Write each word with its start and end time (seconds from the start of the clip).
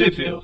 Possível. 0.00 0.42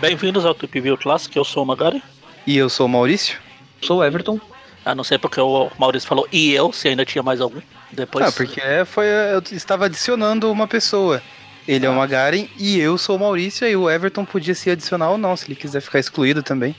Bem-vindos 0.00 0.46
ao 0.46 0.54
Tip 0.54 0.80
View 0.80 0.96
Classic, 0.96 1.36
eu 1.36 1.44
sou 1.44 1.62
o 1.62 1.66
Magari. 1.66 2.02
E 2.46 2.56
eu 2.56 2.70
sou 2.70 2.86
o 2.86 2.88
Maurício. 2.88 3.38
Sou 3.82 3.98
o 3.98 4.04
Everton. 4.04 4.40
Ah, 4.82 4.94
não 4.94 5.04
sei 5.04 5.18
porque 5.18 5.38
o 5.38 5.70
Maurício 5.78 6.08
falou 6.08 6.26
e 6.32 6.54
eu, 6.54 6.72
se 6.72 6.88
ainda 6.88 7.04
tinha 7.04 7.22
mais 7.22 7.42
algum. 7.42 7.60
Depois. 7.92 8.24
Ah, 8.24 8.32
porque 8.32 8.62
foi, 8.86 9.04
eu 9.06 9.42
estava 9.52 9.84
adicionando 9.84 10.50
uma 10.50 10.66
pessoa. 10.66 11.20
Ele 11.68 11.84
é 11.84 11.90
o 11.90 11.94
Magaren 11.94 12.48
e 12.58 12.80
eu 12.80 12.96
sou 12.96 13.16
o 13.16 13.20
Maurício, 13.20 13.68
e 13.68 13.76
o 13.76 13.90
Everton 13.90 14.24
podia 14.24 14.54
se 14.54 14.70
adicionar 14.70 15.10
ou 15.10 15.18
não, 15.18 15.36
se 15.36 15.46
ele 15.46 15.54
quiser 15.54 15.82
ficar 15.82 15.98
excluído 15.98 16.42
também. 16.42 16.74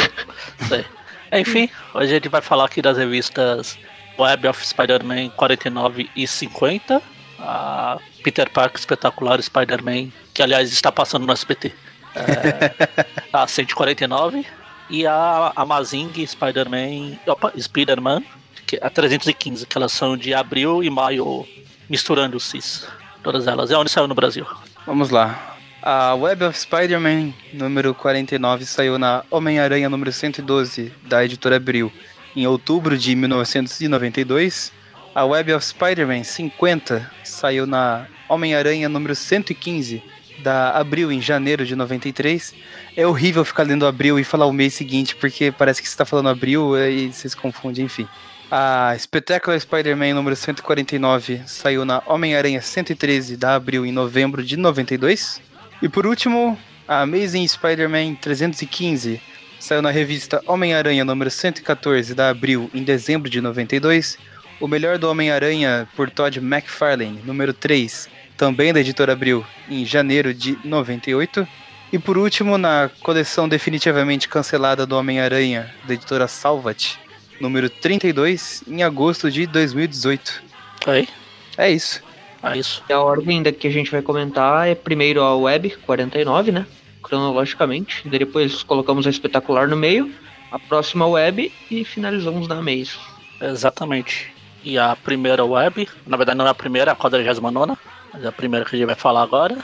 Sei. 0.68 0.86
Enfim, 1.32 1.68
hoje 1.92 2.12
a 2.12 2.14
gente 2.14 2.30
vai 2.30 2.40
falar 2.40 2.64
aqui 2.64 2.80
das 2.80 2.96
revistas 2.96 3.78
Web 4.18 4.48
of 4.48 4.66
Spider-Man 4.66 5.30
49 5.30 6.10
e 6.14 6.26
50, 6.26 7.02
a 7.38 7.98
Peter 8.22 8.50
Parker 8.50 8.78
Espetacular 8.78 9.40
Spider-Man, 9.40 10.10
que 10.34 10.42
aliás 10.42 10.72
está 10.72 10.92
passando 10.92 11.26
no 11.26 11.32
SBT, 11.32 11.72
é, 12.14 13.06
a 13.32 13.46
149, 13.46 14.46
e 14.90 15.06
a 15.06 15.52
Amazing 15.56 16.12
Spider-Man, 16.26 17.18
opa, 17.26 17.52
Spider-Man, 17.56 18.22
que 18.66 18.76
é 18.76 18.80
a 18.82 18.90
315, 18.90 19.66
que 19.66 19.78
elas 19.78 19.92
são 19.92 20.16
de 20.16 20.34
abril 20.34 20.82
e 20.82 20.90
maio 20.90 21.46
misturando 21.88 22.36
os 22.36 22.44
cis. 22.44 22.86
Todas 23.22 23.46
elas. 23.46 23.70
É 23.70 23.76
onde 23.76 23.90
saiu 23.90 24.08
no 24.08 24.14
Brasil. 24.14 24.46
Vamos 24.86 25.10
lá. 25.10 25.56
A 25.82 26.14
Web 26.14 26.44
of 26.44 26.58
Spider-Man 26.58 27.32
número 27.52 27.94
49 27.94 28.66
saiu 28.66 28.98
na 28.98 29.24
Homem-Aranha 29.30 29.88
número 29.88 30.12
112 30.12 30.92
da 31.04 31.24
editora 31.24 31.56
Abril 31.56 31.90
em 32.34 32.46
outubro 32.46 32.96
de 32.96 33.14
1992. 33.14 34.72
A 35.14 35.24
Web 35.24 35.52
of 35.52 35.64
Spider-Man 35.64 36.24
50 36.24 37.10
saiu 37.24 37.66
na 37.66 38.06
Homem-Aranha 38.28 38.88
número 38.88 39.14
115 39.14 40.02
da 40.42 40.70
Abril 40.70 41.12
em 41.12 41.20
janeiro 41.20 41.66
de 41.66 41.74
93. 41.74 42.54
É 42.96 43.06
horrível 43.06 43.44
ficar 43.44 43.64
lendo 43.64 43.86
Abril 43.86 44.18
e 44.18 44.24
falar 44.24 44.46
o 44.46 44.52
mês 44.52 44.74
seguinte, 44.74 45.16
porque 45.16 45.52
parece 45.52 45.82
que 45.82 45.88
você 45.88 45.94
está 45.94 46.04
falando 46.04 46.28
Abril 46.28 46.76
e 46.78 47.12
você 47.12 47.28
se 47.28 47.36
confunde, 47.36 47.82
enfim. 47.82 48.06
A 48.50 48.96
Spectacular 48.98 49.58
Spider-Man 49.60 50.14
número 50.14 50.34
149 50.34 51.42
saiu 51.46 51.84
na 51.84 52.02
Homem-Aranha 52.06 52.60
113 52.60 53.36
da 53.36 53.54
Abril 53.54 53.86
em 53.86 53.92
novembro 53.92 54.42
de 54.42 54.56
92. 54.56 55.40
E 55.80 55.88
por 55.88 56.06
último, 56.06 56.58
a 56.86 57.02
Amazing 57.02 57.46
Spider-Man 57.46 58.16
315 58.16 59.20
saiu 59.60 59.82
na 59.82 59.90
revista 59.90 60.42
Homem-Aranha 60.46 61.04
número 61.04 61.30
114 61.30 62.14
da 62.14 62.30
Abril 62.30 62.70
em 62.74 62.82
dezembro 62.82 63.30
de 63.30 63.40
92. 63.40 64.18
O 64.58 64.66
melhor 64.66 64.98
do 64.98 65.08
Homem-Aranha 65.08 65.86
por 65.94 66.10
Todd 66.10 66.38
McFarlane, 66.38 67.20
número 67.24 67.52
3, 67.52 68.08
também 68.36 68.72
da 68.72 68.80
editora 68.80 69.12
Abril, 69.12 69.44
em 69.68 69.84
janeiro 69.84 70.34
de 70.34 70.58
98. 70.64 71.46
E 71.92 71.98
por 71.98 72.16
último, 72.16 72.56
na 72.56 72.90
coleção 73.02 73.48
definitivamente 73.48 74.28
cancelada 74.28 74.86
do 74.86 74.96
Homem-Aranha, 74.96 75.72
da 75.86 75.94
editora 75.94 76.26
Salvat, 76.26 76.98
número 77.40 77.68
32, 77.68 78.64
em 78.66 78.82
agosto 78.82 79.30
de 79.30 79.46
2018. 79.46 80.42
Aí. 80.86 81.08
É 81.56 81.70
isso. 81.70 82.02
É 82.42 82.56
isso. 82.56 82.82
E 82.88 82.92
a 82.92 83.00
ordem 83.00 83.42
da 83.42 83.52
que 83.52 83.66
a 83.66 83.70
gente 83.70 83.90
vai 83.90 84.00
comentar 84.00 84.68
é 84.68 84.74
primeiro 84.74 85.20
a 85.20 85.36
Web 85.36 85.76
49, 85.84 86.52
né? 86.52 86.66
Cronologicamente. 87.02 88.02
E 88.06 88.10
depois 88.10 88.62
colocamos 88.62 89.06
a 89.06 89.10
espetacular 89.10 89.68
no 89.68 89.76
meio, 89.76 90.12
a 90.50 90.58
próxima 90.58 91.06
Web 91.06 91.52
e 91.70 91.84
finalizamos 91.84 92.48
na 92.48 92.56
Maze. 92.56 92.98
Exatamente. 93.40 94.32
E 94.62 94.78
a 94.78 94.94
primeira 94.96 95.44
Web, 95.44 95.88
na 96.06 96.16
verdade 96.16 96.36
não 96.38 96.46
é 96.46 96.50
a 96.50 96.54
primeira, 96.54 96.90
é 96.90 96.92
a 96.92 96.96
49, 96.96 97.76
mas 98.12 98.24
é 98.24 98.28
a 98.28 98.32
primeira 98.32 98.64
que 98.64 98.76
a 98.76 98.78
gente 98.78 98.86
vai 98.86 98.96
falar 98.96 99.22
agora. 99.22 99.58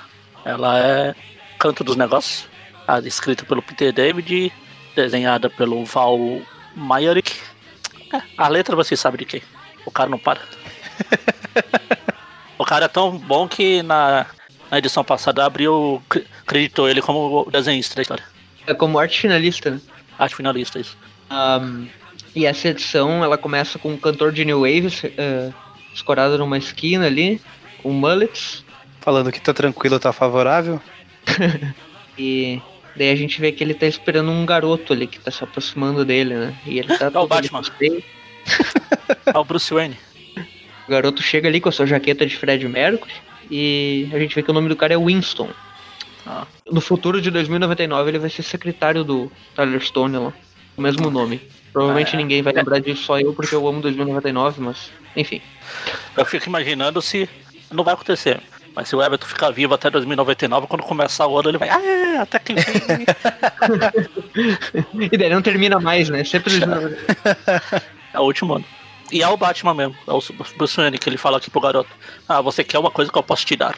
Ela 0.44 0.78
é 0.78 1.14
Canto 1.58 1.84
dos 1.84 1.96
Negócios, 1.96 2.48
escrita 3.04 3.44
pelo 3.44 3.60
Peter 3.60 3.92
David, 3.92 4.52
desenhada 4.94 5.50
pelo 5.50 5.84
Val 5.84 6.18
Mayerick 6.74 7.32
é, 8.12 8.22
a 8.36 8.48
letra 8.48 8.76
você 8.76 8.96
sabe 8.96 9.18
de 9.18 9.24
quem. 9.24 9.42
O 9.84 9.90
cara 9.90 10.08
não 10.08 10.18
para. 10.18 10.40
o 12.58 12.64
cara 12.64 12.84
é 12.84 12.88
tão 12.88 13.16
bom 13.16 13.48
que 13.48 13.82
na, 13.82 14.26
na 14.70 14.78
edição 14.78 15.04
passada 15.04 15.44
abriu, 15.44 16.02
acreditou 16.42 16.88
ele 16.88 17.00
como 17.00 17.48
desenhista 17.50 17.96
da 17.96 18.02
história. 18.02 18.24
É 18.66 18.74
como 18.74 18.98
arte 18.98 19.20
finalista, 19.20 19.70
né? 19.70 19.80
Arte 20.18 20.36
finalista, 20.36 20.78
isso. 20.78 20.96
Um, 21.30 21.86
e 22.34 22.46
essa 22.46 22.68
edição 22.68 23.22
ela 23.22 23.38
começa 23.38 23.78
com 23.78 23.92
um 23.92 23.96
cantor 23.96 24.32
de 24.32 24.44
New 24.44 24.60
Wave 24.60 24.88
uh, 24.88 25.54
escorado 25.94 26.36
numa 26.38 26.58
esquina 26.58 27.06
ali, 27.06 27.40
com 27.82 27.92
mullets. 27.92 28.64
Falando 29.00 29.30
que 29.30 29.40
tá 29.40 29.54
tranquilo, 29.54 29.98
tá 29.98 30.12
favorável. 30.12 30.80
e 32.18 32.60
Daí 32.96 33.10
a 33.10 33.16
gente 33.16 33.40
vê 33.40 33.52
que 33.52 33.62
ele 33.62 33.74
tá 33.74 33.86
esperando 33.86 34.30
um 34.30 34.46
garoto 34.46 34.92
ali 34.92 35.06
que 35.06 35.20
tá 35.20 35.30
se 35.30 35.44
aproximando 35.44 36.04
dele, 36.04 36.34
né? 36.34 36.54
E 36.64 36.78
ele 36.78 36.96
tá. 36.96 37.10
É 37.12 37.18
o 37.18 37.26
Batman. 37.26 37.60
é 39.26 39.38
o 39.38 39.44
Bruce 39.44 39.72
Wayne. 39.72 39.98
O 40.88 40.90
garoto 40.90 41.22
chega 41.22 41.46
ali 41.46 41.60
com 41.60 41.68
a 41.68 41.72
sua 41.72 41.84
jaqueta 41.84 42.24
de 42.24 42.34
Fred 42.36 42.66
Mercury 42.66 43.12
e 43.50 44.08
a 44.12 44.18
gente 44.18 44.34
vê 44.34 44.42
que 44.42 44.50
o 44.50 44.54
nome 44.54 44.68
do 44.68 44.76
cara 44.76 44.94
é 44.94 44.98
Winston. 44.98 45.48
Ah. 46.26 46.46
No 46.70 46.80
futuro 46.80 47.20
de 47.20 47.30
2099 47.30 48.10
ele 48.10 48.18
vai 48.18 48.30
ser 48.30 48.42
secretário 48.42 49.04
do 49.04 49.30
Tyler 49.54 49.80
Stone 49.80 50.16
lá. 50.16 50.32
O 50.76 50.82
mesmo 50.82 51.10
nome. 51.10 51.40
Provavelmente 51.72 52.14
é. 52.14 52.18
ninguém 52.18 52.42
vai 52.42 52.52
lembrar 52.52 52.80
disso, 52.80 53.04
só 53.04 53.20
eu, 53.20 53.32
porque 53.32 53.54
eu 53.54 53.66
amo 53.66 53.80
2099, 53.80 54.60
mas 54.60 54.90
enfim. 55.14 55.40
Eu 56.16 56.24
fico 56.24 56.48
imaginando 56.48 57.00
se. 57.00 57.28
Não 57.70 57.84
vai 57.84 57.94
acontecer. 57.94 58.40
Mas 58.74 58.88
se 58.88 58.96
o 58.96 59.02
Everton 59.02 59.26
ficar 59.26 59.50
vivo 59.50 59.72
até 59.72 59.88
2099, 59.88 60.66
quando 60.66 60.82
começar 60.82 61.26
o 61.26 61.38
ano, 61.38 61.48
ele 61.48 61.58
vai. 61.58 61.70
Ah, 61.70 61.82
é, 61.82 62.18
até 62.18 62.38
que 62.38 62.52
enfim. 62.52 63.06
e 65.10 65.16
daí 65.16 65.30
não 65.30 65.40
termina 65.40 65.80
mais, 65.80 66.10
né? 66.10 66.24
Sempre. 66.24 66.52
é 68.12 68.20
o 68.20 68.22
último 68.22 68.54
ano. 68.54 68.64
E 69.10 69.22
é 69.22 69.28
o 69.28 69.36
Batman 69.36 69.74
mesmo, 69.74 69.96
é 70.06 70.12
o 70.12 70.20
Bruce 70.56 70.76
Wayne 70.76 70.98
que 70.98 71.08
ele 71.08 71.16
fala 71.16 71.38
aqui 71.38 71.50
pro 71.50 71.60
garoto. 71.60 71.90
Ah, 72.28 72.40
você 72.40 72.64
quer 72.64 72.78
uma 72.78 72.90
coisa 72.90 73.10
que 73.10 73.18
eu 73.18 73.22
posso 73.22 73.46
te 73.46 73.56
dar. 73.56 73.76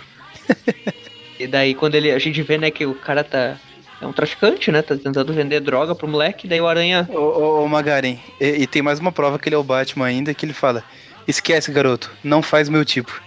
e 1.39 1.47
daí 1.47 1.75
quando 1.75 1.94
ele, 1.94 2.11
a 2.11 2.19
gente 2.19 2.43
vê, 2.43 2.59
né, 2.59 2.71
que 2.71 2.87
o 2.87 2.94
cara 2.94 3.22
tá. 3.22 3.56
É 4.00 4.06
um 4.06 4.12
traficante, 4.12 4.71
né? 4.71 4.81
Tá 4.81 4.97
tentando 4.97 5.33
vender 5.33 5.59
droga 5.59 5.93
pro 5.93 6.06
moleque, 6.06 6.47
daí 6.47 6.61
o 6.61 6.69
aranha. 6.69 7.09
Ô, 7.12 7.19
ô, 7.19 7.65
ô 7.65 7.69
Magarin, 7.69 8.21
e, 8.41 8.62
e 8.62 8.66
tem 8.66 8.81
mais 8.81 9.00
uma 9.00 9.11
prova 9.11 9.41
que 9.41 9.49
ele 9.49 9.56
é 9.56 9.59
o 9.59 9.65
Batman 9.65 10.06
ainda, 10.06 10.33
que 10.33 10.47
ele 10.47 10.53
fala: 10.53 10.84
Esquece, 11.27 11.72
garoto, 11.72 12.09
não 12.22 12.41
faz 12.41 12.69
meu 12.69 12.84
tipo. 12.84 13.21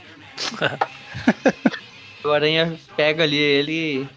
o 2.23 2.29
Aranha 2.29 2.73
pega 2.95 3.23
ali 3.23 3.38
ele 3.38 4.07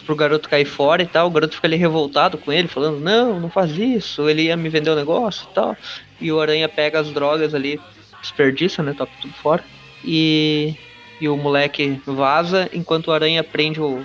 pro 0.00 0.16
garoto 0.16 0.48
cair 0.48 0.64
fora 0.64 1.02
e 1.02 1.06
tal. 1.06 1.26
O 1.26 1.30
garoto 1.30 1.54
fica 1.54 1.66
ali 1.66 1.76
revoltado 1.76 2.38
com 2.38 2.52
ele, 2.52 2.68
falando: 2.68 3.00
Não, 3.00 3.38
não 3.40 3.50
faz 3.50 3.76
isso, 3.76 4.28
ele 4.28 4.42
ia 4.42 4.56
me 4.56 4.68
vender 4.68 4.90
o 4.90 4.92
um 4.94 4.96
negócio 4.96 5.46
e 5.50 5.54
tal. 5.54 5.76
E 6.20 6.32
o 6.32 6.40
Aranha 6.40 6.68
pega 6.68 7.00
as 7.00 7.08
drogas 7.10 7.54
ali, 7.54 7.80
desperdiça, 8.20 8.82
né? 8.82 8.94
Toca 8.96 9.12
tudo 9.20 9.34
fora. 9.34 9.64
E, 10.04 10.74
e 11.20 11.28
o 11.28 11.36
moleque 11.36 12.00
vaza 12.06 12.68
enquanto 12.72 13.08
o 13.08 13.12
Aranha 13.12 13.42
prende 13.42 13.80
o, 13.80 14.04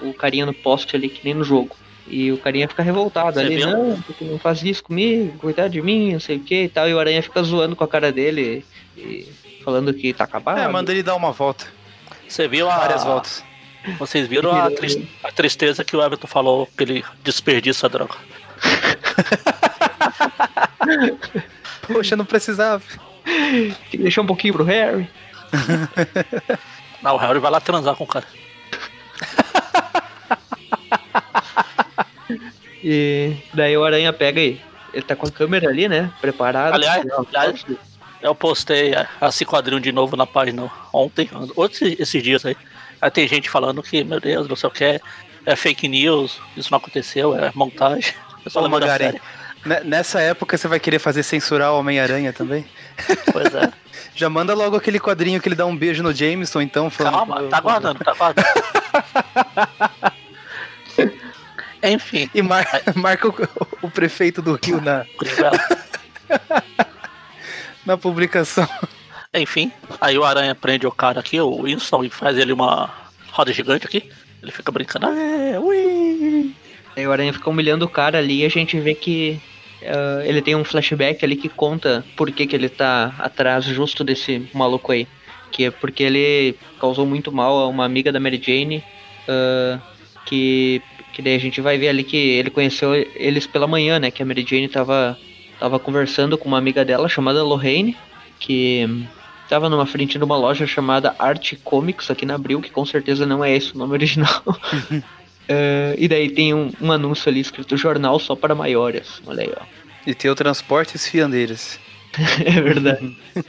o, 0.00 0.08
o 0.08 0.14
carinha 0.14 0.46
no 0.46 0.54
poste 0.54 0.96
ali, 0.96 1.08
que 1.08 1.24
nem 1.24 1.34
no 1.34 1.44
jogo. 1.44 1.76
E 2.06 2.32
o 2.32 2.38
carinha 2.38 2.68
fica 2.68 2.82
revoltado 2.82 3.34
Você 3.34 3.40
ali, 3.40 3.56
viu? 3.56 3.70
não, 3.70 4.02
porque 4.02 4.24
não 4.24 4.38
faz 4.38 4.62
isso 4.62 4.82
comigo, 4.82 5.38
cuidar 5.38 5.68
de 5.68 5.80
mim, 5.80 6.12
não 6.12 6.20
sei 6.20 6.36
o 6.36 6.40
que 6.40 6.64
e 6.64 6.68
tal. 6.68 6.88
E 6.88 6.94
o 6.94 6.98
Aranha 6.98 7.22
fica 7.22 7.42
zoando 7.42 7.76
com 7.76 7.84
a 7.84 7.88
cara 7.88 8.10
dele, 8.10 8.64
e 8.96 9.28
falando 9.64 9.94
que 9.94 10.12
tá 10.12 10.24
acabado. 10.24 10.58
É, 10.58 10.68
manda 10.68 10.92
ele 10.92 11.02
dar 11.02 11.14
uma 11.14 11.32
volta. 11.32 11.66
Você 12.28 12.48
viu 12.48 12.68
a... 12.68 12.78
Várias 12.78 13.04
voltas. 13.04 13.44
Vocês 13.98 14.28
viram 14.28 14.52
a, 14.52 14.70
trist... 14.70 15.02
a, 15.22 15.32
tristeza 15.32 15.84
que 15.84 15.96
o 15.96 16.02
Everton 16.02 16.26
falou 16.26 16.68
que 16.76 16.84
ele 16.84 17.04
desperdiça 17.22 17.86
a 17.86 17.90
droga. 17.90 18.16
Poxa, 21.86 22.16
não 22.16 22.24
precisava. 22.24 22.82
Tem 23.24 23.76
que 23.90 23.98
deixar 23.98 24.22
um 24.22 24.26
pouquinho 24.26 24.54
pro 24.54 24.64
Harry. 24.64 25.08
Não, 27.02 27.16
o 27.16 27.18
Harry 27.18 27.40
vai 27.40 27.50
lá 27.50 27.60
transar 27.60 27.94
com 27.96 28.04
o 28.04 28.06
cara. 28.06 28.24
e 32.82 33.36
daí 33.52 33.76
o 33.76 33.84
Aranha 33.84 34.10
pega 34.12 34.40
e 34.40 34.60
ele 34.92 35.02
tá 35.02 35.16
com 35.16 35.26
a 35.26 35.30
câmera 35.30 35.68
ali, 35.68 35.88
né? 35.88 36.12
Preparado. 36.20 36.74
Aliás, 36.74 37.04
aliás 37.28 37.66
eu 38.20 38.34
postei 38.36 38.92
esse 39.20 39.44
quadrinho 39.44 39.80
de 39.80 39.90
novo 39.90 40.16
na 40.16 40.26
página 40.26 40.70
ontem, 40.92 41.28
outros 41.56 41.82
esses 41.82 42.22
dias 42.22 42.46
aí. 42.46 42.56
Aí 43.02 43.10
tem 43.10 43.26
gente 43.26 43.50
falando 43.50 43.82
que, 43.82 44.04
meu 44.04 44.20
Deus, 44.20 44.46
não 44.46 44.54
sei 44.54 44.68
o 44.68 44.72
que, 44.72 44.84
é, 44.84 45.00
é 45.44 45.56
fake 45.56 45.88
news, 45.88 46.40
isso 46.56 46.70
não 46.70 46.78
aconteceu, 46.78 47.36
é 47.36 47.50
montagem. 47.52 48.14
É 48.46 48.48
só 48.48 48.60
lembrar 48.60 48.86
da 48.86 48.96
série. 48.96 49.20
Nessa 49.84 50.20
época 50.20 50.56
você 50.56 50.68
vai 50.68 50.78
querer 50.78 51.00
fazer 51.00 51.24
censurar 51.24 51.72
o 51.72 51.80
Homem-Aranha 51.80 52.32
também? 52.32 52.64
Pois 53.32 53.52
é. 53.52 53.72
Já 54.14 54.30
manda 54.30 54.54
logo 54.54 54.76
aquele 54.76 55.00
quadrinho 55.00 55.40
que 55.40 55.48
ele 55.48 55.56
dá 55.56 55.66
um 55.66 55.76
beijo 55.76 56.02
no 56.02 56.12
Jameson, 56.12 56.60
então. 56.60 56.90
Falando, 56.90 57.14
Calma, 57.14 57.42
tá 57.44 57.60
guardando, 57.60 57.98
tá 58.04 58.14
guardando. 58.14 58.46
Enfim. 61.82 62.30
E 62.32 62.40
mar 62.42 62.64
marca 62.94 63.28
o, 63.28 63.34
o, 63.82 63.90
prefeito 63.90 64.40
do 64.40 64.54
Rio 64.62 64.80
na. 64.80 65.04
na 67.84 67.96
publicação. 67.96 68.68
Enfim, 69.34 69.72
aí 69.98 70.18
o 70.18 70.24
Aranha 70.24 70.54
prende 70.54 70.86
o 70.86 70.92
cara 70.92 71.20
aqui, 71.20 71.40
o 71.40 71.62
Winston, 71.62 72.04
e 72.04 72.10
faz 72.10 72.36
ele 72.36 72.52
uma 72.52 72.90
roda 73.30 73.50
gigante 73.50 73.86
aqui. 73.86 74.10
Ele 74.42 74.52
fica 74.52 74.70
brincando, 74.70 75.06
é, 75.06 75.58
ui. 75.58 76.54
Aí 76.94 77.06
o 77.06 77.10
Aranha 77.10 77.32
fica 77.32 77.48
humilhando 77.48 77.86
o 77.86 77.88
cara 77.88 78.18
ali 78.18 78.42
e 78.42 78.44
a 78.44 78.50
gente 78.50 78.78
vê 78.78 78.94
que 78.94 79.40
uh, 79.80 80.20
ele 80.22 80.42
tem 80.42 80.54
um 80.54 80.62
flashback 80.62 81.24
ali 81.24 81.34
que 81.34 81.48
conta 81.48 82.04
por 82.14 82.30
que, 82.30 82.46
que 82.46 82.54
ele 82.54 82.68
tá 82.68 83.14
atrás 83.18 83.64
justo 83.64 84.04
desse 84.04 84.46
maluco 84.52 84.92
aí. 84.92 85.08
Que 85.50 85.64
é 85.64 85.70
porque 85.70 86.02
ele 86.02 86.54
causou 86.78 87.06
muito 87.06 87.32
mal 87.32 87.58
a 87.58 87.68
uma 87.68 87.86
amiga 87.86 88.12
da 88.12 88.20
Mary 88.20 88.38
Jane. 88.42 88.84
Uh, 89.26 89.80
que, 90.26 90.82
que 91.14 91.22
daí 91.22 91.36
a 91.36 91.40
gente 91.40 91.58
vai 91.62 91.78
ver 91.78 91.88
ali 91.88 92.04
que 92.04 92.18
ele 92.18 92.50
conheceu 92.50 92.94
eles 92.94 93.46
pela 93.46 93.66
manhã, 93.66 93.98
né? 93.98 94.10
Que 94.10 94.22
a 94.22 94.26
Mary 94.26 94.44
Jane 94.46 94.68
tava, 94.68 95.18
tava 95.58 95.78
conversando 95.78 96.36
com 96.36 96.48
uma 96.48 96.58
amiga 96.58 96.84
dela 96.84 97.08
chamada 97.08 97.42
Lorraine. 97.42 97.96
Que 98.38 99.06
estava 99.52 99.68
numa 99.68 99.84
frente 99.84 100.16
de 100.16 100.24
uma 100.24 100.36
loja 100.36 100.66
chamada 100.66 101.14
Art 101.18 101.52
Comics 101.62 102.10
aqui 102.10 102.24
na 102.24 102.36
Abril, 102.36 102.62
que 102.62 102.70
com 102.70 102.86
certeza 102.86 103.26
não 103.26 103.44
é 103.44 103.54
esse 103.54 103.74
o 103.74 103.78
nome 103.78 103.92
original. 103.92 104.42
uh, 104.46 105.04
e 105.98 106.08
daí 106.08 106.30
tem 106.30 106.54
um, 106.54 106.72
um, 106.80 106.90
anúncio 106.90 107.28
ali 107.28 107.40
escrito 107.40 107.76
jornal 107.76 108.18
só 108.18 108.34
para 108.34 108.54
maiores. 108.54 109.20
Olha 109.26 109.42
aí, 109.42 109.52
ó. 109.54 109.62
E 110.06 110.14
tem 110.14 110.30
o 110.30 110.34
Transportes 110.34 111.06
Fiandeiras. 111.06 111.78
é 112.46 112.60
verdade. 112.62 113.14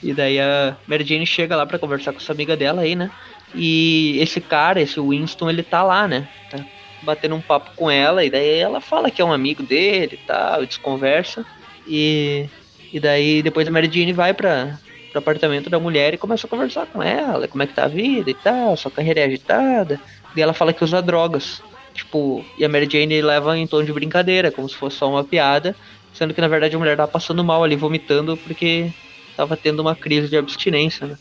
e 0.00 0.14
daí 0.14 0.38
a 0.38 0.76
Mary 0.86 1.04
Jane 1.04 1.26
chega 1.26 1.56
lá 1.56 1.66
para 1.66 1.80
conversar 1.80 2.12
com 2.12 2.18
essa 2.18 2.32
amiga 2.32 2.56
dela 2.56 2.82
aí, 2.82 2.94
né? 2.94 3.10
E 3.52 4.16
esse 4.20 4.40
cara, 4.40 4.80
esse 4.80 5.00
Winston, 5.00 5.50
ele 5.50 5.64
tá 5.64 5.82
lá, 5.82 6.06
né? 6.06 6.28
Tá 6.52 6.64
batendo 7.02 7.34
um 7.34 7.40
papo 7.40 7.72
com 7.74 7.90
ela, 7.90 8.24
e 8.24 8.30
daí 8.30 8.60
ela 8.60 8.80
fala 8.80 9.10
que 9.10 9.20
é 9.20 9.24
um 9.24 9.32
amigo 9.32 9.64
dele 9.64 10.20
e 10.22 10.24
tal, 10.24 10.62
e 10.62 10.68
desconversa. 10.68 11.44
E, 11.84 12.46
e 12.92 13.00
daí 13.00 13.42
depois 13.42 13.66
a 13.66 13.72
Mary 13.72 13.90
Jane 13.92 14.12
vai 14.12 14.32
pra, 14.32 14.78
pro 15.10 15.18
apartamento 15.18 15.68
da 15.68 15.78
mulher 15.78 16.14
e 16.14 16.18
começa 16.18 16.46
a 16.46 16.50
conversar 16.50 16.86
com 16.86 17.02
ela, 17.02 17.48
como 17.48 17.62
é 17.62 17.66
que 17.66 17.74
tá 17.74 17.84
a 17.84 17.88
vida 17.88 18.30
e 18.30 18.34
tal, 18.34 18.76
sua 18.76 18.90
carreira 18.90 19.20
é 19.20 19.24
agitada. 19.24 20.00
E 20.34 20.40
ela 20.40 20.52
fala 20.52 20.72
que 20.72 20.84
usa 20.84 21.02
drogas. 21.02 21.62
Tipo, 21.92 22.44
e 22.56 22.64
a 22.64 22.68
Mary 22.68 22.88
Jane 22.90 23.20
leva 23.20 23.56
em 23.58 23.66
tom 23.66 23.82
de 23.82 23.92
brincadeira, 23.92 24.50
como 24.50 24.68
se 24.68 24.76
fosse 24.76 24.96
só 24.96 25.10
uma 25.10 25.24
piada, 25.24 25.74
sendo 26.14 26.32
que 26.32 26.40
na 26.40 26.48
verdade 26.48 26.76
a 26.76 26.78
mulher 26.78 26.96
tava 26.96 27.10
passando 27.10 27.42
mal 27.42 27.64
ali, 27.64 27.76
vomitando, 27.76 28.36
porque 28.36 28.92
tava 29.36 29.56
tendo 29.56 29.80
uma 29.80 29.96
crise 29.96 30.28
de 30.28 30.36
abstinência, 30.36 31.06
né? 31.06 31.18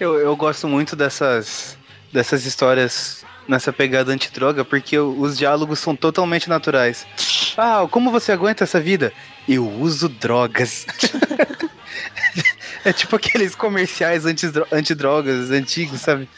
Eu, 0.00 0.18
eu 0.18 0.34
gosto 0.36 0.66
muito 0.68 0.96
dessas, 0.96 1.76
dessas 2.12 2.46
histórias 2.46 3.24
nessa 3.46 3.72
pegada 3.72 4.12
antidroga, 4.12 4.64
porque 4.64 4.98
os 4.98 5.36
diálogos 5.36 5.78
são 5.78 5.94
totalmente 5.94 6.48
naturais. 6.48 7.06
Ah, 7.56 7.86
como 7.88 8.10
você 8.10 8.32
aguenta 8.32 8.64
essa 8.64 8.80
vida? 8.80 9.12
Eu 9.48 9.64
uso 9.64 10.08
drogas. 10.08 10.84
É 12.84 12.92
tipo 12.92 13.16
aqueles 13.16 13.54
comerciais 13.54 14.24
antidrogas 14.26 15.50
antigos, 15.50 16.00
sabe? 16.00 16.28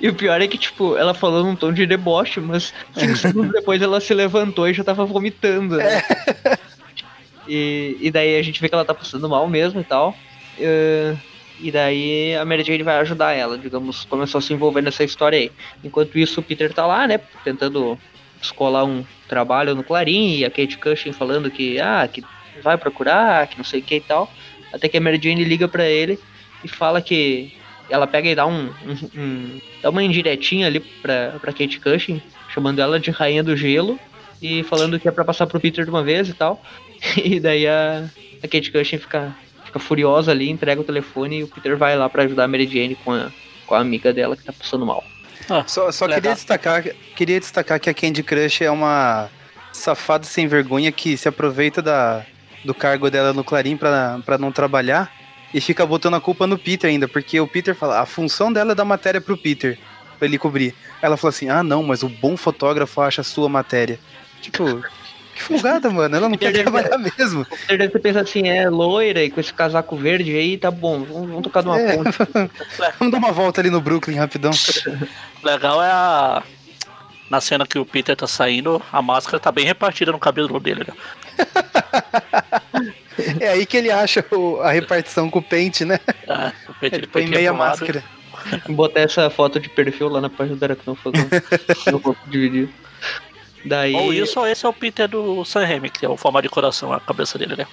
e 0.00 0.08
o 0.08 0.14
pior 0.14 0.40
é 0.40 0.48
que, 0.48 0.58
tipo, 0.58 0.96
ela 0.96 1.14
falou 1.14 1.44
num 1.44 1.56
tom 1.56 1.72
de 1.72 1.86
deboche, 1.86 2.40
mas 2.40 2.74
cinco 2.92 3.16
segundos 3.16 3.52
depois 3.52 3.80
ela 3.80 4.00
se 4.00 4.12
levantou 4.12 4.68
e 4.68 4.74
já 4.74 4.82
tava 4.82 5.04
vomitando. 5.04 5.76
Né? 5.76 6.02
É. 6.44 6.58
E, 7.46 7.98
e 8.00 8.10
daí 8.10 8.36
a 8.38 8.42
gente 8.42 8.60
vê 8.60 8.68
que 8.68 8.74
ela 8.74 8.84
tá 8.84 8.94
passando 8.94 9.28
mal 9.28 9.46
mesmo 9.48 9.80
e 9.80 9.84
tal. 9.84 10.16
E 11.60 11.70
daí 11.70 12.34
a 12.36 12.44
Mary 12.44 12.64
Jane 12.64 12.82
vai 12.82 12.98
ajudar 12.98 13.32
ela, 13.32 13.56
digamos, 13.56 14.04
começou 14.04 14.38
a 14.38 14.42
se 14.42 14.52
envolver 14.52 14.82
nessa 14.82 15.04
história 15.04 15.38
aí. 15.38 15.52
Enquanto 15.82 16.18
isso, 16.18 16.40
o 16.40 16.42
Peter 16.42 16.72
tá 16.72 16.86
lá, 16.86 17.06
né, 17.06 17.20
tentando 17.44 17.98
escolar 18.40 18.84
um 18.84 19.04
trabalho 19.28 19.74
no 19.74 19.84
Clarim, 19.84 20.38
e 20.38 20.44
a 20.44 20.50
Kate 20.50 20.78
Cushing 20.78 21.12
falando 21.12 21.50
que, 21.50 21.80
ah, 21.80 22.08
que 22.12 22.24
vai 22.62 22.76
procurar, 22.76 23.46
que 23.46 23.56
não 23.56 23.64
sei 23.64 23.80
o 23.80 23.82
que 23.82 23.96
e 23.96 24.00
tal. 24.00 24.30
Até 24.74 24.88
que 24.88 24.96
a 24.96 25.00
Mary 25.00 25.20
Jane 25.22 25.44
liga 25.44 25.68
para 25.68 25.86
ele 25.86 26.18
e 26.64 26.68
fala 26.68 27.00
que 27.00 27.52
ela 27.88 28.06
pega 28.06 28.28
e 28.28 28.34
dá 28.34 28.46
um, 28.46 28.66
um, 28.66 29.20
um 29.20 29.60
dá 29.82 29.90
uma 29.90 30.02
indiretinha 30.02 30.66
ali 30.66 30.80
pra, 30.80 31.36
pra 31.40 31.52
Kate 31.52 31.78
Cushing, 31.80 32.20
chamando 32.52 32.80
ela 32.80 32.98
de 32.98 33.10
rainha 33.10 33.42
do 33.42 33.56
gelo 33.56 33.98
e 34.40 34.62
falando 34.64 34.98
que 34.98 35.08
é 35.08 35.10
para 35.10 35.24
passar 35.24 35.46
pro 35.46 35.60
Peter 35.60 35.84
de 35.84 35.90
uma 35.90 36.02
vez 36.02 36.28
e 36.28 36.34
tal. 36.34 36.62
E 37.22 37.38
daí 37.38 37.66
a, 37.66 38.08
a 38.42 38.48
Kate 38.48 38.72
Cushing 38.72 38.96
fica, 38.96 39.36
fica 39.66 39.78
furiosa 39.78 40.30
ali, 40.30 40.48
entrega 40.48 40.80
o 40.80 40.84
telefone 40.84 41.40
e 41.40 41.42
o 41.42 41.48
Peter 41.48 41.76
vai 41.76 41.96
lá 41.98 42.08
para 42.08 42.22
ajudar 42.22 42.44
a 42.44 42.48
Mary 42.48 42.66
Jane 42.66 42.94
com 42.94 43.12
a, 43.12 43.30
com 43.66 43.74
a 43.74 43.80
amiga 43.80 44.10
dela 44.10 44.34
que 44.34 44.42
tá 44.42 44.52
passando 44.52 44.86
mal. 44.86 45.04
Ah, 45.50 45.64
só 45.66 45.92
só 45.92 46.06
queria, 46.08 46.32
destacar, 46.32 46.82
queria 47.14 47.38
destacar 47.38 47.78
que 47.78 47.90
a 47.90 47.94
Candy 47.94 48.22
Crush 48.22 48.62
é 48.62 48.70
uma 48.70 49.28
safada 49.70 50.24
sem 50.24 50.46
vergonha 50.46 50.90
que 50.90 51.14
se 51.16 51.28
aproveita 51.28 51.82
da, 51.82 52.24
do 52.64 52.74
cargo 52.74 53.10
dela 53.10 53.32
no 53.32 53.44
Clarim 53.44 53.76
para 53.76 54.38
não 54.38 54.50
trabalhar 54.50 55.12
e 55.52 55.60
fica 55.60 55.86
botando 55.86 56.14
a 56.14 56.20
culpa 56.20 56.46
no 56.46 56.58
Peter 56.58 56.90
ainda, 56.90 57.06
porque 57.06 57.38
o 57.38 57.46
Peter 57.46 57.74
fala, 57.74 58.00
a 58.00 58.06
função 58.06 58.52
dela 58.52 58.72
é 58.72 58.74
dar 58.74 58.84
matéria 58.84 59.20
pro 59.20 59.36
Peter, 59.36 59.78
pra 60.18 60.26
ele 60.26 60.36
cobrir. 60.36 60.74
Ela 61.00 61.16
fala 61.16 61.28
assim, 61.30 61.48
ah 61.48 61.62
não, 61.62 61.82
mas 61.82 62.02
o 62.02 62.08
bom 62.08 62.36
fotógrafo 62.36 63.00
acha 63.00 63.20
a 63.20 63.24
sua 63.24 63.48
matéria. 63.48 64.00
Tipo, 64.40 64.82
que 65.32 65.42
folgada, 65.42 65.90
mano, 65.90 66.16
ela 66.16 66.28
não 66.28 66.36
quer 66.36 66.52
trabalhar 66.52 66.98
mesmo. 66.98 67.42
O 67.42 67.44
Peter 67.56 67.78
deve 67.78 67.98
pensar 68.00 68.20
assim, 68.22 68.48
é 68.48 68.68
loira 68.68 69.22
e 69.22 69.30
com 69.30 69.38
esse 69.38 69.54
casaco 69.54 69.96
verde 69.96 70.36
aí, 70.36 70.58
tá 70.58 70.72
bom, 70.72 71.04
vamos, 71.04 71.28
vamos 71.28 71.42
tocar 71.42 71.62
numa 71.62 71.80
é. 71.80 71.96
ponte. 71.96 72.18
vamos 72.98 73.12
dar 73.12 73.18
uma 73.18 73.32
volta 73.32 73.60
ali 73.60 73.70
no 73.70 73.80
Brooklyn 73.80 74.16
rapidão. 74.16 74.50
Legal 75.42 75.80
é 75.82 75.90
a 75.90 76.42
na 77.30 77.40
cena 77.40 77.66
que 77.66 77.78
o 77.78 77.86
Peter 77.86 78.16
tá 78.16 78.26
saindo, 78.26 78.82
a 78.92 79.00
máscara 79.00 79.40
tá 79.40 79.50
bem 79.50 79.64
repartida 79.64 80.12
no 80.12 80.18
cabelo 80.18 80.60
dele. 80.60 80.86
Né? 80.86 80.94
é 83.40 83.48
aí 83.48 83.66
que 83.66 83.76
ele 83.76 83.90
acha 83.90 84.24
o, 84.30 84.60
a 84.60 84.70
repartição 84.70 85.30
com 85.30 85.38
o 85.38 85.42
pente, 85.42 85.84
né? 85.84 85.98
É, 86.26 86.52
o 86.68 86.74
pente 86.74 86.96
ele 86.96 87.06
põe 87.06 87.26
meia 87.26 87.52
máscara. 87.52 88.04
Botar 88.68 89.00
essa 89.00 89.30
foto 89.30 89.58
de 89.58 89.68
perfil 89.68 90.08
lá 90.08 90.20
na 90.20 90.28
página 90.28 90.56
do 90.56 90.64
Aracnofagão. 90.64 91.26
Eu 91.86 91.98
vou 91.98 92.16
dividir. 92.26 92.68
Daí... 93.64 93.94
Ou 93.94 94.12
isso, 94.12 94.38
ou 94.38 94.46
esse 94.46 94.66
é 94.66 94.68
o 94.68 94.72
Peter 94.72 95.08
do 95.08 95.42
Sam 95.44 95.64
Raimi, 95.64 95.88
que 95.88 96.04
é 96.04 96.08
o 96.08 96.16
formato 96.16 96.42
de 96.42 96.50
coração, 96.50 96.92
a 96.92 97.00
cabeça 97.00 97.38
dele, 97.38 97.56
né? 97.56 97.66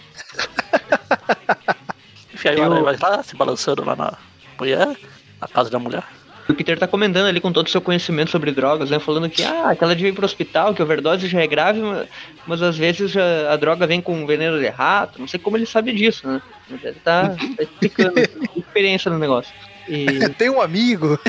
Enfim, 2.34 2.50
aí 2.50 2.58
Eu... 2.58 2.84
vai 2.84 2.96
estar 2.96 3.22
se 3.24 3.36
balançando 3.36 3.84
lá 3.84 3.96
na 3.96 4.18
mulher, 4.58 4.96
na 5.42 5.48
casa 5.50 5.70
da 5.70 5.78
mulher. 5.78 6.04
O 6.50 6.54
Peter 6.54 6.78
tá 6.78 6.88
comentando 6.88 7.28
ali 7.28 7.40
com 7.40 7.52
todo 7.52 7.68
o 7.68 7.70
seu 7.70 7.82
conhecimento 7.82 8.32
sobre 8.32 8.52
drogas, 8.52 8.90
né? 8.90 9.00
Falando 9.00 9.30
que, 9.30 9.44
ah, 9.44 9.76
que 9.76 9.84
ela 9.84 9.96
devia 9.96 10.10
ir 10.10 10.14
pro 10.14 10.26
hospital, 10.26 10.74
que 10.74 10.82
a 10.82 10.86
overdose 10.86 11.28
já 11.28 11.42
é 11.42 11.48
grave, 11.48 11.80
mas, 11.82 12.08
mas 12.46 12.62
às 12.62 12.78
vezes 12.78 13.16
a, 13.16 13.54
a, 13.54 13.58
droga 13.58 13.88
vem 13.88 14.02
com 14.02 14.26
veneno 14.26 14.60
de 14.60 14.68
rato. 14.68 15.20
Não 15.20 15.28
sei 15.28 15.40
como 15.40 15.58
ele 15.58 15.66
sabe 15.66 15.94
disso, 15.94 16.28
né? 16.28 16.42
Ele 16.70 16.94
tá, 17.04 17.30
tá 17.30 17.64
explicando 17.64 18.20
experiência 18.56 19.12
no 19.12 19.20
negócio. 19.20 19.54
E... 19.88 20.06
Tem 20.38 20.50
um 20.50 20.62
amigo. 20.62 21.20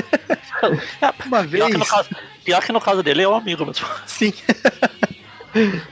Uma 1.25 1.43
vez. 1.43 1.65
Pior 1.65 1.79
que, 1.79 1.89
caso, 1.89 2.09
pior 2.43 2.61
que, 2.63 2.71
no 2.71 2.81
caso, 2.81 3.03
dele 3.03 3.23
é 3.23 3.27
um 3.27 3.35
amigo 3.35 3.65
mesmo. 3.65 3.87
Sim. 4.05 4.33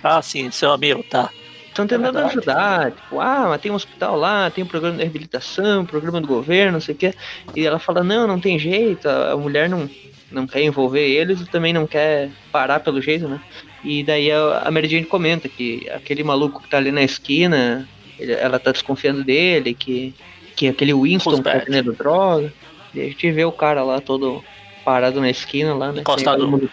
ah, 0.03 0.21
sim, 0.21 0.49
seu 0.51 0.71
amigo, 0.71 1.03
tá. 1.03 1.29
Estão 1.71 1.87
tentando 1.87 2.19
é 2.19 2.25
ajudar, 2.25 2.91
tipo, 2.91 3.21
ah, 3.21 3.45
mas 3.47 3.61
tem 3.61 3.71
um 3.71 3.75
hospital 3.75 4.17
lá, 4.17 4.49
tem 4.49 4.61
um 4.61 4.67
programa 4.67 4.97
de 4.97 5.03
reabilitação, 5.03 5.85
programa 5.85 6.19
do 6.19 6.27
governo, 6.27 6.73
não 6.73 6.81
sei 6.81 6.93
o 6.93 6.97
quê. 6.97 7.13
E 7.55 7.65
ela 7.65 7.79
fala, 7.79 8.03
não, 8.03 8.27
não 8.27 8.41
tem 8.41 8.59
jeito, 8.59 9.07
a 9.07 9.37
mulher 9.37 9.69
não, 9.69 9.89
não 10.29 10.45
quer 10.45 10.61
envolver 10.63 11.07
eles 11.07 11.39
e 11.39 11.45
também 11.45 11.71
não 11.71 11.87
quer 11.87 12.29
parar 12.51 12.81
pelo 12.81 13.01
jeito, 13.01 13.25
né? 13.25 13.39
E 13.85 14.03
daí 14.03 14.29
a, 14.29 14.69
Mary 14.69 14.89
Jane 14.89 15.05
comenta 15.05 15.47
que 15.47 15.89
aquele 15.89 16.25
maluco 16.25 16.61
que 16.61 16.69
tá 16.69 16.75
ali 16.75 16.91
na 16.91 17.03
esquina, 17.03 17.87
ele, 18.19 18.33
ela 18.33 18.59
tá 18.59 18.73
desconfiando 18.73 19.23
dele, 19.23 19.73
que, 19.73 20.13
que 20.57 20.67
aquele 20.67 20.93
Winston 20.93 21.41
tá 21.41 21.53
vendendo 21.53 21.93
droga. 21.93 22.51
E 22.93 22.99
a 22.99 23.05
gente 23.05 23.31
vê 23.31 23.45
o 23.45 23.51
cara 23.51 23.81
lá 23.81 24.01
todo 24.01 24.43
parado 24.83 25.21
na 25.21 25.29
esquina 25.29 25.73
lá, 25.73 25.93
né? 25.93 26.01
Encostado. 26.01 26.69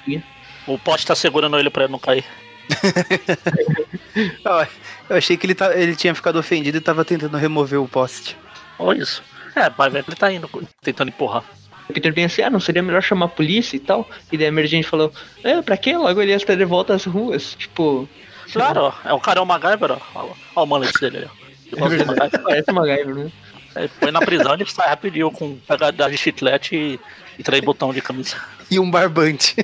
O 0.66 0.76
poste 0.76 1.06
tá 1.06 1.14
segurando 1.14 1.56
ele 1.56 1.70
pra 1.70 1.84
ele 1.84 1.92
não 1.92 2.00
cair. 2.00 2.24
eu 5.08 5.16
achei 5.16 5.36
que 5.36 5.46
ele, 5.46 5.54
tá, 5.54 5.76
ele 5.76 5.96
tinha 5.96 6.14
ficado 6.14 6.38
ofendido 6.38 6.78
e 6.78 6.80
tava 6.80 7.04
tentando 7.04 7.36
remover 7.36 7.80
o 7.80 7.88
poste. 7.88 8.36
Olha 8.78 9.02
isso. 9.02 9.22
É, 9.54 9.68
vai 9.70 9.90
ver 9.90 10.04
que 10.04 10.10
ele 10.10 10.16
tá 10.16 10.32
indo, 10.32 10.48
tentando 10.82 11.08
empurrar. 11.08 11.44
O 11.88 11.92
Peter 11.92 12.12
pensa, 12.12 12.46
ah, 12.46 12.50
não 12.50 12.60
seria 12.60 12.82
melhor 12.82 13.02
chamar 13.02 13.26
a 13.26 13.30
polícia 13.30 13.76
e 13.76 13.80
tal? 13.80 14.08
E 14.30 14.36
daí 14.36 14.48
a 14.48 14.52
Mary 14.52 14.66
Jane 14.66 14.82
falou, 14.82 15.12
é, 15.42 15.62
pra 15.62 15.76
que 15.76 15.96
logo 15.96 16.20
ele 16.20 16.32
ia 16.32 16.36
estar 16.36 16.54
de 16.54 16.64
volta 16.64 16.94
às 16.94 17.04
ruas? 17.04 17.54
Tipo... 17.54 18.08
Claro, 18.52 18.82
ó, 18.82 19.08
é 19.08 19.12
o 19.12 19.20
cara 19.20 19.40
é 19.40 19.42
o 19.42 19.46
MacGyver, 19.46 19.92
ó. 19.92 19.98
Olha 20.14 20.32
o 20.54 20.66
manete 20.66 21.00
dele 21.00 21.18
ali, 21.18 21.26
ó. 21.26 21.48
É 21.68 22.38
Parece 22.38 22.70
o 22.70 22.74
MacGyver, 22.74 23.14
né? 23.14 23.32
Ele 23.76 23.88
foi 23.88 24.10
na 24.10 24.20
prisão 24.20 24.56
e 24.58 24.66
sai 24.66 24.88
rapidinho 24.88 25.30
com 25.30 25.56
pegadar 25.56 26.10
de 26.10 26.16
chiclete 26.16 26.74
e, 26.74 27.00
e 27.38 27.42
três 27.42 27.62
botão 27.62 27.92
de 27.92 28.00
camisa. 28.00 28.36
E 28.70 28.78
um 28.78 28.90
barbante. 28.90 29.54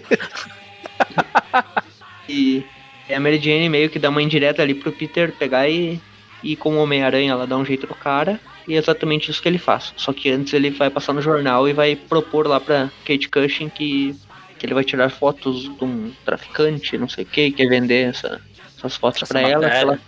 e 2.28 2.64
a 3.11 3.20
Mary 3.20 3.38
Jane 3.38 3.68
meio 3.68 3.90
que 3.90 3.99
dá 3.99 4.08
uma 4.08 4.23
indireta 4.23 4.62
ali 4.62 4.75
pro 4.75 4.92
Peter 4.92 5.32
pegar 5.32 5.68
e 5.68 6.00
ir 6.42 6.56
com 6.56 6.76
o 6.76 6.82
Homem-Aranha, 6.82 7.32
ela 7.32 7.46
dá 7.46 7.56
um 7.56 7.64
jeito 7.64 7.87
no 7.87 7.94
cara. 7.94 8.40
E 8.66 8.75
é 8.75 8.78
exatamente 8.78 9.30
isso 9.30 9.42
que 9.42 9.49
ele 9.49 9.58
faz. 9.58 9.92
Só 9.96 10.12
que 10.12 10.30
antes 10.30 10.52
ele 10.54 10.70
vai 10.70 10.88
passar 10.88 11.12
no 11.12 11.20
jornal 11.20 11.68
e 11.68 11.73
vai 11.73 11.96
propor 11.96 12.46
lá 12.46 12.58
pra 12.58 12.90
Kate 13.04 13.28
Cushing 13.28 13.68
que, 13.68 14.16
que 14.58 14.64
ele 14.64 14.75
vai 14.75 14.84
tirar 14.84 15.11
fotos 15.11 15.64
de 15.64 15.84
um 15.84 16.12
traficante, 16.25 16.96
não 16.96 17.08
sei 17.08 17.25
o 17.25 17.26
que, 17.26 17.50
quer 17.50 17.68
vender 17.68 18.08
essa, 18.08 18.40
essas 18.78 18.96
fotos 18.96 19.23
essa 19.23 19.34
pra 19.34 19.42
ela, 19.42 19.66
ela. 19.66 20.00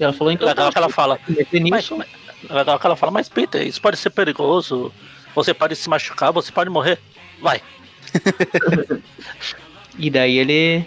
ela 0.00 0.12
falou 0.12 0.32
então. 0.32 0.48
Legal 0.48 0.72
que 0.72 0.78
ela 0.78 0.88
fala. 0.88 1.18
Mas, 1.70 1.90
É 2.50 2.54
legal 2.54 2.78
que 2.78 2.86
ela 2.86 2.96
fala, 2.96 3.12
mas 3.12 3.28
Peter, 3.28 3.64
isso 3.64 3.80
pode 3.80 3.96
ser 3.96 4.10
perigoso. 4.10 4.92
Você 5.34 5.54
pode 5.54 5.76
se 5.76 5.88
machucar, 5.88 6.32
você 6.32 6.50
pode 6.50 6.70
morrer. 6.70 6.98
Vai. 7.40 7.60
E 9.96 10.10
daí 10.10 10.38
ele 10.38 10.84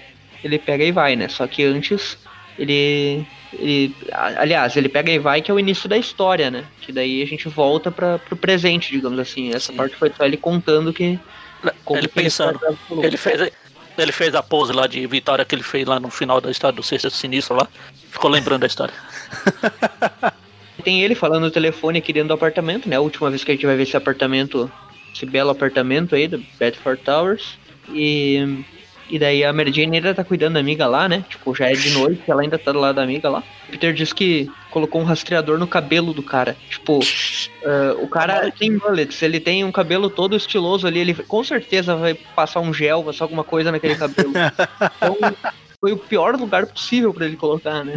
ele 0.47 0.59
pega 0.59 0.83
e 0.83 0.91
vai, 0.91 1.15
né? 1.15 1.27
Só 1.27 1.45
que 1.47 1.63
antes 1.63 2.17
ele 2.57 3.25
ele 3.53 3.95
aliás, 4.11 4.75
ele 4.75 4.89
pega 4.89 5.11
e 5.11 5.19
vai 5.19 5.41
que 5.41 5.51
é 5.51 5.53
o 5.53 5.59
início 5.59 5.87
da 5.87 5.97
história, 5.97 6.49
né? 6.49 6.65
Que 6.81 6.91
daí 6.91 7.21
a 7.21 7.25
gente 7.25 7.47
volta 7.47 7.91
para 7.91 8.19
pro 8.19 8.35
presente, 8.35 8.91
digamos 8.91 9.19
assim. 9.19 9.53
Essa 9.53 9.71
Sim. 9.71 9.77
parte 9.77 9.95
foi 9.95 10.11
só 10.15 10.25
ele 10.25 10.37
contando 10.37 10.93
que 10.93 11.19
como 11.83 11.99
ele 11.99 12.07
pensando. 12.07 12.59
Ele 13.03 13.17
fez, 13.17 13.51
ele 13.97 14.11
fez 14.11 14.35
a 14.35 14.43
pose 14.43 14.73
lá 14.73 14.87
de 14.87 15.05
vitória 15.07 15.45
que 15.45 15.55
ele 15.55 15.63
fez 15.63 15.85
lá 15.87 15.99
no 15.99 16.09
final 16.09 16.39
da 16.39 16.51
história 16.51 16.75
do 16.75 16.83
Sexto 16.83 17.09
Sinistro 17.09 17.55
lá. 17.55 17.67
Ficou 18.11 18.29
lembrando 18.29 18.61
da 18.61 18.67
história. 18.67 18.93
Tem 20.83 21.01
ele 21.01 21.15
falando 21.15 21.43
no 21.43 21.51
telefone 21.51 21.99
aqui 21.99 22.13
dentro 22.13 22.29
do 22.29 22.33
apartamento, 22.33 22.87
né? 22.87 22.95
A 22.95 23.01
última 23.01 23.29
vez 23.29 23.43
que 23.43 23.51
a 23.51 23.53
gente 23.53 23.65
vai 23.65 23.75
ver 23.75 23.83
esse 23.83 23.97
apartamento, 23.97 24.71
esse 25.13 25.25
belo 25.25 25.49
apartamento 25.49 26.15
aí 26.15 26.27
do 26.27 26.41
Bedford 26.57 27.01
Towers. 27.03 27.57
E, 27.89 28.63
e 29.09 29.17
daí 29.19 29.43
a 29.43 29.51
Mary 29.53 29.71
Jane 29.71 29.97
ainda 29.97 30.13
tá 30.13 30.23
cuidando 30.23 30.55
da 30.55 30.59
amiga 30.59 30.85
lá, 30.87 31.07
né? 31.07 31.23
Tipo, 31.29 31.55
já 31.55 31.69
é 31.69 31.73
de 31.73 31.89
noite, 31.91 32.21
ela 32.27 32.41
ainda 32.41 32.57
tá 32.57 32.71
do 32.71 32.79
lado 32.79 32.95
da 32.95 33.03
amiga 33.03 33.29
lá. 33.29 33.43
O 33.67 33.71
Peter 33.71 33.93
diz 33.93 34.11
que 34.13 34.49
colocou 34.71 35.01
um 35.01 35.05
rastreador 35.05 35.57
no 35.57 35.67
cabelo 35.67 36.13
do 36.13 36.21
cara. 36.23 36.55
Tipo, 36.69 36.99
ah, 37.65 37.95
o 38.01 38.07
cara 38.07 38.51
tem 38.51 38.71
mullets, 38.71 39.21
ele 39.21 39.39
tem 39.39 39.63
um 39.63 39.71
cabelo 39.71 40.09
todo 40.09 40.35
estiloso 40.35 40.85
ali, 40.87 40.99
ele 40.99 41.13
com 41.13 41.43
certeza 41.43 41.95
vai 41.95 42.13
passar 42.13 42.59
um 42.59 42.73
gel, 42.73 43.03
passar 43.03 43.25
alguma 43.25 43.43
coisa 43.43 43.71
naquele 43.71 43.95
cabelo. 43.95 44.33
Então, 44.97 45.17
foi 45.79 45.91
o 45.93 45.97
pior 45.97 46.35
lugar 46.35 46.65
possível 46.65 47.13
pra 47.13 47.25
ele 47.25 47.35
colocar, 47.35 47.83
né? 47.85 47.95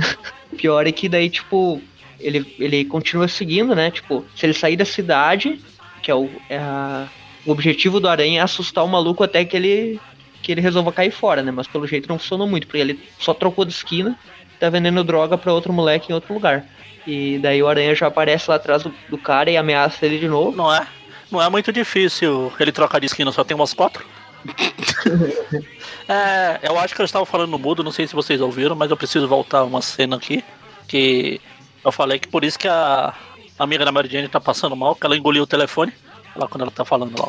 O 0.52 0.56
pior 0.56 0.86
é 0.86 0.92
que 0.92 1.08
daí, 1.08 1.30
tipo, 1.30 1.80
ele, 2.20 2.54
ele 2.58 2.84
continua 2.84 3.26
seguindo, 3.26 3.74
né? 3.74 3.90
Tipo, 3.90 4.24
se 4.36 4.44
ele 4.44 4.52
sair 4.52 4.76
da 4.76 4.84
cidade, 4.84 5.58
que 6.02 6.10
é 6.10 6.14
o, 6.14 6.28
é 6.48 6.58
a- 6.58 7.06
o 7.46 7.50
objetivo 7.52 7.98
do 7.98 8.06
Aranha 8.08 8.40
é 8.40 8.42
assustar 8.42 8.84
o 8.84 8.88
maluco 8.88 9.24
até 9.24 9.46
que 9.46 9.56
ele, 9.56 9.98
que 10.42 10.52
ele 10.52 10.60
resolva 10.60 10.92
cair 10.92 11.10
fora, 11.10 11.42
né? 11.42 11.50
Mas 11.50 11.66
pelo 11.66 11.86
jeito 11.86 12.08
não 12.08 12.18
funcionou 12.18 12.46
muito, 12.46 12.66
porque 12.66 12.78
ele 12.78 13.00
só 13.18 13.34
trocou 13.34 13.64
de 13.64 13.72
esquina, 13.72 14.18
tá 14.58 14.70
vendendo 14.70 15.02
droga 15.04 15.36
pra 15.36 15.52
outro 15.52 15.72
moleque 15.72 16.10
em 16.10 16.14
outro 16.14 16.34
lugar. 16.34 16.64
E 17.06 17.38
daí 17.38 17.62
o 17.62 17.68
Aranha 17.68 17.94
já 17.94 18.06
aparece 18.06 18.50
lá 18.50 18.56
atrás 18.56 18.82
do, 18.82 18.94
do 19.08 19.18
cara 19.18 19.50
e 19.50 19.56
ameaça 19.56 20.04
ele 20.04 20.18
de 20.18 20.28
novo. 20.28 20.56
Não 20.56 20.72
é? 20.72 20.86
Não 21.30 21.40
é 21.40 21.48
muito 21.48 21.72
difícil 21.72 22.52
ele 22.58 22.72
trocar 22.72 22.98
de 22.98 23.06
esquina, 23.06 23.32
só 23.32 23.44
tem 23.44 23.54
umas 23.54 23.72
quatro. 23.72 24.04
é, 26.08 26.60
eu 26.62 26.78
acho 26.78 26.94
que 26.94 27.00
eu 27.00 27.04
estava 27.04 27.26
falando 27.26 27.50
no 27.50 27.58
mudo, 27.58 27.84
não 27.84 27.92
sei 27.92 28.06
se 28.06 28.14
vocês 28.14 28.40
ouviram, 28.40 28.74
mas 28.74 28.90
eu 28.90 28.96
preciso 28.96 29.28
voltar 29.28 29.64
uma 29.64 29.80
cena 29.80 30.16
aqui. 30.16 30.44
Que 30.88 31.40
eu 31.84 31.92
falei 31.92 32.18
que 32.18 32.28
por 32.28 32.44
isso 32.44 32.58
que 32.58 32.66
a 32.66 33.14
amiga 33.58 33.84
da 33.84 33.92
Mary 33.92 34.08
Jane 34.08 34.28
tá 34.28 34.40
passando 34.40 34.74
mal, 34.74 34.94
que 34.94 35.06
ela 35.06 35.16
engoliu 35.16 35.44
o 35.44 35.46
telefone. 35.46 35.92
Lá 36.40 36.48
quando 36.48 36.62
ela 36.62 36.70
tá 36.70 36.86
falando 36.86 37.14
lá. 37.20 37.28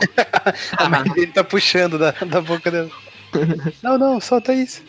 A 0.77 0.87
Mary 0.87 1.09
Jane 1.09 1.27
tá 1.27 1.43
puxando 1.43 1.99
da, 1.99 2.11
da 2.11 2.39
boca 2.39 2.71
dela. 2.71 2.89
Não, 3.83 3.97
não, 3.97 4.19
solta 4.19 4.53
isso. 4.53 4.83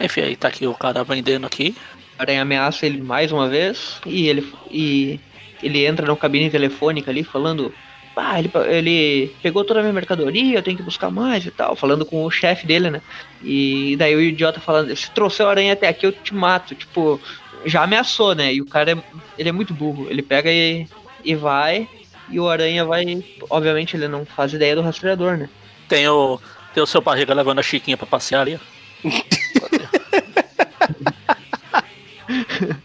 Enfim, 0.00 0.20
aí 0.20 0.36
tá 0.36 0.46
aqui 0.46 0.66
o 0.66 0.74
cara 0.74 1.02
vendendo 1.02 1.44
aqui. 1.44 1.74
O 2.18 2.22
Aranha 2.22 2.42
ameaça 2.42 2.86
ele 2.86 3.02
mais 3.02 3.32
uma 3.32 3.48
vez 3.48 4.00
e 4.06 4.28
ele, 4.28 4.52
e 4.70 5.18
ele 5.60 5.84
entra 5.84 6.06
na 6.06 6.16
cabine 6.16 6.50
telefônica 6.50 7.10
ali 7.10 7.24
falando. 7.24 7.74
Ah, 8.16 8.38
ele, 8.38 8.50
ele 8.68 9.34
pegou 9.42 9.64
toda 9.64 9.80
a 9.80 9.82
minha 9.82 9.92
mercadoria, 9.92 10.56
eu 10.56 10.62
tenho 10.62 10.76
que 10.76 10.84
buscar 10.84 11.10
mais 11.10 11.44
e 11.44 11.50
tal, 11.50 11.74
falando 11.74 12.04
com 12.04 12.24
o 12.24 12.30
chefe 12.30 12.64
dele, 12.64 12.90
né? 12.90 13.02
E 13.42 13.96
daí 13.98 14.14
o 14.14 14.20
idiota 14.20 14.60
falando, 14.60 14.94
se 14.94 15.10
trouxer 15.10 15.44
o 15.44 15.48
aranha 15.48 15.72
até 15.72 15.88
aqui, 15.88 16.06
eu 16.06 16.12
te 16.12 16.32
mato. 16.32 16.76
Tipo, 16.76 17.20
já 17.66 17.82
ameaçou, 17.82 18.34
né? 18.34 18.54
E 18.54 18.60
o 18.60 18.66
cara 18.66 18.92
é, 18.92 18.96
ele 19.36 19.48
é 19.48 19.52
muito 19.52 19.74
burro. 19.74 20.06
Ele 20.08 20.22
pega 20.22 20.48
e, 20.52 20.86
e 21.24 21.34
vai, 21.34 21.88
e 22.28 22.40
o 22.40 22.48
aranha 22.48 22.84
vai. 22.84 23.24
Obviamente 23.50 23.96
ele 23.96 24.08
não 24.08 24.24
faz 24.24 24.52
ideia 24.52 24.74
do 24.74 24.82
rastreador, 24.82 25.36
né? 25.36 25.48
Tem 25.88 26.08
o, 26.08 26.40
tem 26.72 26.82
o 26.82 26.86
seu 26.86 27.00
barriga 27.00 27.34
levando 27.34 27.58
a 27.58 27.62
Chiquinha 27.62 27.96
pra 27.96 28.06
passear 28.06 28.42
ali. 28.42 28.58
ó. 28.58 28.60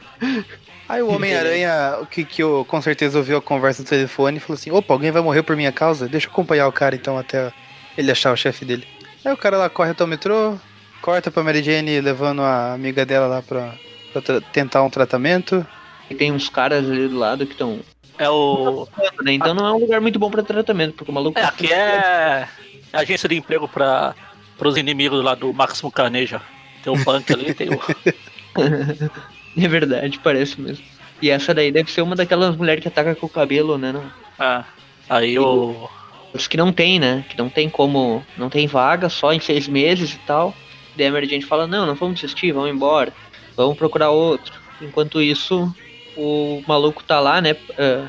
Aí 0.90 1.04
o 1.04 1.14
Homem-Aranha, 1.14 2.00
o 2.02 2.08
que, 2.08 2.26
que 2.26 2.42
eu 2.42 2.66
com 2.68 2.82
certeza 2.82 3.20
ouviu 3.20 3.38
a 3.38 3.42
conversa 3.42 3.84
no 3.84 3.88
telefone, 3.88 4.40
falou 4.40 4.56
assim: 4.56 4.72
opa, 4.72 4.92
alguém 4.92 5.12
vai 5.12 5.22
morrer 5.22 5.44
por 5.44 5.56
minha 5.56 5.72
causa? 5.72 6.08
Deixa 6.08 6.26
eu 6.26 6.32
acompanhar 6.32 6.68
o 6.68 6.72
cara 6.72 6.96
então 6.96 7.16
até 7.16 7.54
ele 7.96 8.12
achar 8.12 8.34
o 8.34 8.36
chefe 8.36 8.66
dele. 8.66 8.88
Aí 9.24 9.32
o 9.32 9.38
cara 9.38 9.56
lá 9.56 9.70
corre 9.70 9.92
até 9.92 10.04
o 10.04 10.08
metrô, 10.08 10.58
corta 11.00 11.30
pra 11.30 11.44
Mary 11.44 11.62
Jane 11.62 12.02
levando 12.02 12.42
a 12.42 12.74
amiga 12.74 13.06
dela 13.06 13.28
lá 13.28 13.44
pra, 13.44 13.76
pra 14.12 14.42
tentar 14.52 14.82
um 14.82 14.90
tratamento. 14.90 15.64
E 16.10 16.16
tem 16.16 16.32
uns 16.32 16.50
caras 16.50 16.90
ali 16.90 17.08
do 17.08 17.20
lado 17.20 17.46
que 17.46 17.52
estão. 17.52 17.82
É 18.20 18.30
o. 18.30 18.86
Né? 19.24 19.34
Então 19.34 19.54
não 19.54 19.66
é 19.66 19.72
um 19.72 19.80
lugar 19.80 20.02
muito 20.02 20.20
bom 20.20 20.30
pra 20.30 20.44
tratamento, 20.44 20.94
porque 20.94 21.10
o 21.10 21.14
maluco. 21.14 21.40
É, 21.40 21.44
aqui 21.44 21.72
é 21.72 22.48
agência 22.92 23.30
de 23.30 23.38
emprego 23.38 23.68
para 23.68 24.14
os 24.62 24.76
inimigos 24.76 25.24
lá 25.24 25.34
do 25.34 25.54
Máximo 25.54 25.90
Carneja. 25.90 26.42
Tem 26.84 26.92
o 26.92 27.04
punk 27.04 27.32
ali, 27.34 27.54
tem 27.54 27.70
o. 27.70 27.80
É 29.58 29.68
verdade, 29.68 30.20
parece 30.20 30.62
mesmo. 30.62 30.86
E 31.22 31.30
essa 31.30 31.54
daí 31.54 31.72
deve 31.72 31.92
ser 31.92 32.02
uma 32.02 32.16
daquelas 32.16 32.56
mulheres 32.56 32.82
que 32.82 32.88
ataca 32.88 33.16
com 33.16 33.26
o 33.26 33.30
cabelo, 33.30 33.78
né? 33.78 33.92
Não? 33.92 34.04
Ah, 34.38 34.64
aí 35.10 35.38
o. 35.40 35.90
Os 36.32 36.48
que 36.48 36.56
não 36.56 36.72
tem, 36.72 37.00
né? 37.00 37.26
Que 37.28 37.38
não 37.38 37.50
tem 37.50 37.68
como. 37.68 38.24
Não 38.38 38.48
tem 38.50 38.68
vaga, 38.68 39.10
só 39.10 39.34
em 39.34 39.40
seis 39.40 39.68
meses 39.68 40.14
e 40.14 40.20
tal. 40.20 40.54
Daí 40.96 41.08
a 41.08 41.26
Jane 41.26 41.42
fala, 41.42 41.66
não, 41.66 41.86
não 41.86 41.96
vamos 41.96 42.20
desistir, 42.20 42.52
vamos 42.52 42.70
embora. 42.70 43.12
Vamos 43.56 43.78
procurar 43.78 44.12
outro. 44.12 44.54
Enquanto 44.82 45.22
isso, 45.22 45.74
o 46.20 46.64
maluco 46.68 47.04
tá 47.04 47.20
lá, 47.20 47.42
né? 47.42 47.56
é, 47.78 48.04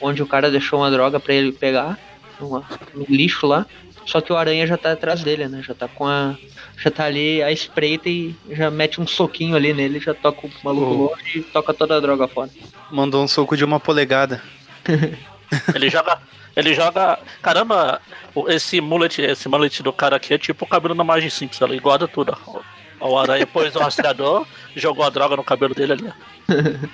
onde 0.00 0.22
o 0.22 0.26
cara 0.26 0.50
deixou 0.50 0.80
uma 0.80 0.90
droga 0.90 1.18
pra 1.20 1.34
ele 1.34 1.52
pegar. 1.52 1.98
numa- 2.40 2.64
no 2.94 3.06
lixo 3.08 3.46
lá. 3.46 3.64
Só 4.04 4.20
que 4.20 4.30
o 4.32 4.36
aranha 4.36 4.66
já 4.66 4.76
tá 4.76 4.92
atrás 4.92 5.22
dele, 5.22 5.48
né? 5.48 5.62
Já 5.66 5.74
tá 5.74 5.88
com 5.88 6.06
a. 6.06 6.36
Já 6.78 6.90
tá 6.90 7.04
ali 7.06 7.42
à 7.42 7.50
espreita 7.50 8.08
e 8.10 8.36
já 8.50 8.70
mete 8.70 9.00
um 9.00 9.06
soquinho 9.06 9.56
ali 9.56 9.72
nele, 9.72 9.98
já 9.98 10.12
toca 10.12 10.46
o 10.46 10.50
maluco 10.62 10.86
Oh. 10.92 11.16
longe 11.16 11.38
e 11.38 11.42
toca 11.42 11.72
toda 11.72 11.96
a 11.96 12.00
droga 12.00 12.28
fora. 12.28 12.50
Mandou 12.90 13.24
um 13.24 13.26
soco 13.26 13.56
de 13.56 13.64
uma 13.64 13.80
polegada. 13.80 14.42
Ele 15.74 15.88
joga. 15.88 16.18
Ele 16.54 16.74
joga. 16.74 17.18
Caramba, 17.42 18.00
esse 18.48 18.80
mullet, 18.82 19.20
esse 19.22 19.48
mullet 19.48 19.82
do 19.82 19.92
cara 19.92 20.16
aqui 20.16 20.34
é 20.34 20.38
tipo 20.38 20.64
o 20.64 20.68
cabelo 20.68 20.94
da 20.94 21.02
margem 21.04 21.30
simples, 21.30 21.60
ela 21.60 21.74
iguala 21.74 22.06
tudo. 22.06 22.36
ó. 22.46 22.60
O 23.08 23.18
aranha 23.18 23.46
pôs 23.46 23.74
o 23.74 23.78
rastreador, 23.78 24.46
jogou 24.76 25.04
a 25.04 25.10
droga 25.10 25.36
no 25.36 25.42
cabelo 25.44 25.74
dele 25.74 25.92
ali. 25.94 26.12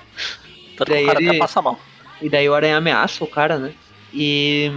Tanto 0.77 0.89
que 0.89 0.95
Daí 0.95 1.05
o 1.05 1.07
cara 1.07 1.21
ele- 1.21 1.29
até 1.31 1.39
passa 1.39 1.63
mal. 1.63 1.79
E 2.21 2.29
daí 2.29 2.49
o 2.49 2.55
Aranha 2.55 2.77
ameaça 2.77 3.25
o 3.25 3.27
cara, 3.27 3.59
né? 3.59 3.73
E, 4.15 4.71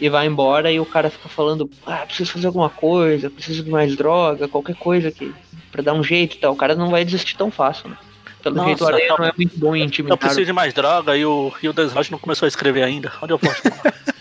e 0.00 0.08
vai 0.08 0.26
embora 0.26 0.70
e 0.70 0.78
o 0.78 0.86
cara 0.86 1.10
fica 1.10 1.28
falando, 1.28 1.68
ah, 1.86 2.04
preciso 2.06 2.30
fazer 2.32 2.46
alguma 2.46 2.70
coisa, 2.70 3.30
preciso 3.30 3.64
de 3.64 3.70
mais 3.70 3.96
droga, 3.96 4.46
qualquer 4.48 4.76
coisa 4.76 5.10
que 5.10 5.32
pra 5.72 5.82
dar 5.82 5.94
um 5.94 6.04
jeito 6.04 6.36
e 6.36 6.38
tal. 6.38 6.52
O 6.52 6.56
cara 6.56 6.74
não 6.74 6.90
vai 6.90 7.04
desistir 7.04 7.36
tão 7.36 7.50
fácil, 7.50 7.88
né? 7.88 7.96
Pelo 8.42 8.56
Nossa, 8.56 8.68
jeito 8.68 8.84
o 8.84 8.86
Aranha 8.86 9.06
eu- 9.08 9.18
não 9.18 9.24
é 9.26 9.32
muito 9.36 9.58
bom 9.58 9.74
em 9.74 9.80
Eu 9.80 9.86
intimidar. 9.86 10.18
preciso 10.18 10.44
de 10.44 10.52
mais 10.52 10.72
droga 10.74 11.16
e 11.16 11.24
o, 11.24 11.50
e 11.62 11.68
o 11.68 11.72
Desrod 11.72 12.10
não 12.12 12.18
começou 12.18 12.46
a 12.46 12.48
escrever 12.48 12.82
ainda. 12.84 13.10
Onde 13.22 13.32
eu 13.32 13.38
posso? 13.38 13.62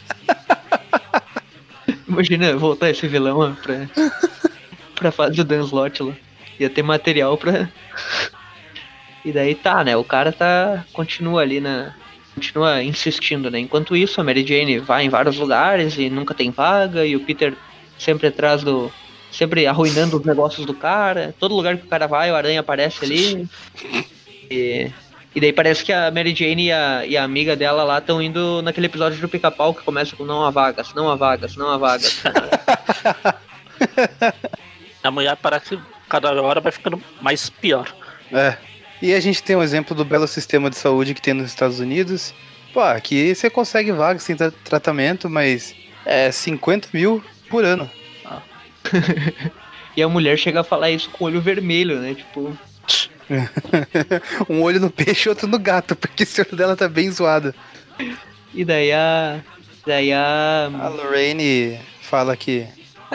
Imagina 2.07 2.55
voltar 2.57 2.89
esse 2.89 3.07
vilão 3.07 3.39
ó, 3.39 3.51
pra, 3.61 3.87
pra 4.95 5.11
fase 5.11 5.35
do 5.35 5.43
Dan 5.43 5.61
Slott 5.63 6.03
lá. 6.03 6.13
Ia 6.59 6.69
ter 6.69 6.83
material 6.83 7.37
pra. 7.37 7.69
E 9.25 9.31
daí 9.31 9.55
tá, 9.55 9.83
né? 9.83 9.95
O 9.95 10.03
cara 10.03 10.31
tá. 10.31 10.85
continua 10.93 11.41
ali 11.41 11.59
na. 11.59 11.93
Continua 12.35 12.83
insistindo, 12.83 13.51
né? 13.51 13.59
Enquanto 13.59 13.95
isso, 13.95 14.19
a 14.19 14.23
Mary 14.23 14.45
Jane 14.45 14.79
vai 14.79 15.05
em 15.05 15.09
vários 15.09 15.37
lugares 15.37 15.97
e 15.97 16.09
nunca 16.09 16.33
tem 16.33 16.49
vaga, 16.49 17.05
e 17.05 17.15
o 17.15 17.19
Peter 17.19 17.53
sempre 17.97 18.27
atrás 18.27 18.63
do. 18.63 18.91
sempre 19.31 19.67
arruinando 19.67 20.17
os 20.17 20.25
negócios 20.25 20.65
do 20.65 20.73
cara. 20.73 21.33
Todo 21.39 21.55
lugar 21.55 21.77
que 21.77 21.85
o 21.85 21.89
cara 21.89 22.07
vai, 22.07 22.31
o 22.31 22.35
aranha 22.35 22.59
aparece 22.59 23.05
ali. 23.05 23.47
E. 24.49 24.91
E 25.35 25.41
daí 25.41 25.51
parece 25.51 25.83
que 25.83 25.91
a 25.91 26.11
Mary 26.11 26.35
Jane 26.35 26.65
e 26.65 26.71
a, 26.71 27.05
e 27.07 27.17
a 27.17 27.23
amiga 27.23 27.55
dela 27.55 27.83
lá 27.83 27.97
estão 27.97 28.21
indo 28.21 28.61
naquele 28.61 28.85
episódio 28.85 29.19
do 29.19 29.27
pica-pau 29.27 29.73
que 29.73 29.81
começa 29.81 30.15
com 30.15 30.23
não 30.23 30.45
há 30.45 30.51
vagas, 30.51 30.93
não 30.93 31.09
há 31.09 31.15
vagas, 31.15 31.55
não 31.55 31.69
há 31.71 31.77
vagas. 31.77 32.21
A 35.03 35.11
mulher 35.11 35.35
parece 35.41 35.75
que 35.75 35.83
cada 36.07 36.31
hora 36.41 36.61
vai 36.61 36.71
ficando 36.71 37.01
mais 37.19 37.49
pior. 37.49 37.93
É. 38.31 38.57
E 39.03 39.13
a 39.13 39.19
gente 39.19 39.43
tem 39.43 39.53
um 39.55 39.61
exemplo 39.61 39.93
do 39.93 40.05
belo 40.05 40.25
sistema 40.27 40.69
de 40.69 40.77
saúde 40.77 41.13
que 41.13 41.21
tem 41.21 41.33
nos 41.33 41.47
Estados 41.47 41.79
Unidos. 41.81 42.33
Pô, 42.73 42.79
aqui 42.79 43.35
você 43.35 43.49
consegue 43.49 43.91
vaga 43.91 44.17
sem 44.17 44.33
tra- 44.33 44.49
tratamento, 44.63 45.29
mas 45.29 45.75
é 46.05 46.31
50 46.31 46.87
mil 46.93 47.21
por 47.49 47.65
ano. 47.65 47.89
E 49.95 50.01
a 50.01 50.09
mulher 50.09 50.39
chega 50.39 50.61
a 50.61 50.63
falar 50.63 50.89
isso 50.89 51.07
com 51.11 51.23
o 51.23 51.27
olho 51.27 51.39
vermelho, 51.39 51.99
né? 51.99 52.15
Tipo, 52.15 52.57
um 54.49 54.63
olho 54.63 54.79
no 54.79 54.89
peixe 54.89 55.27
e 55.27 55.29
outro 55.29 55.47
no 55.47 55.59
gato, 55.59 55.95
porque 55.95 56.23
esse 56.23 56.41
olho 56.41 56.55
dela 56.55 56.75
tá 56.75 56.89
bem 56.89 57.11
zoado. 57.11 57.53
e 58.55 58.65
daí 58.65 58.91
a. 58.91 59.39
Daí 59.85 60.11
a. 60.11 60.71
A 60.81 60.87
Lorraine 60.87 61.79
fala 62.01 62.35
que 62.35 62.65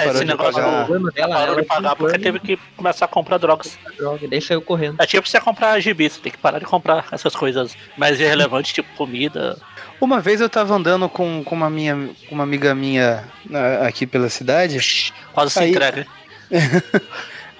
É, 0.00 0.05
Parou 0.05 0.12
esse 0.14 0.25
de 0.25 0.31
negócio 0.31 0.55
pagar. 0.62 0.87
do- 0.87 1.11
dela, 1.11 1.35
parou 1.37 1.52
ela 1.55 1.62
de 1.62 1.69
pagar 1.69 1.97
porque 1.97 2.19
plano 2.19 2.25
teve 2.25 2.38
que 2.40 2.57
começar 2.76 3.05
a 3.05 3.09
comprar 3.09 3.38
drogas. 3.38 3.78
droga, 3.97 4.25
e 4.25 4.28
daí 4.28 4.40
saiu 4.40 4.62
correndo. 4.62 4.97
É 5.00 5.07
tipo 5.07 5.28
você 5.28 5.40
comprar 5.40 5.78
gibi, 5.81 6.09
você 6.09 6.21
tem 6.21 6.33
que 6.33 6.38
parar 6.38 6.59
de 6.59 6.64
comprar 6.64 7.07
essas 7.12 7.35
coisas 7.35 7.76
mais 7.97 8.19
irrelevantes, 8.21 8.73
tipo 8.73 8.88
comida. 8.97 9.59
Uma 10.00 10.21
vez 10.21 10.40
eu 10.40 10.49
tava 10.49 10.75
andando 10.75 11.09
com, 11.09 11.43
com 11.45 11.55
uma, 11.55 11.69
minha, 11.69 12.11
com 12.28 12.35
uma 12.35 12.45
amiga 12.45 12.75
minha 12.75 13.25
na- 13.45 13.87
aqui 13.87 14.07
pela 14.07 14.28
cidade. 14.28 15.12
Quase 15.33 15.50
se 15.52 15.59
Aí- 15.61 15.71
entrega. 15.71 16.07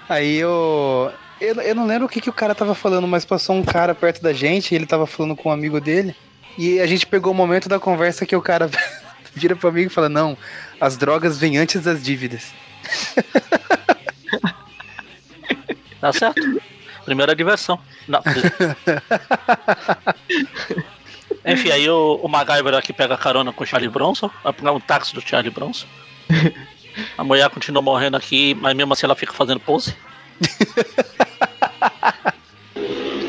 Aí 0.09 0.37
eu. 0.37 1.12
Eu, 1.40 1.54
eu 1.61 1.75
não 1.75 1.87
lembro 1.87 2.07
o 2.07 2.09
que, 2.09 2.21
que 2.21 2.30
o 2.30 2.33
cara 2.33 2.52
tava 2.54 2.75
falando, 2.75 3.07
mas 3.07 3.25
passou 3.25 3.54
um 3.54 3.62
cara 3.62 3.95
perto 3.95 4.21
da 4.21 4.33
gente, 4.33 4.73
e 4.73 4.75
ele 4.75 4.87
tava 4.87 5.07
falando 5.07 5.37
com 5.37 5.49
um 5.50 5.52
amigo 5.52 5.80
dele. 5.80 6.14
E 6.59 6.80
a 6.80 6.87
gente 6.87 7.07
pegou 7.07 7.33
o 7.33 7.37
momento 7.37 7.68
da 7.68 7.78
conversa 7.78 8.26
que 8.26 8.35
o 8.35 8.42
cara 8.42 8.68
vira 9.35 9.54
pro 9.54 9.68
amigo 9.68 9.88
e 9.88 9.95
fala: 9.95 10.09
Não, 10.09 10.37
as 10.80 10.97
drogas 10.97 11.38
vêm 11.38 11.58
antes 11.58 11.82
das 11.82 12.02
dívidas. 12.02 12.52
Tá 16.00 16.12
certo? 16.12 16.62
Primeira 17.04 17.35
diversão. 17.35 17.78
Não. 18.06 18.23
Enfim, 21.44 21.70
aí 21.70 21.88
o, 21.88 22.20
o 22.23 22.28
MacGyver 22.28 22.75
aqui 22.75 22.92
pega 22.92 23.16
carona 23.16 23.52
com 23.52 23.64
o 23.64 23.66
Charlie 23.66 23.88
Bronson, 23.90 24.30
vai 24.44 24.52
pegar 24.52 24.73
um 24.73 24.80
táxi 24.80 25.14
do 25.14 25.20
Charlie 25.20 25.50
Bronson. 25.50 25.87
A 27.16 27.25
mulher 27.25 27.49
continua 27.50 27.82
morrendo 27.82 28.16
aqui, 28.16 28.54
mas 28.61 28.76
mesmo 28.76 28.92
assim 28.92 29.06
ela 29.06 29.16
fica 29.16 29.32
fazendo 29.32 29.61
pose. 29.61 29.97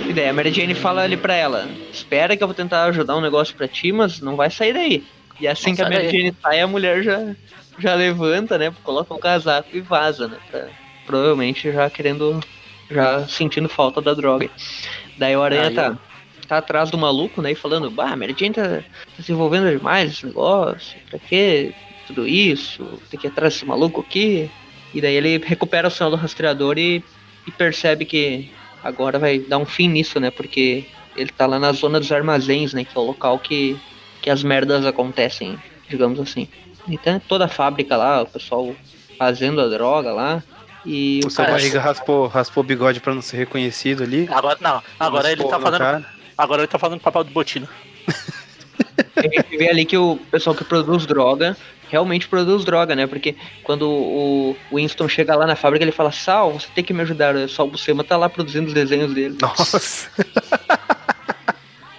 E 0.07 0.13
daí 0.13 0.27
a 0.27 0.33
Mary 0.33 0.51
Jane 0.51 0.75
fala 0.75 1.03
ali 1.03 1.15
pra 1.15 1.33
ela: 1.35 1.69
Espera 1.91 2.35
que 2.35 2.43
eu 2.43 2.47
vou 2.47 2.55
tentar 2.55 2.85
ajudar 2.85 3.15
um 3.15 3.21
negócio 3.21 3.55
pra 3.55 3.67
ti, 3.67 3.91
mas 3.91 4.19
não 4.19 4.35
vai 4.35 4.49
sair 4.51 4.73
daí. 4.73 5.03
E 5.39 5.47
assim 5.47 5.69
Não 5.69 5.75
que 5.77 5.81
a 5.81 5.89
Mary 5.89 6.07
daí. 6.07 6.11
Jane 6.11 6.35
sai, 6.41 6.59
a 6.61 6.67
mulher 6.67 7.03
já, 7.03 7.35
já 7.77 7.95
levanta, 7.95 8.57
né? 8.57 8.73
Coloca 8.83 9.13
um 9.13 9.19
casaco 9.19 9.69
e 9.73 9.81
vaza, 9.81 10.27
né? 10.27 10.37
pra- 10.49 10.67
provavelmente 11.05 11.71
já 11.71 11.89
querendo. 11.89 12.39
Já 12.91 13.27
sentindo 13.27 13.69
falta 13.69 14.01
da 14.01 14.13
droga. 14.13 14.49
Daí 15.17 15.35
o 15.35 15.43
Aranha 15.43 15.67
Aí 15.67 15.75
tá, 15.75 15.97
tá 16.47 16.57
atrás 16.57 16.89
do 16.89 16.97
maluco, 16.97 17.41
né? 17.41 17.51
E 17.51 17.55
falando: 17.55 17.91
Bah, 17.91 18.11
a 18.11 18.15
Mary 18.15 18.35
Jane 18.37 18.53
tá, 18.53 18.83
tá 19.15 19.23
se 19.23 19.31
envolvendo 19.31 19.69
demais 19.69 20.11
esse 20.11 20.25
negócio. 20.25 20.97
Pra 21.09 21.19
quê? 21.19 21.71
Tudo 22.07 22.27
isso? 22.27 22.83
Tem 23.11 23.19
que 23.19 23.27
ir 23.27 23.29
atrás 23.29 23.53
desse 23.53 23.65
maluco 23.65 24.01
aqui. 24.01 24.49
E 24.93 24.99
daí 24.99 25.13
ele 25.13 25.37
recupera 25.37 25.87
o 25.87 25.91
sinal 25.91 26.09
do 26.09 26.17
rastreador 26.17 26.79
e, 26.79 27.03
e 27.45 27.51
percebe 27.51 28.05
que 28.05 28.49
agora 28.83 29.19
vai 29.19 29.37
dar 29.37 29.59
um 29.59 29.65
fim 29.65 29.87
nisso, 29.87 30.19
né? 30.19 30.31
Porque 30.31 30.85
ele 31.15 31.29
tá 31.31 31.45
lá 31.45 31.59
na 31.59 31.71
zona 31.71 31.99
dos 31.99 32.11
armazéns, 32.11 32.73
né? 32.73 32.83
Que 32.83 32.97
é 32.97 32.99
o 32.99 33.03
local 33.05 33.37
que, 33.37 33.77
que 34.21 34.29
as 34.29 34.43
merdas 34.43 34.85
acontecem, 34.85 35.57
digamos 35.89 36.19
assim. 36.19 36.47
Então 36.87 37.19
toda 37.27 37.45
a 37.45 37.49
fábrica 37.49 37.95
lá, 37.95 38.21
o 38.21 38.25
pessoal 38.25 38.75
fazendo 39.17 39.61
a 39.61 39.67
droga 39.67 40.11
lá. 40.13 40.43
E 40.85 41.19
O 41.23 41.27
o 41.27 41.29
seu 41.29 41.43
cara. 41.43 41.57
barriga 41.57 41.79
raspou, 41.79 42.27
raspou 42.27 42.63
o 42.63 42.65
bigode 42.65 42.99
pra 43.01 43.13
não 43.13 43.21
ser 43.21 43.37
reconhecido 43.37 44.03
ali. 44.03 44.27
Agora 44.31 44.57
não, 44.61 44.81
agora 44.99 45.31
ele 45.31 45.43
tá 45.43 45.59
fazendo. 45.59 45.77
cara. 45.79 46.05
Agora 46.37 46.61
ele 46.61 46.67
tá 46.67 46.79
fazendo 46.79 47.01
papel 47.01 47.23
de 47.25 47.31
botina. 47.31 47.67
A 49.15 49.21
gente 49.21 49.57
vê 49.57 49.69
ali 49.69 49.83
que 49.85 49.97
o 49.97 50.17
pessoal 50.31 50.55
que 50.55 50.63
produz 50.63 51.05
droga 51.05 51.55
realmente 51.89 52.27
produz 52.29 52.63
droga, 52.63 52.95
né? 52.95 53.05
Porque 53.07 53.35
quando 53.63 53.89
o 53.89 54.55
Winston 54.73 55.09
chega 55.09 55.35
lá 55.35 55.45
na 55.45 55.55
fábrica, 55.57 55.83
ele 55.83 55.91
fala: 55.91 56.11
Sal, 56.11 56.53
você 56.53 56.67
tem 56.73 56.83
que 56.83 56.93
me 56.93 57.01
ajudar. 57.01 57.35
Só 57.49 57.65
o 57.65 57.67
Buscema 57.71 58.03
tá 58.03 58.15
lá 58.15 58.29
produzindo 58.29 58.67
os 58.67 58.73
desenhos 58.73 59.13
dele. 59.13 59.37
Nossa. 59.41 60.09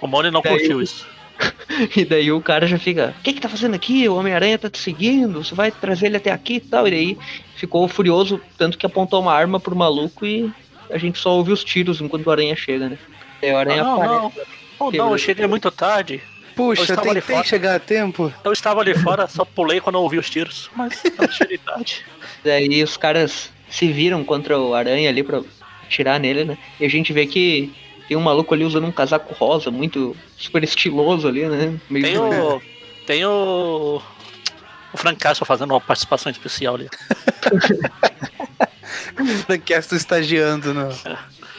O 0.01 0.07
Mone 0.07 0.31
não 0.31 0.41
curtiu 0.41 0.81
isso. 0.81 1.05
E 1.95 2.05
daí 2.05 2.31
o 2.31 2.41
cara 2.41 2.67
já 2.67 2.77
fica, 2.77 3.15
o 3.19 3.23
que 3.23 3.33
que 3.33 3.41
tá 3.41 3.49
fazendo 3.49 3.73
aqui? 3.75 4.07
O 4.07 4.15
Homem-Aranha 4.15 4.57
tá 4.59 4.69
te 4.69 4.77
seguindo, 4.77 5.43
você 5.43 5.55
vai 5.55 5.71
trazer 5.71 6.07
ele 6.07 6.17
até 6.17 6.29
aqui 6.31 6.55
e 6.55 6.59
tal. 6.59 6.87
E 6.87 6.91
daí 6.91 7.17
ficou 7.55 7.87
furioso, 7.87 8.39
tanto 8.57 8.77
que 8.77 8.85
apontou 8.85 9.21
uma 9.21 9.33
arma 9.33 9.59
pro 9.59 9.75
maluco 9.75 10.25
e 10.25 10.51
a 10.89 10.97
gente 10.97 11.17
só 11.17 11.31
ouve 11.35 11.51
os 11.51 11.63
tiros 11.63 11.99
enquanto 12.01 12.27
o 12.27 12.31
Aranha 12.31 12.55
chega, 12.55 12.89
né? 12.89 12.97
Daí 13.41 13.51
o 13.53 13.57
Aranha 13.57 13.81
Ah, 13.81 13.85
não, 13.85 13.95
aparece. 13.95 14.21
não. 14.21 14.31
Oh, 14.79 14.91
não, 14.91 15.11
eu 15.11 15.17
cheguei 15.17 15.47
muito 15.47 15.71
tarde. 15.71 16.15
Eu 16.49 16.53
Puxa, 16.55 16.81
estava 16.83 17.09
ali 17.09 17.21
tentei 17.21 17.35
fora. 17.35 17.47
chegar 17.47 17.75
a 17.75 17.79
tempo. 17.79 18.31
Eu 18.43 18.51
estava 18.51 18.81
ali 18.81 18.93
fora, 18.93 19.27
só 19.27 19.45
pulei 19.45 19.79
quando 19.79 19.95
eu 19.95 20.01
ouvi 20.01 20.17
os 20.17 20.29
tiros. 20.29 20.69
Mas 20.75 21.01
eu 21.05 21.31
cheguei 21.31 21.57
tarde. 21.65 22.03
Daí 22.43 22.83
os 22.83 22.97
caras 22.97 23.49
se 23.69 23.91
viram 23.91 24.23
contra 24.23 24.59
o 24.59 24.73
Aranha 24.75 25.09
ali 25.09 25.23
pra 25.23 25.41
atirar 25.85 26.19
nele, 26.19 26.43
né? 26.43 26.57
E 26.79 26.85
a 26.85 26.89
gente 26.89 27.13
vê 27.13 27.25
que 27.25 27.71
tem 28.11 28.17
um 28.17 28.21
maluco 28.21 28.53
ali 28.53 28.65
usando 28.65 28.85
um 28.85 28.91
casaco 28.91 29.33
rosa, 29.33 29.71
muito 29.71 30.13
super 30.35 30.61
estiloso 30.65 31.29
ali, 31.29 31.45
né? 31.47 31.79
Meio 31.89 32.03
Tem 32.05 32.17
o. 32.17 32.61
Tem 33.07 33.25
o. 33.25 34.01
O 34.91 34.97
Frank 34.97 35.17
Castle 35.17 35.47
fazendo 35.47 35.71
uma 35.71 35.79
participação 35.79 36.29
especial 36.29 36.75
ali. 36.75 36.89
Franquesto 39.45 39.95
estagiando 39.95 40.73
no- 40.73 40.89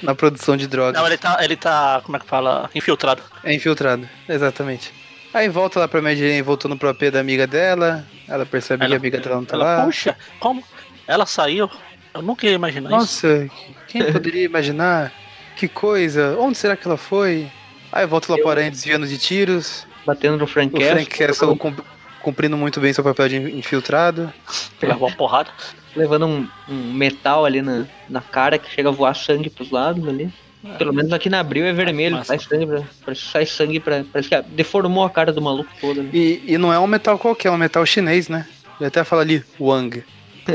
na 0.02 0.14
produção 0.14 0.58
de 0.58 0.66
drogas. 0.66 1.00
Não, 1.00 1.06
ele 1.06 1.16
tá. 1.16 1.38
Ele 1.42 1.56
tá. 1.56 2.02
Como 2.04 2.18
é 2.18 2.20
que 2.20 2.26
fala? 2.26 2.68
Infiltrado. 2.74 3.22
É 3.42 3.54
infiltrado, 3.54 4.06
exatamente. 4.28 4.92
Aí 5.32 5.48
volta 5.48 5.80
lá 5.80 5.88
pra 5.88 6.02
Mary 6.02 6.16
Jane, 6.16 6.42
voltando 6.42 6.76
pro 6.76 6.90
AP 6.90 7.04
da 7.10 7.20
amiga 7.20 7.46
dela. 7.46 8.04
Ela 8.28 8.44
percebe 8.44 8.86
que 8.86 8.92
a 8.92 8.96
amiga 8.96 9.18
dela 9.18 9.36
não 9.36 9.44
tá 9.46 9.56
ela, 9.56 9.64
lá. 9.78 9.84
Puxa, 9.86 10.14
como? 10.38 10.62
Ela 11.06 11.24
saiu. 11.24 11.70
Eu 12.12 12.20
nunca 12.20 12.46
ia 12.46 12.52
imaginar 12.52 12.88
isso. 12.90 12.98
Nossa, 12.98 13.48
quem 13.88 14.12
poderia 14.12 14.44
imaginar? 14.44 15.21
Que 15.56 15.68
coisa, 15.68 16.36
onde 16.38 16.56
será 16.58 16.76
que 16.76 16.86
ela 16.86 16.96
foi? 16.96 17.46
Aí 17.92 18.06
volta 18.06 18.32
lá 18.32 18.38
pro 18.38 18.48
Aranha 18.50 18.70
desviando 18.70 19.06
de 19.06 19.18
tiros. 19.18 19.86
batendo 20.06 20.36
no 20.38 20.46
Frank 20.46 20.74
O 20.74 20.78
Castle, 20.78 20.94
Frank 21.04 21.18
Castle 21.18 21.56
cum- 21.56 21.74
cumprindo 22.22 22.56
muito 22.56 22.80
bem 22.80 22.92
seu 22.92 23.04
papel 23.04 23.28
de 23.28 23.36
infiltrado. 23.36 24.32
Levou 24.80 25.08
uma 25.08 25.16
porrada. 25.16 25.50
levando 25.94 26.26
um, 26.26 26.48
um 26.68 26.92
metal 26.92 27.44
ali 27.44 27.60
na, 27.62 27.84
na 28.08 28.20
cara 28.20 28.58
que 28.58 28.70
chega 28.70 28.88
a 28.88 28.92
voar 28.92 29.14
sangue 29.14 29.50
pros 29.50 29.70
lados 29.70 30.06
ali. 30.08 30.32
Pelo 30.78 30.92
menos 30.94 31.12
aqui 31.12 31.28
na 31.28 31.40
abril 31.40 31.64
é 31.64 31.72
vermelho, 31.72 32.24
sai 32.24 32.38
sangue 32.38 32.66
pra, 32.66 32.82
parece 33.04 33.22
que 33.24 33.30
sai 33.32 33.44
sangue 33.46 33.80
pra. 33.80 34.04
Parece 34.12 34.28
que 34.28 34.42
deformou 34.42 35.04
a 35.04 35.10
cara 35.10 35.32
do 35.32 35.42
maluco 35.42 35.68
todo. 35.80 36.02
Né? 36.04 36.10
E, 36.12 36.40
e 36.46 36.56
não 36.56 36.72
é 36.72 36.78
um 36.78 36.86
metal 36.86 37.18
qualquer, 37.18 37.48
é 37.48 37.50
um 37.50 37.56
metal 37.58 37.84
chinês, 37.84 38.28
né? 38.28 38.46
Ele 38.80 38.86
até 38.86 39.02
fala 39.04 39.22
ali, 39.22 39.44
Wang, 39.60 40.04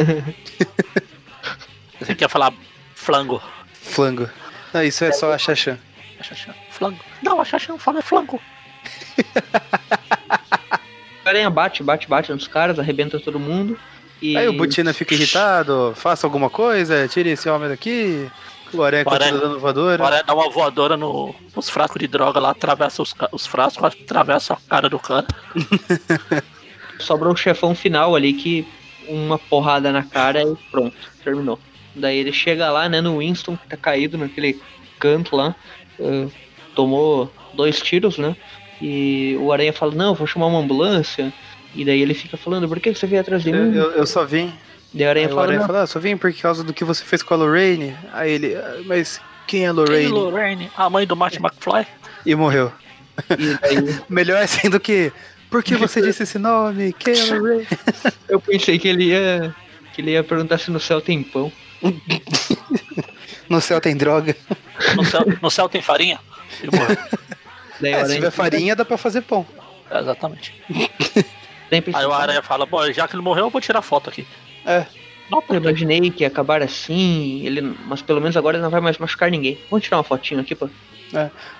Você 1.99 2.15
quer 2.15 2.29
falar 2.29 2.53
flango. 2.95 3.41
flango. 3.73 4.29
Não, 4.73 4.83
isso 4.83 5.03
é 5.03 5.11
só 5.11 5.31
a 5.33 5.37
Xaxã. 5.37 5.77
Flango. 6.69 6.99
Não, 7.21 7.39
a 7.39 7.45
Xaxã 7.45 7.73
não 7.73 7.79
fala 7.79 7.99
é 7.99 8.01
flango. 8.01 8.39
O 11.25 11.29
aranha 11.29 11.49
bate, 11.49 11.83
bate, 11.83 12.07
bate 12.07 12.31
nos 12.31 12.47
caras, 12.47 12.79
arrebenta 12.79 13.19
todo 13.19 13.37
mundo. 13.37 13.77
E 14.21 14.37
Aí 14.37 14.47
o 14.47 14.53
Butina 14.53 14.93
fica 14.93 15.13
irritado, 15.13 15.91
faça 15.93 16.25
alguma 16.25 16.49
coisa, 16.49 17.05
tire 17.09 17.31
esse 17.31 17.49
homem 17.49 17.67
daqui. 17.67 18.31
O 18.73 18.81
Aranha 18.81 19.03
O 19.05 19.13
Aranha- 19.13 19.31
continua 19.31 19.49
dando 19.49 19.59
voadora. 19.59 19.95
Agora 20.01 20.23
dá 20.23 20.33
uma 20.33 20.49
voadora 20.49 20.95
no, 20.95 21.35
nos 21.53 21.69
frascos 21.69 21.99
de 21.99 22.07
droga 22.07 22.39
lá, 22.39 22.51
atravessa 22.51 23.01
os, 23.01 23.13
os 23.33 23.45
frascos, 23.45 23.83
atravessa 23.83 24.53
a 24.53 24.57
cara 24.69 24.87
do 24.89 24.97
cara. 24.97 25.27
sobra 26.97 27.27
o 27.27 27.35
chefão 27.35 27.75
final 27.75 28.15
ali 28.15 28.31
que 28.33 28.65
uma 29.09 29.37
porrada 29.37 29.91
na 29.91 30.03
cara 30.03 30.41
e 30.43 30.55
pronto, 30.71 30.95
terminou. 31.23 31.59
Daí 31.97 32.17
ele 32.17 32.31
chega 32.31 32.69
lá, 32.71 32.87
né, 32.87 33.01
no 33.01 33.17
Winston, 33.19 33.57
que 33.57 33.67
tá 33.67 33.75
caído 33.77 34.17
naquele 34.17 34.59
canto 34.99 35.35
lá, 35.35 35.55
eh, 35.99 36.27
tomou 36.75 37.31
dois 37.53 37.79
tiros, 37.81 38.17
né? 38.17 38.35
E 38.81 39.35
o 39.39 39.51
Aranha 39.51 39.73
fala, 39.73 39.93
não, 39.95 40.13
vou 40.13 40.27
chamar 40.27 40.45
uma 40.47 40.59
ambulância. 40.59 41.33
E 41.75 41.83
daí 41.83 42.01
ele 42.01 42.13
fica 42.13 42.37
falando, 42.37 42.67
por 42.67 42.79
que 42.79 42.93
você 42.93 43.07
veio 43.07 43.21
atrás 43.21 43.43
de 43.43 43.49
Eu, 43.49 43.55
mim? 43.63 43.75
eu- 43.75 43.91
eu 43.91 44.05
só 44.07 44.23
vim. 44.25 44.53
Daí 44.93 45.05
o 45.05 45.09
Aranha 45.09 45.27
o 45.27 45.29
fala, 45.29 45.41
Aranha 45.43 45.59
não, 45.59 45.67
fala, 45.67 45.81
ah, 45.81 45.87
só 45.87 45.99
vim 45.99 46.15
por 46.15 46.31
causa 46.33 46.63
do 46.63 46.73
que 46.73 46.83
você 46.83 47.03
fez 47.03 47.21
com 47.23 47.33
a 47.33 47.37
Lorraine. 47.37 47.95
Aí 48.13 48.31
ele, 48.31 48.55
"Ah, 48.55 48.77
mas 48.85 49.19
quem 49.47 49.65
é 49.65 49.67
a 49.67 49.71
Lorraine? 49.71 50.05
Hey, 50.05 50.07
Lorraine, 50.11 50.71
a 50.77 50.89
mãe 50.89 51.05
do 51.05 51.15
Marty 51.15 51.37
McFly. 51.39 51.85
E 52.25 52.35
morreu. 52.35 52.71
e 53.31 53.57
daí 53.61 53.99
Melhor 54.07 54.41
assim 54.41 54.69
do 54.69 54.79
que, 54.79 55.11
por 55.49 55.63
que 55.63 55.75
você 55.75 56.01
disse 56.01 56.23
esse 56.23 56.37
nome? 56.37 56.93
Quem 56.93 57.13
é 57.15 57.21
a 57.21 57.25
Lorraine? 57.35 57.67
eu 58.29 58.39
pensei 58.39 58.77
que 58.79 58.87
ele 58.87 59.05
ia. 59.05 59.53
Que 59.93 60.01
ele 60.01 60.11
ia 60.11 60.23
perguntar 60.23 60.59
se 60.59 60.69
no 60.69 60.79
céu 60.79 61.01
tem 61.01 61.23
pão. 61.23 61.51
No 63.49 63.61
céu 63.61 63.79
tem 63.79 63.95
droga. 63.95 64.35
No 64.95 65.05
céu, 65.05 65.21
no 65.41 65.49
céu 65.49 65.69
tem 65.69 65.81
farinha. 65.81 66.19
Daí 67.79 67.93
É, 67.93 68.05
se 68.05 68.15
tiver 68.15 68.31
farinha, 68.31 68.75
dá 68.75 68.83
pra 68.83 68.97
fazer 68.97 69.21
pão. 69.21 69.45
É, 69.89 69.99
Exatamente. 69.99 70.53
Aí 71.93 72.05
o 72.05 72.13
Aranha 72.13 72.41
fala, 72.41 72.65
bom, 72.65 72.89
já 72.91 73.07
que 73.07 73.15
ele 73.15 73.21
morreu, 73.21 73.45
eu 73.45 73.49
vou 73.49 73.59
tirar 73.59 73.81
foto 73.81 74.09
aqui. 74.09 74.25
É. 74.65 74.85
Não, 75.29 75.43
Eu 75.49 75.55
imaginei 75.55 76.09
que 76.09 76.23
ia 76.23 76.27
acabar 76.27 76.61
assim, 76.61 77.45
ele, 77.45 77.61
mas 77.85 78.01
pelo 78.01 78.21
menos 78.21 78.37
agora 78.37 78.55
ele 78.55 78.63
não 78.63 78.69
vai 78.69 78.79
mais 78.79 78.97
machucar 78.97 79.29
ninguém. 79.29 79.57
Vamos 79.69 79.83
tirar 79.83 79.97
uma 79.97 80.03
fotinho 80.03 80.39
aqui, 80.39 80.55
pô. 80.55 80.69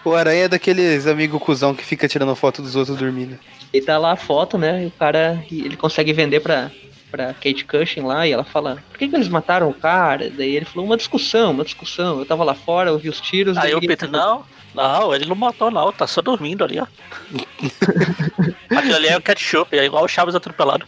O 0.06 0.14
Aranha 0.14 0.46
é 0.46 0.48
daqueles 0.48 1.06
amigos 1.08 1.42
cuzão 1.42 1.76
que 1.76 1.84
fica 1.84 2.08
tirando 2.08 2.34
foto 2.36 2.62
dos 2.62 2.76
outros 2.76 2.98
dormindo. 2.98 3.38
E 3.74 3.82
tá 3.82 3.98
lá 3.98 4.14
a 4.14 4.16
foto, 4.16 4.58
né? 4.58 4.86
E 4.86 4.88
o 4.88 4.92
cara, 4.92 5.44
ele 5.52 5.76
consegue 5.76 6.14
vender 6.14 6.40
pra, 6.40 6.72
pra 7.10 7.34
Kate 7.34 7.66
Cushing 7.66 8.02
lá, 8.02 8.28
e 8.28 8.32
ela 8.32 8.44
fala, 8.44 8.84
por 8.90 8.98
que, 8.98 9.08
que 9.08 9.16
eles 9.16 9.30
mataram 9.30 9.70
o 9.70 9.74
cara? 9.74 10.30
Daí 10.30 10.56
ele 10.56 10.66
falou, 10.66 10.86
uma 10.86 10.98
discussão, 10.98 11.52
uma 11.52 11.64
discussão. 11.64 12.20
Eu 12.20 12.26
tava 12.26 12.44
lá 12.44 12.54
fora, 12.54 12.90
eu 12.90 13.00
vi 13.00 13.10
os 13.10 13.22
tiros. 13.22 13.58
Aí 13.58 13.74
o 13.74 13.80
Peter, 13.80 14.10
não, 14.10 14.46
não, 14.74 15.14
ele 15.16 15.26
não 15.26 15.36
matou 15.36 15.72
não, 15.72 15.92
tá 15.92 16.06
só 16.06 16.22
dormindo 16.22 16.64
ali, 16.64 16.80
ó. 16.80 16.88
Aquilo 18.76 18.96
ali 18.96 19.08
é 19.08 19.18
o 19.18 19.22
ketchup, 19.22 19.78
é 19.78 19.86
igual 19.86 20.04
o 20.04 20.08
Chaves 20.08 20.36
atropelado. 20.36 20.86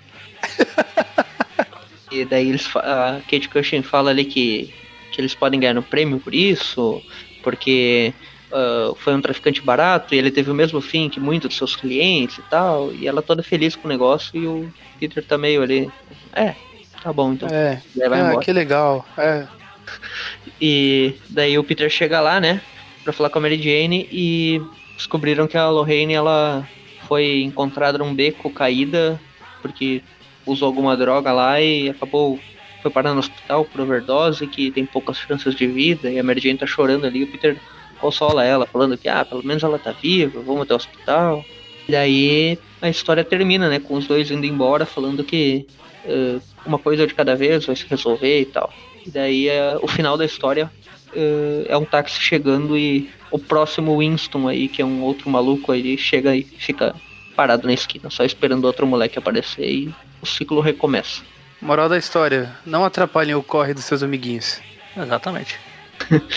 E 2.12 2.25
daí 2.25 2.49
eles, 2.49 2.67
a 2.75 3.21
Kate 3.29 3.49
Cushing 3.49 3.84
fala 3.84 4.10
ali 4.10 4.25
que, 4.25 4.73
que 5.12 5.21
eles 5.21 5.36
podem 5.36 5.60
ganhar 5.60 5.77
um 5.77 5.82
prêmio 5.82 6.19
por 6.19 6.34
isso, 6.34 7.01
porque 7.43 8.13
uh, 8.51 8.95
foi 8.95 9.13
um 9.13 9.21
traficante 9.21 9.62
barato 9.62 10.13
e 10.13 10.17
ele 10.17 10.32
teve 10.32 10.49
o 10.49 10.55
mesmo 10.55 10.82
fim 10.82 11.10
que 11.10 11.19
muitos 11.19 11.49
dos 11.49 11.58
seus 11.58 11.75
clientes 11.75 12.39
e 12.39 12.41
tal. 12.43 12.91
E 12.93 13.08
ela 13.08 13.21
toda 13.21 13.43
feliz 13.43 13.75
com 13.75 13.88
o 13.88 13.91
negócio 13.91 14.39
e 14.39 14.47
o 14.47 14.73
Peter 14.99 15.23
tá 15.23 15.38
meio 15.38 15.62
ali. 15.62 15.89
É, 16.39 16.56
tá 17.04 17.12
bom 17.12 17.34
então. 17.34 17.49
É, 17.49 17.82
vai 17.95 18.21
ah, 18.21 18.28
embora. 18.28 18.39
que 18.39 18.54
legal. 18.54 19.06
É. 19.17 19.45
E 20.62 21.15
daí 21.30 21.58
o 21.58 21.63
Peter 21.63 21.89
chega 21.89 22.21
lá, 22.21 22.39
né? 22.39 22.62
Pra 23.04 23.12
falar 23.12 23.30
com 23.30 23.39
a 23.39 23.41
Mary 23.41 23.62
Jane 23.62 24.08
e 24.12 24.62
descobriram 24.95 25.47
que 25.47 25.58
a 25.58 25.69
Lorraine 25.69 26.13
ela 26.13 26.67
foi 27.08 27.41
encontrada 27.41 27.97
num 27.97 28.13
beco 28.13 28.49
caída 28.49 29.19
porque 29.62 30.02
usou 30.45 30.67
alguma 30.67 30.95
droga 30.95 31.32
lá 31.32 31.60
e 31.62 31.89
acabou 31.89 32.39
foi 32.82 32.91
parar 32.91 33.13
no 33.13 33.19
hospital 33.19 33.65
por 33.65 33.82
overdose 33.82 34.47
que 34.47 34.71
tem 34.71 34.86
poucas 34.86 35.17
chances 35.17 35.54
de 35.54 35.67
vida 35.67 36.10
e 36.10 36.17
a 36.17 36.23
Mary 36.23 36.39
Jane 36.39 36.58
tá 36.58 36.65
chorando 36.65 37.06
ali 37.06 37.23
o 37.23 37.28
Peter 37.28 37.58
consola 37.99 38.45
ela 38.45 38.65
falando 38.65 38.97
que 38.97 39.10
ah 39.10 39.25
pelo 39.25 39.43
menos 39.43 39.63
ela 39.63 39.78
tá 39.78 39.91
viva 39.91 40.41
vamos 40.41 40.62
até 40.62 40.73
o 40.73 40.78
hospital 40.78 41.43
e 41.88 41.91
daí 41.91 42.60
a 42.82 42.89
história 42.89 43.23
termina 43.23 43.67
né 43.67 43.80
com 43.80 43.95
os 43.95 44.08
dois 44.08 44.32
indo 44.32 44.45
embora 44.45 44.86
falando 44.86 45.23
que 45.23 45.67
uh, 46.05 46.41
uma 46.65 46.77
coisa 46.77 47.05
de 47.07 47.13
cada 47.13 47.35
vez 47.35 47.65
vai 47.65 47.75
se 47.75 47.85
resolver 47.88 48.41
e 48.41 48.45
tal 48.45 48.71
e 49.05 49.12
daí 49.12 49.47
uh, 49.49 49.79
o 49.81 49.88
final 49.88 50.17
da 50.17 50.25
história 50.25 50.71
uh, 51.13 51.65
é 51.67 51.77
um 51.77 51.85
táxi 51.85 52.19
chegando 52.19 52.77
e 52.77 53.09
o 53.31 53.39
próximo 53.39 53.97
Winston 53.97 54.47
aí, 54.47 54.67
que 54.67 54.81
é 54.81 54.85
um 54.85 55.01
outro 55.01 55.29
maluco 55.29 55.71
aí, 55.71 55.97
chega 55.97 56.35
e 56.35 56.43
fica 56.43 56.95
parado 57.35 57.67
na 57.67 57.73
esquina, 57.73 58.09
só 58.09 58.23
esperando 58.23 58.65
outro 58.65 58.85
moleque 58.85 59.17
aparecer 59.17 59.69
e 59.69 59.95
o 60.21 60.25
ciclo 60.25 60.62
recomeça. 60.62 61.21
Moral 61.62 61.89
da 61.89 61.97
história: 61.97 62.55
não 62.65 62.83
atrapalhem 62.85 63.35
o 63.35 63.43
corre 63.43 63.73
dos 63.73 63.85
seus 63.85 64.03
amiguinhos. 64.03 64.62
Exatamente. 64.95 65.59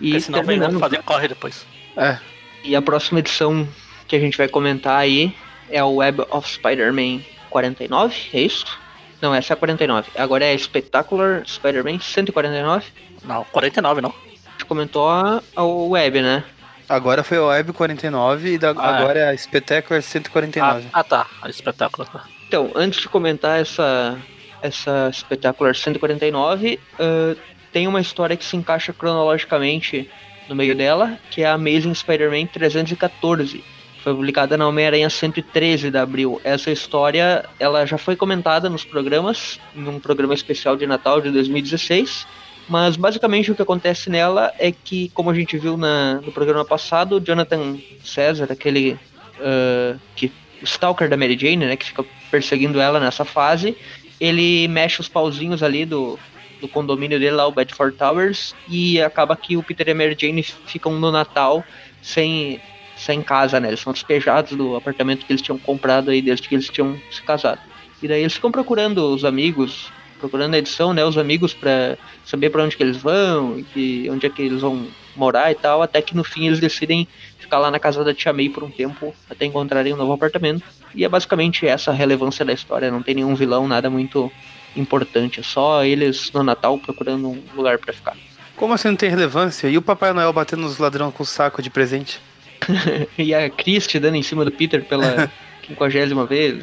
E 0.00 0.10
Porque 0.10 0.20
senão 0.20 0.44
terminando, 0.44 0.78
fazer 0.78 1.02
corre 1.02 1.26
depois. 1.26 1.66
É. 1.96 2.18
E 2.62 2.76
a 2.76 2.80
próxima 2.80 3.18
edição 3.18 3.68
que 4.06 4.14
a 4.14 4.20
gente 4.20 4.38
vai 4.38 4.46
comentar 4.46 4.96
aí 4.96 5.34
é 5.68 5.82
o 5.82 5.96
Web 5.96 6.22
of 6.30 6.48
Spider-Man 6.48 7.20
49, 7.50 8.14
é 8.32 8.40
isso? 8.42 8.78
Não, 9.20 9.34
essa 9.34 9.52
é 9.52 9.54
a 9.54 9.56
49. 9.56 10.10
Agora 10.16 10.44
é 10.44 10.56
Spectacular 10.56 11.42
Spider-Man 11.46 11.98
149. 12.00 12.86
Não, 13.24 13.44
49 13.44 14.00
não. 14.00 14.10
A 14.10 14.50
gente 14.52 14.64
comentou 14.66 15.08
a, 15.08 15.42
a 15.56 15.62
Web, 15.64 16.22
né? 16.22 16.44
Agora 16.88 17.22
foi 17.22 17.36
a 17.38 17.44
Web 17.44 17.72
49 17.72 18.54
e 18.54 18.58
da- 18.58 18.70
Ah, 18.70 18.72
é. 18.98 19.02
agora 19.02 19.18
é 19.20 19.28
a 19.30 19.36
Spectacular 19.36 19.98
Ah, 19.98 20.02
149. 20.02 20.86
ah, 20.92 21.04
tá. 21.04 21.26
A 21.42 21.48
espetáculo. 21.50 22.06
tá. 22.10 22.24
Então, 22.46 22.70
antes 22.74 23.00
de 23.00 23.08
comentar 23.08 23.60
essa, 23.60 24.16
essa 24.62 25.10
Spectacular 25.12 25.74
149, 25.74 26.80
ah, 26.98 27.36
tem 27.72 27.86
uma 27.86 28.00
história 28.00 28.36
que 28.36 28.44
se 28.44 28.56
encaixa 28.56 28.92
cronologicamente 28.92 30.08
no 30.48 30.54
meio 30.54 30.74
dela, 30.74 31.18
que 31.30 31.42
é 31.42 31.46
a 31.46 31.54
Amazing 31.54 31.92
Spider-Man 31.94 32.46
314. 32.46 33.62
Foi 34.08 34.14
publicada 34.14 34.56
na 34.56 34.66
Homem-Aranha 34.66 35.10
113 35.10 35.90
de 35.90 35.98
abril. 35.98 36.40
Essa 36.42 36.70
história 36.70 37.44
ela 37.60 37.84
já 37.84 37.98
foi 37.98 38.16
comentada 38.16 38.70
nos 38.70 38.82
programas, 38.82 39.60
em 39.76 39.86
um 39.86 40.00
programa 40.00 40.32
especial 40.32 40.76
de 40.78 40.86
Natal 40.86 41.20
de 41.20 41.30
2016. 41.30 42.26
Mas 42.70 42.96
basicamente 42.96 43.52
o 43.52 43.54
que 43.54 43.60
acontece 43.60 44.08
nela 44.08 44.50
é 44.58 44.72
que, 44.72 45.10
como 45.10 45.28
a 45.28 45.34
gente 45.34 45.58
viu 45.58 45.76
na- 45.76 46.22
no 46.24 46.32
programa 46.32 46.64
passado, 46.64 47.20
Jonathan 47.20 47.76
César, 48.02 48.46
aquele 48.50 48.98
ah, 49.40 49.96
que 50.16 50.32
Stalker 50.62 51.10
da 51.10 51.16
Mary 51.18 51.36
Jane, 51.38 51.66
né, 51.66 51.76
que 51.76 51.84
fica 51.84 52.02
perseguindo 52.30 52.80
ela 52.80 52.98
nessa 52.98 53.26
fase, 53.26 53.76
ele 54.18 54.66
mexe 54.68 55.02
os 55.02 55.08
pauzinhos 55.08 55.62
ali 55.62 55.84
do, 55.84 56.18
do 56.62 56.66
condomínio 56.66 57.20
dele 57.20 57.32
lá, 57.32 57.46
o 57.46 57.52
Bedford 57.52 57.94
Towers, 57.98 58.54
e 58.70 59.02
acaba 59.02 59.36
que 59.36 59.54
o 59.54 59.62
Peter 59.62 59.86
e 59.86 59.90
a 59.90 59.94
Mary 59.94 60.16
Jane 60.18 60.42
ficam 60.42 60.92
no 60.92 61.12
Natal 61.12 61.62
sem, 62.00 62.58
sem 62.98 63.22
casa, 63.22 63.60
né? 63.60 63.68
Eles 63.68 63.80
são 63.80 63.92
despejados 63.92 64.52
do 64.56 64.76
apartamento 64.76 65.24
que 65.24 65.32
eles 65.32 65.42
tinham 65.42 65.58
comprado 65.58 66.10
aí 66.10 66.20
desde 66.20 66.48
que 66.48 66.54
eles 66.54 66.68
tinham 66.68 66.98
se 67.10 67.22
casado. 67.22 67.60
E 68.02 68.08
daí 68.08 68.20
eles 68.20 68.34
ficam 68.34 68.50
procurando 68.50 69.14
os 69.14 69.24
amigos, 69.24 69.90
procurando 70.18 70.54
a 70.54 70.58
edição, 70.58 70.92
né, 70.92 71.04
os 71.04 71.16
amigos 71.16 71.54
pra 71.54 71.96
saber 72.24 72.50
pra 72.50 72.62
onde 72.62 72.76
que 72.76 72.82
eles 72.82 72.96
vão, 72.96 73.58
e 73.58 73.62
que, 73.62 74.10
onde 74.10 74.26
é 74.26 74.30
que 74.30 74.42
eles 74.42 74.60
vão 74.60 74.86
morar 75.16 75.50
e 75.50 75.54
tal, 75.54 75.82
até 75.82 76.00
que 76.00 76.16
no 76.16 76.22
fim 76.22 76.46
eles 76.46 76.60
decidem 76.60 77.08
ficar 77.38 77.58
lá 77.58 77.70
na 77.70 77.78
casa 77.78 78.04
da 78.04 78.14
Tia 78.14 78.32
May 78.32 78.48
por 78.48 78.62
um 78.62 78.70
tempo 78.70 79.14
até 79.28 79.46
encontrarem 79.46 79.92
um 79.92 79.96
novo 79.96 80.12
apartamento. 80.12 80.62
E 80.94 81.04
é 81.04 81.08
basicamente 81.08 81.66
essa 81.66 81.90
a 81.90 81.94
relevância 81.94 82.44
da 82.44 82.52
história, 82.52 82.90
não 82.90 83.02
tem 83.02 83.14
nenhum 83.14 83.34
vilão, 83.34 83.66
nada 83.66 83.90
muito 83.90 84.30
importante, 84.76 85.40
é 85.40 85.42
só 85.42 85.84
eles 85.84 86.30
no 86.32 86.42
Natal 86.42 86.78
procurando 86.78 87.28
um 87.28 87.42
lugar 87.54 87.78
pra 87.78 87.92
ficar. 87.92 88.16
Como 88.54 88.74
assim 88.74 88.88
não 88.88 88.96
tem 88.96 89.08
relevância? 89.08 89.68
E 89.68 89.78
o 89.78 89.82
Papai 89.82 90.12
Noel 90.12 90.32
batendo 90.32 90.62
nos 90.62 90.78
ladrões 90.78 91.14
com 91.14 91.22
o 91.22 91.26
saco 91.26 91.62
de 91.62 91.70
presente? 91.70 92.20
e 93.18 93.34
a 93.34 93.48
Christie 93.50 93.98
dando 94.00 94.16
em 94.16 94.22
cima 94.22 94.44
do 94.44 94.50
Peter 94.52 94.82
pela 94.84 95.30
quinquagésima 95.62 96.24
vez, 96.26 96.62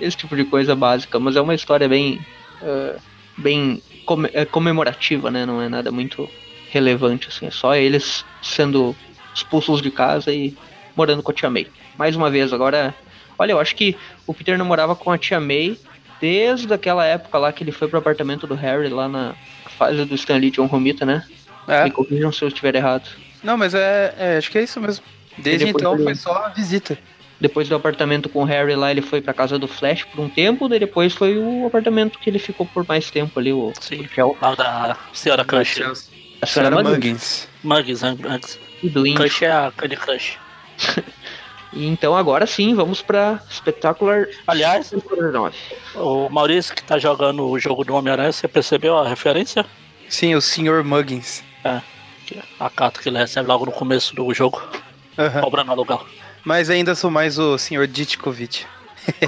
esse 0.00 0.16
tipo 0.16 0.34
de 0.36 0.44
coisa 0.44 0.74
básica, 0.74 1.18
mas 1.18 1.36
é 1.36 1.40
uma 1.40 1.54
história 1.54 1.88
bem 1.88 2.20
eh, 2.62 2.96
bem 3.36 3.82
come- 4.04 4.30
é 4.32 4.44
comemorativa, 4.44 5.30
né? 5.30 5.46
Não 5.46 5.60
é 5.62 5.68
nada 5.68 5.90
muito 5.90 6.28
relevante 6.70 7.28
assim, 7.28 7.46
é 7.46 7.50
só 7.50 7.74
eles 7.74 8.24
sendo 8.42 8.94
expulsos 9.34 9.80
de 9.82 9.90
casa 9.90 10.32
e 10.32 10.56
morando 10.96 11.22
com 11.22 11.30
a 11.30 11.34
tia 11.34 11.50
May. 11.50 11.66
Mais 11.98 12.14
uma 12.16 12.30
vez, 12.30 12.52
agora, 12.52 12.94
olha, 13.38 13.52
eu 13.52 13.58
acho 13.60 13.74
que 13.76 13.96
o 14.26 14.32
Peter 14.34 14.56
namorava 14.58 14.94
com 14.94 15.10
a 15.10 15.18
tia 15.18 15.40
May 15.40 15.76
desde 16.20 16.72
aquela 16.72 17.04
época 17.04 17.38
lá 17.38 17.52
que 17.52 17.64
ele 17.64 17.72
foi 17.72 17.88
pro 17.88 17.98
apartamento 17.98 18.46
do 18.46 18.54
Harry 18.54 18.88
lá 18.88 19.08
na 19.08 19.34
fase 19.78 20.04
do 20.04 20.14
Stanley 20.14 20.50
John 20.50 20.66
Romita, 20.66 21.06
né? 21.06 21.24
É. 21.66 21.84
Me 21.84 21.90
corrijam 21.90 22.30
se 22.32 22.42
eu 22.42 22.48
estiver 22.48 22.74
errado. 22.74 23.08
Não, 23.42 23.56
mas 23.56 23.74
é, 23.74 24.14
é, 24.18 24.36
acho 24.36 24.50
que 24.50 24.58
é 24.58 24.62
isso 24.62 24.80
mesmo. 24.80 25.04
Desde 25.42 25.66
depois 25.66 25.82
então 25.82 25.94
ele- 25.94 26.04
foi 26.04 26.14
só 26.14 26.32
a 26.32 26.48
visita. 26.50 26.98
Depois 27.40 27.68
do 27.68 27.74
apartamento 27.74 28.28
com 28.28 28.42
o 28.42 28.44
Harry 28.44 28.74
lá, 28.76 28.90
ele 28.90 29.00
foi 29.00 29.20
pra 29.22 29.32
casa 29.32 29.58
do 29.58 29.66
Flash 29.66 30.04
por 30.04 30.20
um 30.20 30.28
tempo, 30.28 30.68
daí 30.68 30.78
depois 30.78 31.14
foi 31.14 31.38
o 31.38 31.66
apartamento 31.66 32.18
que 32.18 32.28
ele 32.28 32.38
ficou 32.38 32.66
por 32.66 32.86
mais 32.86 33.10
tempo 33.10 33.38
ali, 33.40 33.50
o, 33.52 33.72
Sim. 33.80 34.00
o 34.02 34.08
Shell. 34.08 34.36
Lá 34.42 34.54
da 34.54 34.96
Senhora 35.14 35.42
Crush. 35.44 35.80
A 35.80 36.46
Senhora 36.46 36.76
senhora 36.76 36.82
Muggins. 36.82 37.48
Muggins, 37.64 38.02
antes. 38.02 38.58
e 38.82 38.88
do 38.90 39.06
Índio. 39.06 39.20
Crush 39.22 39.42
é 39.44 39.50
a 39.50 39.72
Candy 39.74 39.96
Crush. 39.96 40.38
Então 41.72 42.16
agora 42.16 42.46
sim, 42.48 42.74
vamos 42.74 43.00
pra 43.00 43.38
Spectacular 43.48 44.26
Aliás, 44.44 44.86
149. 44.88 45.56
o 45.94 46.28
Maurício 46.28 46.74
que 46.74 46.82
tá 46.82 46.98
jogando 46.98 47.48
o 47.48 47.58
jogo 47.60 47.84
do 47.84 47.94
Homem-Aranha, 47.94 48.32
você 48.32 48.48
percebeu 48.48 48.98
a 48.98 49.08
referência? 49.08 49.64
Sim, 50.08 50.34
o 50.34 50.40
Sr. 50.40 50.82
Muggins. 50.84 51.44
Que- 52.26 52.40
A 52.58 52.68
carta 52.68 53.00
que 53.00 53.08
ele 53.08 53.18
recebe 53.18 53.46
logo 53.46 53.66
no 53.66 53.70
começo 53.72 54.14
do 54.16 54.34
jogo, 54.34 54.60
Aham. 55.20 55.40
cobrando 55.40 55.70
aluguel. 55.72 56.04
Mas 56.44 56.70
ainda 56.70 56.94
sou 56.94 57.10
mais 57.10 57.38
o 57.38 57.58
Sr. 57.58 57.86
Ditkovic. 57.86 58.64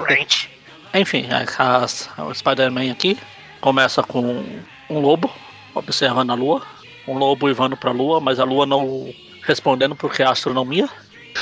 Ranch. 0.09 0.49
Enfim, 0.95 1.27
a- 1.31 1.77
as- 1.83 2.09
o 2.19 2.33
Spider-Man 2.35 2.91
aqui 2.91 3.19
começa 3.61 4.03
com 4.03 4.45
um 4.91 4.99
lobo 4.99 5.31
observando 5.75 6.31
a 6.31 6.35
lua, 6.35 6.63
um 7.07 7.17
lobo 7.17 7.49
ivando 7.49 7.77
pra 7.77 7.91
lua, 7.91 8.21
mas 8.21 8.39
a 8.39 8.45
lua 8.45 8.67
não 8.67 9.13
respondendo 9.43 9.97
porque 9.97 10.23
é 10.23 10.27
astronomia. 10.27 10.89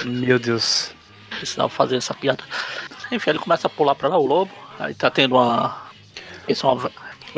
Meu 0.05 0.39
Deus. 0.39 0.93
Precisava 1.31 1.69
fazer 1.69 1.97
essa 1.97 2.15
piada. 2.15 2.43
Enfim, 3.11 3.31
ele 3.31 3.39
começa 3.41 3.67
a 3.67 3.71
pular 3.71 3.95
pra 3.95 4.09
lá, 4.09 4.19
o 4.19 4.27
lobo. 4.27 4.51
Aí 4.79 4.95
tá 4.95 5.11
tendo 5.11 5.35
uma. 5.37 5.77
Isso 6.49 6.67
é 6.67 6.71
uma 6.71 6.91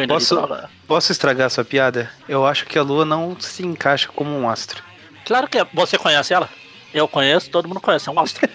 Posso-. 0.09 0.41
Posso 0.87 1.13
estragar 1.13 1.51
sua 1.51 1.65
piada? 1.65 2.11
Eu 2.29 2.47
acho 2.47 2.65
que 2.67 2.79
a 2.79 2.83
lua 2.83 3.05
não 3.05 3.37
se 3.39 3.65
encaixa 3.65 4.09
como 4.15 4.31
um 4.31 4.49
astro. 4.49 4.83
Claro 5.27 5.49
que 5.49 5.59
é. 5.59 5.67
Você 5.75 5.99
conhece 5.99 6.33
ela? 6.33 6.49
Eu 6.95 7.09
conheço, 7.09 7.51
todo 7.51 7.69
mundo 7.69 7.81
conhece, 7.81 8.09
é 8.09 8.13
um 8.13 8.21
astro. 8.21 8.49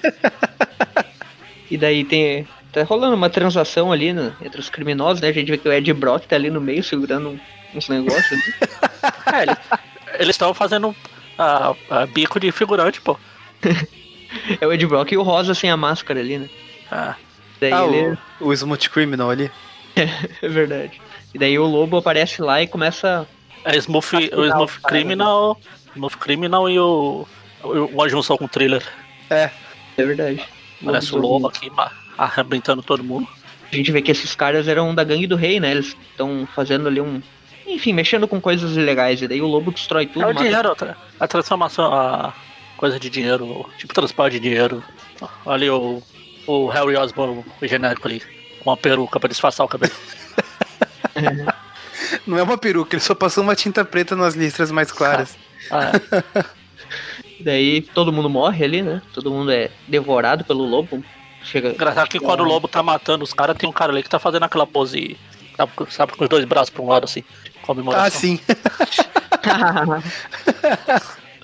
E 1.70 1.78
daí 1.78 2.04
tem. 2.04 2.48
Tá 2.72 2.84
rolando 2.84 3.16
uma 3.16 3.30
transação 3.30 3.92
ali 3.92 4.14
né, 4.14 4.34
entre 4.42 4.60
os 4.60 4.70
criminosos, 4.70 5.22
né? 5.22 5.30
A 5.30 5.32
gente 5.34 5.50
vê 5.50 5.58
que 5.58 5.68
o 5.68 5.74
Ed 5.74 5.92
Brock 5.94 6.26
tá 6.26 6.36
ali 6.36 6.50
no 6.50 6.62
meio 6.62 6.84
segurando 6.84 7.40
uns 7.74 7.90
negócios. 7.90 8.32
né? 8.32 8.54
É, 9.34 9.44
ele- 9.44 9.58
eles 10.20 10.30
estão 10.36 10.54
fazendo 10.54 10.96
ah, 11.38 11.74
ah, 11.90 12.06
bico 12.06 12.40
de 12.40 12.52
figurante, 12.52 13.02
pô. 13.02 13.18
É 14.62 14.68
o 14.68 14.74
Ed 14.74 14.86
Brock 14.86 15.12
e 15.14 15.18
o 15.18 15.24
Rosa 15.24 15.54
sem 15.56 15.70
a 15.72 15.78
máscara 15.78 16.20
ali, 16.20 16.38
né? 16.38 16.50
Ah, 16.92 17.16
Daí 17.62 17.72
ah, 17.74 17.86
ele. 17.86 18.18
o, 18.42 18.48
o 18.50 18.54
Smooth 18.54 18.90
Criminal 18.90 19.30
ali. 19.30 19.50
É 20.42 20.48
verdade. 20.48 21.02
E 21.34 21.40
daí 21.40 21.58
o 21.58 21.66
lobo 21.66 21.98
aparece 21.98 22.42
lá 22.42 22.62
e 22.62 22.68
começa. 22.68 23.28
é 23.64 23.76
Smooth, 23.78 24.16
o 24.36 24.46
Smooth 24.46 24.80
cara, 24.82 24.88
Criminal. 24.94 25.60
Smooth 25.96 26.18
Criminal 26.18 26.70
e 26.70 26.80
o. 26.80 27.26
o- 27.64 27.86
Uma 27.86 28.08
junção 28.10 28.38
com 28.38 28.46
o 28.46 28.50
thriller. 28.50 28.84
É, 29.30 29.50
É 29.98 30.04
verdade. 30.06 30.44
Parece 30.84 31.14
o 31.16 31.18
lobo 31.18 31.48
aqui 31.48 31.72
arrebentando 32.18 32.82
todo 32.84 33.04
mundo. 33.04 33.28
A 33.72 33.76
gente 33.76 33.92
vê 33.92 34.02
que 34.02 34.12
esses 34.12 34.36
caras 34.36 34.68
eram 34.68 34.94
da 34.96 35.04
gangue 35.04 35.28
do 35.28 35.36
rei, 35.36 35.60
né? 35.60 35.72
Eles 35.72 35.96
estão 36.12 36.48
fazendo 36.56 36.88
ali 36.88 37.02
um. 37.02 37.22
Enfim, 37.66 37.92
mexendo 37.94 38.28
com 38.28 38.40
coisas 38.40 38.78
ilegais. 38.78 39.22
E 39.22 39.28
daí 39.28 39.42
o 39.42 39.48
lobo 39.48 39.72
destrói 39.72 40.06
tudo. 40.08 40.22
É 40.24 40.26
o 40.26 40.30
mata- 40.34 40.44
dinheiro, 40.44 40.76
tra- 40.76 40.96
a 41.20 41.28
transformação, 41.28 41.94
a 41.94 42.34
coisa 42.78 43.00
de 43.00 43.10
dinheiro, 43.10 43.68
tipo 43.78 43.94
transporte 43.94 44.34
de 44.34 44.40
dinheiro. 44.40 44.82
Ali 45.46 45.70
o, 45.70 46.02
o 46.46 46.68
Harry 46.68 46.96
Osborn, 46.96 47.44
o 47.62 47.68
genérico 47.68 48.08
ali, 48.08 48.22
com 48.64 48.70
uma 48.70 48.78
peruca 48.78 49.20
pra 49.20 49.28
disfarçar 49.28 49.66
o 49.66 49.70
cabelo. 49.70 49.94
Não 52.26 52.38
é 52.38 52.44
uma 52.44 52.58
peruca, 52.58 52.96
ele 52.96 53.02
só 53.04 53.16
passou 53.16 53.44
uma 53.44 53.56
tinta 53.56 53.84
preta 53.84 54.16
nas 54.16 54.36
listras 54.36 54.72
mais 54.72 54.92
claras. 54.92 55.36
Ah, 55.70 55.92
é. 55.92 56.46
Daí 57.40 57.82
todo 57.82 58.12
mundo 58.12 58.30
morre 58.30 58.66
ali, 58.66 58.82
né? 58.82 59.02
Todo 59.14 59.32
mundo 59.32 59.52
é 59.52 59.70
devorado 59.88 60.44
pelo 60.44 60.64
lobo. 60.66 61.04
Chega. 61.44 61.70
Engraçado 61.70 62.10
que 62.10 62.20
quando 62.20 62.42
o 62.42 62.46
lobo 62.46 62.68
tá 62.68 62.82
matando 62.84 63.24
os 63.24 63.34
caras, 63.34 63.56
tem 63.58 63.70
um 63.70 63.74
cara 63.74 63.92
ali 63.92 64.04
que 64.04 64.10
tá 64.10 64.20
fazendo 64.20 64.44
aquela 64.44 64.68
pose. 64.68 65.18
Sabe, 65.56 65.72
sabe, 65.90 66.14
com 66.14 66.24
os 66.24 66.30
dois 66.30 66.46
braços 66.46 66.70
pra 66.70 66.84
um 66.84 66.88
lado 66.88 67.06
assim. 67.06 67.24
Comemoração. 67.62 68.06
Ah, 68.06 68.10
sim. 68.10 68.40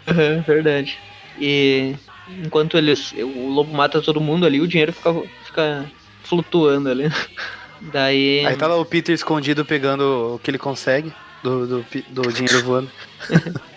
Uhum, 0.06 0.42
Verdade. 0.42 0.98
E 1.40 1.96
enquanto 2.44 2.78
eles. 2.78 3.14
O 3.14 3.50
lobo 3.50 3.74
mata 3.74 4.02
todo 4.02 4.20
mundo 4.20 4.46
ali, 4.46 4.60
o 4.60 4.68
dinheiro 4.68 4.92
fica, 4.92 5.14
fica 5.46 5.92
flutuando 6.24 6.90
ali. 6.90 7.10
Daí. 7.82 8.46
Aí 8.46 8.56
tá 8.56 8.68
lá 8.68 8.76
o 8.76 8.86
Peter 8.86 9.14
escondido 9.14 9.66
pegando 9.66 10.36
o 10.36 10.40
que 10.40 10.52
ele 10.52 10.58
consegue 10.58 11.14
do, 11.42 11.68
do, 11.68 11.86
do 12.10 12.34
dinheiro 12.34 12.64
voando. 12.64 12.92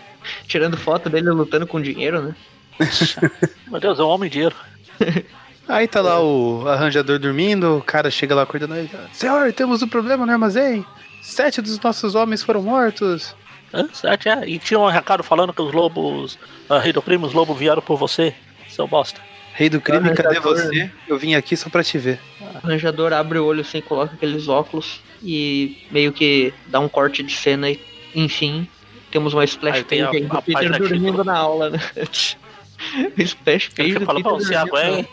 Tirando 0.46 0.76
foto 0.76 1.08
dele 1.08 1.30
lutando 1.30 1.66
com 1.66 1.80
dinheiro, 1.80 2.22
né? 2.22 2.36
Meu 3.68 3.80
Deus, 3.80 3.98
é 3.98 4.02
um 4.02 4.08
homem 4.08 4.30
dinheiro. 4.30 4.54
Aí 5.68 5.88
tá 5.88 6.00
lá 6.00 6.20
o 6.22 6.66
arranjador 6.68 7.18
dormindo, 7.18 7.78
o 7.78 7.82
cara 7.82 8.10
chega 8.10 8.34
lá 8.34 8.42
acordando 8.42 8.76
ele. 8.76 8.90
Senhor, 9.12 9.52
temos 9.52 9.82
um 9.82 9.88
problema 9.88 10.24
no 10.24 10.30
armazém. 10.30 10.86
Sete 11.20 11.60
dos 11.60 11.80
nossos 11.80 12.14
homens 12.14 12.42
foram 12.42 12.62
mortos. 12.62 13.34
Hã? 13.74 13.88
Sete, 13.92 14.28
é. 14.28 14.48
E 14.48 14.60
tinha 14.60 14.78
um 14.78 14.88
recado 14.88 15.24
falando 15.24 15.52
que 15.52 15.60
os 15.60 15.72
lobos. 15.72 16.38
A 16.68 16.78
Rei 16.78 16.92
do 16.92 17.02
Crime, 17.02 17.24
os 17.24 17.32
lobos 17.32 17.58
vieram 17.58 17.82
por 17.82 17.96
você, 17.96 18.32
seu 18.68 18.86
bosta. 18.86 19.20
Rei 19.56 19.70
do 19.70 19.80
crime, 19.80 20.12
cadê 20.14 20.38
você? 20.38 20.90
Eu 21.08 21.16
vim 21.16 21.34
aqui 21.34 21.56
só 21.56 21.70
pra 21.70 21.82
te 21.82 21.96
ver. 21.96 22.20
O 22.42 22.66
arranjador 22.66 23.14
abre 23.14 23.38
o 23.38 23.44
olho 23.46 23.62
assim, 23.62 23.80
coloca 23.80 24.14
aqueles 24.14 24.48
óculos 24.48 25.00
e 25.22 25.78
meio 25.90 26.12
que 26.12 26.52
dá 26.66 26.78
um 26.78 26.90
corte 26.90 27.22
de 27.22 27.34
cena 27.34 27.70
e, 27.70 27.80
enfim, 28.14 28.68
temos 29.16 29.32
uma 29.32 29.44
splash 29.44 29.82
page 29.84 30.02
aí 30.02 30.24
do 30.26 30.42
Peter 30.42 30.78
dormindo 30.78 31.24
na 31.24 31.38
aula, 31.38 31.70
né? 31.70 31.78
splash 33.16 33.70
page 33.70 33.96
Ele 33.96 34.04
fala, 34.04 34.22
pô, 34.22 34.38
se 34.38 34.54
a 34.54 34.66
Gwen. 34.66 35.08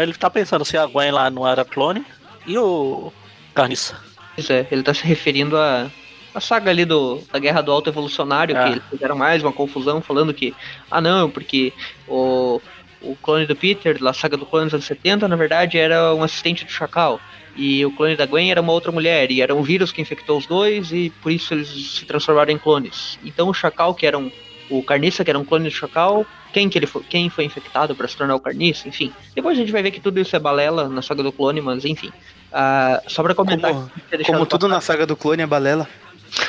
Ele 0.00 0.14
tá 0.14 0.30
pensando 0.30 0.64
se 0.64 0.78
a 0.78 0.86
Gwen 0.86 1.10
lá 1.10 1.28
não 1.28 1.46
era 1.46 1.66
clone. 1.66 2.02
E 2.46 2.56
o. 2.56 3.12
Carniça. 3.54 3.94
Pois 4.34 4.48
é, 4.48 4.66
ele 4.70 4.82
tá 4.82 4.94
se 4.94 5.04
referindo 5.04 5.58
a 5.58 5.90
a 6.34 6.40
saga 6.40 6.70
ali 6.70 6.86
do, 6.86 7.20
da 7.30 7.38
Guerra 7.38 7.60
do 7.60 7.70
Alto 7.70 7.90
Evolucionário, 7.90 8.56
Ah. 8.56 8.62
que 8.64 8.70
eles 8.70 8.82
fizeram 8.88 9.14
mais 9.14 9.42
uma 9.42 9.52
confusão 9.52 10.00
falando 10.00 10.32
que, 10.32 10.54
ah 10.90 10.98
não, 10.98 11.28
porque 11.28 11.74
o, 12.08 12.58
o 13.02 13.14
clone 13.16 13.44
do 13.44 13.54
Peter, 13.54 13.98
da 13.98 14.14
saga 14.14 14.38
do 14.38 14.46
clone 14.46 14.64
dos 14.64 14.72
anos 14.72 14.86
70, 14.86 15.28
na 15.28 15.36
verdade 15.36 15.76
era 15.76 16.14
um 16.14 16.22
assistente 16.22 16.64
do 16.64 16.70
Chacal. 16.70 17.20
E 17.56 17.84
o 17.84 17.90
clone 17.94 18.16
da 18.16 18.24
Gwen 18.26 18.50
era 18.50 18.60
uma 18.60 18.72
outra 18.72 18.90
mulher, 18.90 19.30
e 19.30 19.42
era 19.42 19.54
um 19.54 19.62
vírus 19.62 19.92
que 19.92 20.00
infectou 20.00 20.38
os 20.38 20.46
dois, 20.46 20.90
e 20.92 21.10
por 21.22 21.30
isso 21.30 21.52
eles 21.52 21.68
se 21.68 22.04
transformaram 22.06 22.50
em 22.52 22.58
clones. 22.58 23.18
Então 23.24 23.48
o 23.48 23.54
Chacal, 23.54 23.94
que 23.94 24.06
era 24.06 24.18
um. 24.18 24.30
O 24.70 24.82
Carniça, 24.82 25.22
que 25.22 25.28
era 25.28 25.38
um 25.38 25.44
clone 25.44 25.68
do 25.68 25.74
Chacal, 25.74 26.24
quem, 26.52 26.68
que 26.68 26.78
ele 26.78 26.86
foi, 26.86 27.02
quem 27.02 27.28
foi 27.28 27.44
infectado 27.44 27.94
para 27.94 28.08
se 28.08 28.16
tornar 28.16 28.34
o 28.34 28.40
Carniça, 28.40 28.88
enfim. 28.88 29.12
Depois 29.34 29.58
a 29.58 29.60
gente 29.60 29.70
vai 29.72 29.82
ver 29.82 29.90
que 29.90 30.00
tudo 30.00 30.18
isso 30.18 30.34
é 30.34 30.38
balela 30.38 30.88
na 30.88 31.02
saga 31.02 31.22
do 31.22 31.30
clone, 31.32 31.60
mas 31.60 31.84
enfim. 31.84 32.10
Ah, 32.50 33.02
só 33.06 33.22
pra 33.22 33.34
comentar. 33.34 33.72
Como, 33.72 33.90
como 34.24 34.46
tudo 34.46 34.62
passar- 34.62 34.74
na 34.74 34.80
saga 34.80 35.06
do 35.06 35.14
clone 35.16 35.42
é 35.42 35.46
balela. 35.46 35.86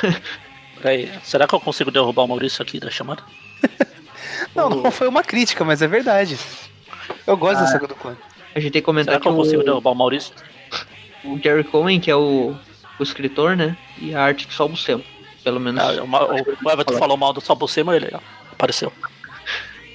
Peraí, 0.80 1.10
será 1.22 1.46
que 1.46 1.54
eu 1.54 1.60
consigo 1.60 1.90
derrubar 1.90 2.24
o 2.24 2.28
Maurício 2.28 2.62
aqui 2.62 2.78
da 2.80 2.90
chamada? 2.90 3.22
Não, 4.54 4.70
não 4.70 4.90
foi 4.90 5.08
uma 5.08 5.22
crítica, 5.22 5.64
mas 5.64 5.82
é 5.82 5.86
verdade. 5.88 6.38
Eu 7.26 7.36
gosto 7.36 7.60
da 7.60 7.66
saga 7.66 7.88
do 7.88 7.94
clone. 7.94 8.16
A 8.54 8.60
gente 8.60 8.72
tem 8.72 8.82
que 8.82 8.86
comentar 8.86 9.14
Será 9.14 9.20
que 9.20 9.22
que 9.22 9.28
eu 9.28 9.34
consigo 9.36 9.62
o, 9.62 9.64
derrubar 9.64 9.90
o 9.90 9.94
Maurício? 9.96 10.32
O 11.24 11.36
Gary 11.36 11.64
Cohen, 11.64 12.00
que 12.00 12.10
é 12.10 12.16
o, 12.16 12.54
o 12.98 13.02
escritor, 13.02 13.56
né? 13.56 13.76
E 14.00 14.14
a 14.14 14.22
arte 14.22 14.46
que 14.46 14.54
só 14.54 14.66
o 14.66 14.68
Buscema. 14.68 15.02
Pelo 15.42 15.60
menos. 15.60 15.82
Ah, 15.82 16.02
o, 16.02 16.06
Ma- 16.08 16.24
o, 16.24 16.34
o 16.64 16.70
Everton 16.70 16.96
falou 16.98 17.16
mal 17.16 17.32
do 17.32 17.40
Salbucema, 17.40 17.94
ele 17.94 18.08
ó, 18.12 18.18
apareceu. 18.52 18.92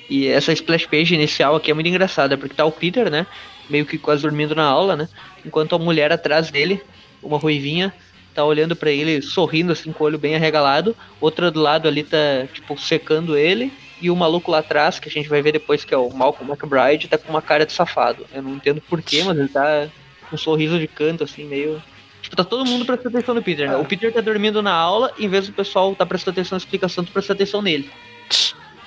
E 0.10 0.28
essa 0.28 0.52
splash 0.54 0.86
page 0.86 1.14
inicial 1.14 1.56
aqui 1.56 1.72
é 1.72 1.74
muito 1.74 1.88
engraçada, 1.88 2.38
porque 2.38 2.56
tá 2.56 2.66
o 2.66 2.72
Peter, 2.72 3.10
né? 3.10 3.26
Meio 3.70 3.86
que 3.86 3.98
quase 3.98 4.22
dormindo 4.22 4.56
na 4.56 4.64
aula, 4.66 4.96
né? 4.96 5.08
Enquanto 5.46 5.76
a 5.76 5.80
mulher 5.80 6.12
atrás 6.12 6.50
dele, 6.50 6.82
uma 7.22 7.38
ruivinha, 7.38 7.94
tá 8.34 8.44
olhando 8.44 8.76
pra 8.76 8.90
ele, 8.92 9.22
sorrindo 9.22 9.72
assim, 9.72 9.92
com 9.92 10.04
o 10.04 10.08
olho 10.08 10.18
bem 10.18 10.36
arregalado. 10.36 10.96
Outra 11.22 11.52
do 11.52 11.60
lado 11.60 11.88
ali 11.88 12.04
tá, 12.04 12.18
tipo, 12.54 12.78
secando 12.80 13.38
ele. 13.38 13.72
E 14.02 14.10
o 14.10 14.16
maluco 14.16 14.50
lá 14.50 14.60
atrás, 14.60 14.98
que 15.00 15.10
a 15.10 15.12
gente 15.12 15.28
vai 15.28 15.42
ver 15.42 15.52
depois, 15.52 15.84
que 15.84 15.94
é 15.94 15.98
o 15.98 16.10
Malcolm 16.10 16.52
McBride, 16.52 17.08
tá 17.08 17.18
com 17.18 17.30
uma 17.30 17.42
cara 17.42 17.66
de 17.66 17.74
safado. 17.74 18.26
Eu 18.34 18.42
não 18.42 18.56
entendo 18.56 18.82
porquê, 18.82 19.24
mas 19.24 19.38
ele 19.38 19.50
tá 19.50 19.88
um 20.32 20.38
sorriso 20.38 20.80
de 20.80 20.88
canto, 20.88 21.24
assim, 21.24 21.46
meio. 21.46 21.82
Tipo, 22.22 22.36
tá 22.36 22.44
todo 22.44 22.66
mundo 22.66 22.86
prestando 22.86 23.18
atenção 23.18 23.34
no 23.36 23.42
Peter, 23.42 23.70
né? 23.70 23.78
O 23.78 23.86
Peter 23.86 24.12
tá 24.14 24.22
dormindo 24.22 24.62
na 24.62 24.74
aula, 24.74 25.12
em 25.18 25.28
vez 25.28 25.48
do 25.48 25.54
pessoal 25.54 25.96
tá 25.96 26.06
prestando 26.06 26.36
atenção 26.36 26.56
na 26.56 26.60
explicação, 26.60 27.04
tu 27.04 27.12
presta 27.12 27.34
atenção 27.34 27.62
nele. 27.62 27.90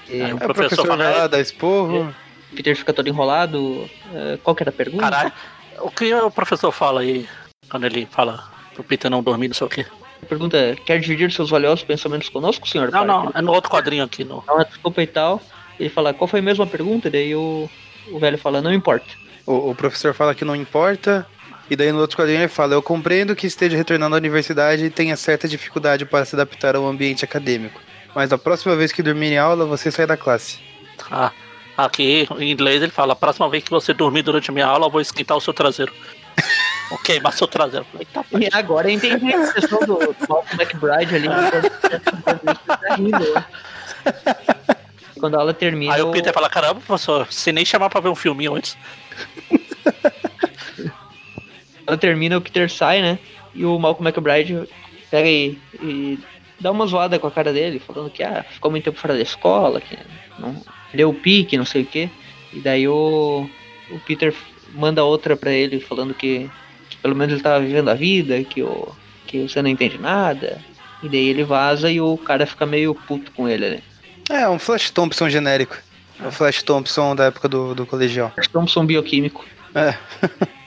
E 0.08 0.20
Aí 0.22 0.30
É, 0.30 0.34
o 0.34 0.38
professor 0.38 0.54
professor 0.54 0.86
fala, 0.86 1.04
vai 1.04 1.18
lá, 1.18 1.24
"É, 1.24 1.28
dá 1.28 1.40
esporro. 1.40 2.14
o 2.52 2.54
Peter 2.56 2.76
fica 2.76 2.92
todo 2.92 3.08
enrolado. 3.08 3.88
É, 4.14 4.38
qual 4.42 4.54
que 4.54 4.62
era 4.62 4.70
a 4.70 4.72
pergunta? 4.72 5.02
Caralho, 5.04 5.32
o 5.80 5.90
que 5.90 6.12
o 6.14 6.30
professor 6.30 6.70
fala 6.70 7.00
aí 7.00 7.26
quando 7.70 7.84
ele 7.86 8.06
fala 8.10 8.44
pro 8.74 8.84
Peter 8.84 9.10
não 9.10 9.22
dormir, 9.22 9.48
não 9.48 9.54
sei 9.54 9.66
o 9.66 9.70
quê? 9.70 9.86
A 10.22 10.26
pergunta 10.26 10.56
é, 10.56 10.76
quer 10.76 11.00
dividir 11.00 11.32
seus 11.32 11.48
valiosos 11.50 11.82
pensamentos 11.82 12.28
conosco, 12.28 12.68
senhor? 12.68 12.90
Não, 12.90 13.04
não, 13.04 13.22
Parker? 13.24 13.38
é 13.38 13.42
no 13.42 13.52
outro 13.52 13.70
quadrinho 13.70 14.04
aqui. 14.04 14.22
No... 14.24 14.44
Uma 14.48 14.64
desculpa 14.64 15.02
e 15.02 15.06
tal. 15.06 15.40
Ele 15.80 15.88
fala, 15.88 16.12
qual 16.14 16.28
foi 16.28 16.40
a 16.40 16.42
mesma 16.42 16.66
pergunta? 16.66 17.10
Daí 17.10 17.34
o, 17.34 17.68
o 18.08 18.18
velho 18.18 18.38
fala, 18.38 18.60
não 18.60 18.72
importa. 18.72 19.06
O, 19.52 19.70
o 19.70 19.74
professor 19.74 20.14
fala 20.14 20.34
que 20.34 20.44
não 20.44 20.56
importa. 20.56 21.26
E 21.70 21.76
daí 21.76 21.92
no 21.92 22.00
outro 22.00 22.16
quadrinho 22.16 22.40
ele 22.40 22.48
fala: 22.48 22.74
Eu 22.74 22.82
compreendo 22.82 23.36
que 23.36 23.46
esteja 23.46 23.76
retornando 23.76 24.14
à 24.14 24.18
universidade 24.18 24.84
e 24.84 24.90
tenha 24.90 25.16
certa 25.16 25.46
dificuldade 25.46 26.04
para 26.04 26.24
se 26.24 26.34
adaptar 26.34 26.74
ao 26.74 26.86
ambiente 26.86 27.24
acadêmico. 27.24 27.80
Mas 28.14 28.30
da 28.30 28.38
próxima 28.38 28.76
vez 28.76 28.92
que 28.92 29.02
dormir 29.02 29.32
em 29.32 29.38
aula, 29.38 29.64
você 29.64 29.90
sai 29.90 30.06
da 30.06 30.16
classe. 30.16 30.58
Ah, 31.10 31.32
aqui 31.76 32.26
em 32.38 32.50
inglês 32.50 32.82
ele 32.82 32.92
fala: 32.92 33.12
a 33.12 33.16
próxima 33.16 33.48
vez 33.48 33.62
que 33.64 33.70
você 33.70 33.94
dormir 33.94 34.22
durante 34.22 34.50
a 34.50 34.52
minha 34.52 34.66
aula, 34.66 34.86
eu 34.86 34.90
vou 34.90 35.00
esquentar 35.00 35.36
o 35.36 35.40
seu 35.40 35.52
traseiro. 35.52 35.92
Vou 36.90 36.98
queimar 36.98 37.32
seu 37.32 37.46
traseiro. 37.46 37.86
Falei, 37.90 38.06
tá, 38.12 38.24
E 38.38 38.48
agora 38.52 38.90
eu 38.90 38.94
entendi 38.94 39.32
a 39.32 39.52
questão 39.52 39.78
do, 39.80 39.98
McBride 40.58 41.16
ali. 41.16 41.26
enquanto 41.26 42.60
tá 42.66 42.94
rindo. 42.96 43.44
Quando 45.22 45.36
a 45.36 45.38
aula 45.38 45.54
termina, 45.54 45.94
Aí 45.94 46.02
o 46.02 46.10
Peter 46.10 46.32
fala: 46.32 46.50
caramba, 46.50 46.80
professor, 46.80 47.28
você 47.30 47.52
nem 47.52 47.64
chamar 47.64 47.88
pra 47.88 48.00
ver 48.00 48.08
um 48.08 48.14
filminho 48.16 48.56
antes. 48.56 48.76
ela 51.86 51.96
termina, 51.96 52.36
o 52.36 52.40
Peter 52.40 52.68
sai, 52.68 53.00
né? 53.00 53.20
E 53.54 53.64
o 53.64 53.78
Malcolm 53.78 54.08
McBride 54.08 54.68
pega 55.12 55.28
e, 55.28 55.56
e 55.80 56.18
dá 56.58 56.72
uma 56.72 56.84
zoada 56.86 57.20
com 57.20 57.28
a 57.28 57.30
cara 57.30 57.52
dele, 57.52 57.78
falando 57.78 58.10
que 58.10 58.24
ah, 58.24 58.44
ficou 58.50 58.68
muito 58.68 58.82
tempo 58.82 58.98
fora 58.98 59.14
da 59.14 59.22
escola, 59.22 59.80
que 59.80 59.96
não 60.40 60.60
deu 60.92 61.10
o 61.10 61.14
pique, 61.14 61.56
não 61.56 61.64
sei 61.64 61.82
o 61.82 61.86
quê. 61.86 62.10
E 62.52 62.58
daí 62.58 62.88
o, 62.88 63.48
o 63.92 64.00
Peter 64.00 64.34
manda 64.74 65.04
outra 65.04 65.36
pra 65.36 65.52
ele, 65.52 65.78
falando 65.78 66.14
que, 66.14 66.50
que 66.90 66.96
pelo 66.96 67.14
menos 67.14 67.34
ele 67.34 67.44
tava 67.44 67.64
vivendo 67.64 67.90
a 67.90 67.94
vida, 67.94 68.42
que, 68.42 68.60
o, 68.60 68.88
que 69.28 69.46
você 69.46 69.62
não 69.62 69.70
entende 69.70 69.98
nada. 69.98 70.60
E 71.00 71.08
daí 71.08 71.28
ele 71.28 71.44
vaza 71.44 71.88
e 71.88 72.00
o 72.00 72.18
cara 72.18 72.44
fica 72.44 72.66
meio 72.66 72.92
puto 72.92 73.30
com 73.30 73.48
ele, 73.48 73.70
né? 73.70 73.82
É, 74.30 74.48
um 74.48 74.58
Flash 74.58 74.90
Thompson 74.90 75.28
genérico. 75.28 75.76
É 76.22 76.26
o 76.26 76.32
Flash 76.32 76.62
Thompson 76.62 77.14
da 77.14 77.24
época 77.26 77.48
do, 77.48 77.74
do 77.74 77.86
colegial. 77.86 78.32
Thompson 78.52 78.86
bioquímico. 78.86 79.44
É. 79.74 79.94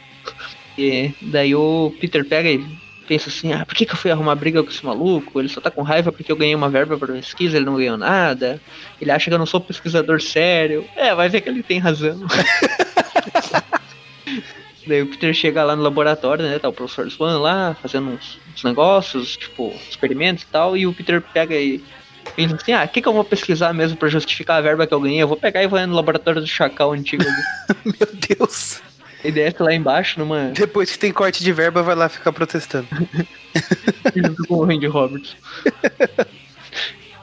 E 0.78 1.14
daí 1.22 1.56
o 1.56 1.94
Peter 2.02 2.26
pega 2.26 2.50
e 2.50 2.62
pensa 3.08 3.30
assim, 3.30 3.54
ah, 3.54 3.66
por 3.66 3.76
que, 3.76 3.86
que 3.86 3.94
eu 3.94 3.98
fui 3.98 4.12
arrumar 4.12 4.36
briga 4.36 4.62
com 4.62 4.70
esse 4.70 4.86
maluco? 4.86 5.40
Ele 5.40 5.48
só 5.48 5.62
tá 5.62 5.72
com 5.72 5.82
raiva 5.82 6.12
porque 6.12 6.32
eu 6.32 6.36
ganhei 6.36 6.56
uma 6.56 6.70
verba 6.70 6.98
pra 6.98 7.14
pesquisa, 7.14 7.56
ele 7.56 7.66
não 7.66 7.78
ganhou 7.78 7.98
nada. 7.98 8.60
Ele 9.00 9.12
acha 9.12 9.30
que 9.30 9.34
eu 9.34 9.40
não 9.40 9.46
sou 9.46 9.62
pesquisador 9.62 10.22
sério. 10.22 10.86
É, 10.96 11.16
vai 11.16 11.30
ver 11.30 11.42
que 11.42 11.50
ele 11.50 11.64
tem 11.64 11.80
razão. 11.80 12.20
daí 14.86 15.02
o 15.02 15.08
Peter 15.08 15.34
chega 15.34 15.64
lá 15.64 15.76
no 15.76 15.82
laboratório, 15.82 16.46
né? 16.46 16.60
Tá 16.60 16.68
o 16.68 16.74
professor 16.74 17.10
Swan 17.10 17.40
lá, 17.40 17.76
fazendo 17.82 18.10
uns, 18.10 18.38
uns 18.54 18.64
negócios, 18.64 19.38
tipo, 19.38 19.74
experimentos 19.90 20.44
e 20.44 20.48
tal, 20.48 20.76
e 20.76 20.86
o 20.86 20.94
Peter 20.94 21.22
pega 21.22 21.56
e 21.56 21.82
pensa 22.36 22.56
assim, 22.56 22.74
ah, 22.74 22.84
o 22.84 22.88
que, 22.88 23.02
que 23.02 23.08
eu 23.08 23.14
vou 23.14 23.24
pesquisar 23.24 23.74
mesmo 23.74 23.98
pra 23.98 24.10
justificar 24.10 24.58
a 24.58 24.62
verba 24.62 24.88
que 24.88 24.94
eu 24.94 25.00
ganhei? 25.00 25.22
Eu 25.22 25.28
vou 25.28 25.38
pegar 25.38 25.64
e 25.64 25.68
vou 25.68 25.86
no 25.86 25.96
laboratório 25.96 26.42
do 26.42 26.48
Chacal 26.48 26.92
antigo 26.94 27.24
ali. 27.24 27.44
Meu 28.00 28.38
Deus. 28.38 28.82
E 29.24 29.32
desce 29.32 29.62
lá 29.62 29.74
embaixo 29.74 30.20
numa. 30.20 30.52
Depois 30.54 30.92
que 30.92 31.00
tem 31.00 31.12
corte 31.12 31.44
de 31.44 31.52
verba, 31.52 31.82
vai 31.82 31.96
lá 31.96 32.08
ficar 32.08 32.32
protestando. 32.32 32.88
junto 34.16 34.46
com 34.48 34.56
o 34.56 34.66
Randy 34.66 34.86
Roberts. 34.86 35.36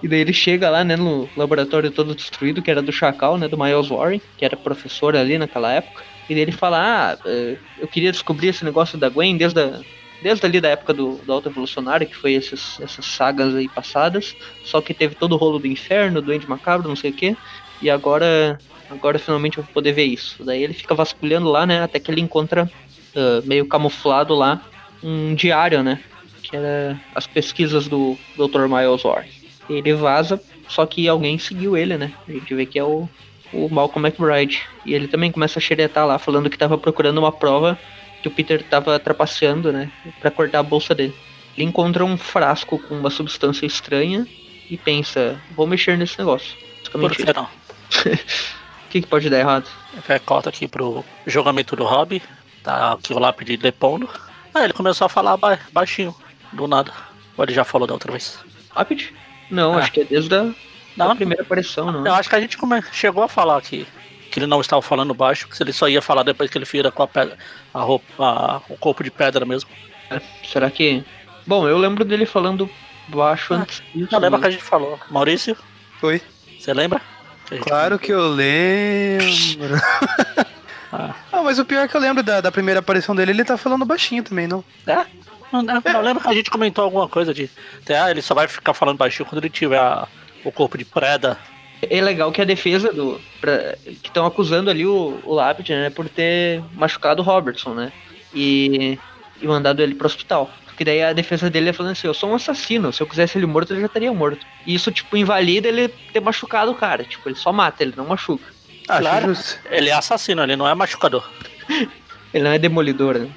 e 0.02 0.08
daí 0.08 0.20
ele 0.20 0.32
chega 0.32 0.68
lá, 0.68 0.82
né, 0.82 0.96
no 0.96 1.28
laboratório 1.36 1.90
todo 1.90 2.14
destruído, 2.14 2.60
que 2.60 2.70
era 2.70 2.82
do 2.82 2.92
Chacal, 2.92 3.38
né, 3.38 3.46
do 3.46 3.56
Miles 3.56 3.88
Warren, 3.88 4.20
que 4.36 4.44
era 4.44 4.56
professor 4.56 5.14
ali 5.14 5.38
naquela 5.38 5.72
época. 5.72 6.02
E 6.28 6.34
daí 6.34 6.42
ele 6.42 6.52
fala, 6.52 6.78
ah, 6.80 7.18
eh, 7.24 7.56
eu 7.78 7.86
queria 7.86 8.10
descobrir 8.10 8.48
esse 8.48 8.64
negócio 8.64 8.98
da 8.98 9.08
Gwen 9.08 9.36
desde, 9.36 9.60
a, 9.60 9.80
desde 10.22 10.46
ali 10.46 10.60
da 10.60 10.68
época 10.68 10.94
do, 10.94 11.16
do 11.16 11.32
Alto 11.32 11.48
Evolucionário, 11.48 12.06
que 12.06 12.16
foi 12.16 12.34
esses, 12.34 12.80
essas 12.80 13.04
sagas 13.04 13.54
aí 13.54 13.68
passadas. 13.68 14.34
Só 14.64 14.80
que 14.80 14.94
teve 14.94 15.14
todo 15.14 15.32
o 15.32 15.36
rolo 15.36 15.58
do 15.58 15.66
inferno, 15.66 16.20
do 16.20 16.26
Duende 16.26 16.48
Macabro, 16.48 16.88
não 16.88 16.96
sei 16.96 17.10
o 17.10 17.14
quê. 17.14 17.36
E 17.80 17.90
agora, 17.90 18.58
agora 18.88 19.18
finalmente 19.18 19.58
eu 19.58 19.64
vou 19.64 19.72
poder 19.72 19.92
ver 19.92 20.04
isso. 20.04 20.44
Daí 20.44 20.62
ele 20.62 20.72
fica 20.72 20.94
vasculhando 20.94 21.50
lá, 21.50 21.66
né, 21.66 21.82
até 21.82 21.98
que 21.98 22.10
ele 22.10 22.20
encontra, 22.20 22.70
ah, 23.14 23.42
meio 23.44 23.66
camuflado 23.66 24.34
lá, 24.34 24.64
um 25.02 25.34
diário, 25.34 25.82
né, 25.82 26.00
que 26.42 26.56
era 26.56 27.00
as 27.14 27.26
pesquisas 27.26 27.88
do 27.88 28.16
Dr. 28.36 28.68
Miles 28.68 29.02
Warren. 29.02 29.30
Ele 29.68 29.94
vaza, 29.94 30.40
só 30.68 30.86
que 30.86 31.08
alguém 31.08 31.38
seguiu 31.38 31.76
ele, 31.76 31.96
né? 31.96 32.12
A 32.28 32.32
gente 32.32 32.54
vê 32.54 32.66
que 32.66 32.78
é 32.78 32.84
o, 32.84 33.08
o 33.52 33.68
Malcolm 33.68 34.06
McBride. 34.06 34.62
E 34.84 34.94
ele 34.94 35.08
também 35.08 35.30
começa 35.30 35.58
a 35.58 35.62
xeretar 35.62 36.06
lá, 36.06 36.18
falando 36.18 36.50
que 36.50 36.58
tava 36.58 36.76
procurando 36.76 37.18
uma 37.18 37.32
prova 37.32 37.78
que 38.22 38.28
o 38.28 38.30
Peter 38.30 38.62
tava 38.62 38.98
trapaceando, 38.98 39.72
né? 39.72 39.90
Pra 40.20 40.30
cortar 40.30 40.60
a 40.60 40.62
bolsa 40.62 40.94
dele. 40.94 41.14
Ele 41.56 41.66
encontra 41.66 42.04
um 42.04 42.16
frasco 42.16 42.78
com 42.78 42.94
uma 42.94 43.10
substância 43.10 43.66
estranha 43.66 44.26
e 44.70 44.76
pensa, 44.78 45.38
vou 45.54 45.66
mexer 45.66 45.98
nesse 45.98 46.18
negócio. 46.18 46.56
Por 46.90 47.10
que 47.14 47.32
não? 47.32 47.44
o 47.44 48.88
que, 48.90 49.00
que 49.00 49.06
pode 49.06 49.28
dar 49.28 49.38
errado? 49.38 49.68
É, 50.08 50.18
corta 50.18 50.48
aqui 50.48 50.66
pro 50.68 51.04
julgamento 51.26 51.76
do 51.76 51.84
Hobby. 51.84 52.22
Tá 52.62 52.92
aqui 52.92 53.12
o 53.12 53.18
lápide 53.18 53.56
depondo. 53.56 54.08
Aí 54.54 54.64
ele 54.64 54.72
começou 54.72 55.04
a 55.06 55.08
falar 55.08 55.36
ba- 55.36 55.58
baixinho, 55.72 56.14
do 56.52 56.66
nada. 56.68 56.92
Ou 57.36 57.44
ele 57.44 57.52
já 57.54 57.64
falou 57.64 57.86
da 57.86 57.94
outra 57.94 58.12
vez? 58.12 58.38
Rápido? 58.70 59.04
Não, 59.50 59.74
Ah. 59.74 59.78
acho 59.78 59.92
que 59.92 60.00
é 60.00 60.04
desde 60.04 60.34
a, 60.34 60.50
da 60.96 61.14
primeira 61.14 61.42
aparição, 61.42 61.90
não. 61.90 62.06
eu 62.06 62.14
acho 62.14 62.28
que 62.28 62.36
a 62.36 62.40
gente 62.40 62.56
come- 62.56 62.82
chegou 62.92 63.22
a 63.22 63.28
falar 63.28 63.56
aqui 63.58 63.86
que 64.32 64.38
ele 64.40 64.46
não 64.46 64.60
estava 64.60 64.80
falando 64.82 65.12
baixo, 65.14 65.46
que 65.46 65.62
ele 65.62 65.72
só 65.72 65.86
ia 65.88 66.00
falar 66.02 66.22
depois 66.24 66.50
que 66.50 66.58
ele 66.58 66.64
vira 66.64 66.90
com 66.90 67.02
a 67.02 67.06
pedra, 67.08 67.36
a 67.72 67.80
roupa, 67.80 68.06
a- 68.18 68.60
o 68.68 68.76
corpo 68.78 69.04
de 69.04 69.10
pedra 69.10 69.44
mesmo. 69.44 69.70
Será 70.50 70.70
que. 70.70 71.04
Bom, 71.46 71.68
eu 71.68 71.76
lembro 71.78 72.04
dele 72.04 72.24
falando 72.26 72.68
baixo 73.08 73.52
Ah, 73.54 73.58
antes 73.58 73.82
disso. 73.94 74.08
Não 74.10 74.18
lembra 74.18 74.38
né? 74.38 74.42
que 74.42 74.48
a 74.48 74.50
gente 74.50 74.62
falou. 74.64 74.98
Maurício, 75.10 75.56
Oi. 76.02 76.20
você 76.58 76.72
lembra? 76.72 77.00
Que 77.46 77.56
gente- 77.56 77.64
Claro 77.68 77.98
que 77.98 78.12
eu 78.12 78.28
lembro. 78.28 79.74
Ah, 80.94 81.14
Ah, 81.32 81.42
mas 81.42 81.58
o 81.58 81.64
pior 81.64 81.84
é 81.84 81.88
que 81.88 81.96
eu 81.96 82.00
lembro 82.02 82.22
da, 82.22 82.42
da 82.42 82.52
primeira 82.52 82.80
aparição 82.80 83.16
dele, 83.16 83.30
ele 83.32 83.44
tá 83.44 83.56
falando 83.56 83.82
baixinho 83.86 84.22
também, 84.22 84.46
não? 84.46 84.62
é? 84.86 85.06
Não, 85.50 85.62
não, 85.62 85.82
não 85.82 86.00
lembra 86.02 86.22
que 86.22 86.28
a 86.28 86.34
gente 86.34 86.50
comentou 86.50 86.84
alguma 86.84 87.08
coisa 87.08 87.32
de. 87.32 87.50
Ah, 87.88 88.10
ele 88.10 88.20
só 88.20 88.34
vai 88.34 88.46
ficar 88.46 88.74
falando 88.74 88.98
baixinho 88.98 89.26
quando 89.26 89.38
ele 89.42 89.48
tiver 89.48 89.78
a- 89.78 90.06
o 90.44 90.52
corpo 90.52 90.76
de 90.76 90.84
preda. 90.84 91.38
É 91.82 92.00
legal 92.00 92.30
que 92.30 92.40
a 92.40 92.44
defesa 92.44 92.92
do. 92.92 93.20
pra- 93.40 93.74
que 93.84 94.08
estão 94.08 94.24
acusando 94.24 94.70
ali 94.70 94.86
o, 94.86 95.20
o 95.24 95.34
Lápide, 95.34 95.72
né? 95.72 95.90
Por 95.90 96.08
ter 96.08 96.62
machucado 96.74 97.22
o 97.22 97.24
Robertson, 97.24 97.74
né? 97.74 97.92
E, 98.34 98.98
e 99.40 99.46
mandado 99.46 99.82
ele 99.82 99.94
pro 99.94 100.06
hospital. 100.06 100.50
Porque 100.66 100.84
daí 100.84 101.02
a 101.02 101.12
defesa 101.12 101.50
dele 101.50 101.70
é 101.70 101.72
falando 101.72 101.92
assim: 101.92 102.06
eu 102.06 102.14
sou 102.14 102.30
um 102.30 102.34
assassino, 102.34 102.92
se 102.92 103.02
eu 103.02 103.06
quisesse 103.06 103.36
ele 103.36 103.46
morto, 103.46 103.72
ele 103.72 103.80
já 103.80 103.86
estaria 103.86 104.12
morto. 104.12 104.46
E 104.66 104.74
isso, 104.74 104.90
tipo, 104.92 105.16
invalida 105.16 105.68
ele 105.68 105.88
ter 105.88 106.20
machucado 106.20 106.70
o 106.70 106.74
cara. 106.74 107.04
Tipo, 107.04 107.28
ele 107.28 107.36
só 107.36 107.52
mata, 107.52 107.82
ele 107.82 107.92
não 107.96 108.06
machuca. 108.06 108.44
Acho 108.88 109.00
Claro. 109.00 109.34
justo. 109.34 109.58
Ele 109.70 109.90
é 109.90 109.92
assassino, 109.92 110.42
ele 110.42 110.56
não 110.56 110.66
é 110.68 110.74
machucador. 110.74 111.28
Ele 112.34 112.44
não 112.44 112.50
é 112.52 112.58
demolidor, 112.58 113.18
né? 113.18 113.28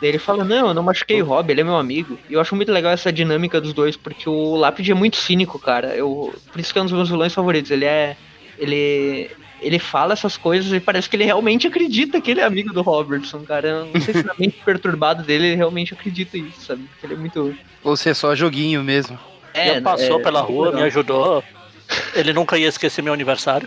Daí 0.00 0.10
ele 0.10 0.18
fala, 0.18 0.44
não, 0.44 0.68
eu 0.68 0.74
não 0.74 0.82
machuquei 0.82 1.22
o 1.22 1.24
Rob, 1.24 1.50
ele 1.50 1.62
é 1.62 1.64
meu 1.64 1.76
amigo. 1.76 2.18
E 2.28 2.34
eu 2.34 2.40
acho 2.40 2.54
muito 2.54 2.70
legal 2.70 2.92
essa 2.92 3.12
dinâmica 3.12 3.60
dos 3.60 3.72
dois, 3.72 3.96
porque 3.96 4.28
o 4.28 4.54
Lápide 4.56 4.92
é 4.92 4.94
muito 4.94 5.16
cínico, 5.16 5.58
cara. 5.58 5.94
Eu, 5.94 6.34
por 6.52 6.60
isso 6.60 6.72
que 6.72 6.78
é 6.78 6.82
um 6.82 6.84
dos 6.84 6.94
meus 6.94 7.08
vilões 7.08 7.32
favoritos. 7.32 7.70
Ele 7.70 7.84
é. 7.84 8.16
Ele. 8.58 9.30
Ele 9.58 9.78
fala 9.78 10.12
essas 10.12 10.36
coisas 10.36 10.70
e 10.70 10.78
parece 10.78 11.08
que 11.08 11.16
ele 11.16 11.24
realmente 11.24 11.66
acredita 11.66 12.20
que 12.20 12.30
ele 12.30 12.40
é 12.40 12.44
amigo 12.44 12.74
do 12.74 12.82
Robertson, 12.82 13.40
cara. 13.40 13.68
Eu 13.68 13.86
não 13.86 14.00
sei 14.02 14.12
se 14.12 14.22
na 14.22 14.34
mente 14.38 14.60
perturbada 14.62 15.22
dele 15.22 15.46
ele 15.46 15.56
realmente 15.56 15.94
acredita 15.94 16.36
nisso, 16.36 16.60
sabe? 16.60 16.82
Porque 16.82 17.06
ele 17.06 17.14
é 17.14 17.16
muito. 17.16 17.56
Ou 17.82 17.96
se 17.96 18.10
é 18.10 18.14
só 18.14 18.34
joguinho 18.34 18.84
mesmo. 18.84 19.18
É, 19.54 19.70
ele 19.70 19.80
passou 19.80 20.20
é, 20.20 20.22
pela 20.22 20.42
muito 20.42 20.52
rua, 20.52 20.66
legal. 20.66 20.80
me 20.82 20.86
ajudou. 20.86 21.44
Ele 22.14 22.32
nunca 22.34 22.58
ia 22.58 22.68
esquecer 22.68 23.00
meu 23.00 23.14
aniversário. 23.14 23.66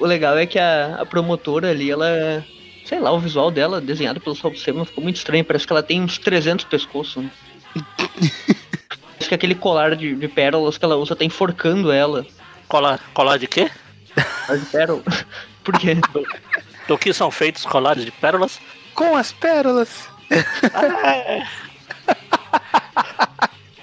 O 0.00 0.06
legal 0.06 0.36
é 0.38 0.46
que 0.46 0.58
a, 0.58 0.98
a 1.00 1.06
promotora 1.06 1.70
ali, 1.70 1.90
ela. 1.90 2.44
Sei 2.88 2.98
lá, 2.98 3.12
o 3.12 3.20
visual 3.20 3.50
dela, 3.50 3.82
desenhado 3.82 4.18
pelo 4.18 4.34
Salvo 4.34 4.56
Seven, 4.56 4.86
ficou 4.86 5.04
muito 5.04 5.16
estranho. 5.16 5.44
Parece 5.44 5.66
que 5.66 5.72
ela 5.74 5.82
tem 5.82 6.02
uns 6.02 6.16
300 6.16 6.64
pescoços. 6.64 7.22
Né? 7.22 7.30
Parece 9.12 9.28
que 9.28 9.34
aquele 9.34 9.54
colar 9.54 9.94
de, 9.94 10.14
de 10.14 10.26
pérolas 10.26 10.78
que 10.78 10.84
ela 10.86 10.96
usa 10.96 11.14
tá 11.14 11.22
enforcando 11.22 11.92
ela. 11.92 12.24
Colar, 12.66 12.98
colar 13.12 13.38
de 13.38 13.46
quê? 13.46 13.70
Colar 14.46 14.58
de 14.58 14.66
pérola. 14.66 15.02
Por 15.62 15.78
quê? 15.78 15.98
Do 16.86 16.96
que 16.96 17.12
são 17.12 17.30
feitos 17.30 17.66
colares 17.66 18.06
de 18.06 18.10
pérolas? 18.10 18.58
Com 18.94 19.14
as 19.14 19.32
pérolas. 19.32 20.08
Ele 20.30 20.42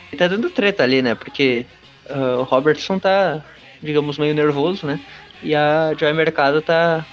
tá 0.17 0.27
dando 0.27 0.49
treta 0.49 0.81
ali, 0.81 1.03
né? 1.03 1.13
Porque 1.13 1.67
ah, 2.09 2.37
o 2.39 2.43
Robertson 2.43 2.97
tá, 2.97 3.45
digamos, 3.83 4.17
meio 4.17 4.33
nervoso, 4.33 4.87
né? 4.87 4.99
E 5.43 5.53
a 5.53 5.93
Joy 5.95 6.11
Mercado 6.13 6.59
tá. 6.59 7.05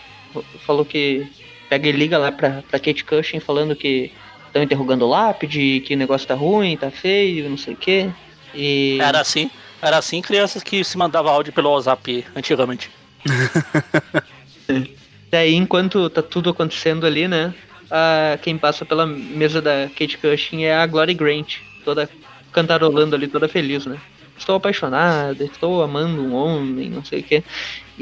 Falou 0.65 0.87
que. 0.87 1.42
Pega 1.73 1.89
e 1.89 1.93
liga 1.93 2.19
lá 2.19 2.31
pra, 2.31 2.63
pra 2.69 2.79
Kate 2.79 3.03
Cushing 3.03 3.41
falando 3.41 3.75
que 3.75 4.13
estão 4.47 4.63
interrogando 4.63 5.07
o 5.07 5.09
lápide, 5.09 5.81
que 5.81 5.95
o 5.95 5.97
negócio 5.97 6.29
tá 6.29 6.35
ruim, 6.35 6.77
tá 6.77 6.91
feio, 6.91 7.49
não 7.49 7.57
sei 7.57 7.73
o 7.73 7.77
quê. 7.79 8.11
E. 8.55 8.99
Era 9.01 9.23
assim. 9.23 9.51
Era 9.81 9.97
assim 9.97 10.21
crianças 10.21 10.63
que 10.63 10.85
se 10.85 10.99
mandavam 10.99 11.33
áudio 11.33 11.51
pelo 11.51 11.71
WhatsApp 11.71 12.27
antigamente. 12.37 12.91
Daí, 15.33 15.55
enquanto 15.55 16.11
tá 16.11 16.21
tudo 16.21 16.51
acontecendo 16.51 17.07
ali, 17.07 17.27
né? 17.27 17.55
A, 17.91 18.39
quem 18.43 18.59
passa 18.59 18.85
pela 18.85 19.07
mesa 19.07 19.63
da 19.63 19.89
Kate 19.99 20.19
Cushing 20.19 20.65
é 20.65 20.77
a 20.77 20.87
Glory 20.87 21.15
Grant, 21.15 21.57
toda 21.87 22.07
cantarolando 22.53 23.17
ali, 23.17 23.29
toda 23.29 23.49
feliz, 23.49 23.87
né? 23.87 23.99
Estou 24.37 24.57
apaixonada, 24.57 25.43
estou 25.43 25.83
amando 25.83 26.21
um 26.21 26.35
homem, 26.35 26.91
não 26.91 27.03
sei 27.03 27.21
o 27.21 27.23
quê. 27.23 27.43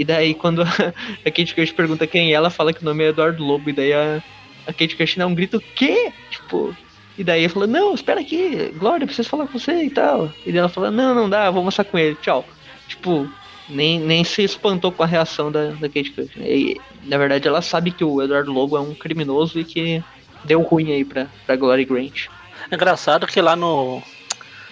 E 0.00 0.04
daí, 0.04 0.32
quando 0.32 0.62
a, 0.64 1.30
Kate 1.30 1.54
Cushing 1.54 1.74
pergunta 1.74 2.06
quem 2.06 2.30
é, 2.30 2.32
ela 2.32 2.48
fala 2.48 2.72
que 2.72 2.80
o 2.80 2.84
nome 2.86 3.04
é 3.04 3.08
Eduardo 3.08 3.44
Lobo. 3.44 3.68
E 3.68 3.72
daí 3.74 3.92
a, 3.92 4.22
a 4.66 4.72
Kate 4.72 4.96
Cushing 4.96 5.18
dá 5.18 5.26
um 5.26 5.34
grito, 5.34 5.62
quê? 5.76 6.10
Tipo, 6.30 6.74
e 7.18 7.22
daí 7.22 7.42
ele 7.42 7.50
fala, 7.50 7.66
não, 7.66 7.94
espera 7.94 8.18
aqui, 8.18 8.72
Glória, 8.78 9.06
preciso 9.06 9.28
falar 9.28 9.46
com 9.46 9.58
você 9.58 9.84
e 9.84 9.90
tal. 9.90 10.32
E 10.46 10.56
ela 10.56 10.70
fala, 10.70 10.90
não, 10.90 11.14
não 11.14 11.28
dá, 11.28 11.50
vou 11.50 11.62
mostrar 11.62 11.84
com 11.84 11.98
ele, 11.98 12.16
tchau. 12.22 12.46
Tipo, 12.88 13.30
nem, 13.68 14.00
nem 14.00 14.24
se 14.24 14.42
espantou 14.42 14.90
com 14.90 15.02
a 15.02 15.06
reação 15.06 15.52
da, 15.52 15.66
da 15.72 15.86
Kate 15.86 16.12
Cushing. 16.12 16.40
E, 16.40 16.80
na 17.04 17.18
verdade, 17.18 17.46
ela 17.46 17.60
sabe 17.60 17.90
que 17.90 18.02
o 18.02 18.22
Eduardo 18.22 18.50
Lobo 18.50 18.78
é 18.78 18.80
um 18.80 18.94
criminoso 18.94 19.60
e 19.60 19.64
que 19.64 20.02
deu 20.44 20.62
ruim 20.62 20.92
aí 20.92 21.04
pra, 21.04 21.26
pra 21.44 21.56
Glory 21.56 21.84
Grant. 21.84 22.28
É 22.70 22.74
engraçado 22.74 23.26
que 23.26 23.38
lá 23.42 23.54
no 23.54 24.02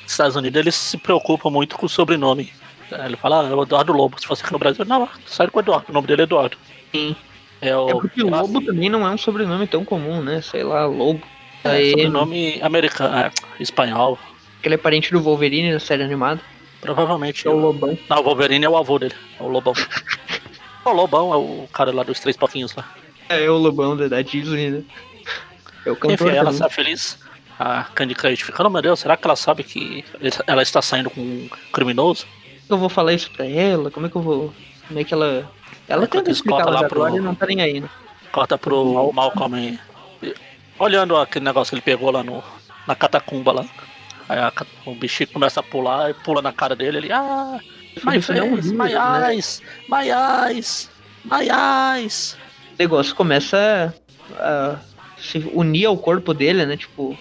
nos 0.05 0.13
Estados 0.13 0.37
Unidos 0.37 0.59
eles 0.59 0.75
se 0.75 0.97
preocupam 0.97 1.51
muito 1.51 1.77
com 1.77 1.85
o 1.85 1.89
sobrenome. 1.89 2.51
Ele 2.91 3.17
fala, 3.17 3.43
ah, 3.43 3.51
é 3.51 3.55
o 3.55 3.63
Eduardo 3.63 3.93
Lobo. 3.93 4.21
Se 4.21 4.27
fosse 4.27 4.43
aqui 4.43 4.53
no 4.53 4.59
Brasil, 4.59 4.85
não, 4.85 5.09
sai 5.27 5.49
com 5.49 5.59
o 5.59 5.63
Eduardo. 5.63 5.87
O 5.89 5.93
nome 5.93 6.07
dele 6.07 6.23
é 6.23 6.25
Eduardo. 6.25 6.57
Sim. 6.93 7.17
É 7.61 7.77
o 7.77 7.89
É 7.89 7.93
porque 7.93 8.23
Lobo 8.23 8.65
também 8.65 8.89
não 8.89 9.07
é 9.07 9.11
um 9.11 9.19
sobrenome 9.19 9.67
tão 9.67 9.85
comum, 9.85 10.23
né? 10.23 10.41
Sei 10.41 10.63
lá, 10.63 10.87
Lobo. 10.87 11.23
é, 11.65 11.71
Aí, 11.71 11.91
sobrenome 11.91 12.61
americano, 12.63 13.17
é, 13.17 13.31
espanhol. 13.61 14.19
Ele 14.63 14.75
é 14.75 14.79
parente 14.79 15.13
do 15.13 15.21
Wolverine 15.21 15.73
na 15.73 15.81
série 15.81 16.03
animada. 16.03 16.41
Provavelmente. 16.81 17.47
É 17.47 17.51
o 17.51 17.57
Lobão. 17.57 17.99
Não, 18.09 18.19
o 18.19 18.23
Wolverine 18.23 18.65
é 18.65 18.69
o 18.69 18.77
avô 18.77 18.99
dele. 18.99 19.15
É 19.39 19.43
o 19.43 19.49
Lobão. 19.49 19.75
o 20.85 20.91
Lobão 20.93 21.33
é 21.33 21.37
o 21.37 21.69
cara 21.73 21.93
lá 21.93 22.03
dos 22.03 22.21
três 22.21 22.37
pouquinhos 22.37 22.75
lá. 22.75 22.89
É 23.29 23.51
o 23.51 23.57
Lobão 23.57 23.97
da, 23.97 24.09
da 24.09 24.23
Disney, 24.23 24.71
né? 24.71 24.83
É 25.85 25.91
o 25.91 25.97
cantor 25.97 26.29
Enfim, 26.29 26.37
ela 26.37 26.51
está 26.51 26.69
feliz. 26.69 27.19
A 27.59 27.85
Candy 27.95 28.15
Crush 28.15 28.43
fica, 28.43 28.65
oh 28.65 28.71
meu 28.71 28.81
Deus, 28.81 29.01
será 29.01 29.17
que 29.17 29.27
ela 29.27 29.35
sabe 29.35 29.65
que 29.65 30.05
ela 30.47 30.63
está 30.63 30.81
saindo 30.81 31.11
com 31.11 31.21
um 31.21 31.49
criminoso? 31.73 32.25
Como 32.69 32.75
é 32.75 32.75
que 32.75 32.75
eu 32.75 32.79
vou 32.79 32.89
falar 32.89 33.15
isso 33.15 33.31
pra 33.31 33.47
ela? 33.47 33.91
Como 33.91 34.07
é 34.07 34.11
que 34.11 34.17
eu 34.17 34.21
vou... 34.23 34.53
Como 34.87 35.01
é 35.01 35.05
que 35.05 35.15
ela... 35.15 35.51
Ela 35.89 36.05
Enquanto 36.05 36.11
tenta 36.25 36.31
explicar, 36.31 36.67
lá 36.67 36.81
agora 36.81 36.89
pro- 36.89 37.23
não 37.23 37.35
tá 37.35 37.47
nem 37.47 37.63
aí, 37.63 37.81
né? 37.81 37.89
Corta 38.31 38.59
pro 38.59 39.11
Malcolm 39.13 39.57
e- 40.23 40.35
olhando 40.79 41.17
aquele 41.17 41.47
negócio 41.47 41.71
que 41.71 41.75
ele 41.77 41.83
pegou 41.83 42.11
lá 42.11 42.23
no, 42.23 42.43
na 42.87 42.95
catacumba 42.95 43.53
lá. 43.53 43.67
Aí 44.29 44.39
a 44.39 44.53
o 44.85 44.95
bichinho 44.95 45.31
começa 45.31 45.61
a 45.61 45.63
pular 45.63 46.11
e 46.11 46.15
pula 46.15 46.43
na 46.43 46.53
cara 46.53 46.77
dele. 46.77 46.99
Ele, 46.99 47.13
ah, 47.13 47.59
my 48.05 48.21
face, 48.21 48.41
ri, 48.43 48.73
my 48.73 48.93
né? 48.93 49.33
eyes, 49.33 49.63
my 49.89 50.11
eyes, 50.11 50.91
my 51.25 51.49
eyes. 51.51 52.37
o 52.75 52.77
negócio 52.79 53.15
começa 53.17 53.95
a 54.39 54.77
se 55.19 55.39
unir 55.55 55.87
ao 55.87 55.97
corpo 55.97 56.35
dele, 56.35 56.67
né? 56.67 56.77
Tipo, 56.77 57.17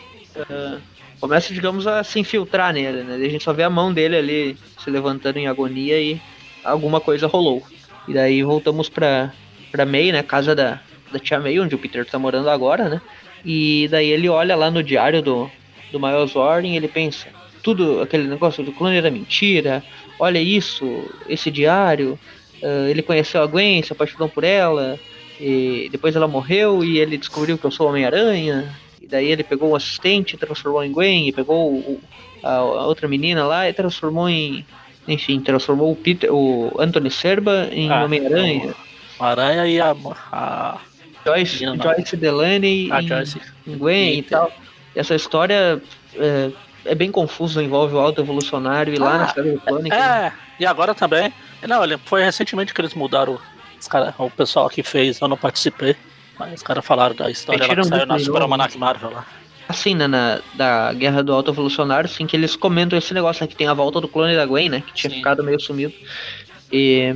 ah, 0.50 0.78
começa, 1.20 1.54
digamos, 1.54 1.88
a 1.88 2.04
se 2.04 2.20
infiltrar 2.20 2.74
nele, 2.74 3.04
né? 3.04 3.16
A 3.16 3.30
gente 3.30 3.44
só 3.44 3.54
vê 3.54 3.64
a 3.64 3.70
mão 3.70 3.94
dele 3.94 4.18
ali 4.18 4.58
se 4.78 4.90
levantando 4.90 5.38
em 5.38 5.48
agonia 5.48 6.00
e 6.00 6.22
alguma 6.64 7.00
coisa 7.00 7.28
rolou. 7.28 7.64
E 8.08 8.14
daí 8.14 8.44
voltamos 8.44 8.90
pra, 8.90 9.34
pra 9.72 9.86
May, 9.86 10.12
né? 10.12 10.24
Casa 10.24 10.56
da, 10.56 10.80
da 11.12 11.20
tia 11.20 11.40
May, 11.40 11.60
onde 11.60 11.76
o 11.76 11.80
Peter 11.80 12.06
tá 12.06 12.18
morando 12.18 12.50
agora, 12.50 12.90
né? 12.90 13.02
E 13.46 13.88
daí 13.90 14.10
ele 14.10 14.30
olha 14.30 14.56
lá 14.56 14.70
no 14.70 14.84
diário 14.84 15.22
do, 15.22 15.50
do 15.92 16.00
Miles 16.00 16.34
Warren 16.34 16.74
e 16.74 16.78
ele 16.78 16.88
pensa, 16.88 17.28
tudo 17.64 18.02
aquele 18.02 18.28
negócio 18.28 18.64
do 18.64 18.72
clone 18.72 18.98
era 18.98 19.12
mentira, 19.12 19.84
olha 20.20 20.40
isso, 20.40 21.06
esse 21.28 21.52
diário, 21.52 22.20
ah, 22.64 22.90
ele 22.90 23.02
conheceu 23.02 23.42
a 23.42 23.46
Gwen, 23.46 23.84
se 23.84 23.94
apaixonou 23.94 24.30
por 24.30 24.44
ela, 24.44 25.00
e 25.40 25.88
depois 25.92 26.16
ela 26.16 26.28
morreu 26.28 26.84
e 26.84 26.98
ele 26.98 27.18
descobriu 27.18 27.58
que 27.58 27.66
eu 27.66 27.72
sou 27.72 27.88
Homem-Aranha. 27.88 28.68
E 29.08 29.10
daí 29.10 29.32
ele 29.32 29.42
pegou 29.44 29.70
o 29.70 29.76
assistente, 29.76 30.36
transformou 30.36 30.84
em 30.84 30.92
Gwen, 30.92 31.30
e 31.30 31.32
pegou 31.32 31.72
o- 31.72 32.02
a, 32.44 32.56
a 32.56 32.86
outra 32.86 33.08
menina 33.08 33.46
lá 33.48 33.70
e 33.70 33.72
transformou 33.74 34.28
em. 34.30 34.66
Enfim, 35.08 35.40
transformou 35.40 35.90
o, 35.90 35.96
Peter, 35.96 36.30
o 36.34 36.76
Anthony 36.78 37.10
Serba 37.10 37.70
em 37.72 37.90
Ah, 37.90 38.04
Homem-Aranha. 38.04 38.76
o 39.18 39.24
Aranha 39.24 39.66
e 39.66 39.80
a, 39.80 39.96
a, 40.30 40.78
Joyce, 41.26 41.66
menina 41.66 41.82
lá. 41.86 41.94
Joyce 41.96 42.18
Delaney 42.18 42.92
a 42.92 43.02
em, 43.02 43.08
Joyce. 43.08 43.42
em 43.66 43.78
Gwen 43.78 44.12
e 44.20 44.22
Peter. 44.24 44.38
tal. 44.40 44.52
E 44.94 45.00
essa 45.00 45.16
história 45.16 45.82
é, 46.16 46.52
é 46.84 46.94
bem 46.94 47.10
confuso, 47.10 47.62
envolve 47.62 47.96
o 47.96 48.00
alto 48.00 48.20
evolucionário 48.20 48.94
e 48.94 48.98
lá 48.98 49.14
Ah, 49.16 49.18
na 49.20 49.28
cidade 49.30 49.52
do 49.52 49.62
clone. 49.62 49.90
É, 49.94 50.34
e 50.60 50.66
agora 50.66 50.94
também. 50.94 51.32
Não, 51.66 51.82
ele 51.82 51.98
foi 52.04 52.22
recentemente 52.22 52.74
que 52.74 52.82
eles 52.82 52.94
mudaram. 52.94 53.40
Os 53.80 53.88
cara, 53.88 54.14
o 54.18 54.30
pessoal 54.30 54.70
que 54.70 54.84
fez, 54.84 55.22
eu 55.22 55.30
não 55.30 55.38
participei. 55.38 55.96
Mas 56.40 56.54
os 56.54 56.64
caras 56.64 56.86
falaram 56.86 57.16
da 57.16 57.30
história 57.30 57.66
lá 57.66 57.76
que 57.76 57.84
saiu 57.84 58.06
na 58.06 58.20
Super. 58.20 58.42
Almanac 58.42 58.78
Marvel 58.78 59.12
lá. 59.12 59.26
Assim, 59.68 59.96
né, 59.96 60.08
na, 60.08 60.40
da 60.54 60.94
Guerra 60.94 61.22
do 61.22 61.34
Alto 61.34 61.52
Evolucionário, 61.52 62.10
assim, 62.10 62.26
que 62.26 62.38
eles 62.38 62.56
comentam 62.56 62.98
esse 62.98 63.14
negócio, 63.14 63.44
né, 63.44 63.48
que 63.48 63.56
tem 63.56 63.68
a 63.68 63.74
volta 63.74 64.00
do 64.00 64.08
clone 64.08 64.36
da 64.36 64.46
Gwen, 64.46 64.70
né, 64.70 64.82
que 64.86 64.94
tinha 64.94 65.12
Sim. 65.12 65.18
ficado 65.18 65.44
meio 65.44 65.60
sumido. 65.60 65.94
E 66.72 67.14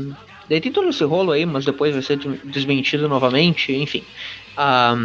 daí 0.50 0.60
tem 0.60 0.72
todo 0.72 0.90
esse 0.90 1.04
rolo 1.06 1.32
aí, 1.32 1.46
mas 1.46 1.64
depois 1.64 1.94
vai 1.94 2.02
ser 2.02 2.18
des- 2.18 2.40
desmentido 2.44 3.08
novamente, 3.08 3.72
enfim. 3.74 4.04
Ah, 4.58 4.96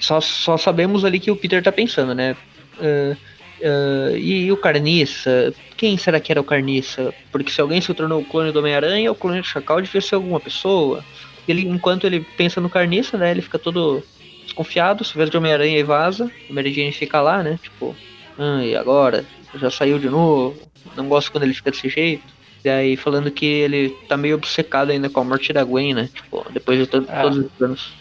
só, 0.00 0.20
só 0.20 0.56
sabemos 0.56 1.04
ali 1.04 1.20
que 1.20 1.30
o 1.30 1.36
Peter 1.36 1.62
tá 1.62 1.70
pensando, 1.70 2.12
né, 2.12 2.36
ah, 2.80 3.16
ah, 3.62 4.10
e, 4.16 4.46
e 4.46 4.52
o 4.52 4.56
Carniça? 4.56 5.54
Quem 5.76 5.96
será 5.96 6.18
que 6.18 6.32
era 6.32 6.40
o 6.40 6.44
Carniça? 6.44 7.14
Porque 7.30 7.52
se 7.52 7.60
alguém 7.60 7.80
se 7.80 7.94
tornou 7.94 8.20
o 8.20 8.24
clone 8.24 8.50
do 8.50 8.58
Homem-Aranha, 8.58 9.12
o 9.12 9.14
clone 9.14 9.40
do 9.40 9.46
Chacal 9.46 9.80
devia 9.80 10.00
ser 10.00 10.16
alguma 10.16 10.40
pessoa. 10.40 11.04
Ele, 11.50 11.68
enquanto 11.68 12.06
ele 12.06 12.20
pensa 12.36 12.60
no 12.60 12.70
Carniça, 12.70 13.16
né, 13.18 13.30
ele 13.30 13.42
fica 13.42 13.58
todo 13.58 14.02
desconfiado, 14.44 15.04
se 15.04 15.16
vê 15.16 15.24
de 15.28 15.36
Homem-Aranha 15.36 15.78
e 15.78 15.82
vaza. 15.82 16.30
O 16.48 16.54
Mary 16.54 16.72
Jane 16.72 16.92
fica 16.92 17.20
lá, 17.20 17.42
né? 17.42 17.58
Tipo, 17.62 17.94
ah, 18.38 18.64
e 18.64 18.74
agora? 18.76 19.24
Já 19.54 19.70
saiu 19.70 19.98
de 19.98 20.08
novo? 20.08 20.56
Não 20.96 21.08
gosto 21.08 21.30
quando 21.30 21.44
ele 21.44 21.54
fica 21.54 21.70
desse 21.70 21.88
jeito. 21.88 22.24
E 22.64 22.68
aí 22.68 22.96
falando 22.96 23.30
que 23.30 23.46
ele 23.46 23.90
tá 24.08 24.16
meio 24.16 24.34
obcecado 24.36 24.90
ainda 24.90 25.08
com 25.08 25.20
a 25.20 25.24
morte 25.24 25.52
da 25.52 25.64
Gwen, 25.64 25.94
né? 25.94 26.10
Tipo, 26.14 26.44
depois 26.50 26.78
de 26.78 26.84
É. 26.84 27.22
todos 27.22 27.38
os 27.38 27.62
anos. 27.62 27.92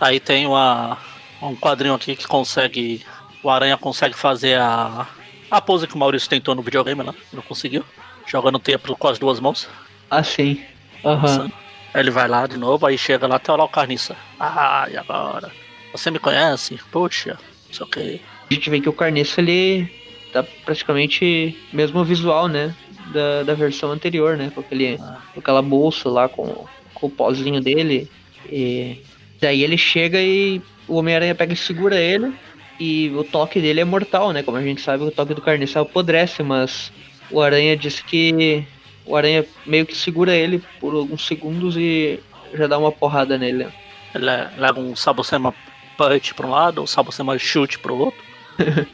Aí 0.00 0.20
tem 0.20 0.46
uma, 0.46 0.98
um 1.42 1.56
quadrinho 1.56 1.94
aqui 1.94 2.14
que 2.14 2.26
consegue. 2.26 3.02
O 3.42 3.50
Aranha 3.50 3.76
consegue 3.76 4.14
fazer 4.16 4.58
a. 4.60 5.06
A 5.50 5.60
pose 5.62 5.86
que 5.86 5.94
o 5.94 5.98
Maurício 5.98 6.28
tentou 6.28 6.54
no 6.54 6.60
videogame 6.60 7.02
lá. 7.02 7.14
Não 7.32 7.42
conseguiu. 7.42 7.82
Jogando 8.26 8.58
tempo 8.58 8.94
com 8.94 9.08
as 9.08 9.18
duas 9.18 9.40
mãos. 9.40 9.66
Ah, 10.10 10.22
sim. 10.22 10.62
Aham. 11.02 11.44
Aí 11.44 11.52
ele 11.94 12.10
vai 12.10 12.28
lá 12.28 12.46
de 12.46 12.56
novo, 12.56 12.86
aí 12.86 12.96
chega 12.96 13.26
lá 13.26 13.36
até 13.36 13.52
lá 13.52 13.64
o 13.64 13.68
carniça. 13.68 14.16
Ah, 14.38 14.86
e 14.90 14.96
agora? 14.96 15.50
Você 15.92 16.10
me 16.10 16.18
conhece? 16.18 16.78
Puxa, 16.90 17.38
não 17.66 17.74
sei 17.74 17.86
o 17.86 17.88
que. 17.88 18.20
A 18.50 18.54
gente 18.54 18.70
vê 18.70 18.80
que 18.80 18.88
o 18.88 18.92
Carniça, 18.92 19.40
ele 19.40 19.90
tá 20.32 20.42
praticamente 20.64 21.56
mesmo 21.72 22.04
visual, 22.04 22.48
né? 22.48 22.74
Da, 23.12 23.42
da 23.42 23.54
versão 23.54 23.90
anterior, 23.90 24.36
né? 24.36 24.50
Com, 24.54 24.60
aquele, 24.60 24.98
com 24.98 25.40
aquela 25.40 25.62
bolsa 25.62 26.08
lá 26.08 26.28
com, 26.28 26.66
com 26.94 27.06
o 27.06 27.10
pozinho 27.10 27.60
dele. 27.60 28.10
E 28.50 29.02
daí 29.40 29.62
ele 29.62 29.76
chega 29.76 30.20
e 30.20 30.60
o 30.86 30.96
Homem-Aranha 30.96 31.34
pega 31.34 31.52
e 31.52 31.56
segura 31.56 31.96
ele. 31.96 32.32
E 32.80 33.10
o 33.10 33.24
toque 33.24 33.60
dele 33.60 33.80
é 33.80 33.84
mortal, 33.84 34.32
né? 34.32 34.42
Como 34.42 34.56
a 34.56 34.62
gente 34.62 34.80
sabe, 34.80 35.04
o 35.04 35.10
toque 35.10 35.34
do 35.34 35.42
Carniça 35.42 35.80
apodrece, 35.80 36.42
mas 36.42 36.92
o 37.30 37.40
Aranha 37.40 37.76
disse 37.76 38.02
que 38.04 38.64
o 39.08 39.16
Aranha 39.16 39.44
meio 39.66 39.86
que 39.86 39.96
segura 39.96 40.34
ele 40.34 40.62
por 40.80 40.94
alguns 40.94 41.26
segundos 41.26 41.76
e 41.76 42.20
já 42.54 42.66
dá 42.66 42.78
uma 42.78 42.92
porrada 42.92 43.36
nele. 43.38 43.64
né? 43.64 43.72
Ele 44.14 44.24
le- 44.24 44.48
leva 44.60 44.80
um 44.80 44.94
Sabocema 44.94 45.54
Punch 45.96 46.34
pra 46.34 46.46
um 46.46 46.50
lado, 46.50 46.82
um 46.82 46.86
Sabocema 46.86 47.38
Chute 47.38 47.78
pro 47.78 47.96
outro. 47.96 48.20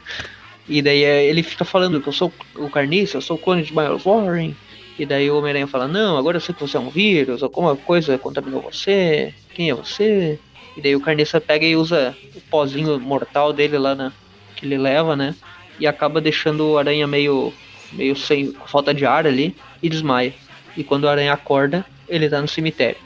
E 0.66 0.80
daí 0.80 1.04
é, 1.04 1.26
ele 1.26 1.42
fica 1.42 1.62
falando 1.62 2.00
que 2.00 2.08
eu 2.08 2.12
sou 2.12 2.32
o 2.56 2.70
Carniça, 2.70 3.18
eu 3.18 3.20
sou 3.20 3.36
o 3.36 3.38
clone 3.38 3.62
de 3.62 3.76
Miles 3.76 4.02
Warren. 4.02 4.56
E 4.98 5.04
daí 5.04 5.30
o 5.30 5.36
Homem-Aranha 5.36 5.66
fala, 5.66 5.86
não, 5.86 6.16
agora 6.16 6.38
eu 6.38 6.40
sei 6.40 6.54
que 6.54 6.60
você 6.62 6.76
é 6.78 6.80
um 6.80 6.88
vírus, 6.88 7.42
alguma 7.42 7.76
coisa 7.76 8.16
contaminou 8.16 8.62
você, 8.62 9.34
quem 9.54 9.68
é 9.68 9.74
você? 9.74 10.38
E 10.74 10.80
daí 10.80 10.96
o 10.96 11.00
Carniça 11.02 11.38
pega 11.40 11.66
e 11.66 11.76
usa 11.76 12.16
o 12.34 12.40
pozinho 12.42 12.98
mortal 12.98 13.52
dele 13.52 13.76
lá 13.76 13.94
na, 13.94 14.12
que 14.56 14.64
ele 14.64 14.78
leva, 14.78 15.14
né? 15.14 15.34
E 15.78 15.86
acaba 15.86 16.18
deixando 16.20 16.66
o 16.70 16.78
Aranha 16.78 17.06
meio, 17.06 17.52
meio 17.94 18.16
sem 18.16 18.52
falta 18.66 18.92
de 18.92 19.06
ar 19.06 19.26
ali 19.26 19.56
e 19.82 19.88
desmaia. 19.88 20.34
E 20.76 20.82
quando 20.82 21.04
o 21.04 21.08
Aranha 21.08 21.32
acorda, 21.32 21.84
ele 22.08 22.28
tá 22.28 22.40
no 22.40 22.48
cemitério. 22.48 22.98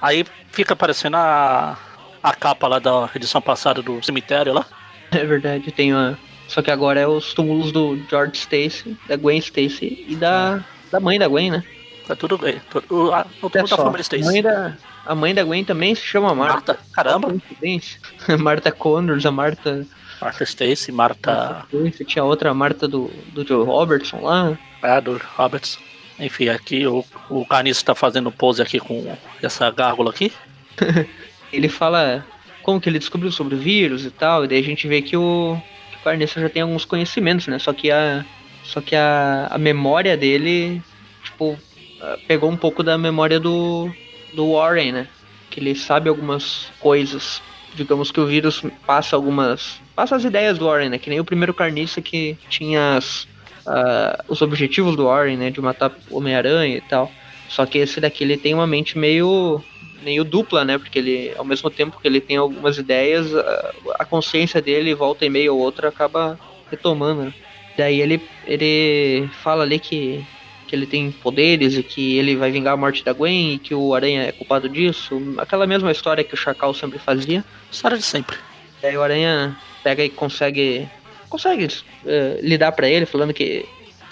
Aí 0.00 0.24
fica 0.52 0.74
parecendo 0.74 1.16
a, 1.16 1.76
a 2.22 2.34
capa 2.34 2.66
lá 2.68 2.78
da 2.78 3.08
edição 3.14 3.40
passada 3.40 3.82
do 3.82 4.02
cemitério 4.04 4.52
lá. 4.52 4.64
É 5.12 5.24
verdade, 5.24 5.72
tem 5.72 5.92
uma. 5.92 6.16
Só 6.46 6.62
que 6.62 6.70
agora 6.70 7.00
é 7.00 7.04
os 7.04 7.34
túmulos 7.34 7.72
do 7.72 7.98
George 8.08 8.36
Stacy, 8.36 8.96
da 9.08 9.16
Gwen 9.16 9.38
Stacy 9.38 10.04
e 10.06 10.14
da, 10.14 10.64
da 10.88 11.00
mãe 11.00 11.18
da 11.18 11.26
Gwen, 11.26 11.50
né? 11.50 11.64
Tá 12.06 12.14
tudo 12.14 12.38
bem. 12.38 12.60
O, 12.88 13.10
a, 13.12 13.26
o 13.42 13.50
túmulo 13.50 13.68
da 13.68 13.76
família 13.76 13.98
a 13.98 14.02
Stacy. 14.02 14.22
mãe 14.22 14.40
da, 14.40 14.76
a 15.04 15.14
mãe 15.16 15.34
da 15.34 15.42
Gwen 15.42 15.64
também 15.64 15.96
se 15.96 16.02
chama 16.02 16.32
Marta. 16.32 16.74
Marta, 16.74 16.78
caramba. 16.92 17.34
Marta 18.38 18.70
Connors, 18.70 19.26
a 19.26 19.32
Marta. 19.32 19.84
Marta 20.20 20.44
Stacy, 20.44 20.92
Marta. 20.92 21.66
Tinha 22.06 22.24
outra 22.24 22.52
Marta 22.52 22.86
do, 22.86 23.10
do 23.32 23.46
Joe 23.46 23.64
Robertson 23.64 24.20
lá. 24.20 24.58
É, 24.82 25.00
do 25.00 25.20
Roberts. 25.36 25.78
Enfim, 26.18 26.48
aqui 26.48 26.86
o, 26.86 27.04
o 27.30 27.46
Carniça 27.46 27.84
tá 27.84 27.94
fazendo 27.94 28.30
pose 28.30 28.60
aqui 28.60 28.78
com 28.78 29.16
essa 29.42 29.70
gárgula 29.70 30.10
aqui. 30.10 30.32
Ele 31.52 31.68
fala 31.68 32.24
como 32.62 32.80
que 32.80 32.88
ele 32.88 32.98
descobriu 32.98 33.32
sobre 33.32 33.54
o 33.54 33.58
vírus 33.58 34.04
e 34.04 34.10
tal. 34.10 34.44
E 34.44 34.48
daí 34.48 34.60
a 34.60 34.64
gente 34.64 34.86
vê 34.86 35.02
que 35.02 35.16
o, 35.16 35.56
que 35.90 36.08
o 36.08 36.40
já 36.40 36.48
tem 36.48 36.62
alguns 36.62 36.84
conhecimentos, 36.84 37.46
né? 37.46 37.58
Só 37.58 37.72
que 37.72 37.90
a, 37.90 38.24
só 38.62 38.80
que 38.80 38.94
a, 38.94 39.48
a 39.50 39.58
memória 39.58 40.16
dele, 40.16 40.82
tipo, 41.24 41.58
ah, 42.00 42.18
pegou 42.28 42.50
um 42.50 42.56
pouco 42.56 42.82
da 42.82 42.96
memória 42.96 43.40
do, 43.40 43.90
do 44.34 44.52
Warren, 44.52 44.92
né? 44.92 45.08
Que 45.50 45.60
ele 45.60 45.74
sabe 45.74 46.08
algumas 46.08 46.68
coisas. 46.78 47.42
Digamos 47.74 48.10
que 48.10 48.20
o 48.20 48.26
vírus 48.26 48.62
passa 48.86 49.16
algumas. 49.16 49.80
Passa 50.00 50.16
as 50.16 50.24
ideias 50.24 50.56
do 50.56 50.64
Warren, 50.64 50.88
né? 50.88 50.96
Que 50.96 51.10
nem 51.10 51.20
o 51.20 51.24
primeiro 51.26 51.52
carniça 51.52 52.00
que 52.00 52.34
tinha 52.48 52.96
as, 52.96 53.28
ah, 53.66 54.24
os 54.28 54.40
objetivos 54.40 54.96
do 54.96 55.04
Warren, 55.04 55.36
né? 55.36 55.50
De 55.50 55.60
matar 55.60 55.92
o 56.08 56.16
Homem-Aranha 56.16 56.74
e 56.74 56.80
tal. 56.80 57.12
Só 57.50 57.66
que 57.66 57.76
esse 57.76 58.00
daqui 58.00 58.24
ele 58.24 58.38
tem 58.38 58.54
uma 58.54 58.66
mente 58.66 58.96
meio 58.96 59.62
meio 60.02 60.24
dupla, 60.24 60.64
né? 60.64 60.78
Porque 60.78 60.98
ele, 60.98 61.34
ao 61.36 61.44
mesmo 61.44 61.68
tempo 61.68 62.00
que 62.00 62.08
ele 62.08 62.18
tem 62.18 62.38
algumas 62.38 62.78
ideias, 62.78 63.36
a, 63.36 63.74
a 63.98 64.04
consciência 64.06 64.62
dele, 64.62 64.94
volta 64.94 65.26
e 65.26 65.28
meia 65.28 65.52
ou 65.52 65.58
outra, 65.58 65.90
acaba 65.90 66.40
retomando. 66.70 67.24
Né? 67.24 67.34
Daí 67.76 68.00
ele, 68.00 68.22
ele 68.46 69.28
fala 69.42 69.64
ali 69.64 69.78
que, 69.78 70.24
que 70.66 70.74
ele 70.74 70.86
tem 70.86 71.12
poderes 71.12 71.76
e 71.76 71.82
que 71.82 72.16
ele 72.16 72.36
vai 72.36 72.50
vingar 72.50 72.72
a 72.72 72.76
morte 72.78 73.04
da 73.04 73.12
Gwen 73.12 73.52
e 73.52 73.58
que 73.58 73.74
o 73.74 73.94
Aranha 73.94 74.22
é 74.22 74.32
culpado 74.32 74.66
disso. 74.66 75.20
Aquela 75.36 75.66
mesma 75.66 75.92
história 75.92 76.24
que 76.24 76.32
o 76.32 76.38
Chacal 76.38 76.72
sempre 76.72 76.98
fazia. 76.98 77.44
História 77.70 77.98
de 77.98 78.04
sempre. 78.04 78.38
Daí 78.80 78.96
o 78.96 79.02
Aranha 79.02 79.54
pega 79.82 80.04
e 80.04 80.08
consegue 80.08 80.88
consegue 81.28 81.68
eh, 82.06 82.40
lidar 82.42 82.72
pra 82.72 82.88
ele, 82.88 83.06
falando 83.06 83.32
que 83.32 83.64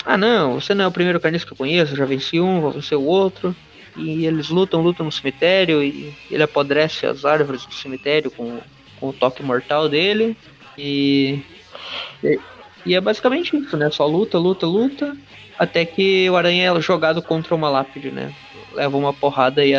ah 0.04 0.16
não, 0.16 0.60
você 0.60 0.74
não 0.74 0.84
é 0.84 0.88
o 0.88 0.92
primeiro 0.92 1.20
carniça 1.20 1.44
que 1.44 1.52
eu 1.52 1.56
conheço, 1.56 1.96
já 1.96 2.04
venci 2.04 2.40
um, 2.40 2.60
vou 2.60 2.70
vencer 2.70 2.96
o 2.96 3.04
outro. 3.04 3.54
E 3.96 4.26
eles 4.26 4.48
lutam, 4.48 4.80
lutam 4.80 5.04
no 5.04 5.12
cemitério 5.12 5.82
e 5.82 6.14
ele 6.30 6.42
apodrece 6.42 7.04
as 7.04 7.24
árvores 7.24 7.66
do 7.66 7.74
cemitério 7.74 8.30
com, 8.30 8.60
com 9.00 9.08
o 9.08 9.12
toque 9.12 9.42
mortal 9.42 9.88
dele. 9.88 10.36
E, 10.76 11.42
e, 12.22 12.38
e 12.86 12.94
é 12.94 13.00
basicamente 13.00 13.56
isso, 13.56 13.76
né? 13.76 13.90
Só 13.90 14.06
luta, 14.06 14.38
luta, 14.38 14.66
luta. 14.66 15.16
Até 15.58 15.84
que 15.84 16.30
o 16.30 16.36
aranha 16.36 16.70
é 16.70 16.80
jogado 16.80 17.20
contra 17.20 17.54
uma 17.54 17.68
lápide, 17.68 18.12
né? 18.12 18.32
Leva 18.72 18.96
uma 18.96 19.12
porrada 19.12 19.64
e 19.66 19.74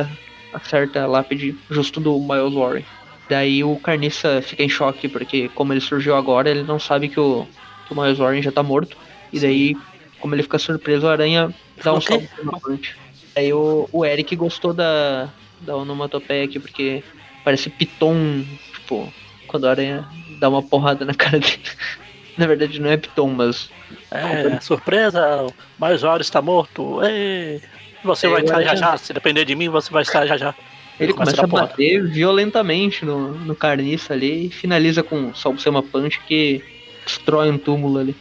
acerta 0.53 1.03
a 1.03 1.07
lápide 1.07 1.55
justo 1.69 2.01
do 2.01 2.19
Miles 2.19 2.53
Warren. 2.53 2.85
Daí 3.29 3.63
o 3.63 3.75
Carniça 3.77 4.41
fica 4.41 4.63
em 4.63 4.69
choque, 4.69 5.07
porque 5.07 5.49
como 5.49 5.71
ele 5.71 5.81
surgiu 5.81 6.15
agora, 6.15 6.49
ele 6.49 6.63
não 6.63 6.79
sabe 6.79 7.07
que 7.09 7.19
o, 7.19 7.45
que 7.87 7.93
o 7.93 8.01
Miles 8.01 8.17
Warren 8.17 8.41
já 8.41 8.51
tá 8.51 8.63
morto. 8.63 8.97
E 9.31 9.39
daí, 9.39 9.75
como 10.19 10.33
ele 10.33 10.43
fica 10.43 10.57
surpreso, 10.57 11.05
o 11.05 11.09
aranha 11.09 11.53
dá 11.83 11.93
um 11.93 11.97
O 11.97 12.01
quê? 12.01 12.07
salto 12.07 12.45
na 12.45 12.59
frente. 12.59 12.97
Aí 13.35 13.53
o, 13.53 13.87
o 13.91 14.03
Eric 14.03 14.35
gostou 14.35 14.73
da, 14.73 15.29
da 15.61 15.75
onomatopeia 15.75 16.43
aqui, 16.43 16.59
porque 16.59 17.03
parece 17.43 17.69
piton, 17.69 18.43
tipo, 18.73 19.13
quando 19.47 19.67
a 19.67 19.69
aranha 19.71 20.07
dá 20.39 20.49
uma 20.49 20.63
porrada 20.63 21.05
na 21.05 21.13
cara 21.13 21.39
dele. 21.39 21.59
Na 22.37 22.47
verdade 22.47 22.79
não 22.79 22.89
é 22.89 22.95
piton, 22.95 23.27
mas 23.31 23.69
É, 24.11 24.59
surpresa, 24.61 25.43
o 25.45 25.53
Miles 25.83 26.01
Warren 26.01 26.21
está 26.21 26.41
morto. 26.41 27.03
Ei, 27.03 27.61
você 28.03 28.27
É, 28.27 28.29
vai 28.29 28.41
estar 28.41 28.63
já 28.63 28.75
já. 28.75 28.97
Se 28.97 29.11
depender 29.13 29.43
de 29.45 29.55
mim, 29.55 29.67
você 29.67 29.91
vai 29.91 30.03
estar 30.03 30.25
já 30.25 30.37
já. 30.37 30.55
Ele 30.99 31.13
Começa 31.13 31.35
começa 31.37 31.43
a 31.43 31.67
bater 31.67 32.05
violentamente 32.07 33.05
no, 33.05 33.33
no 33.35 33.55
carniça 33.55 34.13
ali 34.13 34.47
e 34.47 34.49
finaliza 34.49 35.01
com 35.03 35.33
Salsema 35.33 35.81
Punch 35.81 36.19
que 36.27 36.61
destrói 37.05 37.49
um 37.49 37.57
túmulo 37.57 37.99
ali. 37.99 38.15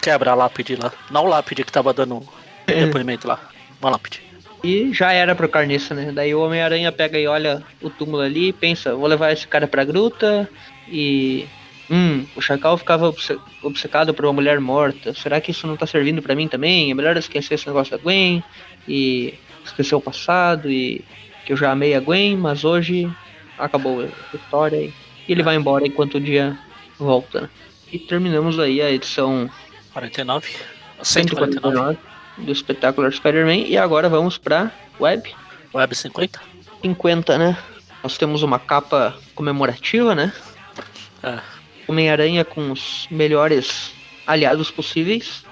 Quebra 0.00 0.32
a 0.32 0.34
lápide 0.34 0.76
lá. 0.76 0.92
Não 1.10 1.24
o 1.24 1.28
lápide 1.28 1.64
que 1.64 1.72
tava 1.72 1.92
dando 1.92 2.22
É. 2.66 2.84
depoimento 2.86 3.26
lá. 3.26 3.40
Uma 3.80 3.90
lápide. 3.90 4.22
E 4.62 4.92
já 4.94 5.12
era 5.12 5.34
pro 5.34 5.48
carniça, 5.48 5.94
né? 5.94 6.10
Daí 6.12 6.34
o 6.34 6.40
Homem-Aranha 6.40 6.90
pega 6.90 7.18
e 7.18 7.26
olha 7.26 7.62
o 7.82 7.90
túmulo 7.90 8.22
ali 8.22 8.48
e 8.48 8.52
pensa, 8.52 8.94
vou 8.94 9.06
levar 9.06 9.32
esse 9.32 9.46
cara 9.46 9.66
pra 9.66 9.84
gruta 9.84 10.48
e. 10.88 11.44
Hum, 11.90 12.24
o 12.34 12.40
Chacal 12.40 12.78
ficava 12.78 13.06
obce- 13.10 13.38
obcecado 13.62 14.14
por 14.14 14.24
uma 14.24 14.32
mulher 14.32 14.58
morta. 14.58 15.12
Será 15.12 15.38
que 15.38 15.50
isso 15.50 15.66
não 15.66 15.76
tá 15.76 15.86
servindo 15.86 16.22
pra 16.22 16.34
mim 16.34 16.48
também? 16.48 16.90
É 16.90 16.94
melhor 16.94 17.14
esquecer 17.18 17.54
esse 17.56 17.66
negócio 17.66 17.94
da 17.94 18.02
Gwen 18.02 18.42
e 18.88 19.34
esquecer 19.66 19.94
o 19.94 20.00
passado 20.00 20.70
e 20.70 21.04
que 21.44 21.52
eu 21.52 21.56
já 21.56 21.70
amei 21.70 21.94
a 21.94 22.00
Gwen, 22.00 22.36
mas 22.36 22.64
hoje 22.64 23.10
acabou 23.58 24.02
a 24.02 24.36
história 24.36 24.76
e 24.76 24.92
ele 25.28 25.42
vai 25.42 25.56
embora 25.56 25.86
enquanto 25.86 26.16
o 26.16 26.20
dia 26.20 26.58
volta. 26.98 27.42
né? 27.42 27.50
E 27.92 27.98
terminamos 27.98 28.58
aí 28.58 28.80
a 28.80 28.90
edição 28.90 29.48
49. 29.92 30.48
149. 31.02 31.58
149 31.94 31.98
do 32.38 32.52
espetacular 32.52 33.12
Spider-Man. 33.12 33.68
E 33.68 33.76
agora 33.76 34.08
vamos 34.08 34.38
pra 34.38 34.70
Web 35.00 35.34
Web 35.74 35.94
50. 35.94 36.40
50, 36.82 37.38
né? 37.38 37.56
Nós 38.02 38.16
temos 38.16 38.42
uma 38.42 38.58
capa 38.58 39.16
comemorativa, 39.34 40.14
né? 40.14 40.32
É. 41.22 41.40
Homem-Aranha 41.88 42.44
com 42.44 42.70
os 42.70 43.08
melhores 43.10 43.92
aliados 44.26 44.70
possíveis. 44.70 45.44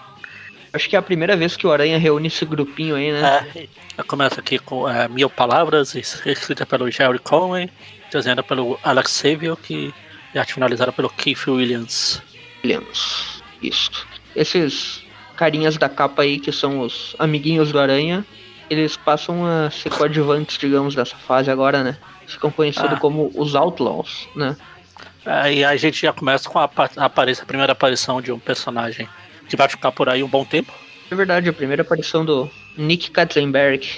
Acho 0.72 0.88
que 0.88 0.96
é 0.96 0.98
a 0.98 1.02
primeira 1.02 1.36
vez 1.36 1.56
que 1.56 1.66
o 1.66 1.72
Aranha 1.72 1.98
reúne 1.98 2.28
esse 2.28 2.44
grupinho 2.44 2.94
aí, 2.96 3.12
né? 3.12 3.46
É, 3.98 4.02
começa 4.04 4.40
aqui 4.40 4.58
com 4.58 4.88
é, 4.88 5.06
Mil 5.08 5.28
Palavras, 5.28 5.94
escrita 5.94 6.64
pelo 6.64 6.90
Jerry 6.90 7.18
Conway, 7.18 7.68
desenhada 8.10 8.42
pelo 8.42 8.78
Alex 8.82 9.10
Savio, 9.10 9.56
que 9.56 9.92
e 10.34 10.38
arte 10.38 10.54
finalizada 10.54 10.90
pelo 10.90 11.10
Keith 11.10 11.46
Williams. 11.46 12.22
Williams. 12.64 13.42
Isso. 13.62 14.06
Esses 14.34 15.04
carinhas 15.36 15.76
da 15.76 15.90
capa 15.90 16.22
aí, 16.22 16.38
que 16.40 16.50
são 16.50 16.80
os 16.80 17.14
amiguinhos 17.18 17.70
do 17.70 17.78
Aranha, 17.78 18.24
eles 18.70 18.96
passam 18.96 19.44
a 19.44 19.70
ser 19.70 19.90
coadjuvantes, 19.90 20.56
digamos, 20.56 20.94
dessa 20.94 21.16
fase 21.16 21.50
agora, 21.50 21.84
né? 21.84 21.98
Ficam 22.26 22.50
conhecidos 22.50 22.92
Ah. 22.94 23.00
como 23.00 23.30
os 23.34 23.54
Outlaws, 23.54 24.26
né? 24.34 24.56
Aí 25.26 25.62
a 25.62 25.76
gente 25.76 26.00
já 26.00 26.14
começa 26.14 26.48
com 26.48 26.58
a, 26.58 26.62
a, 26.96 27.04
aparição- 27.04 27.44
a 27.44 27.46
primeira 27.46 27.72
aparição 27.72 28.22
de 28.22 28.32
um 28.32 28.38
personagem 28.38 29.06
que 29.48 29.56
vai 29.56 29.68
ficar 29.68 29.92
por 29.92 30.08
aí 30.08 30.22
um 30.22 30.28
bom 30.28 30.44
tempo. 30.44 30.72
É 31.10 31.14
verdade, 31.14 31.48
a 31.48 31.52
primeira 31.52 31.82
aparição 31.82 32.24
do 32.24 32.50
Nick 32.76 33.10
Katzenberg. 33.10 33.88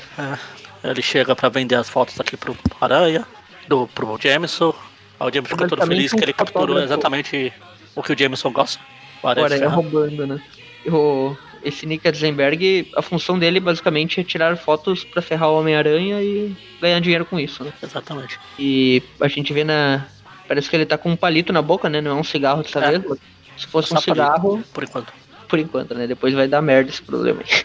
Ele 0.82 1.02
chega 1.02 1.34
pra 1.34 1.48
vender 1.48 1.76
as 1.76 1.88
fotos 1.88 2.18
aqui 2.20 2.36
pro 2.36 2.56
Aranha, 2.80 3.24
do, 3.68 3.86
pro 3.88 4.18
Jameson. 4.20 4.74
Aí 5.20 5.28
o 5.28 5.32
Jameson 5.32 5.54
fica 5.56 5.68
todo 5.68 5.86
feliz 5.86 6.12
que 6.12 6.22
ele 6.22 6.32
capturou 6.32 6.78
exatamente 6.82 7.52
o 7.94 8.02
que 8.02 8.12
o 8.12 8.18
Jameson 8.18 8.50
gosta. 8.52 8.80
O 9.22 9.28
Aranha 9.28 9.46
Aranha 9.46 9.60
ferra. 9.62 9.74
roubando, 9.74 10.26
né? 10.26 10.42
O, 10.86 11.34
esse 11.62 11.86
Nick 11.86 12.02
Katzenberg, 12.04 12.90
a 12.96 13.00
função 13.00 13.38
dele 13.38 13.58
basicamente 13.60 14.20
é 14.20 14.24
tirar 14.24 14.54
fotos 14.56 15.04
pra 15.04 15.22
ferrar 15.22 15.48
o 15.50 15.58
Homem-Aranha 15.60 16.20
e 16.20 16.54
ganhar 16.80 17.00
dinheiro 17.00 17.24
com 17.24 17.40
isso, 17.40 17.64
né? 17.64 17.72
Exatamente. 17.82 18.38
E 18.58 19.02
a 19.20 19.28
gente 19.28 19.52
vê 19.52 19.64
na. 19.64 20.04
Parece 20.46 20.68
que 20.68 20.76
ele 20.76 20.84
tá 20.84 20.98
com 20.98 21.10
um 21.10 21.16
palito 21.16 21.52
na 21.54 21.62
boca, 21.62 21.88
né? 21.88 22.02
Não 22.02 22.10
é 22.10 22.14
um 22.14 22.24
cigarro 22.24 22.62
dessa 22.62 22.80
É. 22.80 22.98
vez. 22.98 23.18
Se 23.56 23.66
fosse 23.68 23.88
Só 23.88 23.94
um 23.96 24.00
cigarro, 24.00 24.50
palito, 24.50 24.68
Por 24.74 24.84
enquanto. 24.84 25.12
Por 25.54 25.58
enquanto, 25.60 25.94
né? 25.94 26.08
Depois 26.08 26.34
vai 26.34 26.48
dar 26.48 26.60
merda 26.60 26.90
esse 26.90 27.00
problema 27.00 27.40
aí. 27.40 27.64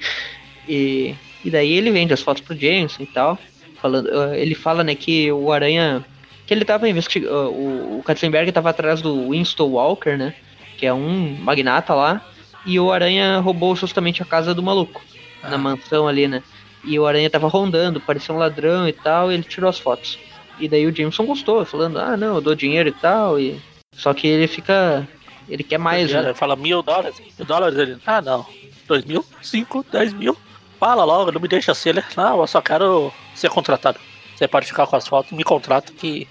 E, 0.67 1.15
e 1.43 1.49
daí 1.49 1.73
ele 1.73 1.89
vende 1.89 2.13
as 2.13 2.21
fotos 2.21 2.43
pro 2.43 2.55
Jameson 2.55 3.01
e 3.01 3.07
tal. 3.07 3.35
Falando, 3.81 4.07
ah, 4.13 4.37
ele 4.37 4.53
fala, 4.53 4.83
né, 4.83 4.93
que 4.93 5.31
o 5.31 5.51
Aranha. 5.51 6.05
Que 6.45 6.53
ele 6.53 6.63
tava 6.63 6.87
investigando. 6.87 7.33
O, 7.49 7.97
o 7.97 8.03
Katzenberg 8.03 8.51
tava 8.51 8.69
atrás 8.69 9.01
do 9.01 9.31
Winston 9.31 9.69
Walker, 9.69 10.15
né? 10.15 10.35
Que 10.77 10.85
é 10.85 10.93
um 10.93 11.35
magnata 11.39 11.95
lá. 11.95 12.23
E 12.63 12.79
o 12.79 12.91
Aranha 12.91 13.39
roubou 13.39 13.75
justamente 13.75 14.21
a 14.21 14.25
casa 14.25 14.53
do 14.53 14.61
maluco. 14.61 15.01
Ah. 15.41 15.49
Na 15.49 15.57
mansão 15.57 16.07
ali, 16.07 16.27
né? 16.27 16.43
E 16.83 16.99
o 16.99 17.07
Aranha 17.07 17.29
tava 17.29 17.47
rondando, 17.47 17.99
parecia 17.99 18.35
um 18.35 18.37
ladrão 18.37 18.87
e 18.87 18.93
tal, 18.93 19.31
e 19.31 19.33
ele 19.33 19.43
tirou 19.43 19.67
as 19.67 19.79
fotos. 19.79 20.19
E 20.59 20.67
daí 20.69 20.85
o 20.85 20.95
Jameson 20.95 21.25
gostou, 21.25 21.65
falando, 21.65 21.97
ah 21.97 22.15
não, 22.15 22.35
eu 22.35 22.41
dou 22.41 22.53
dinheiro 22.53 22.89
e 22.89 22.93
tal. 22.93 23.39
E... 23.39 23.59
Só 23.95 24.13
que 24.13 24.27
ele 24.27 24.45
fica. 24.45 25.07
Ele 25.49 25.63
quer 25.63 25.79
mais, 25.79 26.11
né? 26.11 26.19
Ele 26.19 26.33
fala 26.33 26.55
mil 26.55 26.81
dólares. 26.81 27.19
Mil 27.37 27.47
dólares 27.47 27.77
ele. 27.77 27.97
Ah, 28.05 28.21
não. 28.21 28.45
Dois 28.87 29.03
mil? 29.03 29.25
Cinco? 29.41 29.85
Dez 29.91 30.13
mil? 30.13 30.37
Fala 30.79 31.03
logo, 31.03 31.31
não 31.31 31.41
me 31.41 31.47
deixa 31.47 31.71
assim. 31.71 31.89
Ele, 31.89 32.03
não, 32.15 32.39
eu 32.39 32.47
só 32.47 32.61
quero 32.61 33.11
ser 33.35 33.49
contratado. 33.49 33.99
Você 34.35 34.47
pode 34.47 34.67
ficar 34.67 34.87
com 34.87 34.95
as 34.95 35.07
fotos, 35.07 35.31
me 35.33 35.43
contrata 35.43 35.91
que 35.91 36.27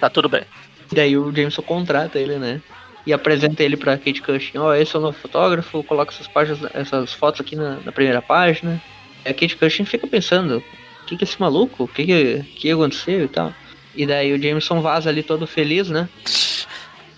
tá 0.00 0.10
tudo 0.10 0.28
bem. 0.28 0.42
Daí 0.90 1.16
o 1.16 1.32
Jameson 1.34 1.62
contrata 1.62 2.18
ele, 2.18 2.36
né? 2.36 2.60
E 3.06 3.12
apresenta 3.12 3.62
ele 3.62 3.76
pra 3.76 3.96
Kate 3.96 4.20
Cushing. 4.20 4.58
Ó, 4.58 4.74
esse 4.74 4.94
é 4.96 4.98
o 4.98 5.02
novo 5.02 5.16
fotógrafo, 5.16 5.84
coloca 5.84 6.12
essas 6.12 6.26
páginas, 6.26 6.68
essas 6.74 7.12
fotos 7.12 7.40
aqui 7.40 7.54
na, 7.54 7.76
na 7.76 7.92
primeira 7.92 8.20
página. 8.20 8.82
E 9.24 9.28
a 9.28 9.34
Kate 9.34 9.56
Cushing 9.56 9.84
fica 9.84 10.06
pensando, 10.06 10.58
o 11.02 11.06
que 11.06 11.16
que 11.16 11.24
é 11.24 11.26
esse 11.26 11.40
maluco? 11.40 11.84
O 11.84 11.88
que 11.88 12.04
que, 12.04 12.42
que 12.56 12.70
aconteceu 12.70 13.24
e 13.24 13.28
tal? 13.28 13.54
E 13.94 14.06
daí 14.06 14.32
o 14.32 14.42
Jameson 14.42 14.80
vaza 14.80 15.08
ali 15.08 15.22
todo 15.22 15.46
feliz, 15.46 15.88
né? 15.88 16.08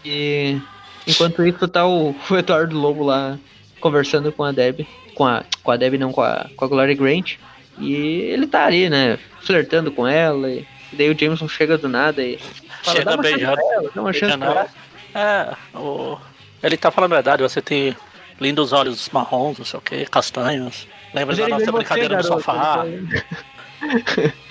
E 0.04 0.60
enquanto 1.06 1.44
isso 1.44 1.66
tá 1.68 1.86
o, 1.86 2.14
o 2.30 2.36
Eduardo 2.36 2.78
Lobo 2.78 3.04
lá 3.04 3.38
conversando 3.80 4.32
com 4.32 4.44
a 4.44 4.52
Deb. 4.52 4.86
Com 5.14 5.26
a, 5.26 5.44
com 5.62 5.70
a 5.70 5.76
Deb 5.76 5.94
não, 5.94 6.12
com 6.12 6.22
a, 6.22 6.46
com 6.56 6.64
a 6.64 6.68
Gloria 6.68 6.94
Grant. 6.94 7.36
E 7.78 7.94
ele 7.94 8.46
tá 8.46 8.64
ali, 8.66 8.88
né? 8.88 9.18
Flertando 9.40 9.90
com 9.92 10.06
ela. 10.06 10.50
E 10.50 10.66
daí 10.92 11.10
o 11.10 11.18
Jameson 11.18 11.48
chega 11.48 11.76
do 11.76 11.88
nada 11.88 12.22
e 12.22 12.38
fala, 12.82 12.98
Chega 12.98 13.04
dá 13.04 13.14
uma 13.16 13.22
chance 13.22 13.34
beijando. 13.34 13.56
pra 13.56 13.74
ela, 13.74 13.90
dá 13.94 14.00
uma 14.00 14.12
chance 14.12 14.38
pra 14.38 14.46
ela. 14.46 14.68
É, 15.14 15.78
o... 15.78 16.18
ele 16.62 16.76
tá 16.76 16.90
falando 16.90 17.12
a 17.12 17.16
verdade, 17.16 17.42
você 17.42 17.62
tem 17.62 17.96
lindos 18.40 18.72
olhos 18.72 19.08
marrons, 19.12 19.58
não 19.58 19.64
sei 19.64 19.78
o 19.78 19.82
que, 19.82 20.04
castanhos. 20.06 20.88
Lembra 21.14 21.36
da 21.36 21.44
Prazer 21.44 21.46
em 21.46 21.50
nossa 21.50 21.64
ver 21.64 21.70
você, 21.70 21.78
brincadeira 21.78 22.16
no 22.16 22.22
garoto. 22.22 22.42
sofá? 22.42 22.84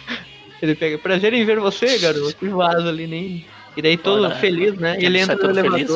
Ele 0.61 0.75
pega, 0.75 0.97
prazer 0.97 1.33
em 1.33 1.43
ver 1.43 1.59
você, 1.59 1.97
garoto. 1.97 2.37
E 2.41 2.47
vaza 2.47 2.87
ali, 2.87 3.05
nem. 3.05 3.45
E 3.75 3.81
daí 3.81 3.97
todo 3.97 4.23
Olha, 4.23 4.35
feliz, 4.35 4.73
né? 4.75 4.95
ele 4.95 5.07
Ele 5.07 5.25
sai 5.25 5.35
entra 5.35 5.47
no 5.49 5.61
todo 5.61 5.71
feliz. 5.71 5.91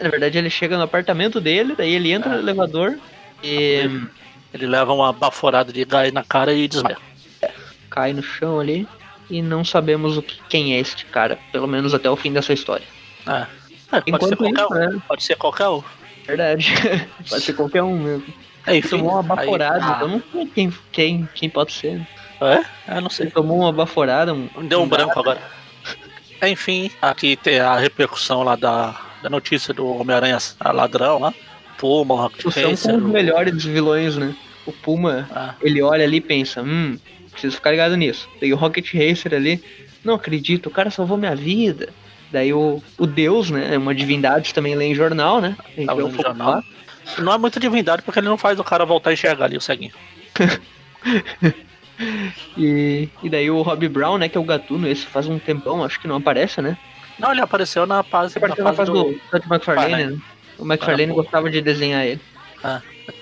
Na 0.00 0.08
verdade, 0.08 0.38
ele 0.38 0.50
chega 0.50 0.76
no 0.76 0.82
apartamento 0.84 1.40
dele, 1.40 1.74
daí 1.76 1.92
ele 1.94 2.10
entra 2.12 2.30
no 2.32 2.38
elevador 2.38 2.98
e 3.42 3.88
Ele 4.52 4.66
leva 4.66 4.92
uma 4.92 5.12
baforada 5.12 5.72
de 5.72 5.84
gás 5.84 6.12
na 6.12 6.24
cara 6.24 6.52
e 6.52 6.66
desmaia. 6.66 6.98
cai 7.88 8.12
no 8.12 8.22
chão 8.22 8.58
ali. 8.60 8.86
E 9.28 9.40
não 9.40 9.64
sabemos 9.64 10.16
o 10.16 10.22
que, 10.22 10.40
quem 10.48 10.74
é 10.74 10.80
este 10.80 11.04
cara, 11.06 11.38
pelo 11.52 11.68
menos 11.68 11.94
até 11.94 12.10
o 12.10 12.16
fim 12.16 12.32
dessa 12.32 12.52
história. 12.52 12.84
É. 13.26 13.46
É, 13.92 14.00
pode 14.10 14.26
ser 14.28 14.36
qualquer 14.36 14.62
isso, 14.64 14.72
um. 14.72 14.76
né? 14.76 15.02
Pode 15.06 15.22
ser 15.22 15.36
qualquer 15.36 15.68
um. 15.68 15.82
Verdade. 16.26 16.72
Pode 17.28 17.42
ser 17.42 17.52
qualquer 17.54 17.82
um 17.82 17.96
mesmo. 17.98 18.26
É, 18.66 18.76
Enfim, 18.76 18.88
tomou 18.98 19.12
uma 19.12 19.20
aí- 19.20 19.26
baforada, 19.28 19.84
ah, 19.84 19.92
então 19.96 20.08
não 20.08 20.22
sei 20.32 20.46
quem, 20.46 20.72
quem, 20.92 21.28
quem 21.34 21.50
pode 21.50 21.72
ser. 21.72 22.06
É? 22.40 22.64
Eu 22.96 23.00
não 23.00 23.10
sei. 23.10 23.26
Ele 23.26 23.32
tomou 23.32 23.58
uma 23.60 23.72
baforada, 23.72 24.32
um, 24.34 24.48
Deu 24.68 24.82
um 24.82 24.88
branco 24.88 25.18
agora. 25.18 25.40
Enfim, 26.42 26.90
aqui 27.02 27.36
tem 27.36 27.58
a 27.58 27.76
repercussão 27.76 28.42
lá 28.42 28.54
da, 28.56 28.94
da 29.22 29.30
notícia 29.30 29.72
do 29.74 29.86
Homem-Aranha 29.86 30.38
ladrão 30.64 31.18
lá. 31.18 31.34
Puma, 31.78 32.14
Rocket 32.14 32.42
São 32.42 32.62
com 32.62 32.70
Racer. 32.70 32.96
os 32.96 33.02
melhores 33.02 33.64
vilões, 33.64 34.16
né? 34.16 34.34
O 34.66 34.72
Puma 34.72 35.28
Ah, 35.34 35.54
ele 35.62 35.80
olha 35.80 36.04
ali 36.04 36.18
e 36.18 36.20
pensa, 36.20 36.62
hum, 36.62 36.98
preciso 37.32 37.56
ficar 37.56 37.70
ligado 37.70 37.96
nisso. 37.96 38.28
Daí 38.38 38.52
o 38.52 38.56
Rocket 38.56 38.92
Racer 38.92 39.32
ali, 39.34 39.62
não 40.04 40.14
acredito, 40.14 40.66
o 40.66 40.70
cara 40.70 40.90
salvou 40.90 41.16
minha 41.16 41.34
vida. 41.34 41.88
Daí 42.30 42.52
o, 42.52 42.82
o 42.98 43.06
Deus, 43.06 43.50
né, 43.50 43.74
é 43.74 43.78
uma 43.78 43.94
divindade 43.94 44.52
também 44.52 44.74
lê 44.74 44.86
em 44.86 44.94
jornal, 44.94 45.40
né? 45.40 45.56
Tá 45.86 45.94
o 45.94 46.00
fogo 46.00 46.22
jornal. 46.22 46.62
não 47.18 47.32
é 47.32 47.38
muito 47.38 47.58
divindade 47.58 48.02
porque 48.02 48.20
ele 48.20 48.28
não 48.28 48.36
faz 48.38 48.58
o 48.60 48.64
cara 48.64 48.84
voltar 48.84 49.10
a 49.10 49.12
enxergar 49.14 49.46
ali 49.46 49.56
o 49.56 49.60
ceguinho. 49.60 49.92
E, 52.56 53.08
e 53.22 53.28
daí 53.28 53.50
o 53.50 53.60
Rob 53.62 53.86
Brown, 53.88 54.16
né, 54.18 54.28
que 54.28 54.36
é 54.36 54.40
o 54.40 54.44
gatuno, 54.44 54.88
esse 54.88 55.04
faz 55.06 55.26
um 55.28 55.38
tempão, 55.38 55.84
acho 55.84 56.00
que 56.00 56.08
não 56.08 56.16
aparece, 56.16 56.62
né? 56.62 56.76
Não, 57.20 57.32
ele 57.32 57.40
apareceu 57.40 57.86
na 57.86 58.02
fase, 58.02 58.36
Ele 58.38 58.44
apareceu 58.44 58.64
na 58.64 58.72
fase 58.72 58.90
do, 58.90 59.04
do 59.04 59.10
McFarlane, 59.50 59.90
Farlane. 59.90 60.04
né? 60.16 60.22
O 60.58 60.64
McFarlane 60.64 61.12
gostava 61.12 61.50
de 61.50 61.60
desenhar 61.60 62.04
ele. 62.06 62.20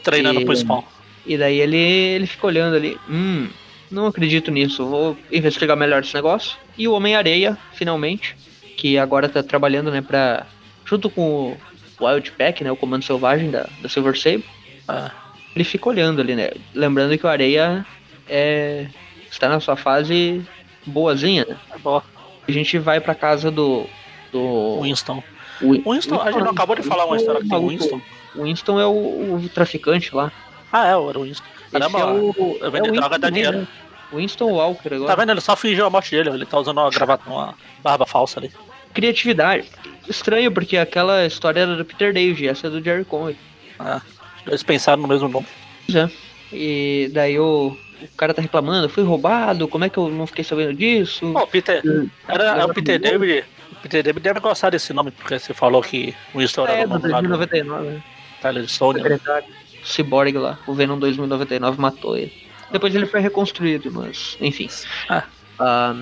treinando 0.02 0.40
E- 0.40 0.44
pro 0.44 0.54
spawn. 0.56 0.82
E 1.26 1.36
daí 1.36 1.60
ele, 1.60 1.76
ele 1.76 2.26
fica 2.26 2.46
olhando 2.46 2.74
ali, 2.76 2.98
hum, 3.08 3.48
não 3.90 4.06
acredito 4.06 4.50
nisso, 4.50 4.86
vou 4.86 5.16
investigar 5.30 5.76
melhor 5.76 6.02
esse 6.02 6.14
negócio. 6.14 6.56
E 6.76 6.88
o 6.88 6.92
Homem-Areia, 6.94 7.56
finalmente, 7.74 8.34
que 8.76 8.96
agora 8.96 9.28
tá 9.28 9.42
trabalhando, 9.42 9.90
né, 9.90 10.00
pra. 10.00 10.46
junto 10.86 11.10
com 11.10 11.56
o 12.00 12.04
Wildpack, 12.06 12.64
né, 12.64 12.72
o 12.72 12.76
comando 12.76 13.04
selvagem 13.04 13.50
da, 13.50 13.68
da 13.82 13.88
Silver 13.88 14.18
Sable, 14.18 14.44
É. 14.88 15.10
ele 15.54 15.64
fica 15.64 15.88
olhando 15.88 16.20
ali, 16.22 16.34
né? 16.34 16.50
Lembrando 16.74 17.16
que 17.18 17.26
o 17.26 17.28
Areia 17.28 17.84
é. 18.28 18.86
está 19.30 19.48
na 19.48 19.60
sua 19.60 19.76
fase 19.76 20.42
boazinha, 20.86 21.44
né? 21.46 21.56
Ó, 21.84 22.00
A 22.48 22.52
gente 22.52 22.78
vai 22.78 23.00
pra 23.00 23.14
casa 23.14 23.50
do. 23.50 23.86
do. 24.32 24.80
Winston. 24.80 25.22
Win- 25.60 25.82
Winston, 25.86 26.20
a 26.22 26.30
gente 26.32 26.42
não 26.42 26.52
acabou 26.52 26.74
de 26.76 26.82
falar 26.82 27.04
uma 27.06 27.16
história 27.16 27.40
o 27.44 27.68
Winston. 27.68 28.00
Winston 28.34 28.80
é 28.80 28.86
o, 28.86 29.34
o 29.36 29.48
traficante 29.52 30.14
lá. 30.14 30.32
Ah, 30.72 30.86
é, 30.86 30.90
era 30.90 31.18
o 31.18 31.22
Winston. 31.22 31.46
Caramba, 31.72 31.98
é 32.00 32.04
o, 32.04 32.58
eu 32.60 32.70
vendo 32.70 32.86
é 32.86 32.90
droga 32.92 32.92
Winston 32.92 33.18
dá 33.18 33.30
dinheiro. 33.30 33.58
né? 33.58 33.68
Winston 34.12 34.50
Walker 34.52 34.94
agora. 34.94 35.06
Tá 35.08 35.16
vendo? 35.16 35.30
Ele 35.32 35.40
só 35.40 35.54
fingiu 35.54 35.84
a 35.84 35.90
morte 35.90 36.10
dele. 36.10 36.30
Ele 36.30 36.46
tá 36.46 36.58
usando 36.58 36.78
uma 36.78 36.88
gravata, 36.90 37.28
uma 37.28 37.54
barba 37.82 38.06
falsa 38.06 38.40
ali. 38.40 38.50
Criatividade. 38.94 39.68
Estranho, 40.08 40.50
porque 40.50 40.78
aquela 40.78 41.26
história 41.26 41.60
era 41.60 41.76
do 41.76 41.84
Peter 41.84 42.12
David, 42.14 42.48
essa 42.48 42.68
é 42.68 42.70
do 42.70 42.82
Jerry 42.82 43.04
Conway. 43.04 43.36
Ah, 43.78 44.00
eles 44.46 44.62
pensaram 44.62 45.02
no 45.02 45.08
mesmo 45.08 45.28
nome. 45.28 45.46
Pois 45.84 45.96
é. 45.96 46.10
E 46.50 47.10
daí 47.12 47.38
o, 47.38 47.76
o 48.02 48.16
cara 48.16 48.34
tá 48.34 48.42
reclamando, 48.42 48.88
fui 48.88 49.02
roubado, 49.02 49.68
como 49.68 49.84
é 49.84 49.88
que 49.88 49.98
eu 49.98 50.08
não 50.08 50.26
fiquei 50.26 50.44
sabendo 50.44 50.74
disso? 50.74 51.32
O 51.36 51.46
Peter. 51.46 51.82
Era, 52.26 52.54
Leva 52.54 52.60
é 52.60 52.64
o 52.66 52.74
Peter 52.74 52.98
David. 52.98 53.44
O 53.72 53.76
Peter 53.76 54.02
David 54.02 54.22
deve 54.22 54.40
gostar 54.40 54.70
desse 54.70 54.92
nome, 54.92 55.10
porque 55.10 55.38
você 55.38 55.54
falou 55.54 55.82
que 55.82 56.14
o 56.34 56.38
Winston 56.38 56.66
é, 56.66 56.80
era 56.80 56.94
o 56.94 56.98
do 56.98 57.08
nome 57.08 57.28
lá 57.28 57.36
do 57.36 57.46
2099, 57.46 57.88
né? 57.88 58.02
Tyler 58.40 58.68
Stone. 58.68 59.02
né? 59.02 59.18
Cyborg 59.84 60.36
lá, 60.36 60.58
o 60.66 60.74
Venom 60.74 60.98
2099 60.98 61.80
matou 61.80 62.16
ele. 62.16 62.32
Depois 62.70 62.94
ele 62.94 63.06
foi 63.06 63.20
reconstruído, 63.20 63.90
mas 63.90 64.36
enfim. 64.40 64.68
Ah. 65.08 65.24
Ah, 65.58 65.94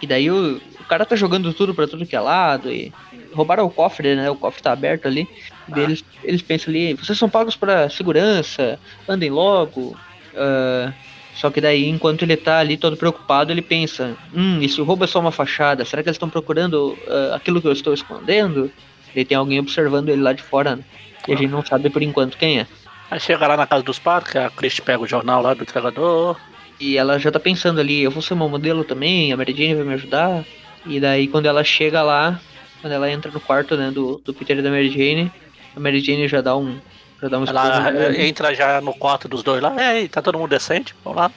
e 0.00 0.06
daí 0.06 0.30
o, 0.30 0.56
o 0.80 0.84
cara 0.84 1.04
tá 1.04 1.16
jogando 1.16 1.52
tudo 1.52 1.74
pra 1.74 1.86
tudo 1.86 2.06
que 2.06 2.14
é 2.16 2.20
lado 2.20 2.70
e 2.70 2.92
roubaram 3.32 3.64
o 3.64 3.70
cofre, 3.70 4.14
né? 4.14 4.30
O 4.30 4.36
cofre 4.36 4.62
tá 4.62 4.72
aberto 4.72 5.06
ali. 5.06 5.28
Ah. 5.70 5.80
Eles, 5.80 6.04
eles 6.22 6.42
pensam 6.42 6.72
ali, 6.72 6.94
vocês 6.94 7.18
são 7.18 7.28
pagos 7.28 7.56
pra 7.56 7.88
segurança, 7.88 8.78
andem 9.08 9.30
logo. 9.30 9.96
Uh, 10.32 10.92
só 11.34 11.50
que 11.50 11.60
daí, 11.60 11.88
enquanto 11.88 12.22
ele 12.22 12.36
tá 12.36 12.58
ali 12.58 12.76
todo 12.76 12.96
preocupado, 12.96 13.52
ele 13.52 13.62
pensa: 13.62 14.16
hum, 14.34 14.60
esse 14.62 14.80
roubo 14.80 15.04
é 15.04 15.06
só 15.06 15.20
uma 15.20 15.32
fachada? 15.32 15.84
Será 15.84 16.02
que 16.02 16.08
eles 16.08 16.16
estão 16.16 16.28
procurando 16.28 16.98
uh, 17.06 17.34
aquilo 17.34 17.60
que 17.60 17.68
eu 17.68 17.72
estou 17.72 17.94
escondendo? 17.94 18.70
E 19.14 19.24
tem 19.24 19.36
alguém 19.36 19.58
observando 19.58 20.08
ele 20.08 20.22
lá 20.22 20.32
de 20.32 20.42
fora, 20.42 20.76
né? 20.76 20.84
E 21.26 21.32
a 21.32 21.36
gente 21.36 21.50
não 21.50 21.64
sabe 21.64 21.90
por 21.90 22.02
enquanto 22.02 22.36
quem 22.36 22.60
é. 22.60 22.66
Aí 23.10 23.18
chega 23.18 23.46
lá 23.46 23.56
na 23.56 23.66
casa 23.66 23.82
dos 23.82 23.98
pais, 23.98 24.36
a 24.36 24.50
Chris 24.50 24.78
pega 24.78 25.02
o 25.02 25.06
jornal 25.06 25.42
lá 25.42 25.52
do 25.54 25.62
entregador. 25.62 26.36
E 26.78 26.96
ela 26.96 27.18
já 27.18 27.30
tá 27.30 27.38
pensando 27.38 27.80
ali, 27.80 28.02
eu 28.02 28.10
vou 28.10 28.22
ser 28.22 28.34
uma 28.34 28.48
modelo 28.48 28.84
também, 28.84 29.32
a 29.32 29.36
Mary 29.36 29.52
Jane 29.52 29.74
vai 29.74 29.84
me 29.84 29.94
ajudar. 29.94 30.44
E 30.86 30.98
daí 30.98 31.28
quando 31.28 31.46
ela 31.46 31.62
chega 31.62 32.02
lá, 32.02 32.40
quando 32.80 32.92
ela 32.92 33.10
entra 33.10 33.30
no 33.30 33.40
quarto 33.40 33.76
né, 33.76 33.90
do, 33.90 34.20
do 34.24 34.32
Peter 34.32 34.58
e 34.58 34.62
da 34.62 34.70
Mary 34.70 34.88
Jane, 34.88 35.30
a 35.76 35.80
Mary 35.80 36.00
Jane 36.00 36.26
já 36.26 36.40
dá 36.40 36.56
um. 36.56 36.78
Já 37.20 37.28
dá 37.28 37.38
um 37.38 37.44
ela 37.44 38.16
entra 38.18 38.54
já 38.54 38.80
no 38.80 38.94
quarto 38.94 39.28
dos 39.28 39.42
dois 39.42 39.62
lá, 39.62 39.74
ei, 39.94 40.08
tá 40.08 40.22
todo 40.22 40.38
mundo 40.38 40.50
decente? 40.50 40.94
Vamos 41.04 41.20
lá. 41.20 41.30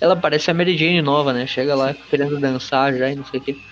Ela 0.00 0.16
parece 0.16 0.50
a 0.50 0.54
Mary 0.54 0.76
Jane 0.76 1.02
nova, 1.02 1.32
né? 1.32 1.46
Chega 1.46 1.74
lá 1.74 1.94
querendo 2.08 2.38
dançar 2.38 2.94
já 2.94 3.10
e 3.10 3.16
não 3.16 3.24
sei 3.24 3.40
o 3.40 3.42
que. 3.42 3.62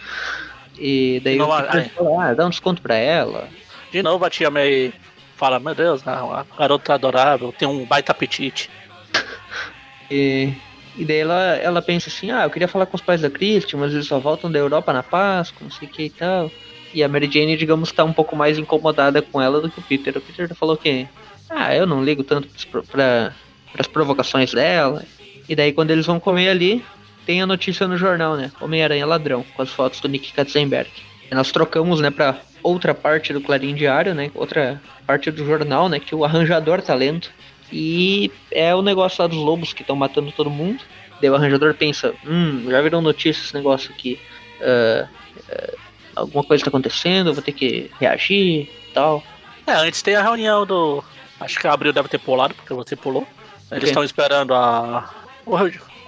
E 0.78 1.20
daí 1.24 1.36
novo, 1.36 1.53
fala, 1.53 2.24
ah, 2.24 2.34
dá 2.34 2.47
um 2.47 2.51
desconto 2.51 2.82
pra 2.82 2.95
ela. 2.95 3.49
De 3.91 4.03
novo 4.03 4.24
a 4.24 4.30
tia 4.30 4.51
May 4.51 4.93
fala, 5.36 5.61
meu 5.61 5.74
Deus, 5.74 6.07
a 6.07 6.45
garota 6.59 6.95
adorável, 6.95 7.55
tem 7.57 7.66
um 7.66 7.84
baita 7.84 8.12
apetite. 8.12 8.70
E, 10.11 10.55
e 10.97 11.05
daí 11.05 11.18
ela, 11.18 11.57
ela 11.57 11.82
pensa 11.82 12.09
assim, 12.09 12.30
ah, 12.30 12.45
eu 12.45 12.51
queria 12.51 12.66
falar 12.66 12.86
com 12.86 12.97
os 12.97 13.03
pais 13.03 13.20
da 13.20 13.28
Christie, 13.28 13.76
mas 13.76 13.93
eles 13.93 14.07
só 14.07 14.18
voltam 14.18 14.51
da 14.51 14.59
Europa 14.59 14.91
na 14.91 15.03
Páscoa, 15.03 15.59
não 15.61 15.70
sei 15.70 15.86
o 15.86 15.91
que 15.91 16.05
e 16.05 16.09
tal. 16.09 16.51
E 16.95 17.05
a 17.05 17.09
Mary 17.09 17.30
Jane, 17.30 17.59
digamos, 17.59 17.93
tá 17.93 18.05
um 18.05 18.12
pouco 18.14 18.34
mais 18.34 18.57
incomodada 18.57 19.20
com 19.20 19.39
ela 19.39 19.61
do 19.61 19.70
que 19.70 19.80
o 19.80 19.82
Peter. 19.82 20.16
O 20.16 20.20
Peter 20.22 20.55
falou 20.55 20.78
que, 20.78 21.07
ah, 21.51 21.75
eu 21.75 21.87
não 21.87 22.05
ligo 22.05 22.23
tanto 22.23 22.49
para 22.91 23.33
as 23.79 23.87
provocações 23.87 24.53
dela. 24.53 25.05
E 25.49 25.57
daí 25.57 25.73
quando 25.73 25.91
eles 25.91 26.07
vão 26.07 26.21
comer 26.21 26.51
ali, 26.51 26.85
tem 27.25 27.43
a 27.43 27.47
notícia 27.47 27.87
no 27.87 27.97
jornal, 27.97 28.37
né? 28.37 28.51
Homem-Aranha 28.61 29.07
ladrão, 29.07 29.45
com 29.55 29.63
as 29.63 29.71
fotos 29.71 30.01
do 30.01 30.09
Nick 30.09 30.33
Katzenberg. 30.33 30.91
E 31.31 31.35
nós 31.35 31.53
trocamos, 31.53 32.01
né, 32.01 32.11
pra 32.11 32.39
outra 32.63 32.95
parte 32.95 33.33
do 33.33 33.41
Clarim 33.41 33.75
Diário, 33.75 34.15
né? 34.15 34.31
Outra 34.35 34.81
parte 35.07 35.31
do 35.31 35.45
jornal, 35.45 35.89
né? 35.89 35.99
Que 35.99 36.15
o 36.15 36.25
arranjador 36.25 36.83
tá 36.83 36.95
lendo. 36.95 37.29
E 37.73 38.31
é 38.51 38.75
o 38.75 38.83
negócio 38.83 39.23
lá 39.23 39.29
dos 39.29 39.39
lobos 39.39 39.73
que 39.73 39.83
estão 39.83 39.97
matando 39.97 40.33
todo 40.33 40.51
mundo. 40.51 40.83
Daí 41.21 41.31
o 41.31 41.35
arranjador 41.35 41.75
pensa, 41.75 42.15
hum, 42.27 42.65
já 42.71 42.81
virou 42.81 43.03
notícia 43.03 43.43
esse 43.43 43.55
negócio 43.55 43.91
aqui. 43.93 44.19
Uh, 44.61 45.09
uh, 45.53 45.79
alguma 46.15 46.45
coisa 46.45 46.65
tá 46.65 46.69
acontecendo, 46.69 47.33
vou 47.35 47.43
ter 47.43 47.53
que 47.53 47.91
reagir 48.01 48.63
e 48.63 48.91
tal. 48.95 49.23
É, 49.67 49.73
antes 49.73 50.01
tem 50.03 50.15
a 50.15 50.23
reunião 50.23 50.65
do. 50.65 51.05
Acho 51.41 51.59
que 51.59 51.66
a 51.66 51.72
Abril 51.72 51.93
deve 51.93 52.09
ter 52.09 52.18
pulado, 52.18 52.55
porque 52.55 52.74
você 52.74 52.97
pulou. 52.97 53.26
Eles 53.70 53.91
estão 53.91 54.03
esperando 54.03 54.55
a. 54.55 55.11
O, 55.47 55.57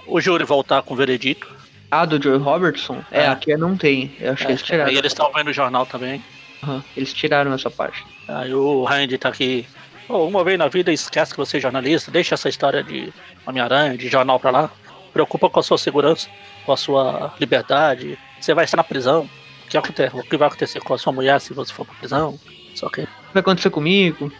o 0.07 0.21
júri 0.21 0.43
voltar 0.43 0.81
com 0.81 0.93
o 0.93 0.97
veredito. 0.97 1.47
Ah, 1.89 2.05
do 2.05 2.21
Joe 2.21 2.37
Robertson? 2.37 3.03
É, 3.11 3.23
é 3.23 3.27
aqui 3.27 3.55
não 3.57 3.75
tem. 3.75 4.15
Eu 4.19 4.33
acho 4.33 4.43
é, 4.43 4.45
que 4.45 4.51
eles 4.53 4.61
tiraram. 4.63 4.89
Aí 4.89 4.97
eles 4.97 5.11
estão 5.11 5.31
vendo 5.33 5.49
o 5.49 5.53
jornal 5.53 5.85
também. 5.85 6.23
Uhum, 6.63 6.81
eles 6.95 7.13
tiraram 7.13 7.53
essa 7.53 7.69
parte. 7.69 8.05
Aí 8.27 8.53
o 8.53 8.83
Randy 8.83 9.17
tá 9.17 9.29
aqui. 9.29 9.67
Oh, 10.07 10.25
uma 10.25 10.43
vez 10.43 10.57
na 10.57 10.67
vida 10.67 10.91
esquece 10.91 11.31
que 11.31 11.37
você 11.37 11.57
é 11.57 11.59
jornalista, 11.59 12.11
deixa 12.11 12.35
essa 12.35 12.49
história 12.49 12.83
de 12.83 13.11
Homem-Aranha, 13.45 13.97
de 13.97 14.07
jornal 14.07 14.39
pra 14.39 14.51
lá. 14.51 14.71
Preocupa 15.11 15.49
com 15.49 15.59
a 15.59 15.63
sua 15.63 15.77
segurança, 15.77 16.29
com 16.65 16.71
a 16.71 16.77
sua 16.77 17.33
liberdade. 17.39 18.17
Você 18.39 18.53
vai 18.53 18.65
estar 18.65 18.77
na 18.77 18.83
prisão. 18.83 19.29
O 19.65 19.69
que, 19.69 19.77
acontece? 19.77 20.15
O 20.15 20.23
que 20.23 20.37
vai 20.37 20.47
acontecer 20.47 20.79
com 20.81 20.93
a 20.93 20.97
sua 20.97 21.11
mulher 21.11 21.39
se 21.41 21.53
você 21.53 21.73
for 21.73 21.85
pra 21.85 21.95
prisão? 21.95 22.39
Só 22.75 22.89
que. 22.89 23.01
O 23.01 23.05
que 23.05 23.33
vai 23.33 23.41
acontecer 23.41 23.69
comigo? 23.69 24.31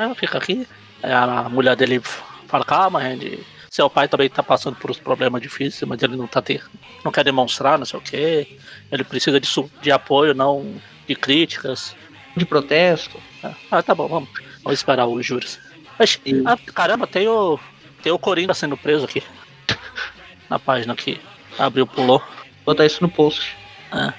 Ah, 0.00 0.14
fica 0.14 0.38
aqui. 0.38 0.66
Aí 1.02 1.12
a 1.12 1.46
mulher 1.50 1.76
dele 1.76 2.00
fala, 2.48 2.64
calma, 2.64 3.02
Randy. 3.02 3.44
Seu 3.70 3.90
pai 3.90 4.08
também 4.08 4.30
tá 4.30 4.42
passando 4.42 4.76
por 4.76 4.90
uns 4.90 4.98
problemas 4.98 5.42
difíceis, 5.42 5.86
mas 5.86 6.02
ele 6.02 6.16
não 6.16 6.26
tá 6.26 6.40
ter, 6.40 6.64
não 7.04 7.12
quer 7.12 7.22
demonstrar, 7.22 7.78
não 7.78 7.84
sei 7.84 7.98
o 7.98 8.02
que. 8.02 8.58
Ele 8.90 9.04
precisa 9.04 9.38
de, 9.38 9.48
de 9.82 9.92
apoio, 9.92 10.34
não 10.34 10.74
de 11.06 11.14
críticas. 11.14 11.94
De 12.34 12.46
protesto. 12.46 13.20
Ah, 13.44 13.52
ah, 13.70 13.82
tá 13.82 13.94
bom, 13.94 14.08
vamos. 14.08 14.30
Vamos 14.64 14.78
esperar 14.78 15.06
os 15.06 15.24
juros. 15.24 15.58
Mas, 15.98 16.18
ah, 16.46 16.56
caramba, 16.72 17.06
tem 17.06 17.28
o. 17.28 17.60
Tem 18.02 18.10
o 18.10 18.18
Coringa 18.18 18.54
sendo 18.54 18.78
preso 18.78 19.04
aqui. 19.04 19.22
Na 20.48 20.58
página 20.58 20.96
que 20.96 21.20
abriu, 21.58 21.86
pulou. 21.86 22.20
Vou 22.64 22.74
botar 22.74 22.86
isso 22.86 23.02
no 23.02 23.10
post. 23.10 23.54
Ah. 23.92 24.14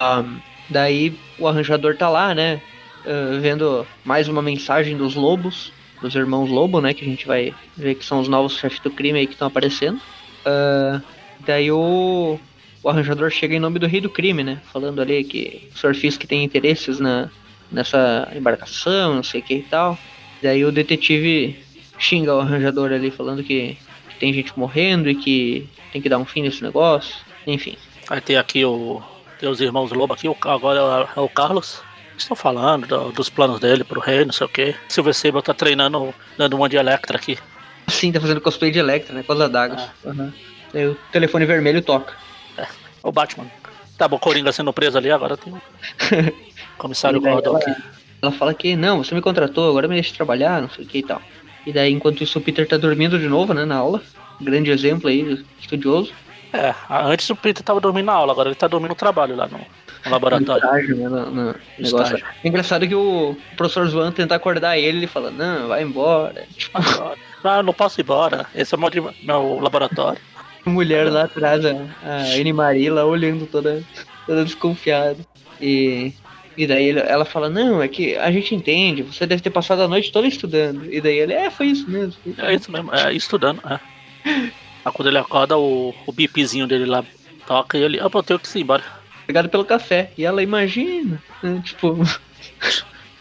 Um, 0.00 0.40
daí 0.68 1.16
o 1.38 1.46
arranjador 1.46 1.96
tá 1.96 2.08
lá, 2.08 2.34
né? 2.34 2.60
Uh, 3.00 3.40
vendo 3.40 3.86
mais 4.04 4.28
uma 4.28 4.42
mensagem 4.42 4.96
dos 4.96 5.14
lobos, 5.14 5.72
dos 6.00 6.14
irmãos 6.14 6.50
Lobo, 6.50 6.80
né? 6.80 6.94
Que 6.94 7.04
a 7.04 7.08
gente 7.08 7.26
vai 7.26 7.54
ver 7.76 7.94
que 7.94 8.04
são 8.04 8.20
os 8.20 8.28
novos 8.28 8.58
chefes 8.58 8.80
do 8.80 8.90
crime 8.90 9.18
aí 9.18 9.26
que 9.26 9.34
estão 9.34 9.48
aparecendo. 9.48 10.00
Uh, 10.44 11.00
daí 11.40 11.70
o, 11.70 12.38
o 12.82 12.88
arranjador 12.88 13.30
chega 13.30 13.54
em 13.54 13.60
nome 13.60 13.78
do 13.78 13.86
rei 13.86 14.00
do 14.00 14.10
crime, 14.10 14.42
né? 14.42 14.60
Falando 14.72 15.00
ali 15.00 15.24
que 15.24 15.68
o 15.74 15.78
Sr. 15.78 15.94
Fisk 15.94 16.24
tem 16.24 16.44
interesses 16.44 16.98
na, 16.98 17.30
nessa 17.70 18.30
embarcação, 18.34 19.14
não 19.14 19.22
sei 19.22 19.40
o 19.40 19.44
que 19.44 19.54
e 19.54 19.62
tal. 19.62 19.98
Daí 20.42 20.64
o 20.64 20.72
detetive 20.72 21.58
xinga 21.98 22.34
o 22.34 22.40
arranjador 22.40 22.92
ali, 22.92 23.10
falando 23.10 23.44
que, 23.44 23.76
que, 24.08 24.14
tem 24.18 24.32
gente 24.32 24.58
morrendo 24.58 25.10
e 25.10 25.14
que 25.14 25.68
tem 25.92 26.00
que 26.00 26.08
dar 26.08 26.18
um 26.18 26.24
fim 26.24 26.42
nesse 26.42 26.62
negócio. 26.62 27.14
Enfim. 27.46 27.76
Aí 28.08 28.20
tem 28.20 28.36
aqui 28.36 28.64
o. 28.64 29.02
Tem 29.38 29.48
os 29.48 29.60
irmãos 29.60 29.90
Lobo 29.90 30.12
aqui, 30.12 30.28
o, 30.28 30.36
agora 30.44 31.08
é 31.16 31.20
o 31.20 31.28
Carlos. 31.28 31.82
Estão 32.20 32.36
falando 32.36 32.86
do, 32.86 33.12
dos 33.12 33.30
planos 33.30 33.58
dele 33.58 33.82
pro 33.82 33.98
rei, 33.98 34.26
não 34.26 34.32
sei 34.32 34.46
o 34.46 34.50
que. 34.50 34.76
Silver 34.88 35.14
Sable 35.14 35.42
tá 35.42 35.54
treinando, 35.54 36.14
dando 36.36 36.54
uma 36.54 36.68
de 36.68 36.76
Electra 36.76 37.16
aqui. 37.16 37.38
Sim, 37.88 38.12
tá 38.12 38.20
fazendo 38.20 38.42
cosplay 38.42 38.70
de 38.70 38.78
Electra, 38.78 39.14
né? 39.14 39.22
Com 39.22 39.32
as 39.32 39.40
adagas. 39.40 39.80
Ah. 40.04 40.08
Uhum. 40.08 40.32
Aí 40.74 40.86
o 40.86 40.94
telefone 41.10 41.46
vermelho 41.46 41.80
toca. 41.80 42.12
É, 42.58 42.66
o 43.02 43.10
Batman. 43.10 43.46
Tá 43.96 44.06
bom, 44.06 44.18
Coringa 44.18 44.52
sendo 44.52 44.72
preso 44.72 44.98
ali, 44.98 45.10
agora 45.10 45.36
tem 45.36 45.52
o 45.52 45.62
comissário 46.76 47.20
Gordon 47.20 47.56
aqui. 47.56 47.74
Ela 48.20 48.32
fala 48.32 48.52
que, 48.52 48.76
não, 48.76 49.02
você 49.02 49.14
me 49.14 49.22
contratou, 49.22 49.70
agora 49.70 49.88
me 49.88 49.94
deixa 49.94 50.14
trabalhar, 50.14 50.60
não 50.60 50.68
sei 50.68 50.84
o 50.84 50.88
que 50.88 50.98
e 50.98 51.02
tal. 51.02 51.22
E 51.66 51.72
daí, 51.72 51.90
enquanto 51.90 52.22
isso, 52.22 52.38
o 52.38 52.42
Peter 52.42 52.68
tá 52.68 52.76
dormindo 52.76 53.18
de 53.18 53.28
novo, 53.28 53.54
né, 53.54 53.64
na 53.64 53.76
aula. 53.76 54.02
Grande 54.40 54.70
exemplo 54.70 55.08
aí, 55.08 55.42
estudioso. 55.58 56.12
É, 56.52 56.74
antes 56.90 57.28
o 57.30 57.36
Peter 57.36 57.62
tava 57.62 57.80
dormindo 57.80 58.06
na 58.06 58.12
aula, 58.12 58.32
agora 58.32 58.50
ele 58.50 58.56
tá 58.56 58.68
dormindo 58.68 58.90
no 58.90 58.94
trabalho 58.94 59.36
lá 59.36 59.46
no, 59.46 59.60
no 60.04 60.10
laboratório. 60.10 60.64
Estágio, 60.64 60.96
né, 60.96 61.08
no, 61.08 61.30
no 61.30 61.54
negócio. 61.78 62.16
É 62.44 62.48
engraçado 62.48 62.86
que 62.86 62.94
o 62.94 63.36
professor 63.56 63.88
Swan 63.88 64.12
tenta 64.12 64.34
acordar 64.34 64.78
ele, 64.78 64.98
ele 64.98 65.06
fala, 65.06 65.30
não, 65.30 65.68
vai 65.68 65.82
embora. 65.82 66.44
Tipo... 66.56 66.78
Ah, 67.42 67.62
não 67.62 67.72
posso 67.72 68.00
ir 68.00 68.04
embora, 68.04 68.46
esse 68.54 68.74
é 68.74 68.78
o 68.78 68.80
meu, 68.80 69.14
meu 69.22 69.60
laboratório 69.60 70.20
mulher 70.64 71.10
lá 71.10 71.24
atrás, 71.24 71.64
a, 71.64 71.70
a 72.02 72.22
Anne 72.34 72.52
Marie 72.52 72.90
lá 72.90 73.04
olhando 73.04 73.46
toda, 73.46 73.82
toda 74.26 74.44
desconfiada. 74.44 75.18
E, 75.60 76.12
e 76.56 76.66
daí 76.66 76.84
ele, 76.86 77.00
ela 77.00 77.24
fala, 77.24 77.48
não, 77.48 77.82
é 77.82 77.88
que 77.88 78.16
a 78.16 78.30
gente 78.30 78.54
entende, 78.54 79.02
você 79.02 79.26
deve 79.26 79.42
ter 79.42 79.50
passado 79.50 79.82
a 79.82 79.88
noite 79.88 80.12
toda 80.12 80.26
estudando. 80.26 80.92
E 80.92 81.00
daí 81.00 81.18
ele, 81.18 81.32
é, 81.32 81.50
foi 81.50 81.66
isso 81.66 81.88
mesmo. 81.88 82.14
É 82.38 82.54
isso 82.54 82.70
mesmo, 82.70 82.94
é 82.94 83.12
estudando, 83.12 83.60
é. 83.68 83.80
Aí 84.82 84.90
quando 84.94 85.08
ele 85.08 85.18
acorda, 85.18 85.58
o, 85.58 85.94
o 86.06 86.12
bipzinho 86.12 86.66
dele 86.66 86.86
lá 86.86 87.04
toca 87.46 87.76
e 87.76 87.82
ele, 87.82 88.00
ah, 88.00 88.08
eu 88.12 88.22
tenho 88.22 88.40
que 88.40 88.58
ir 88.58 88.62
embora. 88.62 88.82
Obrigado 89.30 89.48
pelo 89.48 89.64
café. 89.64 90.10
E 90.18 90.24
ela 90.24 90.42
imagina, 90.42 91.22
né, 91.42 91.62
tipo. 91.64 91.98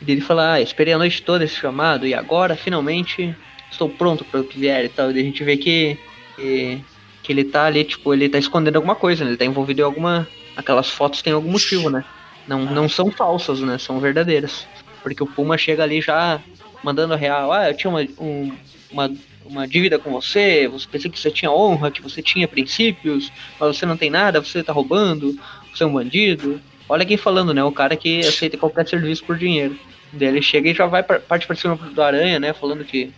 e 0.01 0.09
ele 0.11 0.21
fala, 0.21 0.53
ah, 0.53 0.61
esperei 0.61 0.93
a 0.93 0.97
noite 0.97 1.21
toda 1.21 1.43
esse 1.43 1.55
chamado 1.55 2.07
e 2.07 2.13
agora 2.13 2.55
finalmente 2.55 3.35
estou 3.71 3.87
pronto 3.87 4.25
para 4.25 4.41
o 4.41 4.43
que 4.43 4.59
vier 4.59 4.85
e 4.85 4.89
tal. 4.89 5.11
E 5.11 5.19
a 5.19 5.23
gente 5.23 5.43
vê 5.43 5.55
que, 5.55 5.97
que 6.35 6.83
que 7.29 7.33
ele 7.33 7.43
tá 7.43 7.65
ali, 7.65 7.83
tipo, 7.83 8.11
ele 8.11 8.27
tá 8.27 8.39
escondendo 8.39 8.77
alguma 8.77 8.95
coisa, 8.95 9.23
né? 9.23 9.29
Ele 9.29 9.37
tá 9.37 9.45
envolvido 9.45 9.81
em 9.81 9.83
alguma. 9.83 10.27
Aquelas 10.57 10.89
fotos 10.89 11.21
têm 11.21 11.31
algum 11.31 11.51
motivo, 11.51 11.87
né? 11.87 12.03
Não, 12.47 12.65
não 12.65 12.89
são 12.89 13.11
falsas, 13.11 13.59
né? 13.59 13.77
São 13.77 13.99
verdadeiras. 13.99 14.67
Porque 15.03 15.21
o 15.21 15.27
Puma 15.27 15.55
chega 15.55 15.83
ali 15.83 16.01
já 16.01 16.41
mandando 16.83 17.15
real. 17.15 17.53
Ah, 17.53 17.69
eu 17.69 17.77
tinha 17.77 17.91
uma, 17.91 18.01
um, 18.19 18.51
uma, 18.91 19.11
uma 19.45 19.67
dívida 19.67 19.99
com 19.99 20.11
você, 20.11 20.67
você 20.67 20.87
pensei 20.87 21.11
que 21.11 21.19
você 21.19 21.29
tinha 21.29 21.51
honra, 21.51 21.91
que 21.91 22.01
você 22.01 22.19
tinha 22.19 22.47
princípios, 22.47 23.31
mas 23.59 23.77
você 23.77 23.85
não 23.85 23.95
tem 23.95 24.09
nada, 24.09 24.43
você 24.43 24.63
tá 24.63 24.73
roubando, 24.73 25.37
é 25.79 25.85
um 25.85 25.93
bandido. 25.93 26.59
Olha 26.87 27.05
quem 27.05 27.17
falando, 27.17 27.53
né? 27.53 27.63
O 27.63 27.71
cara 27.71 27.95
que 27.95 28.21
aceita 28.21 28.57
qualquer 28.57 28.87
serviço 28.87 29.23
por 29.23 29.37
dinheiro. 29.37 29.77
Daí 30.11 30.27
ele 30.27 30.41
chega 30.41 30.69
e 30.69 30.73
já 30.73 30.87
vai 30.87 31.03
parte 31.03 31.45
pra 31.45 31.55
cima 31.55 31.75
do 31.75 32.01
Aranha, 32.01 32.39
né? 32.39 32.53
Falando 32.53 32.83
que. 32.83 33.11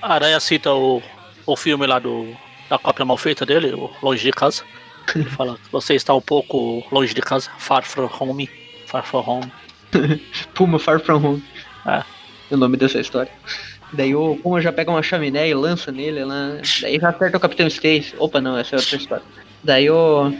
A 0.00 0.14
Aranha 0.14 0.38
cita 0.40 0.72
o, 0.72 1.02
o 1.46 1.56
filme 1.56 1.86
lá 1.86 1.98
do 1.98 2.34
a 2.70 2.78
cópia 2.78 3.04
mal 3.04 3.16
feita 3.16 3.44
dele, 3.46 3.72
longe 4.02 4.24
de 4.24 4.32
casa. 4.32 4.62
Ele 5.14 5.24
fala 5.24 5.58
você 5.70 5.94
está 5.94 6.14
um 6.14 6.20
pouco 6.20 6.84
longe 6.90 7.14
de 7.14 7.20
casa, 7.20 7.50
far 7.58 7.84
from 7.84 8.10
home, 8.18 8.48
far 8.86 9.04
from 9.04 9.20
home. 9.20 9.52
Puma, 10.54 10.78
far 10.78 11.00
from 11.00 11.24
home. 11.24 11.44
É. 11.86 12.02
O 12.50 12.56
nome 12.56 12.76
dessa 12.76 12.98
história. 12.98 13.30
Daí 13.92 14.14
o 14.14 14.36
Puma 14.36 14.60
já 14.60 14.72
pega 14.72 14.90
uma 14.90 15.02
chaminé 15.02 15.48
e 15.48 15.54
lança 15.54 15.92
nele, 15.92 16.24
lá. 16.24 16.56
daí 16.80 16.98
já 16.98 17.10
acerta 17.10 17.36
o 17.36 17.40
Capitão 17.40 17.66
Stacy. 17.66 18.14
Opa, 18.18 18.40
não, 18.40 18.58
essa 18.58 18.76
é 18.76 18.78
outra 18.78 18.96
história. 18.96 19.24
Daí 19.62 19.88
o, 19.88 20.34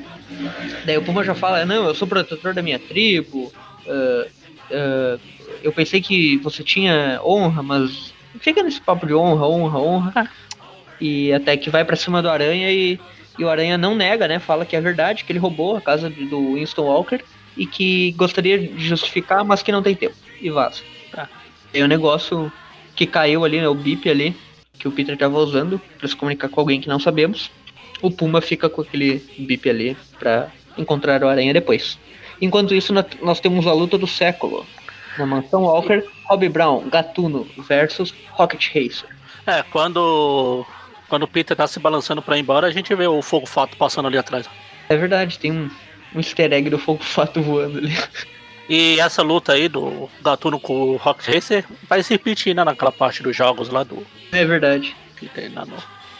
Daí 0.84 0.96
o 0.96 1.02
Puma 1.02 1.24
já 1.24 1.34
fala, 1.34 1.64
não, 1.64 1.86
eu 1.86 1.94
sou 1.94 2.08
protetor 2.08 2.54
da 2.54 2.62
minha 2.62 2.78
tribo. 2.78 3.52
Uh, 3.86 4.28
uh, 4.70 5.20
eu 5.62 5.72
pensei 5.72 6.00
que 6.00 6.36
você 6.38 6.62
tinha 6.62 7.20
honra, 7.24 7.62
mas 7.62 8.12
fica 8.40 8.62
nesse 8.62 8.80
papo 8.80 9.06
de 9.06 9.14
honra, 9.14 9.46
honra, 9.46 9.78
honra. 9.78 10.30
E 11.00 11.32
até 11.32 11.56
que 11.56 11.70
vai 11.70 11.84
para 11.84 11.96
cima 11.96 12.22
do 12.22 12.28
Aranha 12.28 12.70
e, 12.70 12.98
e, 13.38 13.44
o 13.44 13.48
Aranha 13.48 13.76
não 13.76 13.94
nega, 13.94 14.28
né? 14.28 14.38
Fala 14.38 14.64
que 14.64 14.76
é 14.76 14.80
verdade, 14.80 15.24
que 15.24 15.32
ele 15.32 15.38
roubou 15.38 15.76
a 15.76 15.80
casa 15.80 16.08
do 16.08 16.54
Winston 16.54 16.82
Walker 16.82 17.20
e 17.56 17.66
que 17.66 18.12
gostaria 18.12 18.58
de 18.58 18.86
justificar, 18.86 19.44
mas 19.44 19.62
que 19.62 19.72
não 19.72 19.82
tem 19.82 19.94
tempo. 19.94 20.14
E 20.40 20.50
vaza. 20.50 20.82
Tá. 21.10 21.28
Tem 21.72 21.82
o 21.82 21.84
um 21.84 21.88
negócio 21.88 22.52
que 22.94 23.06
caiu 23.06 23.44
ali, 23.44 23.60
né? 23.60 23.68
O 23.68 23.74
bip 23.74 24.08
ali, 24.08 24.36
que 24.78 24.86
o 24.86 24.92
Peter 24.92 25.16
tava 25.16 25.38
usando 25.38 25.80
para 25.98 26.08
se 26.08 26.16
comunicar 26.16 26.48
com 26.48 26.60
alguém 26.60 26.80
que 26.80 26.88
não 26.88 26.98
sabemos. 26.98 27.50
O 28.05 28.11
Puma 28.11 28.42
fica 28.42 28.68
com 28.68 28.82
aquele 28.82 29.24
bip 29.38 29.66
ali 29.66 29.96
para 30.18 30.52
encontrar 30.76 31.24
o 31.24 31.26
Aranha 31.26 31.55
depois. 31.55 31.98
Enquanto 32.38 32.74
isso, 32.74 32.92
nós 32.92 33.40
temos 33.40 33.66
a 33.66 33.72
luta 33.72 33.96
do 33.96 34.07
século. 34.07 34.66
Na 35.16 35.24
mansão 35.24 35.62
Walker, 35.62 36.05
Robbie 36.26 36.50
Brown, 36.50 36.86
Gatuno 36.90 37.48
versus 37.66 38.12
Rocket 38.32 38.66
Racer. 38.74 39.09
É, 39.46 39.62
quando, 39.62 40.66
quando 41.09 41.22
o 41.22 41.26
Peter 41.26 41.57
tá 41.57 41.66
se 41.66 41.80
balançando 41.80 42.20
pra 42.20 42.36
ir 42.36 42.40
embora, 42.40 42.66
a 42.66 42.70
gente 42.70 42.94
vê 42.94 43.07
o 43.07 43.22
Fogo 43.22 43.46
Fato 43.46 43.74
passando 43.78 44.07
ali 44.07 44.18
atrás. 44.18 44.50
É 44.90 44.96
verdade, 44.98 45.38
tem 45.38 45.50
um, 45.50 45.70
um 46.14 46.18
easter 46.18 46.52
egg 46.52 46.68
do 46.68 46.78
Fogo 46.78 47.02
Fato 47.02 47.40
voando 47.40 47.78
ali. 47.78 47.96
E 48.68 49.00
essa 49.00 49.22
luta 49.22 49.55
aí 49.55 49.66
do 49.66 50.11
Gatuno 50.22 50.61
com 50.61 50.74
o 50.74 50.96
Rocket 50.96 51.34
Racer 51.34 51.64
vai 51.88 52.02
se 52.02 52.12
repetir 52.12 52.55
né, 52.55 52.64
naquela 52.64 52.92
parte 52.92 53.22
dos 53.22 53.34
jogos 53.34 53.70
lá 53.70 53.82
do. 53.82 54.07
É 54.30 54.44
verdade. 54.44 54.94
Que 55.16 55.26
tem 55.26 55.48
lá 55.48 55.64
no, 55.64 55.76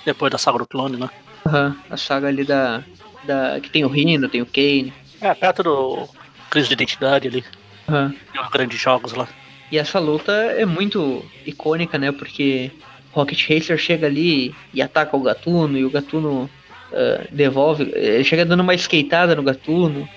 depois 0.07 0.33
da 0.33 0.39
saga 0.39 0.59
do 0.59 0.67
clone, 0.67 0.97
né? 0.97 1.11
Uhum, 1.47 1.77
a 1.91 1.97
saga 1.97 2.29
ali 2.29 2.45
da, 2.45 2.83
da. 3.25 3.61
Que 3.61 3.71
tem 3.71 3.85
o 3.85 3.89
Rino, 3.89 4.29
tem 4.29 4.43
o 4.43 4.47
Kane. 4.47 4.93
É, 5.21 5.35
perto 5.35 5.63
do 5.63 6.09
Crise 6.51 6.69
de 6.69 6.75
Identidade 6.75 7.29
ali. 7.29 7.45
Uhum. 7.89 8.11
Tem 8.33 8.41
os 8.41 8.49
grandes 8.49 8.81
jogos 8.81 9.13
lá. 9.13 9.29
E 9.71 9.79
essa 9.79 9.99
luta 9.99 10.33
é 10.33 10.65
muito 10.65 11.25
icônica, 11.45 11.99
né? 11.99 12.13
Porque 12.13 12.71
Rocket 13.13 13.49
Racer 13.49 13.79
chega 13.79 14.07
ali 14.07 14.55
e 14.73 14.83
ataca 14.83 15.17
o 15.17 15.23
Gatuno, 15.23 15.77
e 15.77 15.85
o 15.85 15.91
Gatuno 15.91 16.51
uh, 16.93 17.29
devolve. 17.35 17.91
Ele 17.95 18.25
chega 18.25 18.45
dando 18.45 18.61
uma 18.61 18.75
skateada 18.75 19.35
no 19.35 19.43
Gatuno. 19.43 20.09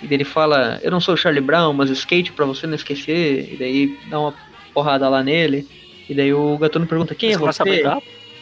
E 0.00 0.12
ele 0.12 0.24
fala: 0.24 0.80
Eu 0.82 0.90
não 0.90 1.00
sou 1.00 1.14
o 1.14 1.16
Charlie 1.16 1.40
Brown, 1.40 1.72
mas 1.72 1.90
skate 1.90 2.32
pra 2.32 2.44
você 2.44 2.66
não 2.66 2.74
esquecer. 2.74 3.52
E 3.52 3.56
daí 3.56 3.98
dá 4.08 4.18
uma 4.18 4.34
porrada 4.74 5.08
lá 5.08 5.22
nele. 5.22 5.68
E 6.08 6.14
daí 6.14 6.32
o 6.32 6.58
Gatuno 6.58 6.86
pergunta: 6.86 7.14
Quem 7.14 7.32
é 7.32 7.38
você? 7.38 7.82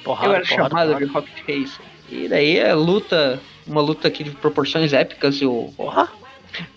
Porrada, 0.02 0.28
Eu 0.28 0.34
era 0.34 0.44
porrada, 0.44 0.44
chamado 0.44 0.70
porrada. 0.70 0.96
de 0.96 1.04
Rocket 1.04 1.38
Racer. 1.40 1.89
E 2.10 2.28
daí 2.28 2.58
é 2.58 2.74
luta, 2.74 3.40
uma 3.66 3.80
luta 3.80 4.08
aqui 4.08 4.24
de 4.24 4.30
proporções 4.30 4.92
épicas. 4.92 5.36
E 5.36 5.46
o, 5.46 5.72
Porra! 5.76 6.08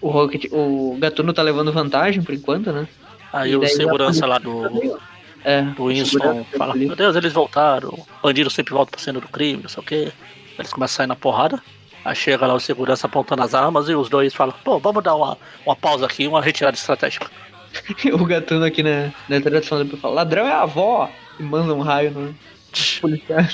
o, 0.01 0.09
Rocket, 0.09 0.45
o 0.51 0.97
Gatuno 0.99 1.33
tá 1.33 1.41
levando 1.41 1.71
vantagem 1.71 2.21
por 2.21 2.33
enquanto, 2.33 2.71
né? 2.71 2.87
Aí 3.31 3.51
E 3.51 3.55
o 3.55 3.67
segurança 3.67 4.25
lá 4.25 4.37
do, 4.37 4.99
É, 5.43 5.61
do 5.61 5.87
Winston 5.87 6.45
fala. 6.57 6.75
Meu 6.75 6.95
Deus, 6.95 7.15
eles 7.15 7.33
voltaram. 7.33 8.05
Bandido 8.21 8.49
sempre 8.49 8.73
volta 8.73 8.91
pra 8.91 8.99
cena 8.99 9.19
do 9.19 9.27
crime, 9.27 9.63
não 9.63 9.69
sei 9.69 9.81
o 9.81 9.85
quê. 9.85 10.11
Eles 10.57 10.71
começam 10.71 10.95
a 10.95 10.97
sair 10.97 11.07
na 11.07 11.15
porrada. 11.15 11.61
Aí 12.05 12.15
chega 12.15 12.45
lá 12.45 12.53
o 12.53 12.59
segurança 12.59 13.07
apontando 13.07 13.41
as 13.41 13.53
armas 13.53 13.89
e 13.89 13.95
os 13.95 14.09
dois 14.09 14.33
falam: 14.33 14.53
Pô, 14.63 14.77
vamos 14.77 15.03
dar 15.03 15.15
uma, 15.15 15.37
uma 15.65 15.75
pausa 15.75 16.05
aqui, 16.05 16.27
uma 16.27 16.41
retirada 16.41 16.75
estratégica. 16.75 17.29
o 18.13 18.25
Gatuno 18.25 18.65
aqui 18.65 18.83
na, 18.83 19.11
na 19.27 19.41
tradução 19.41 19.79
depois 19.79 20.01
fala, 20.01 20.15
ladrão 20.15 20.45
é 20.45 20.51
a 20.51 20.61
avó! 20.61 21.09
E 21.39 21.43
manda 21.43 21.73
um 21.73 21.81
raio 21.81 22.11
no 22.11 22.35
policial. 23.01 23.45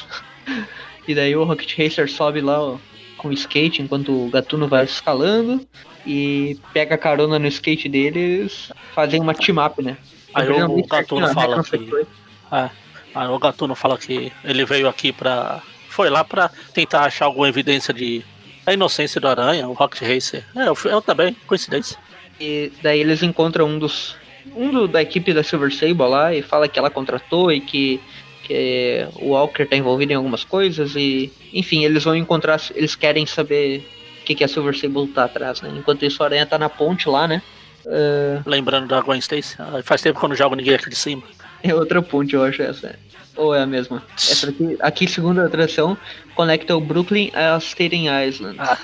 E 1.10 1.16
daí 1.16 1.36
o 1.36 1.44
Rocket 1.44 1.76
Racer 1.76 2.08
sobe 2.08 2.40
lá 2.40 2.62
ó, 2.62 2.78
com 3.18 3.30
o 3.30 3.34
skate 3.34 3.82
enquanto 3.82 4.12
o 4.12 4.30
Gatuno 4.30 4.68
vai 4.68 4.86
escalando 4.86 5.68
e 6.06 6.56
pega 6.72 6.96
carona 7.00 7.40
no 7.40 7.48
skate 7.48 7.90
deles, 7.90 8.72
fazem 8.94 9.20
uma 9.20 9.34
team 9.34 9.58
up, 9.66 9.82
né? 9.82 9.98
Aí 10.36 10.48
o 10.48 10.56
certinho 10.56 10.88
Gatuno 10.88 11.26
a 11.26 11.34
fala 11.34 11.56
regra 11.64 11.80
que. 11.80 12.08
É, 12.52 12.70
aí 13.16 13.28
o 13.28 13.40
Gatuno 13.40 13.74
fala 13.74 13.98
que 13.98 14.32
ele 14.44 14.64
veio 14.66 14.88
aqui 14.88 15.12
pra. 15.12 15.64
Foi 15.88 16.12
lá 16.12 16.24
pra 16.24 16.52
tentar 16.76 17.06
achar 17.06 17.26
alguma 17.26 17.50
evidência 17.50 17.92
de. 17.92 18.24
A 18.64 18.74
inocência 18.74 19.20
do 19.20 19.28
Aranha, 19.28 19.68
o 19.68 19.74
Rocket 19.74 20.02
Racer. 20.02 20.46
É, 20.56 20.68
eu, 20.68 20.78
eu 20.86 21.02
também, 21.02 21.36
coincidência. 21.48 21.98
E 22.40 22.72
daí 22.84 23.00
eles 23.00 23.24
encontram 23.24 23.68
um 23.68 23.80
dos. 23.80 24.16
Um 24.56 24.72
do, 24.72 24.88
da 24.88 25.02
equipe 25.02 25.34
da 25.34 25.42
Silver 25.42 25.74
Sable 25.74 26.08
lá 26.08 26.36
e 26.36 26.44
fala 26.44 26.68
que 26.68 26.78
ela 26.78 26.92
contratou 26.92 27.52
e 27.52 27.60
que, 27.60 28.00
que 28.44 29.08
o 29.16 29.30
Walker 29.30 29.66
tá 29.66 29.76
envolvido 29.76 30.12
em 30.12 30.16
algumas 30.16 30.44
coisas 30.44 30.96
e. 30.96 31.32
Enfim, 31.54 31.84
eles 31.84 32.04
vão 32.04 32.16
encontrar. 32.16 32.60
Eles 32.76 32.96
querem 32.96 33.26
saber 33.26 33.88
o 34.22 34.26
que, 34.26 34.36
que 34.36 34.44
a 34.44 34.48
Silver 34.48 34.78
Sable 34.78 35.08
tá 35.08 35.26
atrás, 35.26 35.62
né? 35.62 35.72
Enquanto 35.76 36.06
isso, 36.06 36.22
o 36.22 36.26
Aranha 36.26 36.46
tá 36.46 36.58
na 36.58 36.70
ponte 36.70 37.08
lá, 37.10 37.28
né? 37.28 37.42
Ah, 37.88 38.42
Lembrando 38.46 38.88
da 38.88 39.02
Gwen 39.02 39.20
Stacy. 39.20 39.56
Ah, 39.60 39.82
faz 39.84 40.02
tempo 40.02 40.20
que 40.20 40.26
eu 40.26 40.30
não 40.30 40.36
jogo 40.36 40.56
ninguém 40.56 40.76
aqui 40.76 40.90
de 40.90 40.96
cima. 40.96 41.24
é 41.64 41.74
outra 41.74 42.02
ponte, 42.02 42.34
eu 42.34 42.44
acho 42.44 42.62
essa. 42.62 42.98
Ou 43.36 43.56
é 43.56 43.62
a 43.62 43.66
mesma? 43.66 44.04
Essa 44.16 44.50
aqui, 44.50 44.78
aqui 44.82 45.08
segundo 45.08 45.40
a 45.40 45.48
tradução, 45.48 45.98
conecta 46.36 46.76
o 46.76 46.82
Brooklyn 46.82 47.32
a 47.34 47.58
Staten 47.60 48.08
Island. 48.28 48.58
Ah, 48.60 48.78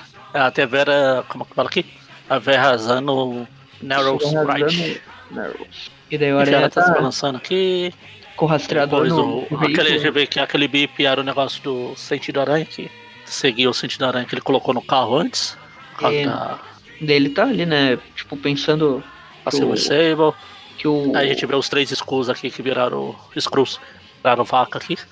até 0.46 0.62
a 0.62 0.66
Vera. 0.66 1.24
Como 1.28 1.44
que 1.44 1.54
fala 1.54 1.68
aqui? 1.68 1.84
A 2.28 2.38
Vera 2.38 2.76
Zano 2.76 3.46
Narrows 3.82 4.24
Right. 4.24 5.00
Narrows. 5.30 5.90
E 6.10 6.16
daí 6.16 6.32
o 6.32 6.38
Aranha 6.38 6.56
ela 6.58 6.70
tá 6.70 6.82
se 6.82 6.88
tá 6.88 6.94
balançando 6.94 7.38
aqui. 7.38 7.92
Com 8.36 8.44
o 8.44 8.48
rastreador 8.48 9.04
Depois 9.04 9.12
no, 9.12 9.38
o, 9.38 9.46
no 9.50 9.66
aquele, 9.66 10.26
que 10.26 10.38
aquele 10.38 10.68
bip 10.68 11.04
era 11.04 11.20
o 11.20 11.24
negócio 11.24 11.62
do 11.62 11.96
sentido 11.96 12.40
aranha 12.40 12.64
que 12.64 12.90
seguia 13.24 13.68
o 13.68 13.74
sentido 13.74 14.04
aranha 14.04 14.24
que 14.24 14.34
ele 14.34 14.42
colocou 14.42 14.72
no 14.72 14.82
carro 14.82 15.16
antes. 15.16 15.56
É. 16.02 16.24
da 16.24 17.12
ele 17.14 17.30
tá 17.30 17.44
ali, 17.44 17.66
né? 17.66 17.98
Tipo, 18.14 18.36
pensando 18.36 19.02
Silver 19.50 19.74
o, 19.74 19.76
Sable. 19.76 20.34
que 20.78 20.88
o. 20.88 21.16
Aí 21.16 21.26
a 21.26 21.32
gente 21.32 21.46
vê 21.46 21.54
os 21.54 21.68
três 21.68 21.90
Skrulls 21.90 22.30
aqui 22.30 22.50
que 22.50 22.62
viraram 22.62 23.14
Skrulls. 23.34 23.80
Viraram 24.22 24.44
vaca 24.44 24.78
aqui. 24.78 24.96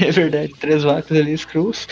É 0.00 0.10
verdade, 0.10 0.54
três 0.58 0.84
vacas 0.84 1.18
ali, 1.18 1.36
Screws. 1.36 1.86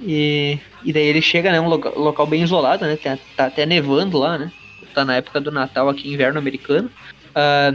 E, 0.00 0.58
e 0.84 0.92
daí 0.92 1.04
ele 1.04 1.22
chega, 1.22 1.52
né? 1.52 1.60
Um 1.60 1.68
local, 1.68 1.92
local 1.96 2.26
bem 2.26 2.42
isolado, 2.42 2.84
né? 2.84 2.96
Tá, 2.96 3.16
tá 3.36 3.46
até 3.46 3.64
nevando 3.64 4.18
lá, 4.18 4.36
né? 4.36 4.50
Tá 4.92 5.04
na 5.04 5.16
época 5.16 5.40
do 5.40 5.52
Natal 5.52 5.88
aqui, 5.88 6.12
inverno 6.12 6.40
americano. 6.40 6.90
Ah, 7.32 7.72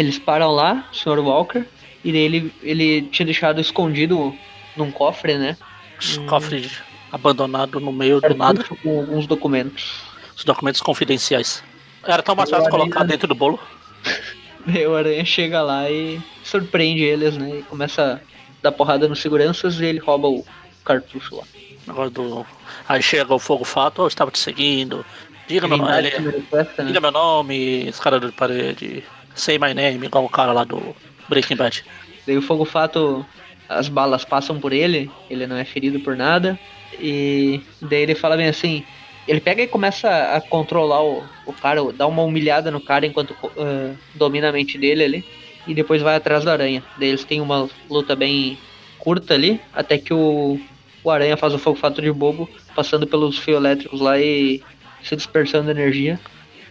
eles 0.00 0.18
param 0.18 0.50
lá, 0.52 0.88
o 0.92 0.96
Sr. 0.96 1.18
Walker. 1.20 1.64
E 2.02 2.12
daí 2.12 2.20
ele, 2.22 2.54
ele 2.62 3.02
tinha 3.02 3.26
deixado 3.26 3.60
escondido 3.60 4.34
num 4.76 4.90
cofre, 4.90 5.36
né? 5.36 5.56
Os 5.98 6.16
Hum. 6.16 6.26
cofres 6.26 6.80
abandonados 7.12 7.82
no 7.82 7.92
meio 7.92 8.20
do 8.20 8.34
nada. 8.34 8.64
Com 8.82 9.00
alguns 9.00 9.26
documentos. 9.26 10.02
Os 10.36 10.44
documentos 10.44 10.80
confidenciais. 10.80 11.62
Era 12.04 12.22
tão 12.22 12.34
mais 12.34 12.48
fácil 12.48 12.70
colocar 12.70 13.04
dentro 13.04 13.28
do 13.28 13.34
bolo. 13.34 13.60
Daí 14.66 14.86
o 14.86 14.94
Aranha 14.96 15.24
chega 15.24 15.62
lá 15.62 15.90
e 15.90 16.20
surpreende 16.42 17.02
eles, 17.02 17.36
né? 17.36 17.58
E 17.58 17.62
começa 17.62 18.14
a 18.14 18.20
dar 18.62 18.72
porrada 18.72 19.08
nos 19.08 19.20
seguranças 19.20 19.80
e 19.80 19.84
ele 19.84 19.98
rouba 19.98 20.28
o 20.28 20.44
cartucho 20.84 21.36
lá. 21.36 21.44
Negócio 21.86 22.10
do... 22.10 22.46
Aí 22.88 23.02
chega 23.02 23.34
o 23.34 23.38
fogo 23.38 23.64
fato, 23.64 24.02
eu 24.02 24.08
estava 24.08 24.30
te 24.30 24.38
seguindo. 24.38 25.04
Diga 25.46 25.66
meu. 25.66 25.78
Ele 25.90 26.10
né? 26.18 26.66
Diga 26.86 27.00
meu 27.00 27.10
nome, 27.10 27.88
escada 27.88 28.20
de 28.20 28.30
parede. 28.32 29.02
Say 29.40 29.58
my 29.58 29.72
name, 29.72 30.04
igual 30.04 30.26
o 30.26 30.28
cara 30.28 30.52
lá 30.52 30.64
do 30.64 30.94
Breaking 31.26 31.56
Bad. 31.56 31.82
Daí 32.26 32.36
o 32.36 32.42
fogo 32.42 32.66
fato, 32.66 33.24
as 33.66 33.88
balas 33.88 34.22
passam 34.22 34.60
por 34.60 34.70
ele, 34.70 35.10
ele 35.30 35.46
não 35.46 35.56
é 35.56 35.64
ferido 35.64 35.98
por 36.00 36.14
nada. 36.14 36.60
E 37.00 37.62
daí 37.80 38.02
ele 38.02 38.14
fala 38.14 38.36
bem 38.36 38.48
assim. 38.48 38.84
Ele 39.26 39.40
pega 39.40 39.62
e 39.62 39.66
começa 39.66 40.10
a 40.36 40.42
controlar 40.42 41.02
o, 41.02 41.24
o 41.46 41.54
cara, 41.54 41.80
dá 41.90 42.06
uma 42.06 42.22
humilhada 42.22 42.70
no 42.70 42.82
cara 42.82 43.06
enquanto 43.06 43.34
ah, 43.56 43.94
domina 44.14 44.50
a 44.50 44.52
mente 44.52 44.76
dele 44.76 45.04
ali. 45.04 45.24
E 45.66 45.72
depois 45.72 46.02
vai 46.02 46.16
atrás 46.16 46.44
do 46.44 46.50
aranha. 46.50 46.84
Daí 46.98 47.08
eles 47.08 47.24
têm 47.24 47.40
uma 47.40 47.66
luta 47.88 48.14
bem 48.14 48.58
curta 48.98 49.32
ali, 49.32 49.58
até 49.72 49.96
que 49.96 50.12
o, 50.12 50.60
o 51.02 51.10
aranha 51.10 51.38
faz 51.38 51.54
o 51.54 51.58
fogo 51.58 51.78
fato 51.78 52.02
de 52.02 52.12
bobo, 52.12 52.46
passando 52.76 53.06
pelos 53.06 53.38
fios 53.38 53.56
elétricos 53.56 54.02
lá 54.02 54.18
e 54.18 54.62
se 55.02 55.16
dispersando 55.16 55.70
energia. 55.70 56.20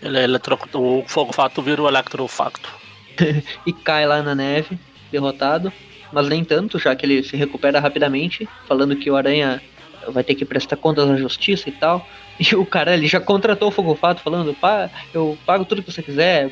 Ele 0.01 0.17
é 0.17 0.23
eletro... 0.23 0.57
O 0.75 1.03
fogo 1.07 1.33
fato 1.33 1.61
vira 1.61 1.81
o 1.81 1.87
electrofacto. 1.87 2.69
e 3.65 3.73
cai 3.73 4.05
lá 4.05 4.21
na 4.21 4.33
neve, 4.35 4.79
derrotado. 5.11 5.71
Mas 6.11 6.27
nem 6.27 6.43
tanto, 6.43 6.79
já 6.79 6.95
que 6.95 7.05
ele 7.05 7.23
se 7.23 7.35
recupera 7.37 7.79
rapidamente, 7.79 8.47
falando 8.67 8.95
que 8.95 9.11
o 9.11 9.15
Aranha 9.15 9.61
vai 10.07 10.23
ter 10.23 10.33
que 10.35 10.45
prestar 10.45 10.75
contas 10.77 11.09
à 11.09 11.15
justiça 11.15 11.69
e 11.69 11.71
tal. 11.71 12.05
E 12.39 12.55
o 12.55 12.65
cara 12.65 12.93
ele 12.93 13.05
já 13.05 13.19
contratou 13.19 13.67
o 13.67 13.71
Fogo 13.71 13.93
Fato, 13.95 14.21
falando: 14.21 14.53
Pá, 14.53 14.89
eu 15.13 15.37
pago 15.45 15.65
tudo 15.65 15.83
que 15.83 15.91
você 15.91 16.01
quiser, 16.01 16.49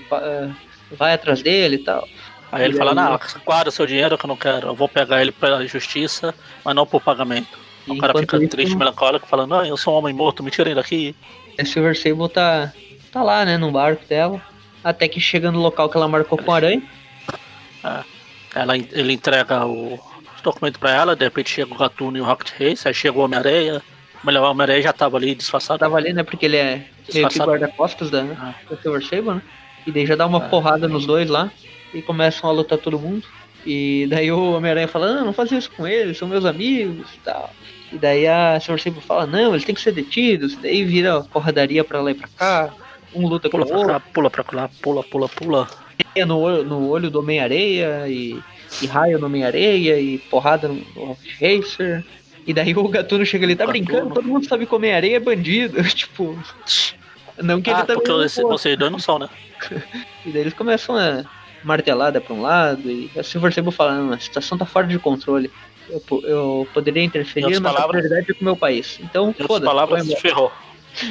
vai 0.92 1.14
atrás 1.14 1.42
dele 1.42 1.76
e 1.76 1.80
tal. 1.80 2.06
Aí 2.52 2.66
ele 2.66 2.74
E 2.74 2.78
fala, 2.78 2.92
aí- 2.92 2.96
não, 2.96 3.18
guarda 3.46 3.70
o 3.70 3.72
seu 3.72 3.86
dinheiro 3.86 4.18
que 4.18 4.26
eu 4.26 4.28
não 4.28 4.36
quero. 4.36 4.68
Eu 4.68 4.76
vou 4.76 4.90
pegar 4.90 5.22
ele 5.22 5.32
pela 5.32 5.66
justiça, 5.66 6.36
mas 6.66 6.76
não 6.76 6.86
por 6.86 7.02
pagamento. 7.02 7.58
E 7.88 7.92
o 7.92 7.98
cara 8.00 8.14
fica 8.20 8.36
isso- 8.36 8.50
triste, 8.50 8.76
melancólico, 8.76 9.26
falando, 9.28 9.52
não, 9.52 9.66
eu 9.66 9.78
sou 9.78 9.94
um 9.94 9.98
homem 10.00 10.14
morto, 10.14 10.44
me 10.44 10.52
tirem 10.52 10.76
daqui. 10.76 11.16
A 11.58 11.64
Silver 11.64 11.98
Sable 11.98 12.28
tá, 12.28 12.74
tá 13.18 13.24
lá, 13.24 13.46
né, 13.46 13.58
no 13.58 13.72
barco 13.72 14.06
dela. 14.08 14.42
Até 14.84 15.08
que 15.08 15.20
chega 15.20 15.52
no 15.52 15.60
local 15.60 15.90
que 15.90 15.98
ela 15.98 16.08
marcou 16.08 16.38
com 16.38 16.52
o 16.52 16.54
Aranha. 16.54 16.82
Ela, 18.56 18.78
ele 18.78 19.14
entrega 19.14 19.66
o, 19.66 19.96
os 20.36 20.42
documentos 20.42 20.80
pra 20.80 20.92
ela, 20.92 21.16
de 21.16 21.24
repente 21.26 21.50
chega 21.50 21.74
o 21.74 21.78
Gatuno 21.78 22.18
e 22.18 22.22
o 22.22 22.26
Rocket 22.26 22.52
Race, 22.60 22.88
aí 22.88 22.94
chega 22.94 23.18
o 23.18 23.22
Homem-Areia, 23.22 23.82
Melhor, 24.24 24.48
o 24.48 24.52
Homem-Aranha 24.52 24.82
já 24.82 24.92
tava 24.94 25.16
ali 25.18 25.36
disfarçado. 25.36 25.80
Tava 25.80 25.96
ali, 25.98 26.12
né? 26.12 26.24
Porque 26.24 26.48
ele 26.48 26.58
é 26.58 26.86
guarda-costas 27.46 28.10
da, 28.10 28.22
Ah. 28.22 28.56
da 28.70 28.76
Silver 28.78 29.36
né? 29.36 29.42
E 29.86 29.92
daí 29.92 30.06
já 30.08 30.16
dá 30.16 30.26
uma 30.26 30.40
Ah. 30.40 30.50
porrada 30.50 30.88
nos 30.88 31.06
dois 31.06 31.30
lá. 31.30 31.52
E 31.94 32.02
começam 32.02 32.50
a 32.50 32.54
lutar 32.54 32.78
todo 32.80 33.00
mundo. 33.00 33.26
E 33.66 34.08
daí 34.10 34.32
o 34.32 34.54
Homem-Aranha 34.54 34.88
fala, 34.88 35.14
não, 35.14 35.26
não 35.26 35.34
faz 35.34 35.52
isso 35.52 35.70
com 35.72 35.88
eles, 35.88 36.18
são 36.18 36.28
meus 36.28 36.46
amigos 36.46 37.08
e 37.14 37.20
tal. 37.20 37.54
E 37.94 37.98
daí 37.98 38.28
a 38.28 38.60
Silver 38.60 38.82
Sable 38.84 39.02
fala, 39.02 39.28
não, 39.28 39.52
eles 39.54 39.64
têm 39.64 39.76
que 39.76 39.82
ser 39.82 39.92
detidos. 39.92 40.54
E 40.54 40.58
daí 40.58 40.84
vira 40.84 41.22
porradaria 41.32 41.84
pra 41.84 42.02
lá 42.02 42.10
e 42.12 42.16
pra 42.16 42.28
cá. 42.36 42.74
Um 43.14 43.28
luta 43.28 43.50
com 43.50 43.58
Pula 43.58 43.66
o 43.66 43.68
pra 43.68 43.78
outro. 43.78 43.94
cá, 43.94 44.00
pula 44.14 44.30
pra 44.30 44.46
lá, 44.54 44.70
pula, 44.82 45.04
pula, 45.04 45.30
pula. 45.30 45.68
No 46.26 46.40
olho, 46.40 46.64
no 46.64 46.90
olho 46.90 47.10
do 47.10 47.20
Homem-Areia 47.20 48.08
e, 48.08 48.40
e 48.82 48.86
raio 48.88 49.18
no 49.20 49.26
Homem-Areia 49.28 50.00
e 50.00 50.18
porrada 50.18 50.68
no, 50.68 51.18
Racer. 51.40 52.04
E 52.46 52.54
daí 52.54 52.74
o 52.76 52.88
Gatuno 52.88 53.26
chega 53.26 53.46
ali, 53.46 53.56
tá 53.56 53.66
Gatuno. 53.66 53.86
brincando, 53.86 54.14
todo 54.14 54.28
mundo 54.28 54.48
sabe 54.48 54.66
que 54.66 54.74
o 54.74 54.78
Homem-Areia 54.78 55.18
é 55.18 55.20
bandido. 55.20 55.82
tipo, 55.90 56.38
não 57.42 57.62
que 57.62 57.70
Ah, 57.70 57.80
ele 57.80 57.88
também 57.88 58.04
porque 58.04 58.26
esse- 58.26 58.42
vocês 58.42 58.78
dois 58.78 58.92
não 58.92 59.00
são, 59.00 59.20
né? 59.20 59.30
E 60.26 60.32
daí 60.32 60.42
eles 60.42 60.54
começam 60.54 60.96
a 60.98 61.24
martelada 61.64 62.20
pra 62.22 62.34
um 62.34 62.42
lado 62.42 62.90
e 62.90 63.10
a 63.18 63.24
Silver 63.24 63.52
Sable 63.54 63.72
fala, 63.72 63.96
não, 63.96 64.14
a 64.14 64.20
situação 64.20 64.58
tá 64.58 64.66
fora 64.66 64.86
de 64.88 65.00
controle. 65.00 65.50
Eu, 65.90 66.02
eu 66.24 66.68
poderia 66.74 67.04
interferir, 67.04 67.46
mas 67.48 67.58
a 67.58 67.62
palavras- 67.62 67.90
prioridade 68.02 68.32
é 68.32 68.34
com 68.34 68.42
o 68.42 68.44
meu 68.46 68.56
país. 68.58 69.00
Então, 69.02 69.34
foda-se. 69.34 69.66
palavras, 69.66 70.06
se 70.06 70.16
ferrou. 70.18 70.52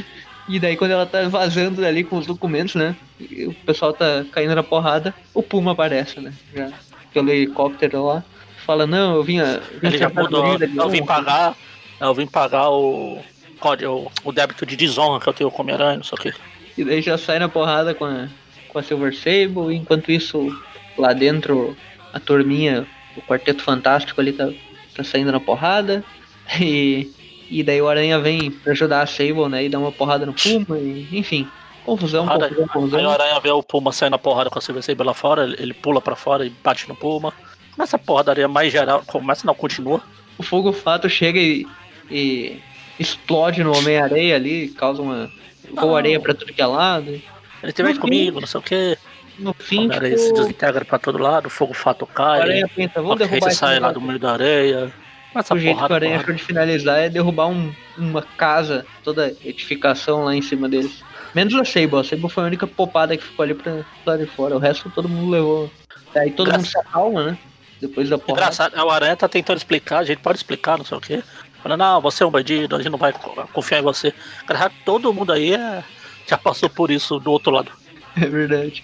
E 0.49 0.61
daí 0.61 0.77
quando 0.77 0.93
ela 0.93 1.07
tá 1.07 1.29
vazando 1.29 1.85
ali 1.85 2.05
com 2.05 2.17
os 2.19 2.27
documentos, 2.27 2.75
né? 2.77 2.95
E 3.21 3.47
o 3.47 3.55
pessoal 3.55 3.93
tá 3.93 4.25
caindo 4.31 4.55
na 4.55 4.63
porrada, 4.63 5.13
o 5.35 5.43
Puma 5.43 5.73
aparece, 5.73 6.21
né? 6.21 6.33
Já 6.55 6.71
pelo 7.13 7.31
helicóptero 7.31 8.05
lá. 8.07 8.25
Fala, 8.65 8.87
não, 8.87 9.17
eu 9.17 9.23
vim 9.25 9.41
a. 9.41 9.59
vim 9.81 9.87
Ele 9.89 9.99
já 9.99 10.09
mudou. 10.09 10.47
Eu 10.47 10.89
vim 10.89 10.99
honra." 11.01 11.07
pagar. 11.07 11.57
Eu 12.01 12.15
vim 12.15 12.27
pagar 12.27 12.69
o. 12.71 13.19
código- 13.59 14.11
O 14.25 14.33
débito 14.33 14.67
de 14.67 14.77
desonra 14.77 15.21
que 15.21 15.29
eu 15.29 15.33
tenho 15.33 15.51
com 15.51 15.59
o 15.59 15.61
Homem-Aranha, 15.63 15.97
não 15.97 16.05
sei 16.05 16.19
o 16.19 16.21
quê. 16.21 16.33
E 16.77 16.85
daí 16.85 17.01
já 17.01 17.17
sai 17.17 17.39
na 17.39 17.49
porrada 17.49 17.95
com 17.95 18.05
a, 18.05 18.29
com 18.69 18.79
a 18.79 18.83
Silver 18.83 19.15
Sable, 19.17 19.75
enquanto 19.75 20.13
isso, 20.13 20.55
lá 20.99 21.13
dentro, 21.15 21.75
a 22.13 22.21
turminha, 22.21 22.87
o 23.17 23.23
Quarteto 23.23 23.63
Fantástico 23.63 24.21
ali 24.21 24.33
tá, 24.33 24.51
tá 24.95 25.03
saindo 25.03 25.33
na 25.33 25.41
porrada. 25.41 26.05
E, 26.61 27.11
e 27.51 27.63
daí 27.63 27.81
o 27.81 27.89
Aranha 27.89 28.19
vem 28.19 28.51
pra 28.51 28.73
ajudar 28.73 29.03
a 29.03 29.07
Sable, 29.07 29.49
né? 29.49 29.65
E 29.65 29.69
dá 29.69 29.79
uma 29.79 29.93
porrada 29.93 30.27
no 30.27 30.35
Puma, 30.35 30.79
e, 30.79 31.09
enfim. 31.13 31.49
Confusão, 31.85 32.27
confusão, 32.27 32.99
Aí 32.99 33.07
o. 33.07 33.11
Aranha 33.11 33.41
vê 33.41 33.51
o 33.51 33.63
Puma 33.63 33.93
saindo 33.93 34.13
na 34.13 34.19
porrada 34.19 34.51
com 34.51 34.59
a 34.59 34.63
Sable 34.63 35.05
lá 35.05 35.15
fora, 35.15 35.45
ele, 35.45 35.73
pula 35.73 36.01
pra 36.01 36.17
fora 36.17 36.45
e 36.45 36.51
bate 36.51 36.89
no 36.89 36.97
Puma. 36.97 37.33
Começa 37.75 37.97
a 37.97 37.99
porradaria 37.99 38.49
mais 38.49 38.73
geral. 38.73 39.03
Começa 39.07 39.47
não, 39.47 39.55
continua. 39.55 40.01
O 40.37 40.43
Fogo 40.43 40.73
Fato 40.73 41.09
chega 41.09 41.39
e, 41.39 41.67
e 42.11 42.61
explode 42.99 43.63
no 43.63 43.77
Homem-Areia 43.77 44.35
ali, 44.35 44.69
causa 44.71 45.01
uma. 45.01 45.31
Não. 45.73 45.97
areia 45.97 46.21
pra 46.21 46.35
tudo 46.35 46.53
que 46.53 46.63
é 46.63 46.67
lado. 46.67 47.21
Ele 47.63 47.73
te 47.73 47.83
vem 47.83 47.95
No 47.95 48.01
comigo, 48.01 48.41
não 48.41 48.47
sei 48.47 48.61
o 48.61 48.63
quê. 48.63 48.99
No 49.39 49.51
O 49.51 49.55
fim, 49.55 49.85
Homem-Aranha 49.85 50.19
se 50.19 50.27
tipo, 50.29 50.41
desintegra 50.41 50.85
pra 50.85 50.99
todo 50.99 51.19
lado, 51.19 51.47
o 51.47 51.51
fogo 51.51 51.75
fato 51.75 52.03
o 52.03 52.07
cai. 52.07 52.41
Aranha 52.41 52.69
pensa, 52.75 53.01
O 53.01 53.05
vamos 53.05 53.19
derrubar 53.19 53.51
sai 53.53 53.79
lá 53.79 53.93
do 53.93 54.01
meio 54.01 54.19
da 54.19 54.33
areia. 54.33 54.93
Começa 55.37 55.55
O 55.55 55.59
jeito 55.59 55.76
que 55.76 55.84
o 55.84 55.87
porrada, 55.87 55.95
Aranha 55.97 56.12
porrada. 56.12 56.32
achou 56.32 56.34
de 56.34 56.43
finalizar 56.45 56.99
é 56.99 57.09
derrubar 57.11 57.49
um- 57.49 57.70
uma 57.99 58.22
casa, 58.22 58.87
toda 59.05 59.37
edificação 59.45 60.24
lá 60.24 60.34
em 60.34 60.41
cima 60.41 60.66
deles. 60.66 61.05
Menos 61.34 61.53
a 61.55 61.62
Sable, 61.62 61.97
a 61.99 62.05
Sable 62.05 62.30
foi 62.30 62.45
a 62.45 62.47
única 62.47 62.66
popada 62.66 63.14
que 63.16 63.22
ficou 63.22 63.43
ali 63.43 63.53
pra 63.53 63.84
lá 64.07 64.16
de 64.16 64.24
fora, 64.24 64.57
o 64.57 64.59
resto 64.59 64.91
todo 64.95 65.07
mundo 65.11 65.30
levou. 65.30 65.70
Aí 66.14 66.30
todo 66.30 66.51
mundo 66.51 66.64
se 66.66 66.78
acalma, 66.78 67.24
né? 67.32 67.39
Depois 67.82 68.09
da 68.09 68.16
porrada. 68.16 68.45
Engraçado, 68.45 68.74
o 68.82 68.91
Aranha 68.91 69.14
tá 69.14 69.28
tentando 69.28 69.59
explicar, 69.59 69.99
a 69.99 70.05
gente 70.05 70.18
pode 70.20 70.39
explicar, 70.39 70.78
não 70.78 70.87
sei 70.87 70.97
o 70.97 71.01
quê. 71.03 71.22
Falando, 71.62 71.80
não, 71.80 72.01
você 72.01 72.22
é 72.22 72.26
um 72.26 72.30
bandido, 72.30 72.74
a 72.74 72.78
gente 72.78 72.91
não 72.91 72.99
vai 72.99 73.12
co- 73.12 73.47
confiar 73.53 73.80
em 73.80 73.82
você. 73.82 74.14
Cara, 74.47 74.59
já 74.61 74.70
todo 74.87 75.12
mundo 75.12 75.32
aí 75.34 75.53
é- 75.53 75.84
já 76.26 76.39
passou 76.39 76.70
por 76.70 76.91
isso 76.91 77.18
do 77.18 77.30
outro 77.30 77.53
lado. 77.53 77.70
É 78.16 78.24
verdade. 78.24 78.82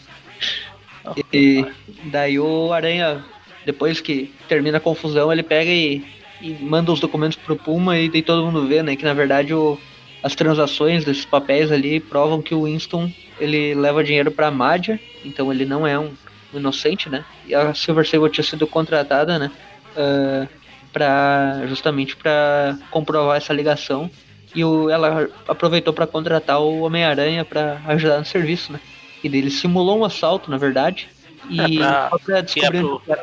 E 1.32 1.64
daí 2.04 2.38
o 2.38 2.70
Aranha, 2.74 3.24
depois 3.64 3.98
que 4.02 4.30
termina 4.46 4.76
a 4.76 4.80
confusão, 4.80 5.32
ele 5.32 5.42
pega 5.42 5.70
e, 5.70 6.04
e 6.42 6.52
manda 6.62 6.92
os 6.92 7.00
documentos 7.00 7.36
pro 7.36 7.56
Puma 7.56 7.98
e 7.98 8.08
daí 8.08 8.22
todo 8.22 8.44
mundo 8.44 8.66
vê, 8.66 8.82
né? 8.82 8.96
Que 8.96 9.04
na 9.04 9.14
verdade 9.14 9.54
o, 9.54 9.78
as 10.22 10.34
transações 10.34 11.04
desses 11.04 11.24
papéis 11.24 11.70
ali 11.72 12.00
provam 12.00 12.42
que 12.42 12.54
o 12.54 12.64
Winston 12.64 13.10
ele 13.40 13.74
leva 13.74 14.04
dinheiro 14.04 14.30
pra 14.30 14.50
Madja, 14.50 14.98
então 15.24 15.52
ele 15.52 15.64
não 15.64 15.86
é 15.86 15.98
um, 15.98 16.10
um 16.52 16.58
inocente, 16.58 17.08
né? 17.08 17.24
E 17.46 17.54
a 17.54 17.72
Silver 17.74 18.06
Sable 18.06 18.30
tinha 18.30 18.44
sido 18.44 18.66
contratada, 18.66 19.38
né? 19.38 19.50
ah, 19.96 20.46
pra, 20.92 21.62
justamente 21.68 22.14
para 22.16 22.76
comprovar 22.90 23.36
essa 23.36 23.52
ligação. 23.52 24.10
E 24.54 24.62
o, 24.62 24.90
ela 24.90 25.28
aproveitou 25.48 25.94
para 25.94 26.06
contratar 26.06 26.60
o 26.60 26.80
Homem-Aranha 26.82 27.42
para 27.44 27.80
ajudar 27.86 28.18
no 28.18 28.24
serviço, 28.26 28.70
né? 28.72 28.80
E 29.24 29.26
ele 29.28 29.50
simulou 29.50 29.98
um 30.00 30.04
assalto, 30.04 30.50
na 30.50 30.58
verdade. 30.58 31.08
E 31.48 31.58
É 31.60 31.78
pra- 31.78 32.08
só 32.10 32.18
pra 32.18 32.40
descobrir 32.42 32.80
pro- 32.80 33.00
que 33.00 33.12
era, 33.12 33.22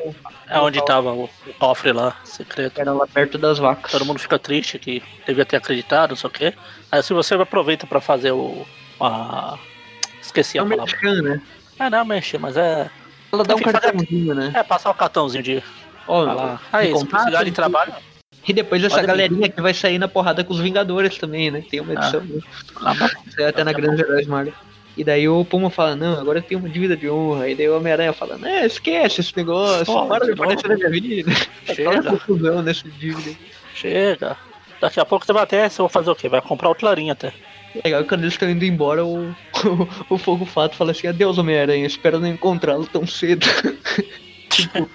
É 0.49 0.59
onde 0.59 0.83
tava 0.85 1.11
o, 1.13 1.25
o 1.25 1.53
cofre 1.59 1.91
lá, 1.93 2.15
secreto. 2.23 2.79
era 2.81 2.91
lá 2.91 3.05
perto 3.05 3.37
das 3.37 3.59
vacas. 3.59 3.91
Todo 3.91 4.03
mundo 4.05 4.19
fica 4.19 4.39
triste 4.39 4.79
que 4.79 5.03
devia 5.27 5.45
ter 5.45 5.57
acreditado, 5.57 6.09
não 6.11 6.15
sei 6.17 6.27
o 6.29 6.33
quê. 6.33 6.53
Aí 6.91 7.03
se 7.03 7.13
você 7.13 7.35
aproveita 7.35 7.85
pra 7.85 8.01
fazer 8.01 8.31
o. 8.31 8.65
A... 8.99 9.57
Esqueci 10.21 10.57
é 10.57 10.61
a 10.61 10.63
um 10.63 10.69
palavra. 10.69 10.91
merchan, 11.01 11.21
né? 11.21 11.41
É, 11.79 11.89
não, 11.89 12.03
mexer, 12.05 12.39
mas 12.39 12.57
é. 12.57 12.89
Ela 13.31 13.43
dá 13.43 13.53
um 13.55 13.59
Enfim, 13.59 13.71
cartãozinho, 13.71 14.33
né? 14.33 14.51
É 14.55 14.63
passar 14.63 14.89
o 14.89 14.93
cartãozinho 14.95 15.43
de. 15.43 15.63
Ó, 16.07 16.25
falar. 16.25 16.61
Aí, 16.73 16.87
se 16.87 16.93
contato, 16.93 17.21
precisar 17.21 17.43
de 17.43 17.51
trabalho. 17.51 17.93
E 18.47 18.51
depois 18.53 18.83
essa 18.83 18.95
Pode 18.95 19.05
vir. 19.05 19.07
galerinha 19.07 19.49
que 19.49 19.61
vai 19.61 19.73
sair 19.73 19.99
na 19.99 20.07
porrada 20.07 20.43
com 20.43 20.51
os 20.53 20.59
Vingadores 20.59 21.17
também, 21.17 21.51
né? 21.51 21.63
Tem 21.69 21.79
uma 21.81 21.91
Ah. 21.91 21.95
edição. 22.01 22.21
né? 22.21 22.41
lá 22.81 22.95
pra- 22.95 23.11
Isso 23.27 23.39
é 23.41 23.47
até 23.49 23.63
na 23.63 23.71
Grande 23.73 24.01
Heróis 24.01 24.25
Marvel. 24.25 24.53
E 24.99 25.03
daí 25.05 25.29
o 25.29 25.45
Puma 25.45 25.69
fala, 25.69 25.95
não, 25.95 26.19
agora 26.19 26.39
eu 26.39 26.43
tenho 26.43 26.59
uma 26.59 26.67
dívida 26.67 26.97
de 26.97 27.09
honra. 27.09 27.47
E 27.47 27.55
daí 27.55 27.69
o 27.69 27.77
Homem-Aranha 27.77 28.11
fala, 28.11 28.37
né, 28.37 28.65
esquece 28.65 29.21
esse 29.21 29.35
negócio, 29.37 29.85
Pô, 29.85 30.05
para 30.07 30.25
de 30.25 30.33
aparecer 30.33 30.67
na 30.67 30.75
minha 30.75 30.89
vida. 30.89 31.31
Aquela 31.69 31.93
Chega, 32.03 32.09
confusão 32.09 32.61
nessa 32.61 32.89
dívida. 32.89 33.33
chega. 33.73 34.35
Daqui 34.81 34.99
a 34.99 35.05
pouco 35.05 35.25
você 35.25 35.31
vai 35.31 35.43
até. 35.43 35.69
Você 35.69 35.81
vai 35.81 35.89
fazer 35.89 36.11
o 36.11 36.15
quê? 36.15 36.27
Vai 36.27 36.41
comprar 36.41 36.67
outro 36.67 36.85
larinha 36.85 37.13
até. 37.13 37.31
Legal 37.81 38.03
que 38.03 38.09
quando 38.09 38.23
eles 38.23 38.33
estão 38.33 38.49
indo 38.49 38.65
embora, 38.65 39.05
o, 39.05 39.29
o, 39.29 39.35
o 40.15 40.17
Fogo 40.17 40.45
Fato 40.45 40.75
fala 40.75 40.91
assim, 40.91 41.07
adeus 41.07 41.37
Homem-Aranha, 41.37 41.87
espero 41.87 42.19
não 42.19 42.27
encontrá-lo 42.27 42.85
tão 42.85 43.07
cedo. 43.07 43.47
tipo, 44.51 44.89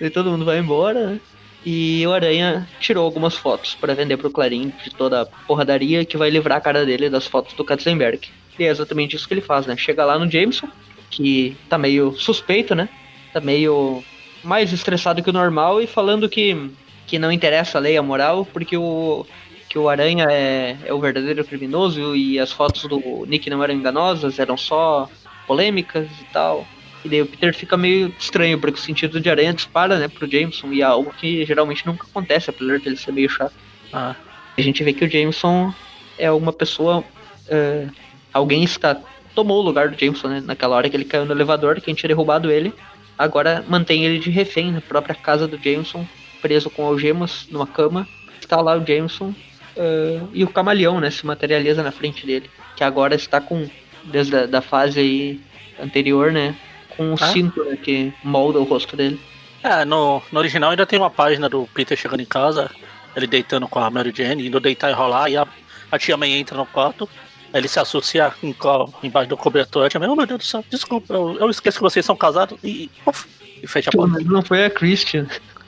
daí 0.00 0.08
todo 0.08 0.30
mundo 0.30 0.46
vai 0.46 0.58
embora, 0.60 1.08
né? 1.08 1.20
E 1.66 2.06
o 2.06 2.12
Aranha 2.14 2.66
tirou 2.80 3.04
algumas 3.04 3.34
fotos 3.34 3.74
para 3.74 3.94
vender 3.94 4.16
pro 4.16 4.30
Clarim 4.30 4.72
de 4.82 4.88
toda 4.94 5.20
a 5.20 5.26
porradaria 5.26 6.06
que 6.06 6.16
vai 6.16 6.30
livrar 6.30 6.56
a 6.56 6.60
cara 6.62 6.86
dele 6.86 7.10
das 7.10 7.26
fotos 7.26 7.52
do 7.52 7.64
Katzenberg. 7.66 8.30
E 8.58 8.64
é 8.64 8.68
exatamente 8.68 9.14
isso 9.16 9.26
que 9.28 9.34
ele 9.34 9.40
faz, 9.40 9.66
né? 9.66 9.76
Chega 9.76 10.04
lá 10.04 10.18
no 10.18 10.30
Jameson, 10.30 10.68
que 11.10 11.56
tá 11.68 11.78
meio 11.78 12.12
suspeito, 12.12 12.74
né? 12.74 12.88
Tá 13.32 13.40
meio 13.40 14.02
mais 14.42 14.72
estressado 14.72 15.22
que 15.22 15.30
o 15.30 15.32
normal 15.32 15.80
e 15.80 15.86
falando 15.86 16.28
que, 16.28 16.70
que 17.06 17.18
não 17.18 17.30
interessa 17.30 17.78
a 17.78 17.80
lei, 17.80 17.96
a 17.96 18.02
moral, 18.02 18.46
porque 18.46 18.76
o, 18.76 19.26
que 19.68 19.78
o 19.78 19.88
Aranha 19.88 20.26
é, 20.30 20.76
é 20.84 20.92
o 20.92 21.00
verdadeiro 21.00 21.44
criminoso 21.44 22.16
e 22.16 22.38
as 22.38 22.50
fotos 22.52 22.82
do 22.84 23.24
Nick 23.26 23.48
não 23.50 23.62
eram 23.62 23.74
enganosas, 23.74 24.38
eram 24.38 24.56
só 24.56 25.08
polêmicas 25.46 26.08
e 26.20 26.24
tal. 26.32 26.66
E 27.04 27.08
daí 27.08 27.22
o 27.22 27.26
Peter 27.26 27.54
fica 27.54 27.76
meio 27.76 28.12
estranho, 28.18 28.58
porque 28.58 28.78
o 28.78 28.82
sentido 28.82 29.20
de 29.20 29.30
aranha 29.30 29.54
dispara, 29.54 29.98
né, 29.98 30.08
pro 30.08 30.28
Jameson, 30.30 30.72
e 30.72 30.80
é 30.80 30.84
algo 30.84 31.12
que 31.14 31.44
geralmente 31.44 31.86
nunca 31.86 32.06
acontece, 32.08 32.50
apesar 32.50 32.78
de 32.78 32.88
ele 32.88 32.96
ser 32.96 33.12
meio 33.12 33.28
chato. 33.28 33.54
Ah, 33.92 34.16
A 34.56 34.60
gente 34.60 34.82
vê 34.82 34.92
que 34.92 35.04
o 35.04 35.10
Jameson 35.10 35.72
é 36.18 36.30
uma 36.32 36.52
pessoa. 36.52 37.04
é, 37.48 37.86
alguém 38.32 38.62
está. 38.64 38.96
tomou 39.34 39.58
o 39.60 39.62
lugar 39.62 39.88
do 39.88 39.98
Jameson, 39.98 40.28
né? 40.28 40.42
Naquela 40.44 40.76
hora 40.76 40.88
que 40.90 40.96
ele 40.96 41.04
caiu 41.04 41.24
no 41.24 41.32
elevador, 41.32 41.80
quem 41.80 41.94
tinha 41.94 42.08
derrubado 42.08 42.50
ele. 42.50 42.72
Agora 43.16 43.64
mantém 43.68 44.04
ele 44.04 44.18
de 44.18 44.30
refém 44.30 44.70
na 44.72 44.80
própria 44.80 45.14
casa 45.14 45.46
do 45.46 45.56
Jameson, 45.58 46.06
preso 46.40 46.70
com 46.70 46.84
algemas 46.86 47.46
numa 47.50 47.66
cama. 47.66 48.06
Está 48.40 48.60
lá 48.60 48.76
o 48.76 48.86
Jameson 48.86 49.34
é, 49.76 50.20
e 50.32 50.44
o 50.44 50.48
camaleão, 50.48 51.00
né? 51.00 51.10
Se 51.10 51.26
materializa 51.26 51.82
na 51.82 51.90
frente 51.92 52.24
dele. 52.26 52.48
Que 52.76 52.84
agora 52.84 53.14
está 53.14 53.40
com. 53.40 53.68
Desde 54.04 54.36
a 54.36 54.46
da 54.46 54.60
fase 54.62 55.00
aí 55.00 55.40
anterior, 55.82 56.32
né? 56.32 56.54
Com 56.96 57.10
um 57.10 57.14
Ah. 57.14 57.26
cinto 57.32 57.62
né, 57.64 57.76
que 57.76 58.12
molda 58.24 58.58
o 58.58 58.64
rosto 58.64 58.96
dele. 58.96 59.20
É, 59.62 59.84
no, 59.84 60.22
no 60.32 60.38
original 60.38 60.70
ainda 60.70 60.86
tem 60.86 60.98
uma 60.98 61.10
página 61.10 61.48
do 61.48 61.68
Peter 61.74 61.98
chegando 61.98 62.20
em 62.20 62.24
casa, 62.26 62.70
ele 63.16 63.26
deitando 63.26 63.66
com 63.66 63.80
a 63.80 63.90
Mary 63.90 64.12
Jane, 64.16 64.46
indo 64.46 64.60
deitar 64.60 64.90
e 64.90 64.94
rolar, 64.94 65.28
e 65.28 65.36
a, 65.36 65.46
a 65.90 65.98
tia 65.98 66.16
May 66.16 66.30
entra 66.30 66.56
no 66.56 66.64
quarto, 66.64 67.08
ele 67.54 67.68
se 67.68 67.78
associa 67.78 68.32
em, 68.42 68.54
embaixo 69.02 69.28
do 69.28 69.36
cobertor, 69.36 69.88
a 69.92 69.98
May, 69.98 70.08
oh 70.08 70.16
meu 70.16 70.26
Deus 70.26 70.38
do 70.40 70.44
céu, 70.44 70.64
desculpa, 70.70 71.14
eu, 71.14 71.38
eu 71.38 71.50
esqueço 71.50 71.78
que 71.78 71.82
vocês 71.82 72.04
são 72.04 72.16
casados, 72.16 72.58
e, 72.62 72.90
uf, 73.06 73.26
e 73.62 73.66
fecha 73.66 73.90
a 73.90 73.92
porta. 73.92 74.18
não 74.20 74.42
foi 74.42 74.64
a 74.64 74.70
Christian. 74.70 75.26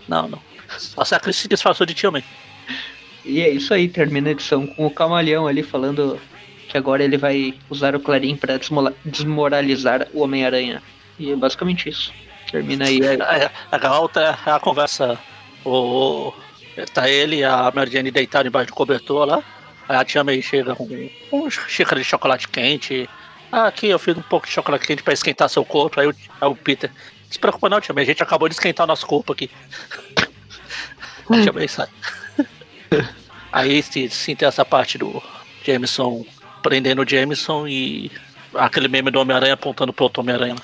Não, 0.09 0.28
não. 0.28 0.39
Só 0.78 1.03
a 1.16 1.20
Cris 1.20 1.37
se 1.37 1.49
disfarçou 1.49 1.87
de 1.87 1.95
tia 1.95 2.11
May. 2.11 2.24
E 3.24 3.41
é 3.41 3.49
isso 3.51 3.74
aí, 3.74 3.89
termina 3.89 4.28
a 4.28 4.33
edição 4.33 4.66
com 4.66 4.87
o 4.87 4.91
Camaleão 4.91 5.47
ali 5.47 5.62
falando 5.62 6.18
que 6.68 6.76
agora 6.78 7.03
ele 7.03 7.18
vai 7.18 7.55
usar 7.68 7.95
o 7.97 8.01
Clarim 8.01 8.37
pra 8.37 8.57
desmola- 8.57 8.95
desmoralizar 9.05 10.07
o 10.14 10.22
Homem-Aranha. 10.22 10.83
E 11.18 11.33
é 11.33 11.37
basicamente 11.37 11.89
isso. 11.89 12.12
Termina 12.51 12.87
aí. 12.87 13.01
a- 13.05 13.51
É, 13.72 13.87
a 13.87 14.01
outra 14.01 14.39
é 14.47 14.51
a 14.51 14.61
conversa. 14.61 15.18
O, 15.64 16.33
Tá 16.95 17.11
ele 17.11 17.37
e 17.39 17.45
a 17.45 17.70
Mary 17.74 17.91
Jane 17.91 18.11
deitaram 18.11 18.49
embaixo 18.49 18.68
do 18.68 18.74
cobertor 18.74 19.26
lá. 19.26 19.43
Aí 19.91 19.97
a 19.97 20.05
tia 20.05 20.22
May 20.22 20.41
chega 20.41 20.76
com 20.76 20.86
um 21.32 21.51
xícara 21.51 22.01
de 22.01 22.07
chocolate 22.07 22.47
quente. 22.47 23.11
Ah, 23.51 23.66
aqui 23.66 23.88
eu 23.88 23.99
fiz 23.99 24.16
um 24.16 24.22
pouco 24.22 24.47
de 24.47 24.53
chocolate 24.53 24.86
quente 24.86 25.03
pra 25.03 25.12
esquentar 25.12 25.49
seu 25.49 25.64
corpo. 25.64 25.99
Aí 25.99 26.07
o, 26.07 26.14
aí 26.41 26.49
o 26.49 26.55
Peter, 26.55 26.88
não 26.91 27.32
se 27.32 27.41
preocupa 27.41 27.68
não, 27.68 27.80
tia 27.80 27.93
May, 27.93 28.05
a 28.05 28.07
gente 28.07 28.22
acabou 28.22 28.49
de 28.49 28.55
esquentar 28.55 28.84
o 28.84 28.86
nosso 28.86 29.05
corpo 29.05 29.32
aqui. 29.32 29.51
a 31.28 31.43
tia 31.43 31.53
May 31.53 31.66
sai. 31.66 31.88
Aí 33.51 33.82
sim, 33.82 34.09
sim 34.09 34.36
tem 34.36 34.47
essa 34.47 34.64
parte 34.64 34.97
do 34.97 35.20
Jameson 35.64 36.24
prendendo 36.62 37.03
o 37.03 37.09
Jameson 37.09 37.66
e 37.66 38.12
aquele 38.55 38.86
meme 38.86 39.11
do 39.11 39.18
Homem-Aranha 39.18 39.55
apontando 39.55 39.93
pro 39.93 40.05
outro 40.05 40.22
Homem-Aranha. 40.22 40.55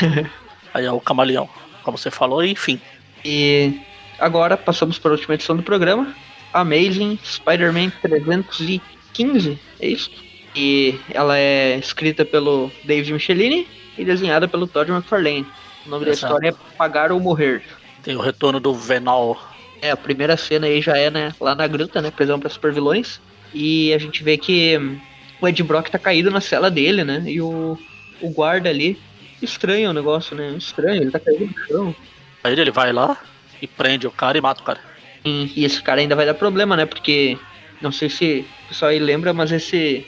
Aí 0.72 0.84
é 0.84 0.92
o 0.92 1.00
camaleão, 1.00 1.48
como 1.82 1.98
você 1.98 2.12
falou, 2.12 2.44
e 2.44 2.52
enfim. 2.52 2.80
E 3.24 3.80
agora 4.20 4.56
passamos 4.56 5.00
para 5.00 5.10
a 5.10 5.14
última 5.14 5.34
edição 5.34 5.56
do 5.56 5.64
programa. 5.64 6.14
Amazing 6.52 7.18
Spider-Man 7.24 7.90
315, 8.02 9.58
é 9.80 9.88
isso? 9.88 10.10
E 10.54 10.98
ela 11.10 11.38
é 11.38 11.76
escrita 11.76 12.24
pelo 12.24 12.70
David 12.84 13.12
Michelini 13.12 13.66
e 13.96 14.04
desenhada 14.04 14.48
pelo 14.48 14.66
Todd 14.66 14.90
McFarlane. 14.90 15.46
O 15.86 15.90
nome 15.90 16.06
Exato. 16.06 16.06
da 16.06 16.12
história 16.12 16.48
é 16.48 16.76
Pagar 16.76 17.12
ou 17.12 17.20
Morrer. 17.20 17.62
Tem 18.02 18.16
o 18.16 18.20
retorno 18.20 18.58
do 18.58 18.74
Venal. 18.74 19.38
É, 19.80 19.90
a 19.90 19.96
primeira 19.96 20.36
cena 20.36 20.66
aí 20.66 20.80
já 20.80 20.96
é, 20.96 21.10
né, 21.10 21.34
lá 21.40 21.54
na 21.54 21.66
gruta, 21.66 22.00
né, 22.00 22.10
prisão 22.10 22.40
para 22.40 22.48
super 22.48 22.72
vilões. 22.72 23.20
E 23.54 23.92
a 23.94 23.98
gente 23.98 24.22
vê 24.24 24.36
que 24.36 24.76
hum, 24.76 24.98
o 25.40 25.48
Ed 25.48 25.62
Brock 25.62 25.88
tá 25.88 25.98
caído 25.98 26.30
na 26.30 26.40
cela 26.40 26.70
dele, 26.70 27.04
né, 27.04 27.22
e 27.26 27.40
o, 27.40 27.78
o 28.20 28.30
guarda 28.30 28.68
ali, 28.68 28.98
estranho 29.40 29.90
o 29.90 29.92
negócio, 29.92 30.36
né, 30.36 30.54
estranho, 30.58 31.02
ele 31.02 31.10
tá 31.10 31.20
caído 31.20 31.46
no 31.46 31.66
chão. 31.66 31.94
Aí 32.42 32.58
ele 32.58 32.70
vai 32.70 32.92
lá 32.92 33.16
e 33.62 33.66
prende 33.66 34.06
o 34.06 34.10
cara 34.10 34.36
e 34.36 34.40
mata 34.40 34.62
o 34.62 34.64
cara. 34.64 34.80
E, 35.24 35.64
esse 35.64 35.82
cara 35.82 36.00
ainda 36.00 36.16
vai 36.16 36.26
dar 36.26 36.34
problema, 36.34 36.76
né, 36.76 36.86
porque, 36.86 37.36
não 37.80 37.92
sei 37.92 38.08
se 38.08 38.44
o 38.64 38.68
pessoal 38.68 38.90
aí 38.90 38.98
lembra, 38.98 39.32
mas 39.32 39.52
esse, 39.52 40.04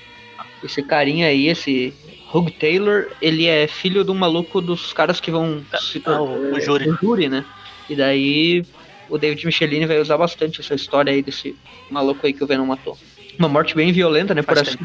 esse 0.62 0.82
carinha 0.82 1.26
aí, 1.26 1.48
esse 1.48 1.92
Hug 2.32 2.50
Taylor, 2.52 3.06
ele 3.20 3.46
é 3.46 3.66
filho 3.66 4.04
de 4.04 4.10
um 4.10 4.14
maluco 4.14 4.60
dos 4.60 4.92
caras 4.92 5.20
que 5.20 5.30
vão 5.30 5.64
se 5.80 6.02
é, 6.06 6.10
o- 6.10 6.54
o 6.54 6.60
júri. 6.60 6.88
o 6.88 6.96
júri, 6.96 7.28
né? 7.28 7.44
E 7.88 7.96
daí 7.96 8.64
o 9.08 9.18
David 9.18 9.44
Michelini 9.44 9.86
vai 9.86 9.98
usar 9.98 10.16
bastante 10.16 10.60
essa 10.60 10.74
história 10.74 11.12
aí 11.12 11.22
desse 11.22 11.56
maluco 11.90 12.24
aí 12.26 12.32
que 12.32 12.44
o 12.44 12.46
Venom 12.46 12.64
matou. 12.66 12.96
Uma 13.38 13.48
morte 13.48 13.74
bem 13.74 13.92
violenta, 13.92 14.34
né? 14.34 14.42
Por 14.42 14.54
Faz 14.54 14.68
assim 14.68 14.78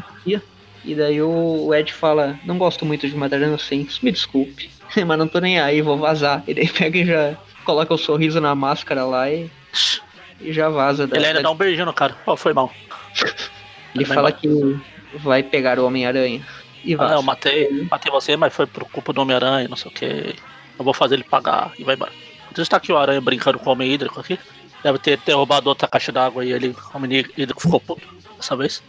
E 0.84 0.94
daí 0.94 1.20
o, 1.22 1.72
Ed 1.74 1.92
fala, 1.92 2.38
não 2.44 2.58
gosto 2.58 2.84
muito 2.84 3.08
de 3.08 3.14
matar 3.16 3.40
inocentes, 3.40 4.00
me 4.00 4.10
desculpe. 4.10 4.70
Mas 5.06 5.18
não 5.18 5.28
tô 5.28 5.38
nem 5.38 5.60
aí, 5.60 5.82
vou 5.82 5.96
vazar. 5.98 6.42
E 6.46 6.54
daí 6.54 6.68
pega 6.68 6.98
e 6.98 7.04
já 7.06 7.36
coloca 7.64 7.94
o 7.94 7.98
sorriso 7.98 8.40
na 8.40 8.54
máscara 8.54 9.04
lá 9.04 9.30
e, 9.30 9.48
e 10.40 10.52
já 10.52 10.68
vaza. 10.68 11.06
Da, 11.06 11.16
Ele 11.16 11.26
ainda 11.26 11.38
da- 11.40 11.42
dá 11.44 11.50
um 11.50 11.56
beijinho 11.56 11.86
no 11.86 11.92
cara. 11.92 12.16
Ó, 12.26 12.36
foi 12.36 12.52
mal. 12.52 12.72
Ele 13.94 14.04
fala 14.04 14.30
embora. 14.30 14.32
que 14.32 15.18
vai 15.18 15.42
pegar 15.42 15.78
o 15.78 15.86
Homem-Aranha. 15.86 16.44
E 16.84 16.94
Ah, 16.94 16.98
vaza. 16.98 17.14
eu 17.14 17.22
matei, 17.22 17.86
matei 17.90 18.12
você, 18.12 18.36
mas 18.36 18.54
foi 18.54 18.66
por 18.66 18.84
culpa 18.84 19.12
do 19.12 19.20
Homem-Aranha, 19.22 19.68
não 19.68 19.76
sei 19.76 19.90
o 19.90 19.94
que. 19.94 20.34
Eu 20.78 20.84
vou 20.84 20.92
fazer 20.94 21.14
ele 21.16 21.24
pagar 21.24 21.72
e 21.78 21.84
vai 21.84 21.94
embora. 21.94 22.12
Então 22.52 22.62
está 22.62 22.76
aqui 22.76 22.92
o 22.92 22.96
Aranha 22.98 23.20
brincando 23.20 23.58
com 23.58 23.70
o 23.70 23.72
Homem 23.72 23.90
Hídrico 23.90 24.20
aqui. 24.20 24.38
Deve 24.82 24.98
ter 24.98 25.18
derrubado 25.24 25.68
outra 25.68 25.88
caixa 25.88 26.12
d'água 26.12 26.44
e 26.44 26.52
ele, 26.52 26.68
o 26.68 26.96
Homem 26.96 27.24
Hídrico 27.36 27.60
ficou 27.60 27.80
puto 27.80 28.06
dessa 28.36 28.54
vez. 28.56 28.82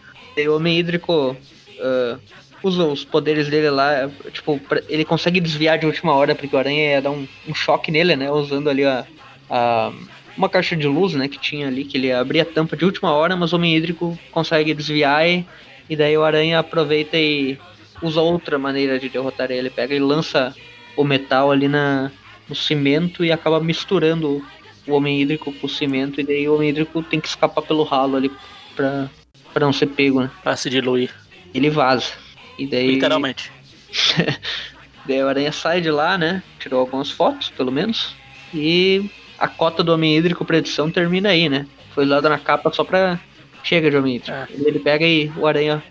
O 0.46 0.54
Homem 0.56 0.78
Hídrico 0.78 1.36
ah, 1.80 2.18
usa 2.62 2.84
os 2.84 3.04
poderes 3.04 3.48
dele 3.48 3.70
lá, 3.70 4.08
tipo, 4.32 4.58
pra- 4.60 4.82
ele 4.88 5.04
consegue 5.04 5.40
desviar 5.40 5.78
de 5.78 5.86
última 5.86 6.12
hora, 6.14 6.34
porque 6.34 6.54
o 6.54 6.58
Aranha 6.58 6.92
ia 6.92 7.02
dar 7.02 7.10
um, 7.10 7.26
um 7.48 7.54
choque 7.54 7.90
nele, 7.90 8.14
né? 8.16 8.30
Usando 8.30 8.68
ali 8.70 8.84
a, 8.84 9.04
a- 9.50 9.92
uma 10.38 10.48
caixa 10.48 10.76
de 10.76 10.86
luz, 10.86 11.14
né? 11.14 11.26
Que 11.28 11.38
tinha 11.38 11.66
ali, 11.66 11.84
que 11.84 11.98
ele 11.98 12.12
abria 12.12 12.42
a 12.42 12.46
tampa 12.46 12.76
de 12.76 12.84
última 12.84 13.12
hora, 13.12 13.36
mas 13.36 13.52
o 13.52 13.56
Homem 13.56 13.76
Hídrico 13.76 14.16
consegue 14.30 14.72
desviar 14.72 15.28
e, 15.28 15.44
e 15.90 15.96
daí 15.96 16.16
o 16.16 16.22
Aranha 16.22 16.60
aproveita 16.60 17.16
e 17.18 17.58
usa 18.00 18.20
outra 18.20 18.56
maneira 18.56 18.98
de 19.00 19.08
derrotar 19.08 19.50
ele. 19.50 19.68
Pega 19.68 19.94
e 19.94 19.98
lança 19.98 20.54
o 20.96 21.02
metal 21.02 21.50
ali 21.50 21.66
na, 21.66 22.12
no 22.48 22.54
cimento 22.54 23.24
e 23.24 23.32
acaba 23.32 23.58
misturando 23.60 24.42
o 24.86 24.92
Homem 24.92 25.20
Hídrico 25.20 25.52
com 25.52 25.66
o 25.66 25.70
cimento, 25.70 26.18
e 26.18 26.24
daí 26.24 26.48
o 26.48 26.54
Homem 26.54 26.70
Hídrico 26.70 27.02
tem 27.02 27.20
que 27.20 27.28
escapar 27.28 27.60
pelo 27.60 27.82
ralo 27.82 28.16
ali 28.16 28.32
pra, 28.74 29.10
pra 29.52 29.66
não 29.66 29.72
ser 29.72 29.88
pego, 29.88 30.22
né? 30.22 30.30
Pra 30.42 30.56
se 30.56 30.70
diluir. 30.70 31.10
ele 31.52 31.68
vaza. 31.68 32.12
E 32.58 32.66
daí, 32.66 32.92
Literalmente. 32.92 33.52
daí 35.04 35.22
o 35.22 35.28
Aranha 35.28 35.52
sai 35.52 35.80
de 35.80 35.90
lá, 35.90 36.16
né? 36.16 36.42
Tirou 36.58 36.80
algumas 36.80 37.10
fotos, 37.10 37.50
pelo 37.50 37.70
menos. 37.70 38.14
E 38.54 39.10
a 39.38 39.48
cota 39.48 39.82
do 39.82 39.92
Homem 39.92 40.16
Hídrico 40.16 40.44
pra 40.44 40.58
edição 40.58 40.90
termina 40.90 41.28
aí, 41.30 41.48
né? 41.48 41.66
Foi 41.94 42.04
usada 42.04 42.28
na 42.28 42.38
capa 42.38 42.72
só 42.72 42.84
pra. 42.84 43.18
Chega 43.62 43.90
de 43.90 43.96
Homem 43.96 44.16
Hídrico. 44.16 44.36
É. 44.36 44.46
Ele 44.50 44.78
pega 44.78 45.04
e 45.06 45.30
o 45.36 45.46
Aranha 45.46 45.82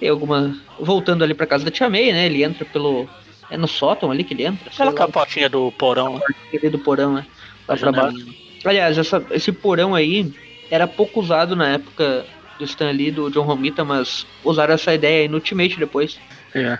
tem 0.00 0.08
alguma. 0.08 0.56
Voltando 0.78 1.22
ali 1.24 1.34
pra 1.34 1.46
casa 1.46 1.64
da 1.64 1.70
Tia 1.70 1.88
May, 1.88 2.12
né? 2.12 2.26
Ele 2.26 2.42
entra 2.42 2.64
pelo. 2.64 3.08
É 3.50 3.56
no 3.56 3.68
sótão 3.68 4.10
ali 4.10 4.24
que 4.24 4.32
ele 4.34 4.44
entra? 4.44 4.70
Aquela 4.70 4.92
capotinha 4.92 5.48
do 5.48 5.70
porão, 5.72 6.14
né? 6.14 6.20
ali 6.52 6.70
do 6.70 6.78
porão, 6.78 7.14
né? 7.14 7.26
Lá 7.68 7.76
pra 7.76 7.92
baixo. 7.92 8.26
Aliás, 8.64 8.96
essa- 8.96 9.22
esse 9.30 9.52
porão 9.52 9.94
aí 9.94 10.32
era 10.70 10.86
pouco 10.86 11.20
usado 11.20 11.54
na 11.54 11.68
época 11.74 12.24
do 12.58 12.64
Stan 12.64 12.90
Lee, 12.90 13.10
do 13.10 13.30
John 13.30 13.42
Romita, 13.42 13.84
mas 13.84 14.26
usaram 14.42 14.74
essa 14.74 14.94
ideia 14.94 15.22
aí 15.22 15.28
no 15.28 15.34
Ultimate 15.36 15.78
depois. 15.78 16.18
É. 16.54 16.78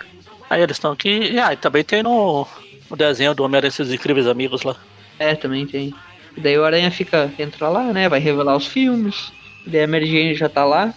Aí 0.48 0.62
eles 0.62 0.76
estão 0.76 0.92
aqui. 0.92 1.38
Ah, 1.38 1.52
e 1.52 1.56
também 1.56 1.84
tem 1.84 2.02
no, 2.02 2.46
no 2.90 2.96
desenho 2.96 3.34
do 3.34 3.44
Homem-Aranha 3.44 3.72
incríveis 3.92 4.26
amigos 4.26 4.62
lá. 4.62 4.76
É, 5.18 5.34
também 5.34 5.66
tem. 5.66 5.94
E 6.36 6.40
daí 6.40 6.58
o 6.58 6.64
Aranha 6.64 6.90
fica, 6.90 7.32
entra 7.38 7.68
lá, 7.68 7.92
né? 7.92 8.08
Vai 8.08 8.18
revelar 8.20 8.56
os 8.56 8.66
filmes. 8.66 9.32
E 9.66 9.70
daí 9.70 9.82
a 9.84 9.88
Mary 9.88 10.06
Jane 10.06 10.34
já 10.34 10.48
tá 10.48 10.64
lá. 10.64 10.92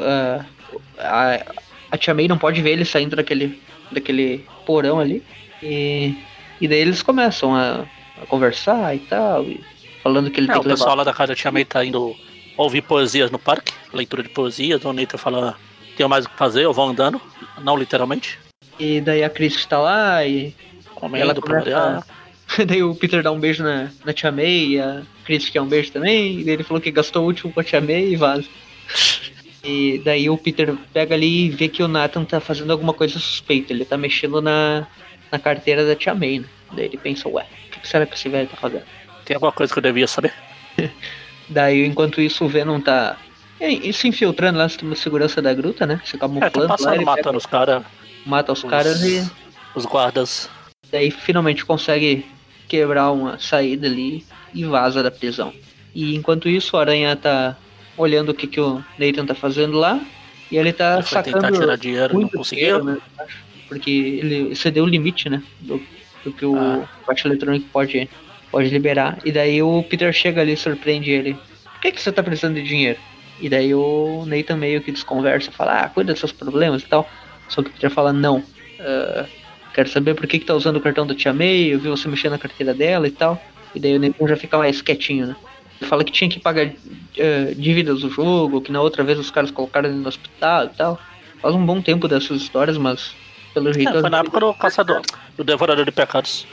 Ah, 0.00 0.44
A, 0.98 1.54
a 1.90 1.98
Tia 1.98 2.14
May 2.14 2.28
não 2.28 2.38
pode 2.38 2.60
ver 2.62 2.70
ele 2.70 2.84
saindo 2.84 3.16
daquele, 3.16 3.60
daquele 3.90 4.44
porão 4.66 4.98
ali. 5.00 5.22
E, 5.62 6.14
e 6.60 6.66
daí 6.68 6.78
eles 6.78 7.02
começam 7.02 7.54
a, 7.54 7.84
a 8.22 8.26
conversar 8.26 8.94
e 8.94 9.00
tal. 9.00 9.44
e 9.44 9.60
falando 10.02 10.30
que 10.30 10.40
ele 10.40 10.48
É, 10.48 10.52
tem 10.52 10.60
o 10.60 10.62
que 10.62 10.68
levar. 10.68 10.78
pessoal 10.78 10.96
lá 10.96 11.04
da 11.04 11.12
casa 11.12 11.28
da 11.28 11.36
Tia 11.36 11.50
May 11.52 11.64
tá 11.64 11.84
indo 11.84 12.16
ouvir 12.56 12.82
poesias 12.82 13.30
no 13.30 13.38
parque, 13.38 13.72
leitura 13.92 14.22
de 14.22 14.28
poesias, 14.28 14.84
o 14.84 14.92
Nathan 14.92 15.16
fala, 15.18 15.56
tenho 15.96 16.08
mais 16.08 16.24
o 16.26 16.28
que 16.28 16.36
fazer, 16.36 16.64
eu 16.64 16.72
vou 16.72 16.86
andando, 16.88 17.20
não 17.62 17.76
literalmente, 17.76 18.38
E 18.78 19.00
daí 19.00 19.22
a 19.24 19.30
Chris 19.30 19.64
tá 19.64 19.78
lá 19.78 20.24
e 20.26 20.54
comendo 20.94 21.24
Ela 21.24 21.34
começa-. 21.34 22.04
daí 22.66 22.82
o 22.82 22.94
Peter 22.94 23.22
dá 23.22 23.30
um 23.30 23.40
beijo 23.40 23.62
na, 23.62 23.90
na 24.04 24.12
Tia 24.12 24.32
May 24.32 24.66
e 24.66 24.80
a 24.80 25.02
Chris 25.24 25.48
quer 25.48 25.60
um 25.60 25.66
beijo 25.66 25.92
também. 25.92 26.40
E 26.40 26.44
daí 26.44 26.54
ele 26.54 26.64
falou 26.64 26.80
que 26.80 26.90
gastou 26.90 27.22
o 27.22 27.26
último 27.26 27.52
com 27.52 27.60
a 27.60 27.64
Tia 27.64 27.80
May 27.80 28.08
e 28.08 28.16
vaza. 28.16 28.48
E 29.64 30.00
daí 30.04 30.28
o 30.28 30.36
Peter 30.36 30.74
pega 30.92 31.14
ali 31.14 31.46
e 31.46 31.50
vê 31.50 31.68
que 31.68 31.82
o 31.82 31.88
Nathan 31.88 32.24
tá 32.24 32.40
fazendo 32.40 32.72
alguma 32.72 32.92
coisa 32.92 33.18
suspeita. 33.18 33.72
Ele 33.72 33.84
tá 33.84 33.96
mexendo 33.96 34.40
na, 34.40 34.86
na 35.30 35.38
carteira 35.38 35.86
da 35.86 35.94
Tia 35.94 36.14
May, 36.14 36.40
né? 36.40 36.46
Daí 36.72 36.86
ele 36.86 36.96
pensa, 36.96 37.28
ué, 37.28 37.46
o 37.76 37.80
que 37.80 37.88
será 37.88 38.06
que 38.06 38.14
esse 38.14 38.28
velho 38.28 38.48
tá 38.48 38.56
fazendo? 38.56 38.84
Tem 39.24 39.34
alguma 39.34 39.52
coisa 39.52 39.72
que 39.72 39.78
eu 39.78 39.82
devia 39.82 40.06
saber? 40.06 40.32
Daí, 41.48 41.84
enquanto 41.84 42.20
isso, 42.20 42.44
o 42.44 42.48
Venom 42.48 42.80
tá 42.80 43.18
é, 43.60 43.92
se 43.92 44.08
infiltrando 44.08 44.58
lá 44.58 44.68
na 44.82 44.96
segurança 44.96 45.40
da 45.40 45.54
gruta, 45.54 45.86
né? 45.86 46.00
Se 46.04 46.16
É, 46.16 46.18
tá 46.18 46.26
camuflando 46.26 46.60
lá, 46.60 46.68
passando, 46.68 46.94
ele 46.94 47.04
matando 47.04 47.24
pega, 47.26 47.38
os 47.38 47.46
caras, 47.46 47.82
mata 48.26 48.52
os 48.52 48.64
caras 48.64 49.02
e 49.02 49.24
os 49.74 49.84
guardas. 49.84 50.50
Daí 50.90 51.10
finalmente 51.10 51.64
consegue 51.64 52.26
quebrar 52.72 53.12
uma 53.12 53.38
saída 53.38 53.86
ali 53.86 54.24
e 54.54 54.64
vaza 54.64 55.02
da 55.02 55.10
prisão. 55.10 55.52
E 55.94 56.14
enquanto 56.16 56.48
isso, 56.48 56.74
o 56.74 56.80
Aranha 56.80 57.14
tá 57.14 57.54
olhando 57.98 58.30
o 58.30 58.34
que, 58.34 58.46
que 58.46 58.58
o 58.60 58.82
Nathan 58.98 59.26
tá 59.26 59.34
fazendo 59.34 59.76
lá. 59.76 60.00
E 60.50 60.56
ele 60.56 60.72
tá 60.72 60.94
Ele 60.94 61.02
foi 61.02 61.22
tentar 61.22 61.40
sacando 61.40 61.60
tirar 61.60 61.76
dinheiro, 61.76 62.18
não 62.18 62.28
conseguiu. 62.28 62.80
dinheiro, 62.80 62.84
né? 62.84 63.26
Porque 63.68 63.90
ele 63.90 64.52
excedeu 64.52 64.84
o 64.84 64.86
limite, 64.88 65.28
né? 65.28 65.42
Do, 65.60 65.80
do 66.24 66.32
que 66.32 66.44
o 66.46 66.56
Ah. 66.56 66.88
caixa 67.06 67.28
eletrônico 67.28 67.66
pode, 67.70 68.08
pode 68.50 68.68
liberar. 68.70 69.18
E 69.24 69.30
daí 69.32 69.62
o 69.62 69.82
Peter 69.82 70.10
chega 70.14 70.40
ali 70.40 70.52
e 70.52 70.56
surpreende 70.56 71.10
ele. 71.10 71.34
Por 71.34 71.80
que, 71.82 71.92
que 71.92 72.00
você 72.00 72.10
tá 72.12 72.22
precisando 72.22 72.54
de 72.54 72.62
dinheiro? 72.62 72.98
E 73.40 73.48
daí 73.48 73.74
o 73.74 74.24
Nathan 74.26 74.56
meio 74.56 74.80
que 74.80 74.92
desconversa, 74.92 75.50
fala, 75.50 75.80
ah, 75.80 75.88
cuida 75.90 76.12
dos 76.12 76.20
seus 76.20 76.32
problemas 76.32 76.82
e 76.82 76.86
tal. 76.86 77.08
Só 77.48 77.62
que 77.62 77.68
o 77.68 77.72
Peter 77.72 77.90
fala, 77.90 78.12
não. 78.12 78.42
ah, 78.80 79.26
quero 79.72 79.88
saber 79.88 80.14
por 80.14 80.26
que, 80.26 80.38
que 80.38 80.44
tá 80.44 80.54
usando 80.54 80.76
o 80.76 80.80
cartão 80.80 81.06
da 81.06 81.14
Tia 81.14 81.32
May, 81.32 81.72
eu 81.72 81.78
vi 81.78 81.88
você 81.88 82.08
mexendo 82.08 82.32
na 82.32 82.38
carteira 82.38 82.74
dela 82.74 83.06
e 83.06 83.10
tal. 83.10 83.40
E 83.74 83.80
daí 83.80 83.96
o 83.96 84.00
Nathan 84.00 84.28
já 84.28 84.36
fica 84.36 84.58
mais 84.58 84.82
quietinho, 84.82 85.26
né? 85.26 85.36
Ele 85.80 85.88
fala 85.88 86.04
que 86.04 86.12
tinha 86.12 86.30
que 86.30 86.38
pagar 86.38 86.70
eh, 87.16 87.54
dívidas 87.56 88.00
do 88.00 88.10
jogo, 88.10 88.60
que 88.60 88.70
na 88.70 88.80
outra 88.80 89.02
vez 89.02 89.18
os 89.18 89.30
caras 89.30 89.50
colocaram 89.50 89.88
ele 89.88 89.98
no 89.98 90.08
hospital 90.08 90.66
e 90.66 90.68
tal. 90.68 91.00
Faz 91.40 91.54
um 91.54 91.64
bom 91.64 91.80
tempo 91.80 92.06
dessas 92.06 92.42
histórias, 92.42 92.76
mas 92.76 93.14
pelo 93.52 93.72
jeito. 93.72 93.90
É, 93.90 94.00
foi 94.00 94.10
na 94.10 94.20
época 94.20 94.40
do 94.40 94.54
caçador, 94.54 95.02
do 95.36 95.42
devorador 95.42 95.84
de 95.84 95.90
pecados. 95.90 96.46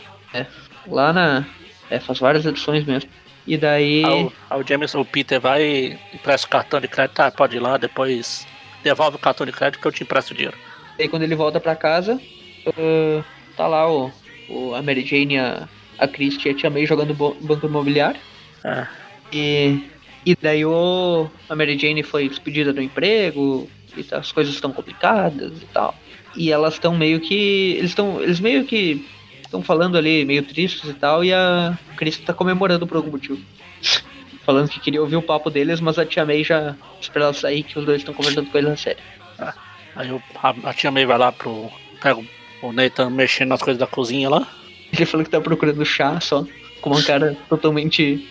Lá 0.87 1.13
na. 1.13 1.45
É, 1.89 1.99
faz 1.99 2.19
várias 2.19 2.45
edições 2.45 2.85
mesmo. 2.85 3.09
E 3.45 3.57
daí. 3.57 4.03
Aí 4.05 4.23
o, 4.23 4.33
aí 4.49 4.61
o 4.61 4.67
James, 4.67 4.95
o 4.95 5.05
Peter 5.05 5.39
vai 5.39 5.63
e 5.63 5.99
empresta 6.13 6.47
o 6.47 6.49
cartão 6.49 6.79
de 6.79 6.87
crédito, 6.87 7.15
tá, 7.15 7.29
pode 7.29 7.55
ir 7.55 7.59
lá, 7.59 7.77
depois 7.77 8.47
devolve 8.83 9.17
o 9.17 9.19
cartão 9.19 9.45
de 9.45 9.51
crédito 9.51 9.79
que 9.79 9.87
eu 9.87 9.91
te 9.91 10.03
empresto 10.03 10.33
o 10.33 10.35
dinheiro. 10.35 10.57
Daí 10.97 11.07
quando 11.07 11.23
ele 11.23 11.35
volta 11.35 11.59
pra 11.59 11.75
casa, 11.75 12.19
ah, 12.67 13.23
tá 13.55 13.67
lá 13.67 13.91
o, 13.91 14.11
o, 14.49 14.73
a 14.75 14.81
Mary 14.81 15.05
Jane, 15.05 15.37
a, 15.37 15.67
a 15.97 16.07
Christie 16.07 16.49
e 16.49 16.51
a 16.51 16.55
Tia 16.55 16.69
May 16.69 16.85
jogando 16.85 17.13
banco 17.13 17.67
imobiliário. 17.67 18.19
É. 18.63 18.87
E 19.31 19.83
E 20.25 20.35
daí 20.35 20.65
o, 20.65 21.29
a 21.49 21.55
Mary 21.55 21.77
Jane 21.77 22.03
foi 22.03 22.27
despedida 22.27 22.73
do 22.73 22.81
emprego, 22.81 23.69
e 23.95 24.03
tá, 24.03 24.17
as 24.17 24.31
coisas 24.31 24.53
estão 24.53 24.71
complicadas 24.71 25.61
e 25.61 25.65
tal. 25.67 25.95
E 26.35 26.51
elas 26.51 26.73
estão 26.73 26.95
meio 26.95 27.19
que. 27.19 27.75
Eles 27.77 27.91
estão. 27.91 28.21
Eles 28.21 28.39
meio 28.39 28.65
que 28.65 29.05
estão 29.41 29.63
falando 29.63 29.97
ali, 29.97 30.25
meio 30.25 30.43
tristes 30.43 30.89
e 30.89 30.93
tal, 30.93 31.23
e 31.23 31.33
a 31.33 31.77
Chris 31.97 32.17
tá 32.17 32.33
comemorando 32.33 32.85
por 32.85 32.97
algum 32.97 33.11
motivo. 33.11 33.39
falando 34.45 34.69
que 34.69 34.79
queria 34.79 35.01
ouvir 35.01 35.15
o 35.15 35.21
papo 35.21 35.49
deles, 35.49 35.79
mas 35.79 35.99
a 35.99 36.05
tia 36.05 36.25
May 36.25 36.43
já 36.43 36.75
espera 36.99 37.25
ela 37.25 37.33
sair 37.33 37.63
que 37.63 37.77
os 37.77 37.85
dois 37.85 38.01
estão 38.01 38.13
conversando 38.13 38.49
com 38.49 38.57
eles 38.57 38.69
na 38.69 38.77
série. 38.77 38.99
Ah, 39.37 39.53
aí 39.95 40.11
o, 40.11 40.21
a, 40.41 40.69
a, 40.69 40.73
tia 40.73 40.91
May 40.91 41.05
vai 41.05 41.17
lá 41.17 41.31
pro. 41.31 41.71
Pega 42.01 42.19
o 42.19 42.25
Nathan 42.73 43.09
mexendo 43.09 43.49
nas 43.49 43.61
coisas 43.61 43.79
da 43.79 43.87
cozinha 43.87 44.29
lá. 44.29 44.47
Ele 44.91 45.05
falou 45.05 45.23
que 45.23 45.31
tá 45.31 45.39
procurando 45.39 45.83
chá 45.85 46.19
só, 46.19 46.45
com 46.81 46.89
uma 46.91 47.03
cara 47.03 47.37
totalmente. 47.47 48.27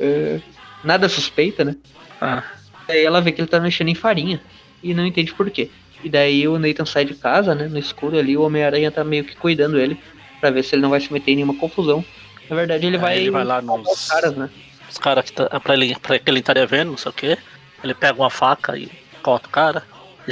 Uh, 0.00 0.42
nada 0.84 1.08
suspeita, 1.08 1.64
né? 1.64 1.76
Ah. 2.20 2.42
Aí 2.88 3.04
ela 3.04 3.20
vê 3.20 3.32
que 3.32 3.40
ele 3.40 3.48
tá 3.48 3.60
mexendo 3.60 3.88
em 3.88 3.94
farinha 3.94 4.40
e 4.82 4.94
não 4.94 5.06
entende 5.06 5.32
por 5.34 5.50
quê. 5.50 5.70
E 6.02 6.08
daí 6.08 6.46
o 6.46 6.58
Nathan 6.58 6.86
sai 6.86 7.04
de 7.04 7.14
casa, 7.14 7.54
né? 7.54 7.66
No 7.66 7.78
escuro 7.78 8.18
ali, 8.18 8.36
o 8.36 8.42
Homem-Aranha 8.42 8.90
tá 8.90 9.02
meio 9.02 9.24
que 9.24 9.36
cuidando 9.36 9.78
ele 9.78 9.98
para 10.40 10.50
ver 10.50 10.62
se 10.62 10.74
ele 10.74 10.82
não 10.82 10.90
vai 10.90 11.00
se 11.00 11.12
meter 11.12 11.32
em 11.32 11.36
nenhuma 11.36 11.54
confusão. 11.54 12.04
Na 12.48 12.56
verdade, 12.56 12.86
ele 12.86 12.96
vai. 12.96 13.18
Ele 13.18 13.30
vai 13.30 13.44
lá 13.44 13.60
nos 13.60 14.08
caras, 14.08 14.34
né? 14.34 14.48
Os 14.88 14.96
caras 14.96 15.24
que 15.24 15.32
tá, 15.32 15.60
pra, 15.60 15.74
ele, 15.74 15.94
pra 16.00 16.18
que 16.18 16.30
ele 16.30 16.40
estaria 16.40 16.66
vendo, 16.66 16.92
não 16.92 16.96
sei 16.96 17.10
o 17.10 17.12
que. 17.12 17.38
Ele 17.82 17.94
pega 17.94 18.18
uma 18.18 18.30
faca 18.30 18.76
e 18.76 18.90
corta 19.22 19.48
o 19.48 19.50
cara, 19.50 19.82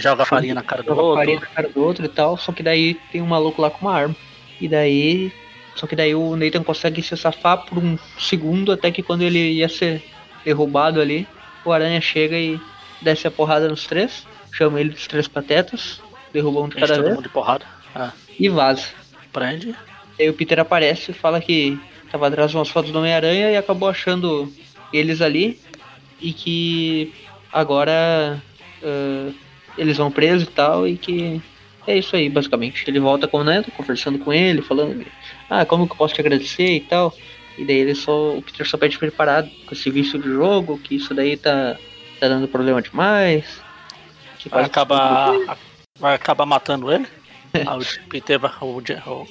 joga 0.00 0.24
farinha 0.24 0.54
na 0.54 0.62
cara 0.62 0.82
do 0.82 0.90
outro. 0.96 1.16
farinha 1.16 1.40
na 1.40 1.46
cara 1.46 1.68
do 1.68 1.82
outro 1.82 2.04
e 2.04 2.08
tal. 2.08 2.36
Só 2.36 2.52
que 2.52 2.62
daí 2.62 2.94
tem 3.10 3.22
um 3.22 3.26
maluco 3.26 3.60
lá 3.60 3.70
com 3.70 3.86
uma 3.86 3.94
arma. 3.94 4.16
E 4.60 4.68
daí. 4.68 5.32
Só 5.74 5.86
que 5.86 5.94
daí 5.94 6.14
o 6.14 6.36
Nathan 6.36 6.62
consegue 6.62 7.02
se 7.02 7.16
safar 7.16 7.66
por 7.66 7.78
um 7.78 7.98
segundo 8.18 8.72
até 8.72 8.90
que 8.90 9.02
quando 9.02 9.22
ele 9.22 9.52
ia 9.52 9.68
ser 9.68 10.02
derrubado 10.42 11.00
ali, 11.00 11.26
o 11.64 11.72
Aranha 11.72 12.00
chega 12.00 12.36
e 12.38 12.58
desce 13.02 13.26
a 13.26 13.30
porrada 13.30 13.68
nos 13.68 13.86
três, 13.86 14.26
chama 14.52 14.80
ele 14.80 14.90
dos 14.90 15.06
três 15.06 15.28
patetas, 15.28 16.00
derruba 16.32 16.62
um 16.62 16.68
de 16.68 16.76
cada 16.76 17.02
vez. 17.02 17.20
de 17.20 17.28
porrada. 17.28 17.66
Ah. 17.94 18.12
E 18.38 18.48
vaza. 18.48 18.86
Prende. 19.32 19.74
Aí 20.18 20.30
o 20.30 20.34
Peter 20.34 20.58
aparece 20.58 21.10
e 21.10 21.14
fala 21.14 21.40
que 21.40 21.78
tava 22.10 22.28
atrás 22.28 22.50
de 22.50 22.56
umas 22.56 22.70
fotos 22.70 22.90
do 22.90 22.98
Homem-Aranha 22.98 23.50
e 23.50 23.56
acabou 23.56 23.88
achando 23.88 24.50
eles 24.92 25.20
ali 25.20 25.60
e 26.20 26.32
que 26.32 27.12
agora 27.52 28.40
uh, 28.82 29.34
eles 29.76 29.96
vão 29.96 30.10
presos 30.10 30.48
e 30.48 30.50
tal 30.50 30.86
e 30.86 30.96
que 30.96 31.40
é 31.86 31.98
isso 31.98 32.16
aí, 32.16 32.28
basicamente. 32.28 32.84
Ele 32.88 32.98
volta 32.98 33.28
com 33.28 33.38
o 33.38 33.44
Neto, 33.44 33.70
conversando 33.70 34.18
com 34.18 34.32
ele, 34.32 34.60
falando 34.60 35.06
ah, 35.48 35.64
como 35.64 35.86
que 35.86 35.92
eu 35.92 35.96
posso 35.96 36.14
te 36.14 36.20
agradecer 36.20 36.76
e 36.76 36.80
tal. 36.80 37.14
E 37.56 37.64
daí 37.64 37.76
ele 37.76 37.94
só, 37.94 38.36
o 38.36 38.42
Peter 38.42 38.68
só 38.68 38.76
pede 38.76 38.98
preparado 38.98 39.48
com 39.66 39.74
esse 39.74 39.90
vício 39.90 40.18
de 40.18 40.28
jogo, 40.28 40.78
que 40.78 40.96
isso 40.96 41.14
daí 41.14 41.36
tá, 41.36 41.76
tá 42.20 42.28
dando 42.28 42.48
problema 42.48 42.82
demais. 42.82 43.62
vai 44.50 44.64
acabar, 44.64 45.32
vai 45.98 46.14
acabar 46.14 46.44
matando 46.44 46.92
ele. 46.92 47.06
o 47.54 48.08
Peter 48.08 48.38
vai, 48.38 48.50
o, 48.60 48.78
o, 48.78 49.28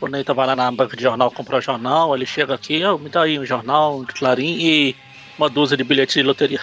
o 0.00 0.08
Nathan 0.08 0.34
vai 0.34 0.46
lá 0.46 0.54
na 0.54 0.70
banca 0.70 0.96
de 0.96 1.02
jornal 1.02 1.30
comprar 1.30 1.58
o 1.58 1.62
jornal, 1.62 2.14
ele 2.14 2.26
chega 2.26 2.54
aqui, 2.54 2.84
oh, 2.84 2.98
me 2.98 3.08
dá 3.08 3.22
aí 3.22 3.38
um 3.38 3.44
jornal 3.44 4.04
de 4.04 4.12
Clarim 4.12 4.56
e 4.60 4.94
uma 5.36 5.48
dúzia 5.48 5.76
de 5.76 5.82
bilhetes 5.82 6.14
de 6.14 6.22
loteria. 6.22 6.60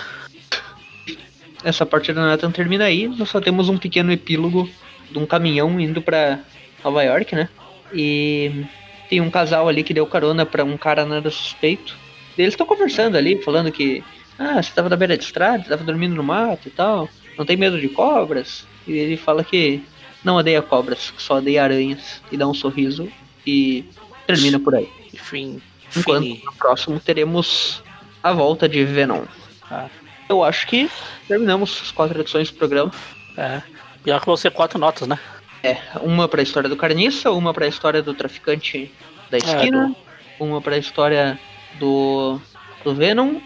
Essa 1.63 1.85
parte 1.85 2.11
do 2.11 2.19
Nathan 2.19 2.51
termina 2.51 2.85
aí, 2.85 3.07
nós 3.07 3.29
só 3.29 3.39
temos 3.39 3.69
um 3.69 3.77
pequeno 3.77 4.11
epílogo 4.11 4.69
de 5.09 5.17
um 5.19 5.25
caminhão 5.25 5.79
indo 5.79 6.01
para 6.01 6.39
Nova 6.83 7.03
York, 7.03 7.35
né? 7.35 7.49
E 7.93 8.65
tem 9.09 9.21
um 9.21 9.29
casal 9.29 9.67
ali 9.67 9.83
que 9.83 9.93
deu 9.93 10.07
carona 10.07 10.45
para 10.45 10.63
um 10.63 10.77
cara 10.77 11.05
nada 11.05 11.29
suspeito. 11.29 11.95
Eles 12.37 12.53
estão 12.53 12.65
conversando 12.65 13.17
ali, 13.17 13.41
falando 13.43 13.71
que 13.71 14.03
ah, 14.39 14.61
você 14.61 14.71
tava 14.73 14.89
na 14.89 14.95
beira 14.95 15.17
de 15.17 15.23
estrada, 15.23 15.65
tava 15.67 15.83
dormindo 15.83 16.15
no 16.15 16.23
mato 16.23 16.67
e 16.67 16.71
tal, 16.71 17.07
não 17.37 17.45
tem 17.45 17.57
medo 17.57 17.79
de 17.79 17.89
cobras. 17.89 18.65
E 18.87 18.93
ele 18.93 19.17
fala 19.17 19.43
que 19.43 19.83
não 20.23 20.37
odeia 20.37 20.61
cobras, 20.61 21.13
só 21.17 21.37
odeia 21.37 21.63
aranhas 21.63 22.21
e 22.31 22.37
dá 22.37 22.47
um 22.47 22.53
sorriso 22.53 23.07
e 23.45 23.85
termina 24.25 24.59
por 24.59 24.75
aí. 24.75 24.89
Enfim. 25.13 25.61
Enquanto 25.95 26.45
no 26.45 26.53
próximo 26.53 26.99
teremos 26.99 27.83
a 28.23 28.31
volta 28.31 28.67
de 28.67 28.83
Venom. 28.85 29.25
Ah. 29.69 29.89
Eu 30.31 30.45
acho 30.45 30.65
que 30.65 30.89
terminamos 31.27 31.81
as 31.83 31.91
quatro 31.91 32.17
edições 32.17 32.49
do 32.49 32.55
programa. 32.55 32.89
É. 33.35 33.61
Pior 34.01 34.17
que 34.21 34.25
você 34.27 34.49
quatro 34.49 34.79
notas, 34.79 35.05
né? 35.05 35.19
É, 35.61 35.75
uma 35.99 36.25
para 36.25 36.39
a 36.39 36.43
história 36.43 36.69
do 36.69 36.77
carniça, 36.77 37.29
uma 37.31 37.53
para 37.53 37.65
a 37.65 37.67
história 37.67 38.01
do 38.01 38.13
traficante 38.13 38.89
da 39.29 39.35
é, 39.35 39.39
esquina, 39.39 39.83
é, 39.83 39.87
do... 40.39 40.45
uma 40.45 40.61
para 40.61 40.75
a 40.75 40.77
história 40.77 41.37
do, 41.77 42.39
do 42.81 42.95
Venom, 42.95 43.41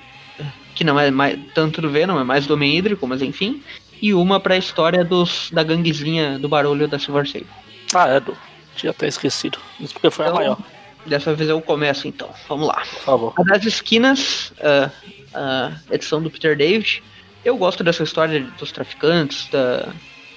que 0.76 0.84
não 0.84 1.00
é 1.00 1.10
mais, 1.10 1.40
tanto 1.56 1.82
do 1.82 1.90
Venom, 1.90 2.20
é 2.20 2.24
mais 2.24 2.46
do 2.46 2.54
Homem 2.54 2.78
Hídrico, 2.78 3.08
mas 3.08 3.24
enfim, 3.24 3.64
e 4.00 4.14
uma 4.14 4.40
para 4.40 4.54
a 4.54 4.58
história 4.58 5.04
dos, 5.04 5.50
da 5.52 5.64
ganguezinha 5.64 6.38
do 6.38 6.48
barulho 6.48 6.88
da 6.88 7.00
Silver 7.00 7.28
Sable. 7.28 7.48
Ah, 7.96 8.10
é, 8.10 8.20
do. 8.20 8.38
Tinha 8.76 8.92
até 8.92 9.08
esquecido. 9.08 9.58
Isso 9.80 9.94
porque 9.96 10.12
foi 10.12 10.26
então, 10.26 10.38
a 10.38 10.40
maior. 10.40 10.58
Dessa 11.04 11.34
vez 11.34 11.50
eu 11.50 11.60
começo 11.62 12.08
então. 12.08 12.30
Vamos 12.48 12.68
lá. 12.68 12.82
Por 12.82 13.00
favor. 13.02 13.34
A 13.40 13.44
das 13.44 13.66
esquinas, 13.66 14.54
uh, 14.60 14.92
a 15.36 15.72
edição 15.92 16.22
do 16.22 16.32
Peter 16.32 16.58
David. 16.58 17.04
Eu 17.44 17.58
gosto 17.58 17.84
dessa 17.84 18.04
história 18.04 18.42
dos 18.58 18.72
traficantes, 18.72 19.48
da, 19.50 19.88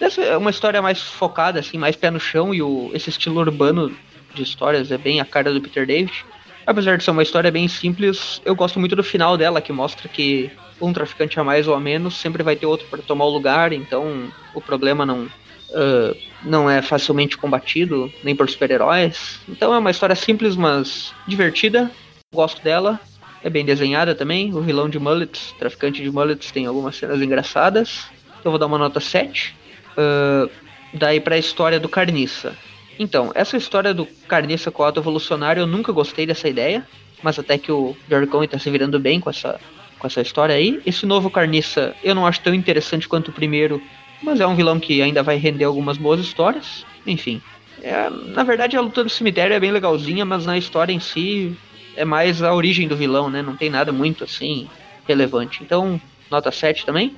essa 0.00 0.22
é 0.22 0.36
uma 0.36 0.50
história 0.50 0.80
mais 0.80 1.00
focada, 1.00 1.58
assim, 1.58 1.76
mais 1.76 1.96
pé 1.96 2.10
no 2.10 2.20
chão, 2.20 2.54
e 2.54 2.62
o, 2.62 2.90
esse 2.94 3.10
estilo 3.10 3.40
urbano 3.40 3.94
de 4.34 4.42
histórias 4.42 4.92
é 4.92 4.98
bem 4.98 5.20
a 5.20 5.24
cara 5.24 5.52
do 5.52 5.60
Peter 5.60 5.86
David. 5.86 6.24
Apesar 6.64 6.96
de 6.98 7.04
ser 7.04 7.10
uma 7.10 7.22
história 7.22 7.50
bem 7.50 7.66
simples, 7.66 8.40
eu 8.44 8.54
gosto 8.54 8.78
muito 8.78 8.94
do 8.94 9.02
final 9.02 9.36
dela, 9.36 9.60
que 9.60 9.72
mostra 9.72 10.08
que 10.08 10.50
um 10.80 10.92
traficante 10.92 11.40
a 11.40 11.44
mais 11.44 11.66
ou 11.66 11.74
a 11.74 11.80
menos 11.80 12.14
sempre 12.16 12.42
vai 12.42 12.54
ter 12.54 12.66
outro 12.66 12.86
para 12.88 13.02
tomar 13.02 13.24
o 13.24 13.30
lugar, 13.30 13.72
então 13.72 14.30
o 14.54 14.60
problema 14.60 15.04
não, 15.04 15.24
uh, 15.24 16.16
não 16.44 16.70
é 16.70 16.80
facilmente 16.80 17.36
combatido, 17.36 18.12
nem 18.22 18.36
por 18.36 18.48
super-heróis. 18.48 19.40
Então 19.48 19.74
é 19.74 19.78
uma 19.78 19.90
história 19.90 20.14
simples, 20.14 20.54
mas 20.54 21.12
divertida. 21.26 21.90
Gosto 22.32 22.62
dela. 22.62 23.00
É 23.42 23.50
bem 23.50 23.64
desenhada 23.64 24.14
também. 24.14 24.52
O 24.54 24.60
vilão 24.60 24.88
de 24.88 24.98
mullets, 24.98 25.54
traficante 25.58 26.02
de 26.02 26.10
mullets, 26.10 26.50
tem 26.50 26.66
algumas 26.66 26.96
cenas 26.96 27.20
engraçadas. 27.20 28.06
Eu 28.44 28.50
vou 28.50 28.58
dar 28.58 28.66
uma 28.66 28.78
nota 28.78 29.00
7. 29.00 29.54
Uh, 29.96 30.50
daí 30.92 31.20
para 31.20 31.34
a 31.34 31.38
história 31.38 31.78
do 31.78 31.88
Carniça. 31.88 32.56
Então, 32.98 33.30
essa 33.34 33.56
história 33.56 33.94
do 33.94 34.06
Carniça 34.26 34.70
com 34.70 34.82
o 34.82 34.86
auto 34.86 35.00
evolucionário, 35.00 35.60
eu 35.60 35.66
nunca 35.66 35.92
gostei 35.92 36.26
dessa 36.26 36.48
ideia, 36.48 36.86
mas 37.22 37.38
até 37.38 37.56
que 37.56 37.70
o 37.70 37.96
George 38.08 38.26
Cohen 38.26 38.48
tá 38.48 38.58
se 38.58 38.70
virando 38.70 38.98
bem 38.98 39.20
com 39.20 39.30
essa, 39.30 39.60
com 39.98 40.06
essa 40.06 40.20
história 40.20 40.54
aí. 40.54 40.80
Esse 40.84 41.06
novo 41.06 41.30
Carniça 41.30 41.94
eu 42.02 42.14
não 42.14 42.26
acho 42.26 42.40
tão 42.40 42.52
interessante 42.52 43.08
quanto 43.08 43.28
o 43.28 43.32
primeiro, 43.32 43.80
mas 44.22 44.40
é 44.40 44.46
um 44.46 44.56
vilão 44.56 44.80
que 44.80 45.00
ainda 45.00 45.22
vai 45.22 45.36
render 45.36 45.64
algumas 45.64 45.96
boas 45.96 46.20
histórias. 46.20 46.84
Enfim, 47.06 47.40
é, 47.82 48.10
na 48.10 48.42
verdade 48.42 48.76
a 48.76 48.80
luta 48.80 49.04
do 49.04 49.10
cemitério 49.10 49.54
é 49.54 49.60
bem 49.60 49.70
legalzinha, 49.70 50.24
mas 50.24 50.44
na 50.44 50.58
história 50.58 50.92
em 50.92 51.00
si 51.00 51.56
é 51.98 52.04
mais 52.04 52.42
a 52.42 52.54
origem 52.54 52.86
do 52.86 52.96
vilão, 52.96 53.28
né? 53.28 53.42
Não 53.42 53.56
tem 53.56 53.68
nada 53.68 53.92
muito 53.92 54.24
assim 54.24 54.68
relevante. 55.06 55.62
Então, 55.62 56.00
nota 56.30 56.52
7 56.52 56.86
também. 56.86 57.16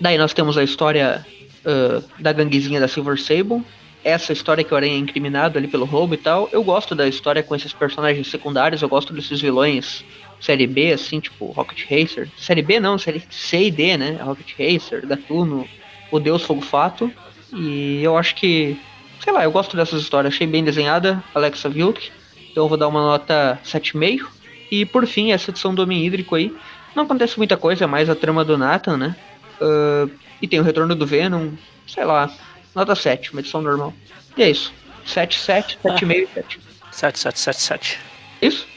Daí 0.00 0.16
nós 0.16 0.32
temos 0.32 0.56
a 0.56 0.62
história 0.62 1.26
uh, 1.64 2.04
da 2.18 2.32
ganguezinha 2.32 2.78
da 2.78 2.86
Silver 2.86 3.20
Sable. 3.20 3.62
Essa 4.04 4.32
história 4.32 4.62
que 4.62 4.72
o 4.72 4.76
Aranha 4.76 4.94
é 4.94 4.98
incriminado 4.98 5.58
ali 5.58 5.66
pelo 5.66 5.84
roubo 5.84 6.14
e 6.14 6.18
tal. 6.18 6.48
Eu 6.52 6.62
gosto 6.62 6.94
da 6.94 7.08
história 7.08 7.42
com 7.42 7.56
esses 7.56 7.72
personagens 7.72 8.28
secundários, 8.28 8.82
eu 8.82 8.88
gosto 8.88 9.12
desses 9.12 9.40
vilões 9.40 10.04
série 10.40 10.66
B, 10.66 10.92
assim, 10.92 11.20
tipo 11.20 11.46
Rocket 11.46 11.84
Racer. 11.90 12.28
Série 12.36 12.62
B 12.62 12.78
não, 12.78 12.98
série 12.98 13.22
C 13.30 13.64
e 13.64 13.70
D, 13.70 13.96
né? 13.96 14.18
Rocket 14.22 14.52
Racer, 14.58 15.06
Gatuno, 15.06 15.66
o 16.10 16.20
Deus 16.20 16.42
Fogo 16.42 16.60
Fato. 16.60 17.10
E 17.52 18.00
eu 18.02 18.16
acho 18.16 18.34
que, 18.34 18.78
sei 19.22 19.32
lá, 19.32 19.42
eu 19.42 19.50
gosto 19.50 19.76
dessas 19.76 20.02
histórias. 20.02 20.34
Achei 20.34 20.46
bem 20.46 20.62
desenhada, 20.62 21.22
Alexa 21.34 21.68
Vilk. 21.68 22.10
Então 22.54 22.62
eu 22.62 22.68
vou 22.68 22.78
dar 22.78 22.86
uma 22.86 23.02
nota 23.02 23.58
7,5. 23.64 24.28
E 24.70 24.86
por 24.86 25.04
fim, 25.08 25.32
essa 25.32 25.50
edição 25.50 25.74
do 25.74 25.82
Homem 25.82 26.06
Hídrico 26.06 26.36
aí. 26.36 26.54
Não 26.94 27.02
acontece 27.02 27.36
muita 27.36 27.56
coisa, 27.56 27.82
é 27.82 27.86
mais 27.88 28.08
a 28.08 28.14
trama 28.14 28.44
do 28.44 28.56
Nathan, 28.56 28.96
né? 28.96 29.16
Uh, 29.60 30.08
e 30.40 30.46
tem 30.46 30.60
o 30.60 30.62
retorno 30.62 30.94
do 30.94 31.04
Venom, 31.04 31.50
sei 31.84 32.04
lá, 32.04 32.32
nota 32.72 32.94
7, 32.94 33.32
uma 33.32 33.40
edição 33.40 33.60
normal. 33.60 33.92
E 34.36 34.42
é 34.44 34.50
isso. 34.50 34.72
7, 35.04 35.36
7, 35.36 35.78
7,5 35.82 36.12
e 36.12 36.26
7. 36.32 36.60
7, 36.92 37.18
7, 37.18 37.40
7, 37.40 37.60
7. 37.60 37.98
Isso? 38.40 38.68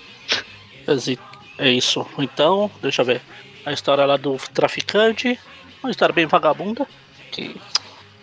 É 1.59 1.69
isso. 1.69 2.03
Então, 2.17 2.71
deixa 2.81 3.03
eu 3.03 3.05
ver. 3.05 3.21
A 3.63 3.71
história 3.71 4.03
lá 4.05 4.17
do 4.17 4.37
traficante. 4.55 5.39
Uma 5.83 5.91
história 5.91 6.15
bem 6.15 6.25
vagabunda. 6.25 6.87
Que 7.31 7.55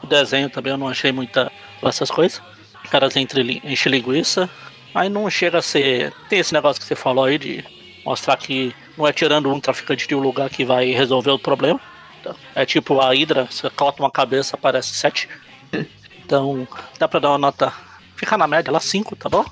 o 0.03 0.07
desenho 0.09 0.51
também 0.51 0.73
eu 0.73 0.79
não 0.79 0.89
achei 0.89 1.13
muita 1.13 1.53
essas 1.81 2.11
coisas. 2.11 2.43
Caras 2.91 3.15
entre, 3.15 3.63
enchem 3.65 3.93
linguiça. 3.93 4.51
Aí 4.95 5.09
não 5.09 5.29
chega 5.29 5.59
a 5.59 5.63
ser. 5.63 6.13
Tem 6.29 6.39
esse 6.39 6.53
negócio 6.53 6.81
que 6.81 6.87
você 6.87 6.95
falou 6.95 7.25
aí 7.25 7.37
de 7.37 7.65
mostrar 8.05 8.37
que 8.37 8.75
não 8.97 9.07
é 9.07 9.13
tirando 9.13 9.53
um 9.53 9.59
traficante 9.59 10.07
de 10.07 10.15
um 10.15 10.21
lugar 10.21 10.49
que 10.49 10.65
vai 10.65 10.91
resolver 10.93 11.31
o 11.31 11.39
problema. 11.39 11.81
É 12.55 12.65
tipo 12.65 13.01
a 13.01 13.09
Hydra, 13.13 13.47
você 13.51 13.69
corta 13.71 14.03
uma 14.03 14.11
cabeça, 14.11 14.57
aparece 14.57 14.95
7. 14.95 15.29
Então, 16.25 16.67
dá 16.99 17.07
pra 17.07 17.21
dar 17.21 17.31
uma 17.31 17.39
nota. 17.39 17.73
Fica 18.17 18.39
na 18.39 18.47
média 18.47 18.73
lá, 18.73 18.81
5, 18.81 19.15
tá 19.17 19.29
bom? 19.29 19.45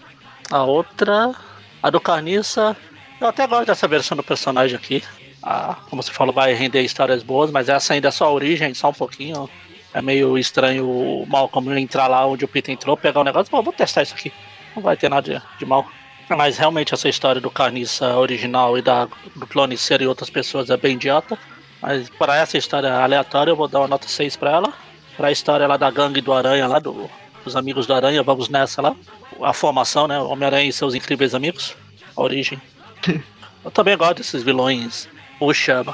A 0.51 0.63
outra. 0.63 1.35
A 1.83 1.91
do 1.91 2.01
Carniça. 2.01 2.77
Eu 3.21 3.29
até 3.29 3.47
gosto 3.47 3.67
dessa 3.67 3.87
versão 3.87 4.17
do 4.17 4.23
personagem 4.23 4.77
aqui. 4.77 5.03
Ah, 5.43 5.77
como 5.91 6.03
você 6.03 6.13
falou, 6.13 6.33
vai 6.33 6.55
render 6.55 6.81
histórias 6.83 7.23
boas, 7.23 7.51
mas 7.51 7.69
essa 7.69 7.93
ainda 7.93 8.09
é 8.09 8.11
só 8.11 8.27
a 8.27 8.33
origem, 8.33 8.73
só 8.75 8.91
um 8.91 8.95
pouquinho. 8.95 9.51
É 9.93 10.01
meio 10.01 10.39
estranho 10.39 10.89
o 10.89 11.27
Malcolm 11.27 11.79
entrar 11.79 12.07
lá 12.07 12.25
onde 12.25 12.45
o 12.45 12.49
Peter 12.49 12.73
entrou, 12.73 12.97
pegar 12.97 13.19
o 13.19 13.23
um 13.23 13.27
negócio, 13.27 13.51
vou 13.51 13.73
testar 13.73 14.03
isso 14.03 14.15
aqui. 14.15 14.33
Não 14.75 14.83
vai 14.83 14.97
ter 14.97 15.09
nada 15.09 15.31
de, 15.31 15.59
de 15.59 15.67
mal. 15.67 15.87
Mas 16.29 16.57
realmente 16.57 16.95
essa 16.95 17.09
história 17.09 17.41
do 17.41 17.51
Carniça 17.51 18.17
original 18.17 18.79
e 18.79 18.83
da, 18.83 19.07
do 19.37 19.47
Clone 19.47 19.77
Ser 19.77 20.01
e 20.01 20.07
outras 20.07 20.31
pessoas 20.31 20.71
é 20.71 20.77
bem 20.77 20.95
idiota. 20.95 21.39
Mas 21.81 22.09
para 22.11 22.37
essa 22.37 22.57
história 22.57 22.93
aleatória 22.93 23.51
eu 23.51 23.57
vou 23.57 23.69
dar 23.69 23.81
uma 23.81 23.89
nota 23.89 24.09
6 24.09 24.37
para 24.37 24.53
ela. 24.53 24.73
Para 25.17 25.29
a 25.29 25.33
história 25.33 25.67
lá 25.67 25.77
da 25.77 25.91
gangue 25.91 26.21
do 26.21 26.33
Aranha, 26.33 26.67
lá 26.67 26.79
do, 26.79 27.11
dos 27.45 27.57
amigos 27.57 27.87
do 27.87 27.95
Aranha, 27.95 28.23
vamos 28.23 28.49
nessa 28.49 28.81
lá. 28.81 28.95
A 29.43 29.53
formação, 29.53 30.07
né? 30.07 30.19
Homem-Aranha 30.19 30.69
e 30.69 30.73
seus 30.73 30.95
incríveis 30.95 31.35
amigos. 31.35 31.77
A 32.17 32.23
origem. 32.23 32.61
eu 33.65 33.71
também 33.71 33.97
gosto 33.97 34.19
desses 34.19 34.43
vilões. 34.43 35.09
Puxa, 35.39 35.85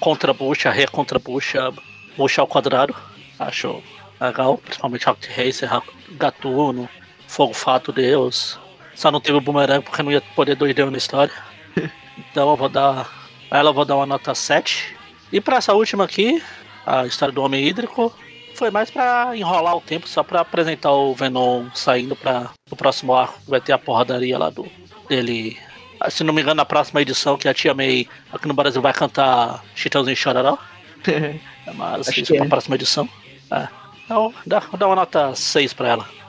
contra 0.00 0.32
bucha, 0.32 0.70
re 0.70 0.86
contra 0.86 1.18
bucha, 1.18 1.72
bucha 2.16 2.40
ao 2.40 2.46
quadrado. 2.46 2.94
Acho 3.38 3.82
legal, 4.20 4.58
principalmente 4.58 5.06
Rocket 5.06 5.36
Racer, 5.36 5.68
Gatuno, 6.12 6.88
Fogo 7.34 7.52
Fato 7.52 7.90
Deus. 7.90 8.58
Só 8.94 9.10
não 9.10 9.20
teve 9.20 9.36
o 9.36 9.40
Boomerang 9.40 9.84
porque 9.84 10.04
não 10.04 10.12
ia 10.12 10.20
poder 10.20 10.54
dois 10.54 10.72
deus 10.72 10.90
na 10.90 10.98
história. 10.98 11.34
Então 12.30 12.48
eu 12.50 12.56
vou 12.56 12.68
dar. 12.68 13.10
Ela 13.50 13.70
eu 13.70 13.74
vou 13.74 13.84
dar 13.84 13.96
uma 13.96 14.06
nota 14.06 14.32
7. 14.36 14.96
E 15.32 15.40
para 15.40 15.56
essa 15.56 15.72
última 15.72 16.04
aqui, 16.04 16.40
a 16.86 17.04
história 17.06 17.34
do 17.34 17.42
Homem 17.42 17.66
Hídrico, 17.66 18.14
foi 18.54 18.70
mais 18.70 18.88
para 18.88 19.36
enrolar 19.36 19.76
o 19.76 19.80
tempo, 19.80 20.08
só 20.08 20.22
para 20.22 20.40
apresentar 20.40 20.92
o 20.92 21.12
Venom 21.12 21.66
saindo 21.74 22.14
para 22.14 22.50
o 22.70 22.76
próximo 22.76 23.12
arco. 23.14 23.40
Vai 23.48 23.60
ter 23.60 23.72
a 23.72 23.78
porradaria 23.78 24.38
lá 24.38 24.48
do 24.48 24.64
dele. 25.08 25.58
Ah, 25.98 26.08
se 26.08 26.22
não 26.22 26.32
me 26.32 26.40
engano, 26.40 26.56
na 26.56 26.64
próxima 26.64 27.02
edição, 27.02 27.36
que 27.36 27.48
a 27.48 27.54
Tia 27.54 27.74
May 27.74 28.08
aqui 28.32 28.46
no 28.46 28.54
Brasil 28.54 28.80
vai 28.80 28.92
cantar 28.92 29.64
Chitãozinho 29.74 30.16
Chororó. 30.16 30.56
Mas 31.74 32.08
Acho 32.08 32.20
isso 32.20 32.32
é 32.32 32.36
para 32.36 32.46
a 32.46 32.50
próxima 32.50 32.76
edição. 32.76 33.08
É. 33.50 33.68
Então, 34.04 34.32
dá, 34.46 34.62
dá 34.78 34.86
uma 34.86 34.96
nota 34.96 35.34
6 35.34 35.72
para 35.72 35.88
ela. 35.88 36.23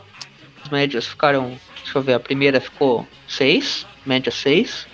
As 0.65 0.69
médias 0.69 1.05
ficaram. 1.05 1.59
Deixa 1.83 1.97
eu 1.97 2.01
ver, 2.01 2.13
a 2.15 2.19
primeira 2.19 2.59
ficou 2.59 3.07
6, 3.27 3.85
média 4.05 4.31
6. 4.31 4.87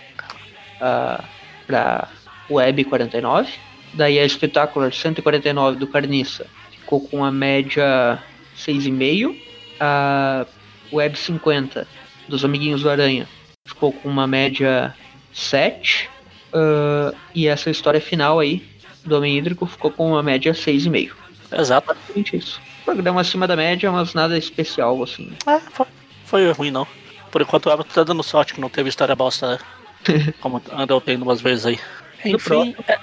Uh, 0.81 1.23
para 1.67 2.09
Web 2.49 2.83
49 2.85 3.53
Daí 3.93 4.19
a 4.19 4.27
Spectacular 4.27 4.91
149 4.91 5.77
do 5.77 5.87
Carniça 5.87 6.47
ficou 6.71 7.01
com 7.01 7.23
a 7.23 7.31
média 7.31 8.21
6,5. 8.57 9.35
A 9.79 10.45
Web 10.91 11.17
50 11.17 11.87
dos 12.27 12.45
Amiguinhos 12.45 12.83
do 12.83 12.89
Aranha 12.89 13.27
ficou 13.65 13.91
com 13.91 14.07
uma 14.09 14.27
média 14.27 14.95
7. 15.33 16.09
Uh, 16.53 17.15
e 17.33 17.47
essa 17.47 17.69
história 17.69 18.01
final 18.01 18.39
aí 18.39 18.65
do 19.05 19.17
Homem 19.17 19.37
Hídrico 19.37 19.65
ficou 19.65 19.91
com 19.91 20.11
uma 20.11 20.23
média 20.23 20.53
6,5. 20.53 21.11
Exato. 21.51 21.87
Basicamente 21.87 22.37
isso. 22.37 22.61
Programa 22.85 23.21
acima 23.21 23.47
da 23.47 23.55
média, 23.55 23.91
mas 23.91 24.13
nada 24.13 24.37
especial, 24.37 25.01
assim. 25.03 25.31
É, 25.47 25.59
foi, 25.59 25.85
foi 26.25 26.51
ruim 26.51 26.71
não. 26.71 26.87
Por 27.31 27.41
enquanto 27.41 27.67
o 27.67 27.71
Everton 27.71 27.93
tá 27.93 28.03
dando 28.03 28.23
sorte 28.23 28.53
que 28.53 28.61
não 28.61 28.69
teve 28.69 28.89
história 28.89 29.15
bosta, 29.15 29.51
né? 29.51 30.33
Como 30.41 30.61
andou 30.71 30.99
tendo 30.99 31.23
umas 31.23 31.41
vezes 31.41 31.65
aí. 31.65 31.79
Enfim, 32.25 32.75
é, 32.87 32.99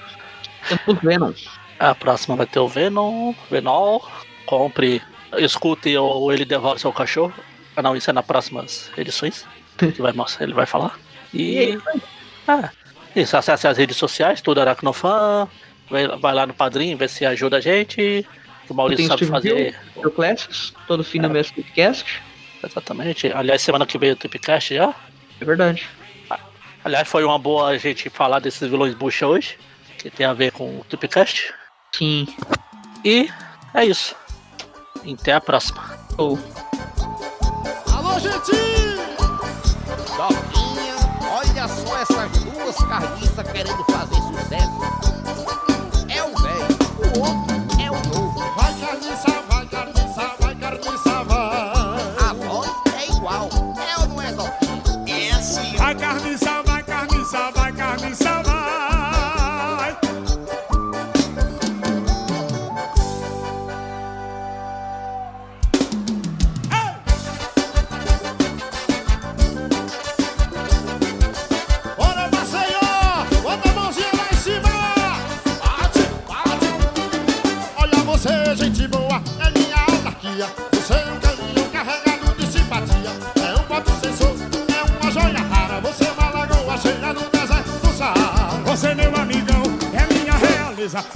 temos 0.67 1.01
Venom. 1.01 1.33
A 1.79 1.95
próxima 1.95 2.35
vai 2.35 2.45
ter 2.45 2.59
o 2.59 2.67
Venom, 2.67 3.33
Venom. 3.49 3.99
Compre, 4.45 5.01
escute 5.37 5.95
ou 5.97 6.31
ele 6.31 6.45
devolve 6.45 6.79
seu 6.79 6.91
cachorro. 6.91 7.33
Ah, 7.75 7.81
não, 7.81 7.95
isso 7.95 8.09
é 8.09 8.13
nas 8.13 8.25
próximas 8.25 8.91
edições. 8.97 9.45
que 9.77 10.01
vai 10.01 10.11
mostrar, 10.11 10.45
ele 10.45 10.53
vai 10.53 10.65
falar. 10.65 10.97
E. 11.33 11.77
Ah, 12.47 12.69
isso, 13.15 13.35
acesse 13.37 13.67
as 13.67 13.77
redes 13.77 13.97
sociais, 13.97 14.41
tudo 14.41 14.61
Aracnofan. 14.61 15.47
Vai, 15.89 16.07
vai 16.07 16.33
lá 16.33 16.45
no 16.45 16.53
padrinho, 16.53 16.97
ver 16.97 17.09
se 17.09 17.25
ajuda 17.25 17.57
a 17.57 17.61
gente. 17.61 18.25
O 18.69 18.73
Maurício 18.73 19.07
sabe 19.07 19.25
fazer. 19.25 19.75
O 19.95 20.11
Classics, 20.11 20.73
todo 20.87 21.03
fim 21.03 21.19
é. 21.19 21.21
do 21.23 21.29
mês 21.29 21.49
Tripcast. 21.51 22.21
Exatamente. 22.63 23.31
Aliás, 23.33 23.61
semana 23.61 23.85
que 23.85 23.97
vem 23.97 24.11
o 24.11 24.15
Tripcast 24.15 24.75
já. 24.75 24.93
É 25.41 25.45
verdade. 25.45 25.87
Aliás, 26.83 27.07
foi 27.07 27.23
uma 27.23 27.37
boa 27.37 27.69
a 27.69 27.77
gente 27.77 28.09
falar 28.09 28.39
desses 28.39 28.69
vilões 28.69 28.93
bucha 28.93 29.27
hoje 29.27 29.57
que 29.97 30.09
tem 30.09 30.25
a 30.25 30.33
ver 30.33 30.51
com 30.51 30.79
o 30.79 30.85
Tupcast. 30.87 31.53
Sim. 31.91 32.27
E 33.03 33.29
é 33.73 33.85
isso. 33.85 34.15
Até 35.13 35.33
a 35.33 35.41
próxima. 35.41 35.83
Oh. 36.17 36.37
Alô, 37.93 38.17
gente! 38.19 38.51
Doquinha, 40.15 40.95
olha 41.31 41.67
só 41.67 41.97
essas 42.01 42.43
duas 42.43 42.75
carniças 42.75 43.51
querendo 43.51 43.83
fazer 43.85 44.15
sucesso. 44.15 44.79
É 46.09 46.23
o 46.23 46.35
velho, 46.35 47.17
o 47.17 47.19
outro 47.19 47.48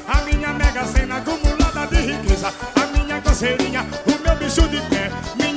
A 0.06 0.22
minha 0.26 0.54
mega 0.54 0.86
cena 0.86 1.16
acumulada 1.18 1.88
de 1.88 2.12
riqueza 2.12 2.54
A 2.76 2.86
minha 2.88 3.22
coceirinha, 3.22 3.86
o 4.06 4.22
meu 4.22 4.36
bicho 4.36 4.68
de 4.68 4.82
pé 4.90 5.10
Minha 5.38 5.53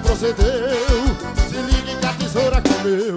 procedeu. 0.00 0.76
Se 1.48 1.56
ligue 1.56 1.96
que 2.00 2.06
a 2.06 2.12
tesoura 2.14 2.62
comeu, 2.62 3.13